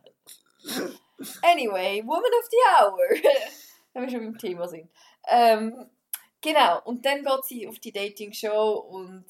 anyway, 1.42 2.00
Woman 2.04 2.32
of 2.38 2.48
the 2.50 2.56
Hour. 2.78 3.08
Wenn 3.92 4.02
wir 4.02 4.10
schon 4.10 4.20
beim 4.20 4.38
Thema 4.38 4.68
sind. 4.68 4.88
Ähm, 5.28 5.90
genau, 6.40 6.80
und 6.84 7.04
dann 7.04 7.24
geht 7.24 7.44
sie 7.44 7.66
auf 7.66 7.78
die 7.80 7.92
Dating-Show 7.92 8.72
und 8.88 9.24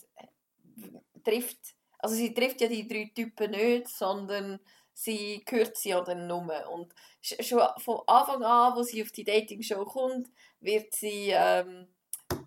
trifft, 1.24 1.58
also 1.98 2.14
sie 2.14 2.34
trifft 2.34 2.60
ja 2.60 2.68
die 2.68 2.86
drei 2.86 3.10
Typen 3.14 3.52
nicht, 3.52 3.88
sondern 3.88 4.60
sie 4.92 5.42
hört 5.48 5.76
sie 5.76 5.90
ja 5.90 6.02
dann 6.02 6.26
nur. 6.26 6.68
Und 6.70 6.92
schon 7.22 7.62
von 7.78 8.00
Anfang 8.06 8.42
an, 8.44 8.76
wo 8.76 8.82
sie 8.82 9.02
auf 9.02 9.12
die 9.12 9.24
Dating-Show 9.24 9.84
kommt, 9.86 10.28
wird 10.60 10.94
sie 10.94 11.30
ähm, 11.30 11.88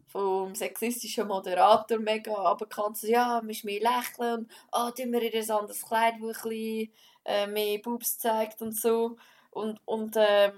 vom 0.09 0.55
sexistischen 0.55 1.27
Moderator 1.27 1.99
mega 1.99 2.33
aberkannt. 2.33 2.97
So, 2.97 3.07
ja, 3.07 3.41
musst 3.43 3.63
mehr 3.63 3.79
lächeln 3.79 4.39
und 4.41 4.51
ah, 4.71 4.91
tun 4.91 5.11
wir 5.11 5.21
ihr 5.21 5.41
ein 5.41 5.51
anderes 5.51 5.85
Kleid, 5.85 6.15
das 6.15 6.43
ein 6.43 6.49
bisschen 6.49 6.93
äh, 7.25 7.47
mehr 7.47 7.79
Boobs 7.79 8.17
zeigt 8.17 8.61
und 8.61 8.77
so. 8.79 9.17
Und, 9.51 9.79
und 9.85 10.15
ähm, 10.17 10.53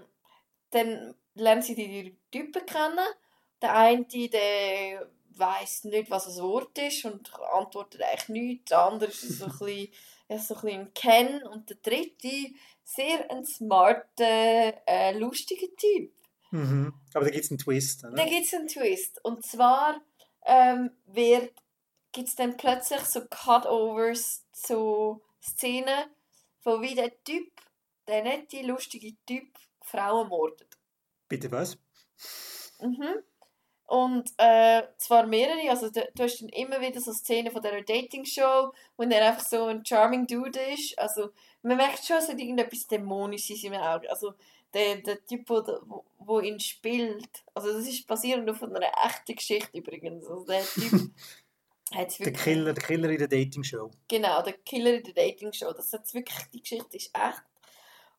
dann 0.72 1.16
lernt 1.36 1.64
sie 1.64 1.76
die 1.76 2.18
Typen 2.32 2.66
kennen. 2.66 3.06
Der 3.62 3.76
eine, 3.76 4.06
der 4.06 5.08
weiß 5.38 5.86
nicht, 5.86 6.10
was 6.10 6.28
ein 6.28 6.44
Wort 6.44 6.78
ist 6.78 7.06
und 7.06 7.32
antwortet 7.54 8.02
eigentlich 8.02 8.30
nichts. 8.30 8.70
Der 8.70 8.80
andere 8.86 9.12
ist 9.12 9.22
so 9.22 9.46
ein 9.46 9.52
bisschen, 9.60 9.90
ja, 10.30 10.38
so 10.38 10.56
ein, 10.56 10.62
bisschen 10.62 10.82
ein 10.82 10.94
Ken. 10.94 11.44
Und 11.44 11.70
der 11.70 11.78
dritte, 11.78 12.54
sehr 12.84 13.30
ein 13.30 13.46
smarter, 13.46 14.74
äh, 14.88 15.18
lustiger 15.18 15.68
Typ. 15.76 16.14
Mhm. 16.52 16.94
Aber 17.14 17.26
da 17.26 17.32
gibt 17.32 17.46
es 17.46 17.52
einen 17.52 17.58
Twist. 17.58 18.04
Oder? 18.04 18.16
Da 18.16 18.26
gibt 18.26 18.46
es 18.46 18.54
einen 18.54 18.68
Twist. 18.68 19.24
Und 19.24 19.46
zwar 19.46 20.02
ähm, 20.46 20.92
gibt 22.12 22.28
es 22.28 22.36
dann 22.36 22.58
plötzlich 22.58 23.02
so 23.02 23.22
Cutovers 23.30 24.46
zu 24.52 25.22
Szenen, 25.42 26.06
wo 26.64 26.82
wie 26.82 26.96
der 26.96 27.24
Typ, 27.24 27.52
der 28.08 28.24
nette, 28.24 28.62
lustige 28.62 29.16
Typ, 29.26 29.48
Frauen 29.82 30.28
mordet. 30.28 30.78
Bitte 31.28 31.52
was? 31.52 31.78
Mhm. 32.82 33.24
Und 33.86 34.32
äh, 34.38 34.84
zwar 34.98 35.28
mehrere, 35.28 35.70
also 35.70 35.90
du, 35.90 36.08
du, 36.16 36.24
hast 36.24 36.42
dann 36.42 36.48
immer 36.50 36.80
wieder 36.80 37.02
so 37.02 37.12
Szenen 37.12 37.52
von 37.52 37.62
dieser 37.62 37.82
Dating-Show, 37.82 38.72
wo 38.96 39.04
er 39.04 39.28
einfach 39.28 39.46
so 39.46 39.66
ein 39.66 39.86
charming 39.86 40.28
Dude 40.28 40.60
ist. 40.74 40.98
Also 40.98 41.32
man 41.62 41.76
merkt 41.76 42.06
schon, 42.06 42.16
es 42.18 42.30
hat 42.30 42.40
irgendetwas 42.40 42.88
Dämonisches 42.88 43.64
in 43.66 43.76
Augen. 43.76 44.08
Also 44.08 44.34
der, 44.74 44.98
der 44.98 45.26
Typ, 45.26 45.50
wo, 45.50 46.06
wo 46.20 46.40
ihn 46.40 46.60
spielt, 46.60 47.30
also 47.54 47.74
das 47.74 47.88
ist 47.88 48.08
basierend 48.08 48.50
auf 48.50 48.64
einer 48.64 48.82
echten 49.06 49.36
Geschichte 49.36 49.78
übrigens. 49.78 50.26
Also 50.28 50.46
der 50.46 50.64
Typ 50.64 51.12
hat 51.94 52.20
der 52.20 52.34
Killer, 52.34 52.74
der 52.74 52.84
Killer 52.84 53.10
in 53.10 53.18
der 53.18 53.28
Dating-Show. 53.28 53.92
Genau, 54.08 54.42
der 54.42 54.54
Killer 54.54 54.96
in 54.96 55.04
der 55.04 55.14
Dating-Show. 55.14 55.74
Das 55.74 55.92
hat 55.94 56.14
wirklich, 56.14 56.38
die 56.54 56.62
Geschichte 56.62 56.98
ist 56.98 57.12
echt. 57.14 57.44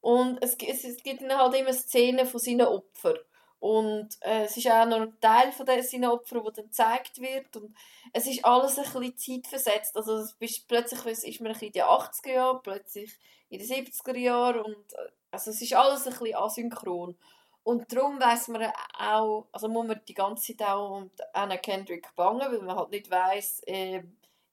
Und 0.01 0.43
es, 0.43 0.57
es, 0.57 0.85
es 0.85 1.03
gibt 1.03 1.23
dann 1.23 1.39
halt 1.39 1.55
immer 1.55 1.73
Szenen 1.73 2.27
von 2.27 2.41
seinen 2.41 2.67
Opfern. 2.67 3.19
Und 3.61 4.17
äh, 4.23 4.43
es 4.43 4.57
ist 4.57 4.67
auch 4.67 4.87
noch 4.87 5.03
ein 5.03 5.21
Teil 5.21 5.53
von 5.53 5.65
seinen 5.67 6.07
Opfern, 6.07 6.43
der 6.43 6.53
dann 6.53 6.65
gezeigt 6.67 7.21
wird. 7.21 7.57
Und 7.57 7.73
es 8.13 8.27
ist 8.27 8.45
alles 8.45 8.77
ein 8.77 8.85
bisschen 9.01 9.43
zeitversetzt. 9.43 9.97
Also 9.97 10.17
es 10.17 10.35
ist, 10.41 10.67
plötzlich 10.67 11.07
ist 11.07 11.41
man 11.41 11.53
in 11.53 11.71
den 11.71 11.85
80er 11.85 12.33
Jahren, 12.33 12.61
plötzlich 12.61 13.17
in 13.53 13.59
den 13.59 13.69
70er 13.69 14.17
Jahren. 14.17 14.61
Und, 14.61 14.85
also 15.31 15.51
es 15.51 15.61
ist 15.61 15.75
alles 15.75 16.07
ein 16.07 16.13
bisschen 16.13 16.37
asynchron. 16.37 17.17
Und 17.65 17.93
darum 17.93 18.19
weiss 18.19 18.49
man 18.49 18.73
auch, 18.99 19.47
also 19.53 19.69
muss 19.69 19.87
man 19.87 20.01
die 20.09 20.15
ganze 20.15 20.57
Zeit 20.57 20.69
auch 20.69 20.97
um 20.97 21.11
Anna 21.33 21.57
Kendrick 21.59 22.15
bangen, 22.17 22.41
weil 22.41 22.63
man 22.63 22.77
halt 22.77 22.91
nicht 22.91 23.11
weiss, 23.11 23.61
äh, 23.67 24.03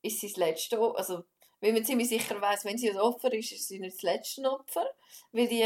ist 0.02 0.20
sie 0.20 0.28
das 0.28 0.38
letzte, 0.38 0.80
also 0.96 1.24
weil 1.62 1.74
man 1.74 1.84
ziemlich 1.84 2.08
sicher 2.08 2.40
weiß, 2.40 2.64
wenn 2.66 2.78
sie 2.78 2.90
ein 2.90 3.00
Opfer 3.00 3.34
ist, 3.34 3.52
ist 3.52 3.68
sie 3.68 3.80
nicht 3.80 3.96
das 3.96 4.04
letzte 4.04 4.50
Opfer, 4.50 4.86
weil 5.32 5.48
die 5.48 5.66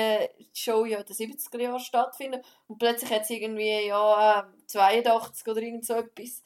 Show 0.53 0.85
ja 0.85 0.99
in 0.99 1.05
den 1.05 1.15
70er 1.15 1.59
Jahren 1.59 1.79
stattfindet 1.79 2.45
und 2.67 2.79
plötzlich 2.79 3.11
hat 3.11 3.27
sie 3.27 3.43
irgendwie 3.43 3.87
ja 3.87 4.49
82 4.67 5.47
oder 5.47 5.61
irgend 5.61 5.85
so 5.85 5.95
etwas 5.95 6.41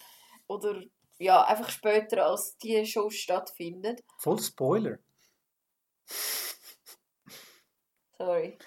oder 0.48 0.82
ja, 1.20 1.44
einfach 1.44 1.70
später 1.70 2.26
als 2.26 2.58
die 2.58 2.86
Show 2.86 3.10
stattfindet. 3.10 4.04
Voll 4.18 4.40
Spoiler. 4.40 4.98
Sorry. 8.18 8.58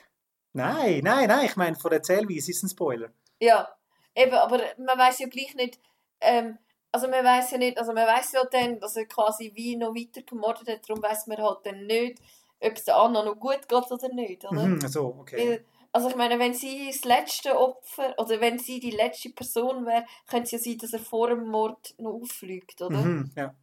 Nein, 0.52 1.00
nein, 1.04 1.28
nein, 1.28 1.46
ich 1.46 1.56
meine, 1.56 1.76
von 1.76 1.90
der 1.90 1.98
Erzählweise 1.98 2.50
ist 2.50 2.58
es 2.58 2.62
ein 2.64 2.68
Spoiler. 2.68 3.10
Ja, 3.40 3.68
eben, 4.14 4.34
aber 4.34 4.60
man 4.78 4.98
weiß 4.98 5.20
ja 5.20 5.28
gleich 5.28 5.54
nicht, 5.54 5.78
ähm, 6.20 6.58
also 6.92 7.08
man 7.08 7.24
weiß 7.24 7.52
ja 7.52 7.58
nicht, 7.58 7.78
also 7.78 7.92
man 7.92 8.06
weiß 8.06 8.32
ja 8.32 8.44
dann, 8.44 8.80
dass 8.80 8.96
er 8.96 9.06
quasi 9.06 9.52
wie 9.54 9.76
noch 9.76 9.94
weiter 9.94 10.22
gemordet 10.22 10.68
hat, 10.68 10.88
darum 10.88 11.02
weiß 11.02 11.28
man 11.28 11.38
halt 11.38 11.58
dann 11.64 11.86
nicht, 11.86 12.20
ob 12.60 12.72
es 12.72 12.84
der 12.84 12.96
Anna 12.96 13.22
noch 13.22 13.38
gut 13.38 13.68
geht 13.68 13.90
oder 13.90 14.08
nicht, 14.12 14.44
oder? 14.44 14.66
Mhm, 14.66 14.88
so, 14.88 15.16
okay. 15.20 15.36
Weil, 15.38 15.64
also 15.92 16.08
ich 16.08 16.16
meine, 16.16 16.38
wenn 16.38 16.54
sie 16.54 16.88
das 16.88 17.04
letzte 17.04 17.58
Opfer, 17.58 18.14
oder 18.18 18.40
wenn 18.40 18.58
sie 18.58 18.80
die 18.80 18.90
letzte 18.90 19.30
Person 19.30 19.86
wäre, 19.86 20.04
könnte 20.26 20.44
es 20.44 20.50
ja 20.52 20.58
sein, 20.58 20.78
dass 20.78 20.92
er 20.92 21.00
vor 21.00 21.28
dem 21.28 21.46
Mord 21.48 21.94
noch 21.98 22.14
auffliegt, 22.14 22.82
oder? 22.82 22.98
Mhm, 22.98 23.30
ja. 23.36 23.54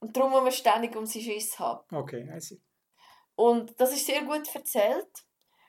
Und 0.00 0.16
darum 0.16 0.32
muss 0.32 0.42
man 0.42 0.52
ständig 0.52 0.94
um 0.96 1.06
sie 1.06 1.22
Schiss 1.22 1.58
haben. 1.58 1.82
Okay, 1.90 2.28
I 2.36 2.40
see. 2.40 2.60
Und 3.36 3.78
das 3.80 3.92
ist 3.92 4.06
sehr 4.06 4.22
gut 4.22 4.54
erzählt. 4.54 5.24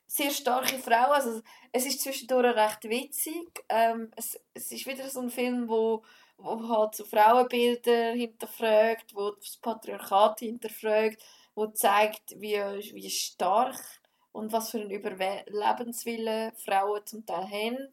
Sehr 0.07 0.29
starke 0.29 0.77
Frau. 0.77 1.11
Also, 1.11 1.41
es 1.71 1.85
ist 1.85 2.01
zwischendurch 2.01 2.55
recht 2.55 2.83
witzig. 2.83 3.65
Ähm, 3.69 4.11
es, 4.15 4.39
es 4.53 4.71
ist 4.71 4.85
wieder 4.85 5.09
so 5.09 5.21
ein 5.21 5.29
Film, 5.29 5.67
wo, 5.67 6.03
wo 6.37 6.69
halt 6.69 6.95
so 6.95 7.05
Frauenbilder 7.05 8.11
hinterfragt, 8.11 9.15
wo 9.15 9.31
das 9.31 9.57
Patriarchat 9.57 10.39
hinterfragt, 10.39 11.23
wo 11.55 11.67
zeigt, 11.67 12.39
wie, 12.39 12.57
wie 12.93 13.09
stark 13.09 13.79
und 14.31 14.51
was 14.51 14.69
für 14.69 14.79
einen 14.81 14.91
Überlebenswillen 14.91 16.53
Frauen 16.55 17.05
zum 17.05 17.25
Teil 17.25 17.49
haben. 17.49 17.89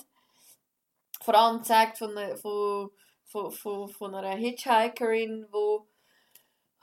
Vor 1.23 1.35
allem 1.35 1.63
zeigt 1.63 1.99
von, 1.99 2.15
von, 2.37 2.91
von, 3.25 3.53
von, 3.53 3.89
von 3.89 4.15
einer 4.15 4.37
Hitchhikerin, 4.37 5.47
wo 5.51 5.87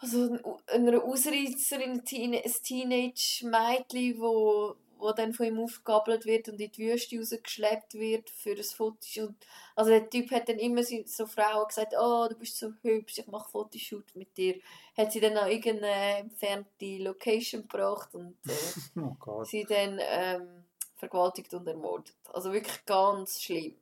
also 0.02 0.38
eine 0.68 1.04
Ausreißerin, 1.04 1.92
ein 1.92 2.06
Teenage-Mädchen, 2.06 4.20
wo, 4.20 4.76
wo 4.98 5.12
dann 5.12 5.34
von 5.34 5.46
ihm 5.46 5.60
aufgegabelt 5.60 6.26
wird 6.26 6.48
und 6.50 6.60
in 6.60 6.72
die 6.72 6.92
Wüste 6.92 7.18
rausgeschleppt 7.18 7.96
wird 7.96 8.30
für 8.30 8.52
ein 8.52 8.64
Foto. 8.64 8.98
Und, 9.18 9.36
also 9.76 9.92
der 9.92 10.10
Typ 10.10 10.32
hat 10.32 10.48
dann 10.48 10.58
immer 10.58 10.84
so 10.84 11.26
Frauen 11.26 11.68
gesagt, 11.68 11.94
oh, 12.00 12.28
du 12.30 12.36
bist 12.36 12.58
so 12.58 12.72
hübsch, 12.82 13.18
ich 13.18 13.28
mache 13.28 13.50
Fotoshoot 13.50 14.16
mit 14.16 14.38
dir. 14.38 14.56
Hat 14.98 15.12
sie 15.12 15.20
dann 15.20 15.38
an 15.38 15.52
irgendeine 15.52 16.20
entfernte 16.20 16.98
Location 17.00 17.64
gebracht 17.64 18.16
und 18.16 18.38
äh, 18.48 19.00
oh 19.26 19.44
sie 19.44 19.66
dann 19.66 20.00
ähm, 20.02 20.64
vergewaltigt 20.96 21.54
und 21.54 21.68
ermordet. 21.68 22.16
Also 22.32 22.54
wirklich 22.54 22.86
ganz 22.86 23.42
schlimm. 23.42 23.76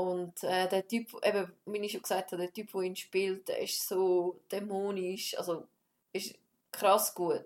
Und 0.00 0.42
äh, 0.44 0.66
der 0.66 0.88
Typ, 0.88 1.14
eben, 1.22 1.52
wie 1.66 1.78
ich 1.78 1.92
schon 1.92 2.00
gesagt 2.00 2.32
habe, 2.32 2.42
der 2.42 2.52
Typ, 2.52 2.72
der 2.72 2.80
ihn 2.80 2.96
spielt, 2.96 3.48
der 3.48 3.58
ist 3.58 3.86
so 3.86 4.40
dämonisch, 4.50 5.36
also 5.36 5.66
ist 6.14 6.34
krass 6.72 7.14
gut. 7.14 7.44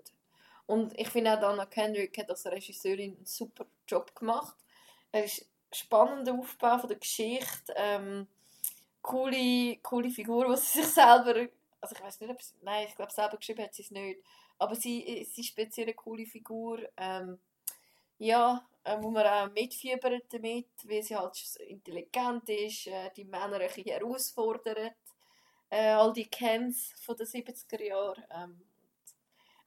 Und 0.65 0.97
ich 0.97 1.09
finde 1.09 1.33
auch 1.33 1.41
Dana 1.41 1.65
Kendrick 1.65 2.17
hat 2.17 2.29
als 2.29 2.45
Regisseurin 2.45 3.17
einen 3.17 3.25
super 3.25 3.65
Job 3.85 4.15
gemacht. 4.15 4.55
Er 5.11 5.25
ist 5.25 5.45
spannender 5.69 6.33
Aufbau 6.33 6.77
von 6.79 6.87
der 6.87 6.97
Geschichte, 6.97 7.73
ähm, 7.75 8.25
coole, 9.01 9.75
coole 9.83 10.09
Figur, 10.09 10.47
was 10.47 10.71
sie 10.71 10.81
sich 10.81 10.93
selber, 10.93 11.49
also 11.81 11.93
ich 11.93 12.01
weiß 12.01 12.21
nicht, 12.21 12.29
ob 12.29 12.41
sie, 12.41 12.53
nein, 12.61 12.87
ich 12.87 12.95
glaube 12.95 13.11
selber 13.11 13.35
geschrieben 13.35 13.63
hat 13.63 13.73
sie 13.73 13.81
es 13.81 13.91
nicht, 13.91 14.21
aber 14.57 14.75
sie, 14.75 15.27
sie 15.29 15.41
ist 15.41 15.47
speziell 15.47 15.87
eine 15.87 15.93
coole 15.93 16.25
Figur, 16.25 16.79
ähm, 16.95 17.37
ja, 18.17 18.65
äh, 18.85 18.97
wo 19.01 19.09
man 19.09 19.25
auch 19.25 19.51
mitfiebert 19.51 20.23
damit, 20.29 20.69
weil 20.83 21.03
sie 21.03 21.15
halt 21.15 21.35
intelligent 21.67 22.47
ist, 22.49 22.87
äh, 22.87 23.09
die 23.15 23.25
Männer 23.25 23.59
ein 23.59 23.67
bisschen 23.67 23.85
herausfordert, 23.85 24.95
äh, 25.69 25.89
all 25.89 26.13
die 26.13 26.29
Camps 26.29 26.93
von 27.01 27.17
den 27.17 27.25
70er 27.25 27.83
Jahren. 27.83 28.23
Ähm, 28.31 28.61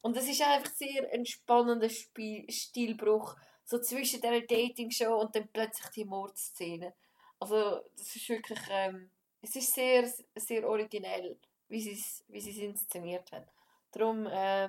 und 0.01 0.17
es 0.17 0.29
ist 0.29 0.41
einfach 0.41 0.73
sehr 0.73 1.13
ein 1.13 1.27
spannender 1.27 1.91
Spiel 1.91 2.51
Stilbruch, 2.51 3.35
so 3.65 3.81
zwischen 3.81 4.21
der 4.21 4.41
Dating-Show 4.41 5.21
und 5.21 5.35
dann 5.35 5.49
plötzlich 5.49 5.91
die 5.91 6.05
Mordszene. 6.05 6.95
Also 7.41 7.81
das 7.97 8.17
ist 8.17 8.29
wirklich, 8.29 8.61
ähm, 8.71 9.11
es 9.43 9.57
ist 9.57 9.75
sehr, 9.75 10.11
sehr 10.37 10.69
originell, 10.69 11.37
wie 11.69 11.81
sie 11.81 11.93
es 11.93 12.25
wie 12.29 12.65
inszeniert 12.65 13.31
haben. 13.33 13.47
Darum, 13.91 14.27
äh, 14.27 14.69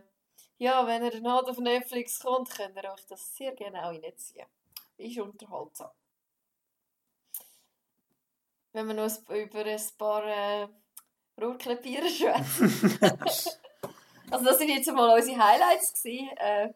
ja, 0.58 0.86
wenn 0.86 1.04
er 1.04 1.20
noch 1.22 1.48
auf 1.48 1.58
Netflix 1.58 2.20
kommt, 2.20 2.50
könnt 2.50 2.76
ihr 2.76 2.92
euch 2.92 3.06
das 3.08 3.36
sehr 3.36 3.54
gerne 3.54 3.84
auch 3.86 3.94
reinziehen. 3.94 4.46
Ist 4.98 5.20
unterhaltsam. 5.20 5.92
Wenn 8.74 8.88
wir 8.88 8.94
noch 8.94 9.10
über 9.30 9.66
ein 9.66 9.82
paar 9.98 10.26
äh, 10.26 10.68
Rohrklepieren 11.42 12.10
schwätzen. 12.10 13.00
also 14.32 14.46
das 14.46 14.58
sind 14.58 14.70
jetzt 14.70 14.92
mal 14.92 15.18
unsere 15.18 15.42
Highlights 15.42 16.04
gewesen. 16.04 16.30
Äh, 16.38 16.74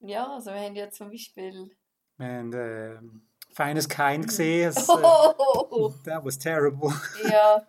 ja, 0.00 0.26
also 0.32 0.52
wir 0.52 0.60
haben 0.60 0.76
ja 0.76 0.90
zum 0.90 1.10
Beispiel... 1.10 1.76
Wir 2.16 2.26
haben 2.26 2.52
äh, 2.52 2.98
Feines 3.52 3.88
Kind 3.88 4.26
gesehen. 4.28 4.72
Das, 4.74 4.88
äh, 4.88 4.92
oh. 4.92 5.92
that 6.04 6.24
was 6.24 6.38
terrible. 6.38 6.92
ja. 7.28 7.66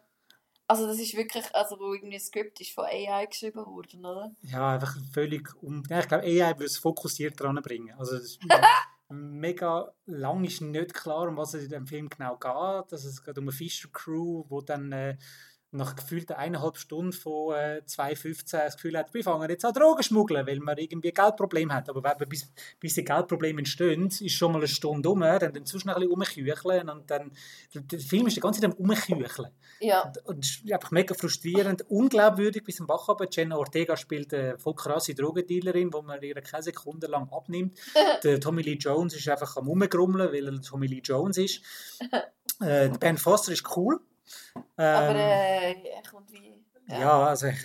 Also 0.70 0.86
das 0.86 1.00
ist 1.00 1.18
wirklich, 1.18 1.44
also 1.56 1.80
wo 1.80 1.96
irgendwie 1.96 2.18
ein 2.18 2.20
Skript 2.20 2.62
ist 2.62 2.74
von 2.74 2.86
AI 2.86 3.26
geschrieben 3.26 3.66
worden, 3.66 4.06
oder? 4.06 4.36
Ja, 4.44 4.76
einfach 4.76 4.96
völlig 5.12 5.52
um... 5.64 5.82
Ja, 5.90 6.00
ich 6.00 6.08
glaube, 6.08 6.24
AI 6.26 6.60
will 6.60 6.68
es 6.68 6.78
fokussiert 6.78 7.40
dran 7.40 7.56
bringen. 7.56 7.96
Also 7.98 8.14
das 8.14 8.24
ist 8.24 8.40
mega 9.10 9.92
lang 10.06 10.44
ist 10.44 10.62
nicht 10.62 10.94
klar, 10.94 11.28
um 11.28 11.38
was 11.38 11.56
es 11.56 11.64
in 11.64 11.72
dem 11.72 11.88
Film 11.88 12.08
genau 12.08 12.38
geht. 12.38 12.92
Dass 12.92 13.04
es 13.04 13.24
geht 13.24 13.40
um 13.40 13.46
eine 13.46 13.52
Fisher 13.52 13.90
Crew, 13.92 14.46
wo 14.48 14.62
dann 14.62 14.92
äh, 14.92 15.18
nach 15.72 15.96
gefühlten 15.96 16.36
eineinhalb 16.36 16.78
Stunden 16.78 17.14
von 17.14 17.54
äh, 17.56 17.82
2,15 17.86 18.52
das 18.52 18.76
Gefühl 18.76 18.98
hat, 18.98 19.14
wir 19.14 19.24
fangen 19.24 19.50
jetzt 19.50 19.64
an 19.66 19.74
Drogen 19.74 20.02
schmuggeln, 20.02 20.48
weil 20.48 20.60
man 20.60 20.78
irgendwie 20.78 21.10
ein 21.10 21.14
Geldproblem 21.14 21.72
hat. 21.72 21.90
Aber 21.90 22.04
wenn, 22.04 22.28
bis, 22.28 22.52
bis 22.80 22.96
die 22.96 23.04
Geldprobleme 23.04 23.60
entstehen, 23.60 24.08
ist 24.08 24.32
schon 24.32 24.52
mal 24.52 24.60
eine 24.60 24.68
Stunde 24.68 25.10
um, 25.10 25.20
dann, 25.20 25.54
dann 25.54 25.66
zu 25.66 25.80
schnell 25.80 25.96
ein 25.96 26.08
umkücheln 26.08 26.90
und 26.90 27.10
dann, 27.12 27.32
der 27.74 28.00
Film 28.00 28.28
ist 28.28 28.38
die 28.38 28.42
ganze 28.42 28.62
Zeit 28.62 28.72
am 28.72 28.78
umkücheln. 28.78 29.52
Ja. 29.80 30.02
Und, 30.02 30.26
und 30.26 30.44
das 30.44 30.62
ist 30.64 30.72
einfach 30.72 30.92
mega 30.92 31.14
frustrierend, 31.14 31.84
unglaubwürdig 31.88 32.64
bis 32.64 32.78
zum 32.78 32.88
Bach 32.88 33.08
aber 33.08 33.28
Jenna 33.30 33.58
Ortega 33.58 33.96
spielt 33.96 34.34
eine 34.34 34.58
voll 34.58 34.74
krasse 34.74 35.14
Drogendealerin, 35.14 35.94
wo 35.94 36.02
man 36.02 36.22
ihre 36.24 36.42
keine 36.42 36.64
Sekunde 36.64 37.06
lang 37.06 37.32
abnimmt. 37.32 37.78
der 38.24 38.40
Tommy 38.40 38.64
Lee 38.64 38.78
Jones 38.80 39.16
ist 39.16 39.30
einfach 39.30 39.56
am 39.58 39.68
umgrummeln, 39.68 40.32
weil 40.34 40.48
er 40.48 40.62
Tommy 40.62 40.88
Lee 40.88 41.02
Jones 41.04 41.38
ist. 41.38 41.62
äh, 42.62 42.90
Ben 42.90 43.18
Foster 43.18 43.52
ist 43.52 43.78
cool 43.78 44.00
aber 44.76 45.10
ähm, 45.10 45.16
äh, 45.16 45.90
er 45.90 46.04
kommt 46.10 46.32
wie. 46.32 46.64
Ja, 46.88 47.00
ja 47.00 47.28
also 47.28 47.48
ich, 47.48 47.60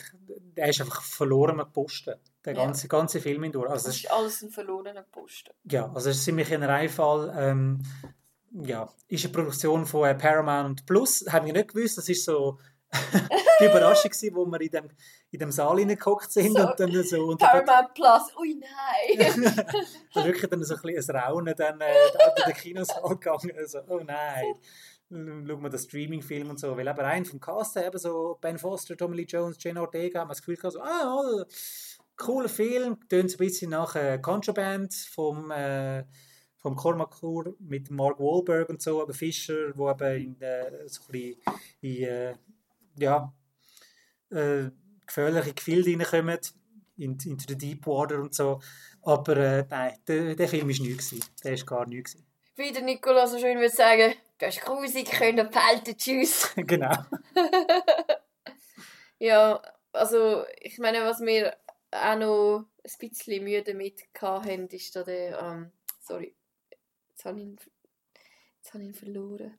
er 0.55 0.69
ist 0.69 0.81
einfach 0.81 1.03
verlorener 1.03 1.65
Posten. 1.65 2.15
Der 2.45 2.55
ganze, 2.55 2.82
ja. 2.82 2.89
ganze 2.89 3.20
Film 3.20 3.43
hindurch. 3.43 3.70
Also 3.70 3.86
das 3.86 3.97
ist 3.97 4.11
alles 4.11 4.43
ein 4.43 4.51
verlorener 4.51 5.03
Posten. 5.03 5.51
Ja, 5.65 5.91
also 5.95 6.11
es 6.11 6.19
ist 6.19 6.24
ziemlich 6.24 6.53
ein 6.53 6.62
Reifall. 6.62 7.32
Ähm, 7.36 7.82
ja, 8.53 8.89
ist 9.09 9.24
eine 9.24 9.32
Produktion 9.32 9.86
von 9.86 10.09
äh, 10.09 10.15
Paramount 10.15 10.85
Plus. 10.85 11.24
Haben 11.31 11.47
wir 11.47 11.55
nicht 11.55 11.69
gewusst. 11.69 11.97
Das 11.97 12.09
ist 12.09 12.24
so 12.24 12.59
die 13.61 13.65
Überraschung 13.65 14.11
gewesen, 14.11 14.36
wo 14.36 14.45
wir 14.45 14.61
in 14.61 14.70
dem, 14.70 14.91
in 15.31 15.39
dem 15.39 15.51
Saal 15.51 15.78
hineingeguckt 15.78 16.31
sind 16.31 16.57
so, 16.57 16.69
und 16.69 16.78
dann 16.78 17.03
so... 17.03 17.24
Und 17.24 17.41
Paramount 17.41 17.95
Plus, 17.95 18.36
ui 18.39 18.55
nein! 18.55 19.65
da 20.15 20.24
wirklich 20.24 20.49
dann 20.49 20.62
so 20.62 20.74
ein 20.74 20.82
bisschen 20.82 21.16
ein 21.16 21.23
Raunen 21.24 21.55
dann 21.57 21.81
äh, 21.81 21.86
in 21.86 22.45
den 22.47 22.55
Kinosaal 22.55 23.09
gegangen. 23.09 23.53
Also, 23.57 23.81
oh 23.89 24.01
nein 24.05 24.55
schauen 25.11 25.63
wir 25.63 25.71
den 25.71 25.79
Streaming-Film 25.79 26.51
und 26.51 26.61
so. 26.61 26.77
Weil 26.77 26.89
aber 26.89 27.05
rein 27.05 27.25
vom 27.25 27.41
Cast 27.41 27.77
her, 27.77 27.87
eben 27.87 27.99
so 27.99 28.39
Ben 28.41 28.59
Foster, 28.59 28.97
Tommy 28.97 29.17
Lee 29.17 29.27
Jones, 29.29 29.57
Jane 29.61 29.81
Ortega, 29.81 30.21
haben 30.21 30.29
wir 30.29 30.35
das 30.35 30.43
Gefühl 30.43 30.57
gehabt, 30.57 30.75
so, 30.75 30.81
ah, 30.81 31.45
cooler 32.17 32.49
Film, 32.49 32.99
tönt 33.09 33.33
ein 33.33 33.37
bisschen 33.37 33.71
nach 33.71 33.95
äh, 33.97 34.19
Contraband 34.19 34.95
vom, 34.95 35.51
äh, 35.51 36.05
vom 36.57 36.77
Cormacour 36.77 37.55
mit 37.59 37.91
Mark 37.91 38.19
Wahlberg 38.19 38.69
und 38.69 38.81
so, 38.81 39.03
aber 39.03 39.13
Fischer, 39.13 39.77
wo 39.77 39.91
eben 39.91 40.23
in, 40.23 40.41
äh, 40.41 40.89
so 40.89 41.03
ein 41.03 41.13
bisschen 41.13 41.37
in, 41.81 42.03
äh, 42.05 42.35
ja, 42.99 43.33
äh, 44.31 44.71
gefährliche 45.07 45.55
Gefilde 45.55 45.99
reinkommen, 45.99 46.39
in, 46.97 47.19
into 47.25 47.45
the 47.49 47.57
deep 47.57 47.87
water 47.87 48.21
und 48.21 48.35
so. 48.35 48.61
Aber 49.03 49.37
äh, 49.37 49.67
nein, 49.69 49.95
der, 50.07 50.35
der 50.35 50.49
Film 50.49 50.69
war 50.69 50.87
nichts. 50.87 51.15
Der 51.43 51.59
war 51.59 51.67
gar 51.67 51.87
nichts. 51.87 52.17
Wie 52.57 52.73
der 52.73 52.83
Nikolaus 52.83 53.33
so 53.33 53.39
schön 53.39 53.59
würde 53.59 53.75
sagen, 53.75 54.15
das 54.39 54.56
ist 54.56 54.65
grusig, 54.65 55.11
können 55.11 55.51
pelten, 55.51 55.97
tschüss. 55.97 56.52
genau. 56.56 56.94
ja, 59.19 59.62
also 59.93 60.44
ich 60.61 60.78
meine, 60.78 61.02
was 61.05 61.20
wir 61.20 61.56
auch 61.90 62.16
noch 62.16 62.66
ein 62.82 63.09
bisschen 63.11 63.44
Mühe 63.44 63.62
damit 63.62 64.02
hatten, 64.20 64.69
ist 64.69 64.97
da 64.97 65.02
der, 65.05 65.39
ähm, 65.39 65.73
sorry, 66.01 66.35
jetzt 67.11 67.24
habe 67.24 67.39
ich 67.39 67.44
ihn, 67.47 67.56
jetzt 68.56 68.74
habe 68.74 68.82
ich 68.82 68.89
ihn 68.90 68.94
verloren. 68.94 69.59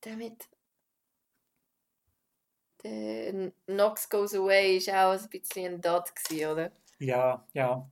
Damit 0.00 0.48
der 2.82 3.52
Knox 3.66 4.08
Goes 4.08 4.34
Away 4.34 4.84
war 4.86 5.14
auch 5.14 5.20
ein 5.20 5.30
bisschen 5.30 5.74
ein 5.74 5.80
Dot, 5.80 6.12
oder? 6.30 6.72
Ja, 6.98 7.46
ja. 7.52 7.88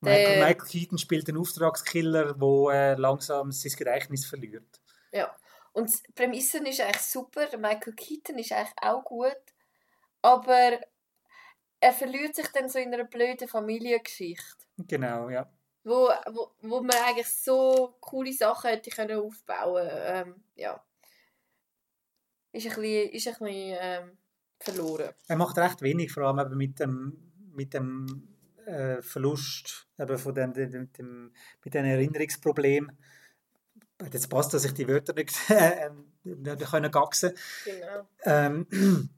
Michael, 0.00 0.38
Michael 0.38 0.68
Keaton 0.68 0.98
spielt 0.98 1.28
einen 1.28 1.38
Auftragskiller, 1.38 2.34
der 2.34 2.74
äh, 2.74 2.94
langsam 2.94 3.50
sein 3.50 3.72
Gedächtnis 3.76 4.26
verliert. 4.26 4.80
Ja, 5.16 5.34
und 5.72 5.90
die 5.90 6.12
Prämisse 6.12 6.58
ist 6.58 6.80
eigentlich 6.80 7.02
super. 7.02 7.46
Michael 7.56 7.94
Keaton 7.94 8.38
ist 8.38 8.52
eigentlich 8.52 8.74
auch 8.82 9.02
gut, 9.02 9.36
aber 10.20 10.78
er 11.80 11.92
verliert 11.92 12.36
sich 12.36 12.48
dann 12.48 12.68
so 12.68 12.78
in 12.78 12.92
einer 12.92 13.04
blöden 13.04 13.48
Familiengeschichte. 13.48 14.66
Genau, 14.76 15.30
ja. 15.30 15.50
Wo, 15.84 16.10
wo, 16.32 16.50
wo 16.60 16.80
man 16.82 16.96
eigentlich 16.96 17.28
so 17.28 17.96
coole 18.00 18.32
Sachen 18.32 18.70
hätte 18.70 18.90
können 18.90 19.20
aufbauen 19.20 19.88
ähm, 19.90 20.44
ja. 20.54 20.84
Ist 22.52 22.66
ein 22.66 22.74
bisschen, 22.74 23.10
ist 23.10 23.28
ein 23.28 23.32
bisschen 23.38 23.76
ähm, 23.80 24.18
verloren. 24.58 25.14
Er 25.28 25.36
macht 25.36 25.56
recht 25.56 25.80
wenig, 25.80 26.12
vor 26.12 26.24
allem 26.24 26.56
mit 26.58 26.78
dem, 26.78 27.32
mit 27.54 27.72
dem 27.72 28.36
äh, 28.66 29.00
Verlust 29.00 29.88
eben 29.98 30.18
von 30.18 30.34
dem, 30.34 30.52
dem, 30.52 30.92
dem, 30.92 31.32
mit 31.64 31.74
den 31.74 31.84
Erinnerungsproblemen. 33.98 34.12
Jetzt 34.12 34.28
passt, 34.28 34.54
dass 34.54 34.64
ich 34.64 34.74
die 34.74 34.88
Wörter 34.88 35.14
nicht, 35.14 35.34
äh, 35.50 35.90
nicht 36.24 36.70
können 36.70 36.90
gaxen 36.90 37.32
Genau. 37.64 38.08
Ähm, 38.24 38.66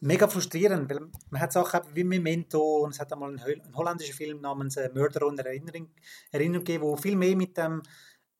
mega 0.00 0.28
frustrierend, 0.28 0.88
weil 0.90 1.08
man 1.30 1.40
hat 1.40 1.52
Sachen 1.52 1.80
wie 1.94 2.04
Memento 2.04 2.84
und 2.84 2.94
es 2.94 3.00
hat 3.00 3.12
einmal 3.12 3.30
einen, 3.30 3.40
einen 3.40 3.76
holländischen 3.76 4.14
Film 4.14 4.40
namens 4.40 4.76
äh, 4.76 4.90
Mörder 4.92 5.26
und 5.26 5.38
Erinnerung, 5.40 5.90
Erinnerung 6.30 6.64
gegeben, 6.64 6.84
wo 6.84 6.96
viel 6.96 7.16
mehr 7.16 7.36
mit 7.36 7.56
dem, 7.56 7.82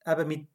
eben 0.05 0.27
mit, 0.27 0.47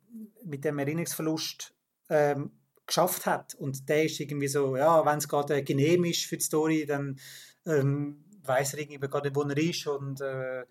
mit 0.44 0.64
dem 0.64 0.78
Erinnerungsverlust 0.78 1.74
ähm, 2.08 2.52
geschafft 2.86 3.26
hat. 3.26 3.54
Und 3.54 3.88
der 3.88 4.04
ist 4.04 4.20
irgendwie 4.20 4.48
so, 4.48 4.76
ja, 4.76 5.04
wenn 5.04 5.18
es 5.18 5.28
gerade 5.28 5.62
genehm 5.62 6.04
ist 6.04 6.24
für 6.24 6.36
die 6.36 6.44
Story, 6.44 6.86
dann 6.86 7.18
ähm, 7.66 8.24
weiß 8.42 8.74
er 8.74 8.80
irgendwie 8.80 8.98
nicht, 8.98 9.34
wo 9.34 9.42
er 9.42 9.56
ist 9.56 9.86
und 9.86 10.20
äh, 10.20 10.64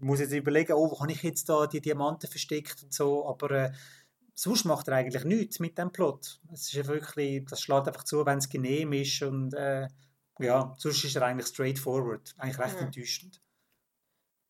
muss 0.00 0.20
jetzt 0.20 0.32
überlegen, 0.32 0.72
oh, 0.74 0.90
wo 0.90 1.00
habe 1.00 1.12
ich 1.12 1.22
jetzt 1.22 1.48
da 1.48 1.66
die 1.66 1.80
Diamanten 1.80 2.28
versteckt 2.30 2.82
und 2.82 2.92
so, 2.92 3.26
aber 3.28 3.50
äh, 3.50 3.72
sonst 4.34 4.64
macht 4.64 4.88
er 4.88 4.94
eigentlich 4.96 5.24
nichts 5.24 5.58
mit 5.60 5.76
dem 5.78 5.92
Plot. 5.92 6.40
Es 6.52 6.72
ist 6.72 6.86
wirklich, 6.86 7.44
das 7.48 7.60
schlägt 7.60 7.88
einfach 7.88 8.04
zu, 8.04 8.24
wenn 8.26 8.38
es 8.38 8.48
genehm 8.48 8.92
ist 8.92 9.22
und 9.22 9.54
äh, 9.54 9.88
ja, 10.38 10.74
sonst 10.78 11.04
ist 11.04 11.14
er 11.16 11.22
eigentlich 11.22 11.46
straightforward. 11.48 12.34
Eigentlich 12.38 12.58
recht 12.58 12.74
Ja. 12.76 12.80
enttäuschend. 12.86 13.40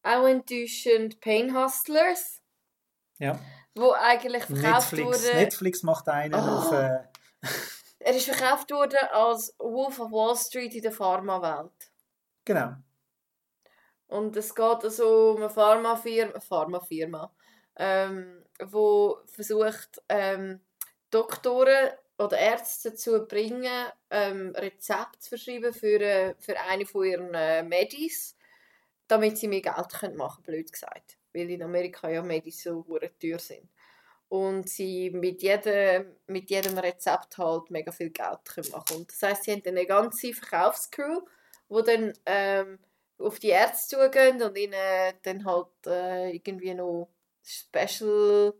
Auch 0.04 0.26
enttäuschend 0.26 1.20
Pain 1.20 1.54
Hustlers, 1.56 2.40
Ja. 3.18 3.38
wo 3.74 3.92
eigentlich 3.92 4.44
verkauft 4.44 4.92
Netflix, 4.92 5.06
wurde. 5.24 5.36
Netflix 5.36 5.82
macht 5.82 6.08
einen 6.08 6.34
Oh. 6.34 6.38
auf... 6.38 6.72
Äh, 6.72 6.98
Er 8.04 8.16
ist 8.16 8.28
verkauft 8.28 8.70
worden 8.72 8.98
als 9.12 9.54
Wolf 9.58 10.00
of 10.00 10.10
Wall 10.10 10.36
Street 10.36 10.74
in 10.74 10.82
der 10.82 10.92
Pharmawelt. 10.92 11.92
genau. 12.44 12.74
Und 14.12 14.36
es 14.36 14.54
geht 14.54 14.84
also 14.84 15.30
um 15.30 15.36
eine 15.38 15.50
Pharmafirma, 15.50 16.38
Pharmafirma 16.38 17.32
ähm, 17.76 18.44
wo 18.60 19.18
versucht, 19.26 20.02
ähm, 20.08 20.60
Doktoren 21.10 21.90
oder 22.18 22.38
Ärzte 22.38 22.94
zu 22.94 23.26
bringen, 23.26 23.86
ähm, 24.10 24.54
Rezepte 24.54 25.18
zu 25.18 25.30
verschreiben 25.30 25.72
für, 25.72 26.00
äh, 26.00 26.34
für 26.38 26.58
eine 26.60 26.84
von 26.84 27.04
ihren 27.06 27.34
äh, 27.34 27.62
Medis, 27.62 28.36
damit 29.08 29.38
sie 29.38 29.48
mehr 29.48 29.62
Geld 29.62 29.88
können 29.98 30.16
machen 30.16 30.42
blöd 30.44 30.70
gesagt. 30.70 31.16
Weil 31.32 31.50
in 31.50 31.62
Amerika 31.62 32.10
ja 32.10 32.22
Medis 32.22 32.62
so 32.62 32.84
teuer 33.20 33.38
sind. 33.38 33.68
Und 34.28 34.68
sie 34.68 35.10
mit 35.10 35.42
jedem, 35.42 36.16
mit 36.26 36.50
jedem 36.50 36.76
Rezept 36.78 37.38
halt 37.38 37.70
mega 37.70 37.92
viel 37.92 38.10
Geld 38.10 38.44
können 38.44 38.70
machen 38.70 38.98
Und 38.98 39.10
das 39.10 39.22
heisst, 39.22 39.44
sie 39.44 39.52
haben 39.52 39.62
eine 39.66 39.86
ganze 39.86 40.32
Verkaufscrew, 40.32 41.20
wo 41.68 41.80
dann 41.80 42.12
ähm, 42.26 42.78
auf 43.18 43.38
die 43.38 43.48
Ärzte 43.48 43.96
zugehen 43.96 44.42
und 44.42 44.56
ihnen 44.56 45.14
dann 45.22 45.44
halt 45.44 45.68
äh, 45.86 46.30
irgendwie 46.30 46.74
noch 46.74 47.08
Special 47.42 48.54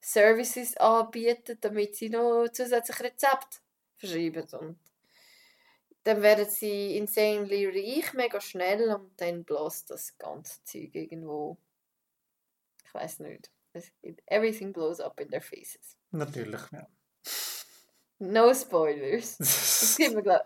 Services 0.00 0.76
anbieten, 0.76 1.58
damit 1.60 1.96
sie 1.96 2.08
noch 2.08 2.48
zusätzlich 2.52 3.00
Rezepte 3.00 3.58
verschreiben. 3.96 4.46
Und 4.60 4.78
dann 6.04 6.22
werden 6.22 6.48
sie 6.48 6.96
insanely 6.96 7.66
reich, 7.66 8.12
mega 8.12 8.40
schnell 8.40 8.94
und 8.94 9.20
dann 9.20 9.44
bläst 9.44 9.90
das 9.90 10.16
ganze 10.18 10.62
Zeug 10.64 10.94
irgendwo. 10.94 11.56
Ich 12.84 12.94
weiß 12.94 13.20
nicht. 13.20 13.50
Everything 14.26 14.72
blows 14.72 15.00
up 15.00 15.20
in 15.20 15.28
their 15.28 15.42
faces. 15.42 15.96
Natürlich, 16.10 16.60
ja. 16.72 16.86
No 18.18 18.54
spoilers. 18.54 19.36
Das 19.38 19.96
gibt 19.98 20.14
mir, 20.14 20.22
glaube 20.22 20.44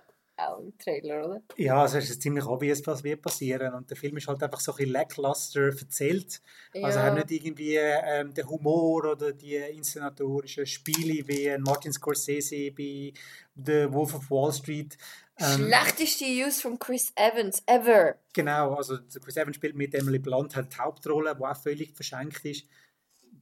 auch 0.48 0.60
im 0.60 0.76
Trailer, 0.78 1.24
oder? 1.26 1.42
Ja, 1.56 1.82
also 1.82 1.98
es 1.98 2.10
ist 2.10 2.22
ziemlich 2.22 2.44
obvious, 2.44 2.86
was 2.86 3.04
wird 3.04 3.22
passieren. 3.22 3.74
Und 3.74 3.90
der 3.90 3.96
Film 3.96 4.16
ist 4.16 4.28
halt 4.28 4.42
einfach 4.42 4.60
so 4.60 4.72
ein 4.72 4.76
bisschen 4.76 4.92
lackluster 4.92 5.68
erzählt. 5.68 6.40
Also 6.74 6.98
er 6.98 7.04
hat 7.04 7.14
nicht 7.14 7.44
irgendwie 7.44 7.76
ähm, 7.76 8.32
den 8.34 8.48
Humor 8.48 9.12
oder 9.12 9.32
die 9.32 9.56
inszenatorischen 9.56 10.66
Spiele 10.66 11.26
wie 11.28 11.56
Martin 11.58 11.92
Scorsese 11.92 12.70
bei 12.72 13.12
The 13.54 13.92
Wolf 13.92 14.14
of 14.14 14.30
Wall 14.30 14.52
Street. 14.52 14.96
Ähm, 15.38 15.66
Schlechteste 15.66 16.24
Use 16.24 16.60
von 16.60 16.78
Chris 16.78 17.12
Evans 17.16 17.62
ever. 17.66 18.16
Genau, 18.32 18.74
also 18.74 18.98
Chris 19.22 19.36
Evans 19.36 19.56
spielt 19.56 19.74
mit 19.74 19.94
Emily 19.94 20.18
Blunt 20.18 20.56
halt 20.56 20.72
die 20.72 20.78
Hauptrolle, 20.78 21.34
die 21.34 21.44
auch 21.44 21.56
völlig 21.56 21.94
verschenkt 21.94 22.44
ist. 22.44 22.66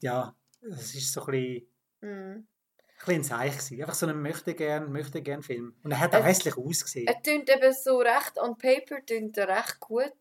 Ja, 0.00 0.34
es 0.60 0.94
ist 0.94 1.12
so 1.12 1.24
ein 1.26 1.32
bisschen, 1.32 1.68
Mm. 2.00 2.46
Ein 3.06 3.24
Zeich 3.24 3.52
gewesen. 3.52 3.80
Einfach 3.80 3.94
so 3.94 4.06
ein 4.06 4.20
möchte 4.20 4.54
gern, 4.54 4.90
möchte 4.92 5.22
gern 5.22 5.42
Film. 5.42 5.74
Und 5.82 5.92
er 5.92 6.00
hat 6.00 6.14
auch 6.14 6.20
Es- 6.20 6.26
hässlich 6.26 6.56
ausgesehen. 6.56 7.06
Er 7.06 7.22
tönt 7.22 7.48
eben 7.48 7.72
so 7.72 7.98
recht, 7.98 8.38
on 8.38 8.58
paper 8.58 9.04
tönt 9.06 9.36
er 9.38 9.48
recht 9.48 9.78
gut, 9.80 10.12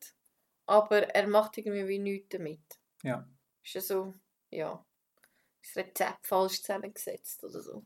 aber 0.65 1.03
er 1.15 1.27
macht 1.27 1.57
irgendwie 1.57 1.87
wie 1.87 1.99
nichts 1.99 2.29
damit. 2.29 2.59
Ja. 3.03 3.27
Ist 3.63 3.73
ja 3.73 3.81
so, 3.81 4.13
ja, 4.49 4.83
das 5.63 5.75
Rezept 5.75 6.25
falsch 6.27 6.61
zusammengesetzt 6.61 7.43
oder 7.43 7.61
so. 7.61 7.83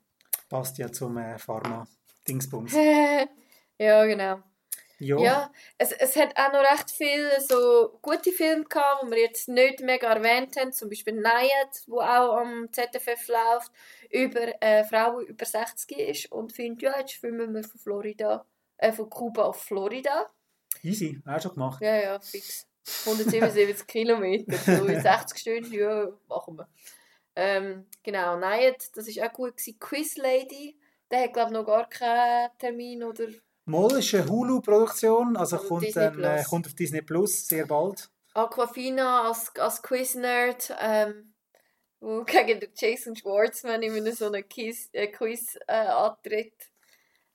Passt 0.49 0.77
ja 0.77 0.91
zum 0.91 1.17
äh, 1.17 1.37
Pharma-Dingsbums. 1.39 2.73
ja, 3.77 4.05
genau. 4.05 4.41
Ja. 4.99 5.17
Ja, 5.19 5.51
es, 5.79 5.91
es 5.93 6.15
hat 6.15 6.37
auch 6.37 6.53
noch 6.53 6.61
recht 6.71 6.91
viele 6.91 7.41
so 7.41 7.97
gute 8.03 8.31
Filme 8.31 8.65
gehabt, 8.65 9.01
die 9.03 9.09
wir 9.09 9.19
jetzt 9.19 9.47
nicht 9.47 9.79
mega 9.79 10.13
erwähnt 10.13 10.55
haben. 10.57 10.71
Zum 10.73 10.89
Beispiel 10.89 11.15
Nayat, 11.15 11.81
wo 11.87 12.01
auch 12.01 12.37
am 12.37 12.71
ZFF 12.71 13.27
läuft, 13.27 13.71
über 14.11 14.53
eine 14.61 14.85
Frau, 14.85 15.19
die 15.19 15.27
über 15.27 15.45
60 15.45 15.97
ist 15.97 16.31
und 16.31 16.51
findet, 16.51 16.81
ja, 16.83 16.99
jetzt 16.99 17.13
schwimmen 17.13 17.53
wir 17.53 17.63
von 17.63 17.79
Florida, 17.79 18.45
äh, 18.77 18.91
von 18.91 19.09
Kuba 19.09 19.43
auf 19.43 19.61
Florida. 19.61 20.29
Easy, 20.83 21.19
auch 21.25 21.41
schon 21.41 21.53
gemacht. 21.53 21.81
Ja, 21.81 21.95
ja, 21.95 22.19
fix. 22.19 22.67
177 23.05 23.85
Kilometer, 23.85 24.57
so 24.57 24.85
in 24.85 25.01
60 25.01 25.37
Stunden, 25.37 25.73
ja, 25.73 26.07
machen 26.27 26.57
wir. 26.57 26.67
Ähm, 27.35 27.85
genau, 28.03 28.37
Nayat, 28.37 28.95
das 28.95 29.07
war 29.07 29.27
auch 29.29 29.33
gut. 29.33 29.57
Gewesen. 29.57 29.79
Quiz 29.79 30.17
Lady, 30.17 30.77
der 31.09 31.23
hat, 31.23 31.33
glaube 31.33 31.51
ich, 31.51 31.53
noch 31.53 31.65
gar 31.65 31.87
keinen 31.87 32.49
Termin 32.57 33.03
oder 33.03 33.27
Moll 33.65 33.99
ist 33.99 34.13
eine 34.13 34.27
Hulu-Produktion, 34.27 35.37
also 35.37 35.57
Also 35.57 35.67
kommt, 35.67 35.95
dann, 35.95 36.23
äh, 36.23 36.43
kommt 36.43 36.67
auf 36.67 36.73
Disney 36.73 37.01
Plus 37.01 37.47
sehr 37.47 37.65
bald. 37.65 38.09
Aquafina 38.33 39.27
als, 39.27 39.55
als 39.57 39.81
Quiz-Nerd, 39.81 40.75
ähm, 40.79 41.30
wo 42.01 42.23
gegen 42.25 42.59
den 42.59 42.71
Jason 42.75 43.15
Schwartzman 43.15 43.81
in 43.81 44.11
so 44.13 44.25
einem 44.25 44.47
Quiz, 44.49 44.89
äh, 44.91 45.07
Quiz 45.07 45.57
äh, 45.67 45.73
antritt. 45.73 46.69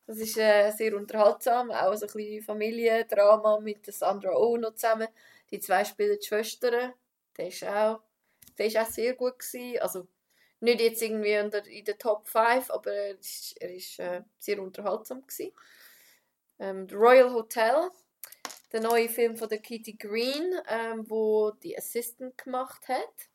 Das 0.06 0.18
ist 0.18 0.36
äh, 0.36 0.70
sehr 0.70 0.94
unterhaltsam, 0.94 1.70
auch 1.70 1.94
so 1.97 2.06
ein 2.06 2.12
bisschen 2.12 2.43
Familiendrama 2.43 3.59
mit 3.60 3.86
Sandra 3.86 4.36
Oh 4.36 4.56
noch 4.56 4.74
zusammen. 4.74 5.09
Die 5.51 5.59
zwei 5.59 5.84
spielen 5.84 6.18
die 6.20 6.26
Schwestern. 6.26 6.93
Der 7.36 7.48
ist 7.48 7.64
auch, 7.64 8.01
der 8.59 8.66
ist 8.66 8.76
auch 8.76 8.86
sehr 8.86 9.14
gut 9.14 9.38
gewesen. 9.38 9.80
Also 9.80 10.06
nicht 10.60 10.80
jetzt 10.80 11.02
irgendwie 11.02 11.32
in 11.32 11.51
der, 11.51 11.66
in 11.66 11.84
der 11.84 11.98
Top 11.98 12.28
5, 12.28 12.70
aber 12.70 12.93
er 12.93 13.18
ist 13.18 13.98
äh, 13.98 14.22
sehr 14.38 14.62
unterhaltsam 14.62 15.26
gewesen. 15.26 15.52
Ähm, 16.59 16.86
Royal 16.93 17.32
Hotel, 17.32 17.90
der 18.72 18.80
neue 18.80 19.09
Film 19.09 19.36
von 19.36 19.48
der 19.48 19.59
Kitty 19.59 19.94
Green, 19.94 20.55
ähm, 20.68 21.09
wo 21.09 21.51
die 21.51 21.76
Assistant 21.76 22.38
gemacht 22.38 22.88
hat. 22.88 23.28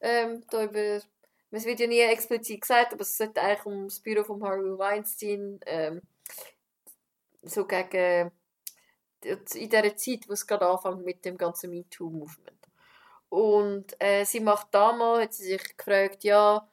Ähm, 0.00 0.44
da 0.50 0.64
über, 0.64 1.00
es 1.50 1.64
wird 1.64 1.80
ja 1.80 1.86
nie 1.86 2.00
explizit 2.00 2.60
gesagt, 2.60 2.92
aber 2.92 3.02
es 3.02 3.16
sollte 3.16 3.40
eigentlich 3.40 3.66
um 3.66 3.84
das 3.84 4.00
Büro 4.00 4.24
von 4.24 4.42
Harvey 4.42 4.78
Weinstein 4.78 5.60
ähm, 5.66 6.02
so 7.42 7.66
gegen 7.66 8.30
in 9.22 9.70
der 9.70 9.96
Zeit, 9.96 10.28
wo 10.28 10.32
es 10.32 10.46
gerade 10.46 10.66
anfängt 10.66 11.04
mit 11.04 11.24
dem 11.24 11.36
ganzen 11.36 11.70
MeToo-Movement. 11.70 12.68
Und 13.28 14.00
äh, 14.00 14.24
sie 14.24 14.40
macht 14.40 14.68
damals, 14.70 15.24
hat 15.24 15.34
sie 15.34 15.48
sich 15.48 15.76
gefragt, 15.76 16.24
ja, 16.24 16.68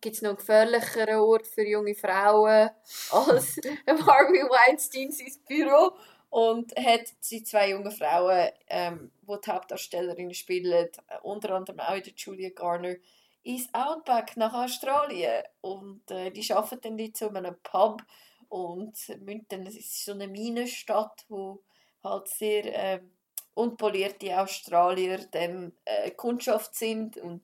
gibt 0.00 0.16
es 0.16 0.22
noch 0.22 0.30
einen 0.30 0.38
gefährlicheren 0.38 1.16
Ort 1.16 1.46
für 1.46 1.66
junge 1.66 1.94
Frauen 1.94 2.70
als 3.10 3.56
Harvey 3.86 4.42
Weinstein 4.42 5.12
sein 5.12 5.32
Büro? 5.46 5.92
Und 6.32 6.74
hat 6.76 7.12
sie 7.20 7.44
zwei 7.44 7.68
junge 7.68 7.90
Frauen, 7.90 8.48
ähm, 8.68 9.12
die 9.20 9.36
die 9.44 9.50
Hauptdarstellerinnen 9.50 10.32
spielen, 10.32 10.88
äh, 11.08 11.18
unter 11.22 11.54
anderem 11.54 11.78
auch 11.78 11.94
in 11.94 12.04
der 12.04 12.14
Julia 12.16 12.48
Garner, 12.48 12.94
ins 13.42 13.68
Outback 13.74 14.38
nach 14.38 14.54
Australien. 14.54 15.42
Und 15.60 16.10
äh, 16.10 16.30
die 16.30 16.50
arbeiten 16.50 16.80
dann 16.80 16.96
dort 16.96 17.20
in 17.20 17.36
einem 17.36 17.56
Pub 17.62 18.02
und 18.48 18.96
müssen 19.20 19.46
dann, 19.50 19.66
es 19.66 19.76
ist 19.76 20.06
so 20.06 20.12
eine 20.12 20.26
Minenstadt, 20.26 21.26
wo 21.28 21.60
halt 22.02 22.28
sehr 22.28 22.64
ähm, 22.64 23.10
unpolierte 23.52 24.40
Australier 24.40 25.18
dann 25.32 25.72
äh, 25.84 26.12
Kundschaft 26.12 26.74
sind 26.74 27.18
und 27.18 27.42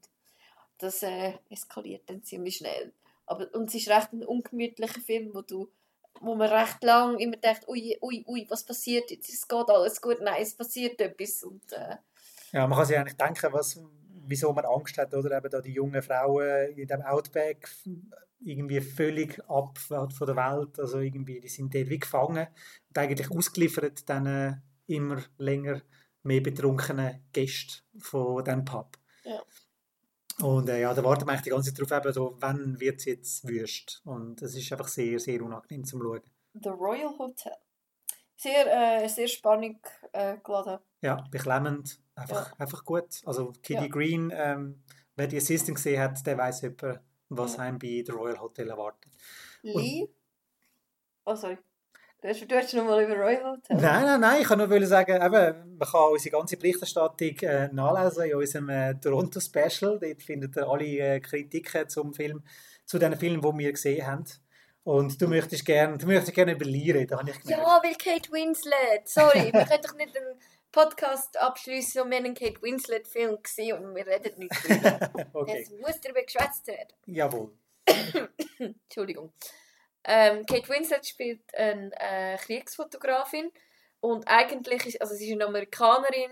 das 0.78 1.02
äh, 1.02 1.34
eskaliert 1.50 2.08
dann 2.08 2.22
ziemlich 2.22 2.56
schnell. 2.56 2.94
Aber, 3.26 3.52
und 3.52 3.68
es 3.68 3.74
ist 3.74 3.90
recht 3.90 4.14
ein 4.14 4.24
ungemütlicher 4.24 5.02
Film, 5.02 5.34
wo 5.34 5.42
du 5.42 5.70
wo 6.20 6.34
man 6.34 6.50
recht 6.50 6.82
lang 6.82 7.18
immer 7.18 7.36
denkt, 7.36 7.68
ui, 7.68 7.96
ui, 8.02 8.24
ui, 8.26 8.46
was 8.48 8.64
passiert 8.64 9.10
jetzt? 9.10 9.28
Es 9.28 9.46
geht 9.46 9.68
alles 9.68 10.00
gut, 10.00 10.20
nein, 10.20 10.42
es 10.42 10.54
passiert 10.54 11.00
etwas. 11.00 11.42
Und, 11.42 11.72
äh, 11.72 11.96
Ja, 12.52 12.66
man 12.66 12.78
kann 12.78 12.86
sich 12.86 12.96
eigentlich 12.98 13.16
denken, 13.16 13.52
was, 13.52 13.80
wieso 14.26 14.52
man 14.52 14.64
Angst 14.64 14.98
hat, 14.98 15.14
oder 15.14 15.36
eben 15.36 15.50
da 15.50 15.60
die 15.60 15.72
jungen 15.72 16.02
Frauen 16.02 16.72
in 16.76 16.86
dem 16.86 17.02
Outback 17.02 17.68
irgendwie 18.40 18.80
völlig 18.80 19.40
ab 19.48 19.78
von 19.78 20.08
der 20.26 20.36
Welt, 20.36 20.78
also 20.78 21.00
irgendwie, 21.00 21.40
die 21.40 21.48
sind 21.48 21.74
dort 21.74 21.88
wie 21.88 21.98
gefangen 21.98 22.46
und 22.88 22.98
eigentlich 22.98 23.30
ausgeliefert 23.30 24.08
dann 24.08 24.26
äh, 24.26 24.54
immer 24.86 25.22
länger 25.38 25.82
mehr 26.22 26.40
betrunkenen 26.40 27.24
Gästen 27.32 27.82
von 27.98 28.44
diesem 28.44 28.64
Pub. 28.64 28.96
Ja. 29.24 29.42
Und 30.42 30.68
äh, 30.68 30.80
ja, 30.80 30.94
da 30.94 31.02
warten 31.02 31.26
wir 31.26 31.32
eigentlich 31.32 31.42
die 31.42 31.50
ganze 31.50 31.74
Zeit 31.74 31.90
drauf, 31.90 32.04
eben 32.04 32.12
so, 32.12 32.36
wann 32.40 32.78
wird 32.78 33.00
es 33.00 33.04
jetzt 33.06 33.48
wüst. 33.48 34.00
Und 34.04 34.40
es 34.42 34.54
ist 34.54 34.70
einfach 34.72 34.88
sehr, 34.88 35.18
sehr 35.18 35.42
unangenehm 35.42 35.84
zum 35.84 36.00
Schauen. 36.00 36.22
The 36.54 36.68
Royal 36.68 37.16
Hotel. 37.18 37.52
Sehr, 38.36 39.02
äh, 39.02 39.08
sehr 39.08 39.26
spannend 39.26 39.78
äh, 40.12 40.36
geladen. 40.38 40.78
Ja, 41.02 41.24
beklemmend, 41.30 42.00
einfach, 42.14 42.56
einfach 42.58 42.84
gut. 42.84 43.20
Also 43.24 43.52
Kitty 43.62 43.82
Ja. 43.82 43.88
Green, 43.88 44.32
ähm, 44.32 44.82
wer 45.16 45.26
die 45.26 45.38
Assistant 45.38 45.76
gesehen 45.76 46.00
hat, 46.00 46.24
der 46.24 46.38
weiß 46.38 46.62
etwa, 46.62 47.00
was 47.28 47.56
Ja. 47.56 47.62
einem 47.64 47.78
bei 47.80 48.04
The 48.06 48.12
Royal 48.12 48.40
Hotel 48.40 48.70
erwartet. 48.70 49.10
Lee. 49.62 50.08
Oh, 51.24 51.34
sorry. 51.34 51.58
Du 52.20 52.26
hast, 52.26 52.50
du 52.50 52.56
hast 52.56 52.74
noch 52.74 52.84
mal 52.84 53.00
über 53.04 53.14
Royal 53.14 53.52
Hotel. 53.52 53.76
Nein, 53.76 54.04
nein, 54.04 54.20
nein, 54.20 54.42
ich 54.42 54.48
kann 54.48 54.58
nur 54.58 54.86
sagen, 54.86 55.22
eben, 55.22 55.78
man 55.78 55.88
kann 55.88 56.10
unsere 56.10 56.36
ganze 56.36 56.56
Berichterstattung 56.56 57.36
äh, 57.42 57.68
nachlesen 57.68 58.24
in 58.24 58.34
unserem 58.34 58.68
äh, 58.70 58.94
Toronto-Special. 58.98 60.00
Dort 60.00 60.22
findet 60.24 60.56
ihr 60.56 60.68
alle 60.68 60.84
äh, 60.84 61.20
Kritiken 61.20 61.88
zum 61.88 62.12
Film, 62.12 62.42
zu 62.84 62.98
den 62.98 63.16
Filmen, 63.16 63.40
die 63.40 63.58
wir 63.64 63.70
gesehen 63.70 64.04
haben. 64.04 64.24
Und 64.82 65.22
du 65.22 65.28
möchtest 65.28 65.64
gerne, 65.64 65.96
du 65.96 66.06
möchtest 66.06 66.34
gerne 66.34 66.52
über 66.52 66.64
Lee 66.64 66.90
reden, 66.90 67.16
habe 67.16 67.30
ich 67.30 67.40
gemerkt. 67.40 67.62
Ja, 67.62 67.80
weil 67.84 67.94
Kate 67.94 68.32
Winslet. 68.32 69.08
Sorry, 69.08 69.52
wir 69.52 69.64
können 69.64 69.82
doch 69.86 69.94
nicht 69.94 70.16
einen 70.16 70.40
Podcast 70.72 71.40
abschließen 71.40 72.02
und 72.02 72.10
wir 72.10 72.16
haben 72.16 72.24
einen 72.24 72.34
Kate 72.34 72.60
Winslet-Film 72.60 73.40
gesehen 73.40 73.78
und 73.78 73.94
wir 73.94 74.04
reden 74.04 74.38
nicht 74.40 74.68
drüber. 74.68 75.10
okay. 75.34 75.58
Jetzt 75.58 75.78
muss 75.78 76.00
darüber 76.00 76.22
geschwätzt 76.22 76.66
werden. 76.66 76.94
Jawohl. 77.06 77.52
Entschuldigung. 78.58 79.32
Ähm, 80.10 80.46
Kate 80.46 80.66
Winslet 80.70 81.06
spielt 81.06 81.54
eine 81.54 81.90
äh, 82.00 82.38
Kriegsfotografin 82.38 83.52
und 84.00 84.26
eigentlich 84.26 84.86
ist, 84.86 85.02
also 85.02 85.14
sie 85.14 85.28
ist 85.28 85.34
eine 85.34 85.44
Amerikanerin, 85.44 86.30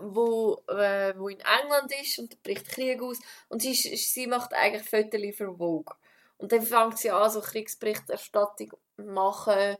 wo, 0.00 0.62
äh, 0.66 1.12
wo 1.18 1.28
in 1.28 1.40
England 1.40 1.92
ist 2.00 2.18
und 2.18 2.42
bricht 2.42 2.70
Krieg 2.70 3.02
aus 3.02 3.18
und 3.50 3.60
sie, 3.60 3.74
sie 3.74 4.26
macht 4.26 4.54
eigentlich 4.54 4.88
Fotos 4.88 5.36
für 5.36 5.54
Vogue. 5.54 5.94
Und 6.38 6.52
dann 6.52 6.62
fängt 6.62 6.96
sie 6.96 7.10
an, 7.10 7.30
so 7.30 7.42
Kriegsberichterstattung 7.42 8.72
machen 8.96 9.76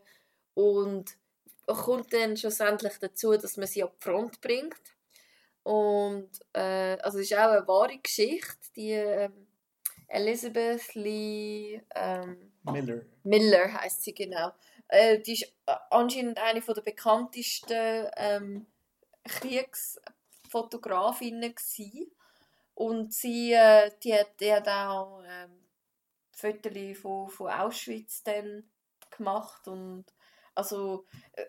und 0.53 1.17
kommt 1.65 2.13
dann 2.13 2.37
schlussendlich 2.37 2.99
dazu, 3.01 3.35
dass 3.35 3.57
man 3.57 3.67
sie 3.67 3.83
an 3.83 3.91
die 3.95 4.05
Front 4.05 4.43
bringt. 4.43 4.95
Und 5.63 6.29
äh, 6.53 6.99
also 7.01 7.19
es 7.19 7.31
ist 7.31 7.39
auch 7.39 7.49
eine 7.51 7.67
wahre 7.67 7.97
Geschichte, 7.97 8.59
die 8.77 8.91
ähm, 8.91 9.47
Elizabeth 10.09 10.95
Lee 10.95 11.81
ähm, 11.95 12.50
Miller. 12.71 13.03
Miller 13.23 13.73
heißt 13.73 14.03
sie 14.03 14.15
genau. 14.15 14.53
Äh, 14.89 15.21
die 15.21 15.35
ist 15.35 15.45
äh, 15.67 15.75
anscheinend 15.91 16.39
eine 16.39 16.63
von 16.63 16.75
der 16.75 16.83
bekanntesten 16.83 18.09
ähm, 18.17 18.67
Kriegsfotografinnen 19.25 21.55
gsi 21.55 22.11
und 22.75 23.13
sie 23.13 23.53
äh, 23.53 23.91
die, 24.03 24.15
hat, 24.15 24.41
die 24.41 24.53
hat 24.53 24.67
auch 24.69 25.23
ähm, 25.27 25.51
Fotos 26.33 26.99
von, 27.01 27.29
von 27.29 27.49
Auschwitz 27.49 28.23
dann 28.23 28.65
gemacht 29.11 29.69
und 29.69 30.07
also 30.55 31.05
äh, 31.33 31.45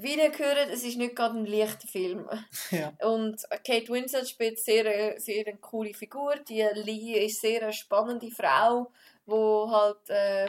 wie 0.00 0.14
ihr 0.14 0.38
hört, 0.38 0.70
es 0.70 0.84
ist 0.84 0.96
nicht 0.96 1.16
gerade 1.16 1.36
ein 1.36 1.46
leichter 1.46 1.88
Film. 1.88 2.28
Ja. 2.70 2.92
Und 3.00 3.42
Kate 3.66 3.88
Winslet 3.88 4.28
spielt 4.28 4.60
sehr, 4.60 4.86
äh, 4.86 5.18
sehr 5.18 5.46
eine 5.46 5.56
coole 5.56 5.92
Figur. 5.92 6.36
Die 6.48 6.62
Lee 6.74 7.24
ist 7.24 7.40
sehr 7.40 7.62
eine 7.62 7.72
spannende 7.72 8.30
Frau, 8.30 8.92
die 9.28 9.70
halt 9.70 10.08
äh, 10.08 10.48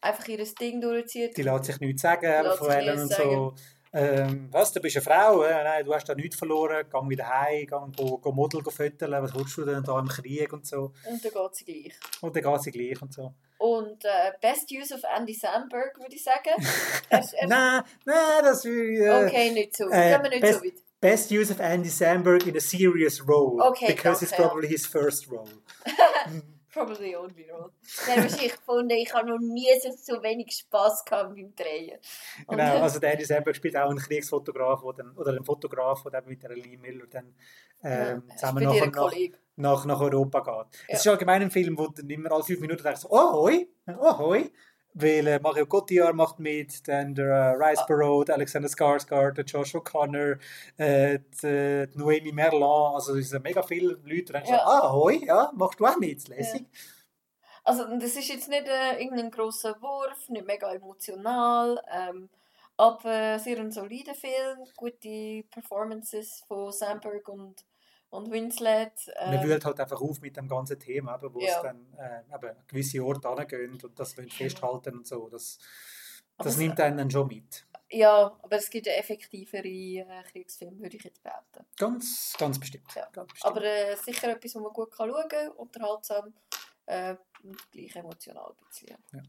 einfach 0.00 0.26
ihr 0.28 0.44
Ding 0.54 0.80
durchzieht. 0.80 1.36
Die 1.36 1.42
lässt 1.42 1.64
sich 1.64 1.80
nichts 1.80 2.02
sagen, 2.02 2.44
von 2.56 2.70
allen 2.70 3.00
und 3.02 3.12
so. 3.12 3.54
Ähm, 3.96 4.48
was, 4.50 4.72
du 4.72 4.80
bist 4.80 4.96
eine 4.96 5.04
Frau? 5.04 5.44
Äh, 5.44 5.62
nein, 5.62 5.84
du 5.84 5.94
hast 5.94 6.08
da 6.08 6.16
nichts 6.16 6.34
verloren. 6.36 6.84
Geh 6.90 7.08
wieder 7.08 7.28
heim, 7.28 7.64
geh, 7.64 8.02
go, 8.02 8.18
go 8.18 8.32
Model 8.32 8.60
föteln. 8.64 9.12
Was 9.22 9.32
willst 9.36 9.56
du 9.56 9.64
denn 9.64 9.84
da 9.84 10.00
im 10.00 10.08
Krieg 10.08 10.52
und 10.52 10.66
so? 10.66 10.92
Und 11.08 11.24
dann 11.24 11.32
geht 11.32 11.54
sie 11.54 11.64
gleich. 11.64 11.94
Und 12.20 12.34
dann 12.34 12.42
geht 12.42 12.62
sie 12.62 12.70
gleich 12.72 13.00
und 13.00 13.14
so. 13.14 13.34
Und 13.58 14.04
äh, 14.04 14.32
Best 14.40 14.68
Use 14.72 14.92
of 14.94 15.00
Andy 15.16 15.32
Samberg, 15.32 15.96
würde 15.96 16.12
ich 16.14 16.24
sagen. 16.24 16.42
Er, 17.08 17.24
er, 17.38 17.46
Nein, 17.46 17.82
nein, 18.04 18.42
das 18.42 18.64
will 18.64 19.00
äh, 19.00 19.26
okay, 19.26 19.52
nicht 19.52 19.76
so. 19.76 19.88
äh, 19.88 20.10
Gehen 20.10 20.22
wir 20.24 20.30
nicht 20.30 20.40
best- 20.40 20.58
so 20.58 20.64
weit. 20.64 20.74
Best 21.00 21.30
use 21.30 21.52
of 21.52 21.60
Andy 21.60 21.90
Samberg 21.90 22.46
in 22.46 22.56
a 22.56 22.60
serious 22.60 23.20
role. 23.28 23.62
Okay, 23.62 23.88
because 23.94 24.24
it's 24.24 24.32
probably 24.34 24.66
his 24.66 24.86
first 24.86 25.30
role. 25.30 25.46
Probably 26.74 27.14
role. 27.14 27.30
Dann 28.06 28.16
habe 28.16 28.26
ich 28.26 28.52
gefunden, 28.52 28.90
ich 28.90 29.14
habe 29.14 29.28
noch 29.28 29.38
nie 29.38 29.68
so, 29.80 29.90
so 29.92 30.22
wenig 30.22 30.50
Spass 30.50 31.04
gehabt 31.04 31.34
beim 31.36 31.54
Drehen. 31.54 31.98
Und, 32.46 32.56
Genau, 32.56 32.82
also 32.82 32.98
der 32.98 33.12
Andy 33.12 33.24
Samberg 33.24 33.54
spielt 33.54 33.76
auch 33.76 33.90
einen 33.90 33.98
Kriegsfotograf 34.00 34.82
wo 34.82 34.90
dann, 34.90 35.16
oder 35.16 35.30
einen 35.30 35.44
Fotograf, 35.44 36.02
der 36.10 36.22
mit 36.26 36.42
der 36.42 36.50
Lee 36.50 36.76
Miller 36.76 37.06
dann 37.08 37.34
ähm, 37.84 38.24
ja, 38.28 38.36
zusammen 38.36 38.64
nach, 38.64 38.74
nach, 38.74 39.12
nach, 39.56 39.84
nach 39.84 40.00
Europa 40.00 40.40
geht. 40.40 40.80
Ja. 40.80 40.84
Es 40.88 41.00
ist 41.00 41.06
allgemein 41.06 41.42
ein 41.42 41.50
Film, 41.50 41.78
wo 41.78 41.86
du 41.86 42.02
immer 42.02 42.32
alle 42.32 42.42
fünf 42.42 42.60
Minuten 42.60 42.82
denkst, 42.82 43.02
so, 43.02 43.08
oh 43.10 43.42
hoi, 43.44 43.68
oh 43.86 44.18
hoi. 44.18 44.50
Weil 44.96 45.40
Mario 45.40 45.66
Cotillard 45.66 46.14
macht 46.14 46.38
mit, 46.38 46.86
dann 46.86 47.14
der 47.16 47.26
äh, 47.26 47.50
Rice 47.56 47.80
Ah. 47.80 47.84
Perot, 47.86 48.28
der 48.28 48.36
Alexander 48.36 48.68
Skarsgård, 48.68 49.32
der 49.32 49.44
Josh 49.44 49.74
O'Connor, 49.74 50.38
äh, 50.76 51.18
die, 51.42 51.46
äh, 51.46 51.86
die 51.88 51.98
Noemi 51.98 52.30
Merlan, 52.32 52.94
also 52.94 53.16
es 53.16 53.30
sind 53.30 53.42
mega 53.42 53.62
viele 53.64 53.94
Leute, 54.04 54.40
die 54.46 54.50
Ja. 54.50 54.62
ah 54.64 54.92
hoi, 54.92 55.16
ja, 55.26 55.50
machst 55.56 55.80
du 55.80 55.86
auch 55.86 55.96
mit, 55.98 56.28
lässig. 56.28 56.66
Also 57.64 57.84
das 57.98 58.14
ist 58.14 58.28
jetzt 58.28 58.48
nicht 58.48 58.66
äh, 58.68 59.02
irgendein 59.02 59.30
grosser 59.30 59.80
Wurf, 59.80 60.28
nicht 60.28 60.46
mega 60.46 60.72
emotional, 60.72 61.82
ähm, 61.90 62.28
aber 62.76 63.38
sehr 63.38 63.58
ein 63.58 63.72
solider 63.72 64.14
Film, 64.14 64.58
gute 64.76 65.42
Performances 65.50 66.44
von 66.46 66.70
Sandberg 66.72 67.28
und, 67.28 67.64
und 68.14 68.30
Winslet. 68.30 68.92
Man 69.26 69.34
Ähm, 69.34 69.42
wühlt 69.48 69.64
halt 69.64 69.80
einfach 69.80 70.00
auf 70.00 70.20
mit 70.20 70.36
dem 70.36 70.48
ganzen 70.48 70.78
Thema, 70.78 71.16
eben, 71.16 71.34
wo 71.34 71.40
Ja. 71.40 71.56
es 71.56 71.62
dann 71.62 71.86
äh, 71.98 72.20
eben 72.34 72.48
an 72.56 72.64
gewisse 72.66 73.02
Orte 73.04 73.28
angehen 73.28 73.72
und 73.82 73.98
das 73.98 74.16
wollen 74.16 74.30
festhalten 74.30 74.98
und 74.98 75.06
so. 75.06 75.28
Das, 75.28 75.58
das 76.38 76.56
nimmt 76.56 76.80
einen 76.80 76.96
dann 76.98 77.10
schon 77.10 77.28
mit. 77.28 77.66
ja, 77.90 78.36
aber 78.42 78.56
es 78.56 78.70
gibt 78.70 78.86
effektivere 78.86 79.66
äh, 79.68 80.22
Kriegsfilm, 80.30 80.78
würde 80.80 80.96
ich 80.96 81.04
jetzt 81.04 81.22
behaupten. 81.22 81.64
Ganz, 81.76 82.34
ganz 82.38 82.58
bestimmt. 82.58 82.92
Ja. 82.94 83.08
Ganz 83.12 83.30
bestimmt. 83.32 83.56
Aber 83.56 83.64
äh, 83.64 83.96
sicher 83.96 84.30
etwas, 84.30 84.54
wo 84.54 84.60
man 84.60 84.72
gut 84.72 84.90
kann 84.90 85.10
schauen 85.10 85.28
kann, 85.28 85.48
unterhaltsam 85.50 86.34
äh, 86.86 87.14
und 87.42 87.70
gleich 87.72 87.94
emotional 87.96 88.50
ein 88.58 88.66
bisschen. 88.68 88.96
Ja. 89.12 89.22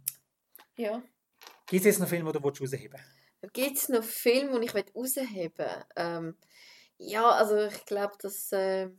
ja. 0.77 1.03
Gibt 1.67 1.81
es 1.81 1.85
jetzt 1.85 1.99
noch 1.99 2.07
Filme, 2.07 2.31
die 2.31 2.39
du 2.39 2.47
rausheben 2.47 2.99
willst? 3.41 3.53
Gibt 3.53 3.77
es 3.77 3.89
noch 3.89 4.03
Filme, 4.03 4.59
die 4.59 4.65
ich 4.65 4.95
rausheben 4.95 5.57
will? 5.57 5.85
Ähm, 5.95 6.37
ja, 6.97 7.29
also 7.31 7.57
ich 7.65 7.85
glaube, 7.85 8.13
dass 8.21 8.51
äh, 8.51 8.89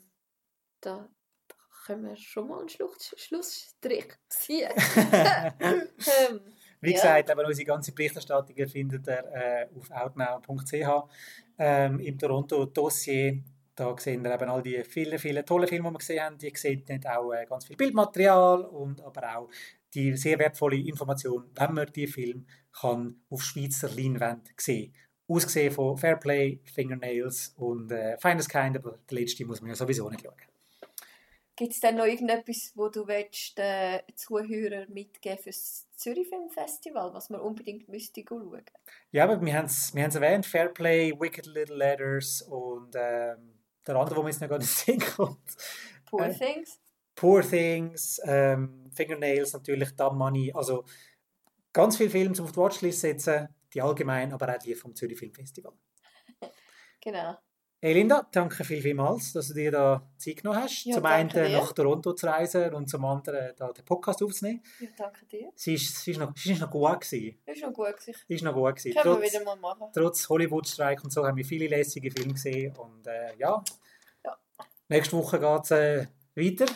da, 0.80 1.08
da 1.48 1.54
können 1.86 2.04
wir 2.04 2.16
schon 2.16 2.48
mal 2.48 2.60
einen 2.60 2.68
Schluss, 2.68 3.14
Schlussstrich 3.16 4.08
ziehen. 4.28 4.70
ähm, 5.60 6.40
Wie 6.80 6.90
Ja. 6.90 6.96
gesagt, 6.96 7.30
aber 7.30 7.46
unsere 7.46 7.66
ganze 7.66 7.92
Berichterstattung 7.92 8.56
findet 8.68 9.06
ihr 9.08 9.24
äh, 9.32 9.68
auf 9.76 9.90
outnow.ch 9.90 11.08
ähm, 11.58 12.00
im 12.00 12.18
Toronto-Dossier. 12.18 13.42
Da 13.74 13.94
sehen 13.98 14.24
wir 14.24 14.34
eben 14.34 14.48
all 14.48 14.62
die 14.62 14.82
vielen, 14.84 15.18
vielen 15.18 15.44
tollen 15.44 15.68
Filme, 15.68 15.88
die 15.88 15.94
wir 15.94 15.98
gesehen 15.98 16.22
haben. 16.22 16.38
Ihr 16.40 16.52
seht 16.54 16.88
nicht 16.88 17.06
auch 17.06 17.32
äh, 17.32 17.44
ganz 17.46 17.66
viel 17.66 17.76
Bildmaterial 17.76 18.64
und 18.64 19.00
aber 19.02 19.36
auch 19.36 19.50
die 19.94 20.16
sehr 20.16 20.38
wertvolle 20.38 20.76
Information, 20.76 21.50
wenn 21.54 21.74
man 21.74 21.92
die 21.92 22.06
Film 22.06 22.46
kann 22.72 23.22
auf 23.30 23.42
Schweizer 23.42 23.88
Leinwand 23.88 24.50
sehen 24.58 24.94
Ausgesehen 25.28 25.72
von 25.72 25.96
Fairplay, 25.96 26.60
Fingernails 26.64 27.54
und 27.56 27.90
äh, 27.90 28.16
Finest 28.18 28.48
Kind, 28.48 28.76
aber 28.76 28.98
der 29.10 29.18
letzte 29.18 29.44
muss 29.44 29.60
man 29.60 29.70
ja 29.70 29.74
sowieso 29.74 30.08
nicht 30.08 30.22
schauen. 30.22 30.34
Gibt 31.56 31.72
es 31.72 31.80
denn 31.80 31.96
noch 31.96 32.04
irgendetwas, 32.04 32.72
wo 32.74 32.90
du 32.90 33.08
willst, 33.08 33.56
den 33.56 34.00
Zuhörern 34.14 34.92
mitgeben 34.92 35.38
für 35.38 35.48
das 35.48 35.86
Zürich 35.96 36.28
Film 36.28 36.50
Festival, 36.50 37.14
was 37.14 37.30
man 37.30 37.40
unbedingt 37.40 37.88
müsste 37.88 38.22
schauen? 38.28 38.62
Ja, 39.10 39.24
aber 39.24 39.40
wir 39.40 39.54
haben 39.54 39.64
es 39.64 39.94
wir 39.94 40.02
haben's 40.02 40.16
erwähnt, 40.16 40.44
Fairplay, 40.44 41.18
Wicked 41.18 41.46
Little 41.46 41.76
Letters 41.76 42.42
und 42.42 42.94
ähm, 42.94 43.54
der 43.86 43.96
andere, 43.96 44.16
wo 44.16 44.22
mir 44.22 44.28
jetzt 44.28 44.42
noch 44.42 44.50
gar 44.50 44.58
nicht 44.58 44.70
sehen 44.70 45.00
kommt. 45.00 45.56
Poor 46.04 46.26
Äh, 46.26 46.34
Things? 46.34 46.78
Poor 47.14 47.42
Things, 47.42 48.20
ähm, 48.24 48.90
Fingernails 48.94 49.54
natürlich, 49.54 49.96
Dumb 49.96 50.18
Money, 50.18 50.52
also 50.54 50.84
ganz 51.72 51.96
viele 51.96 52.10
Filme 52.10 52.34
zum 52.34 52.44
auf 52.44 52.52
die 52.52 52.58
Watchlist 52.58 53.00
setzen, 53.00 53.48
die 53.76 53.82
allgemein, 53.82 54.32
aber 54.32 54.54
auch 54.54 54.58
die 54.58 54.74
vom 54.74 54.94
Zürich 54.94 55.18
Film 55.18 55.34
Festival. 55.34 55.72
Genau. 56.98 57.36
Hey 57.80 57.92
Linda, 57.92 58.26
danke 58.32 58.64
viel, 58.64 58.82
vielmals, 58.82 59.32
dass 59.32 59.48
du 59.48 59.54
dir 59.54 59.70
da 59.70 60.10
Zeit 60.16 60.38
genommen 60.38 60.60
hast. 60.60 60.86
Ja, 60.86 60.94
zum 60.94 61.04
einen 61.04 61.28
dir. 61.28 61.48
nach 61.50 61.72
Toronto 61.72 62.14
zu 62.14 62.26
reisen 62.26 62.74
und 62.74 62.88
zum 62.88 63.04
anderen 63.04 63.54
da 63.56 63.70
den 63.70 63.84
Podcast 63.84 64.22
aufzunehmen. 64.24 64.62
Ja, 64.80 64.88
danke 64.96 65.24
dir. 65.26 65.52
Sie 65.54 65.74
ist, 65.74 65.94
sie 66.02 66.12
ist, 66.12 66.18
noch, 66.18 66.34
sie 66.36 66.52
ist 66.52 66.60
noch 66.60 66.70
gut 66.70 67.00
gewesen. 67.00 67.38
Ist 67.44 67.62
noch 67.62 67.72
gut. 67.72 67.96
gewesen. 67.96 68.14
Ist 68.26 68.42
noch 68.42 68.54
gut 68.54 68.76
gewesen. 68.76 68.94
Können 68.94 69.20
wir 69.20 69.20
Trotz, 69.20 69.34
wieder 69.34 69.44
mal 69.44 69.56
machen. 69.56 69.92
trotz 69.94 70.28
Hollywood-Streik 70.28 71.04
und 71.04 71.12
so 71.12 71.24
haben 71.24 71.36
wir 71.36 71.44
viele 71.44 71.68
lässige 71.68 72.10
Filme 72.10 72.32
gesehen 72.32 72.74
und 72.76 73.06
äh, 73.06 73.36
ja. 73.36 73.62
Ja. 74.24 74.36
Nächste 74.88 75.16
Woche 75.16 75.38
geht 75.38 75.64
es 75.64 75.70
äh, 75.70 76.06
weiter 76.34 76.66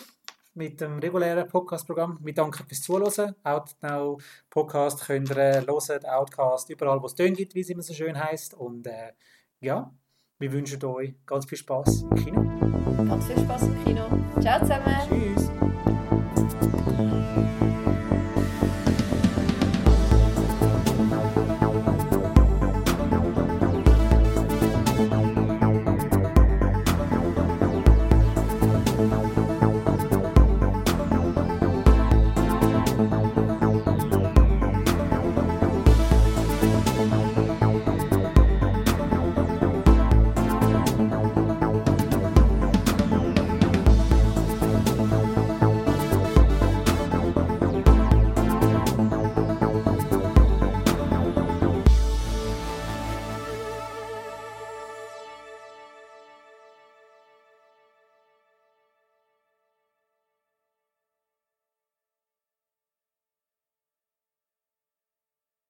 mit 0.54 0.80
dem 0.80 0.98
regulären 0.98 1.46
Podcast-Programm. 1.46 2.18
Wir 2.22 2.34
danken 2.34 2.66
fürs 2.66 2.82
Zuhören. 2.82 3.34
Outnow 3.44 4.22
Podcast 4.48 5.06
könnt 5.06 5.30
ihr 5.30 5.36
äh, 5.36 5.66
hören, 5.66 6.04
Outcast, 6.04 6.70
überall 6.70 7.00
wo 7.00 7.06
es 7.06 7.14
Töne 7.14 7.36
gibt, 7.36 7.54
wie 7.54 7.60
es 7.60 7.70
immer 7.70 7.82
so 7.82 7.94
schön 7.94 8.18
heißt 8.18 8.54
und 8.54 8.86
äh, 8.86 9.12
ja, 9.60 9.92
wir 10.38 10.52
wünschen 10.52 10.82
euch 10.84 11.14
ganz 11.26 11.44
viel 11.44 11.58
Spaß 11.58 12.02
im 12.02 12.14
Kino. 12.14 13.06
Ganz 13.06 13.26
viel 13.26 13.38
Spaß 13.38 13.62
im 13.64 13.84
Kino. 13.84 14.08
Ciao 14.40 14.58
zusammen. 14.60 14.96
Tschüss! 15.08 15.59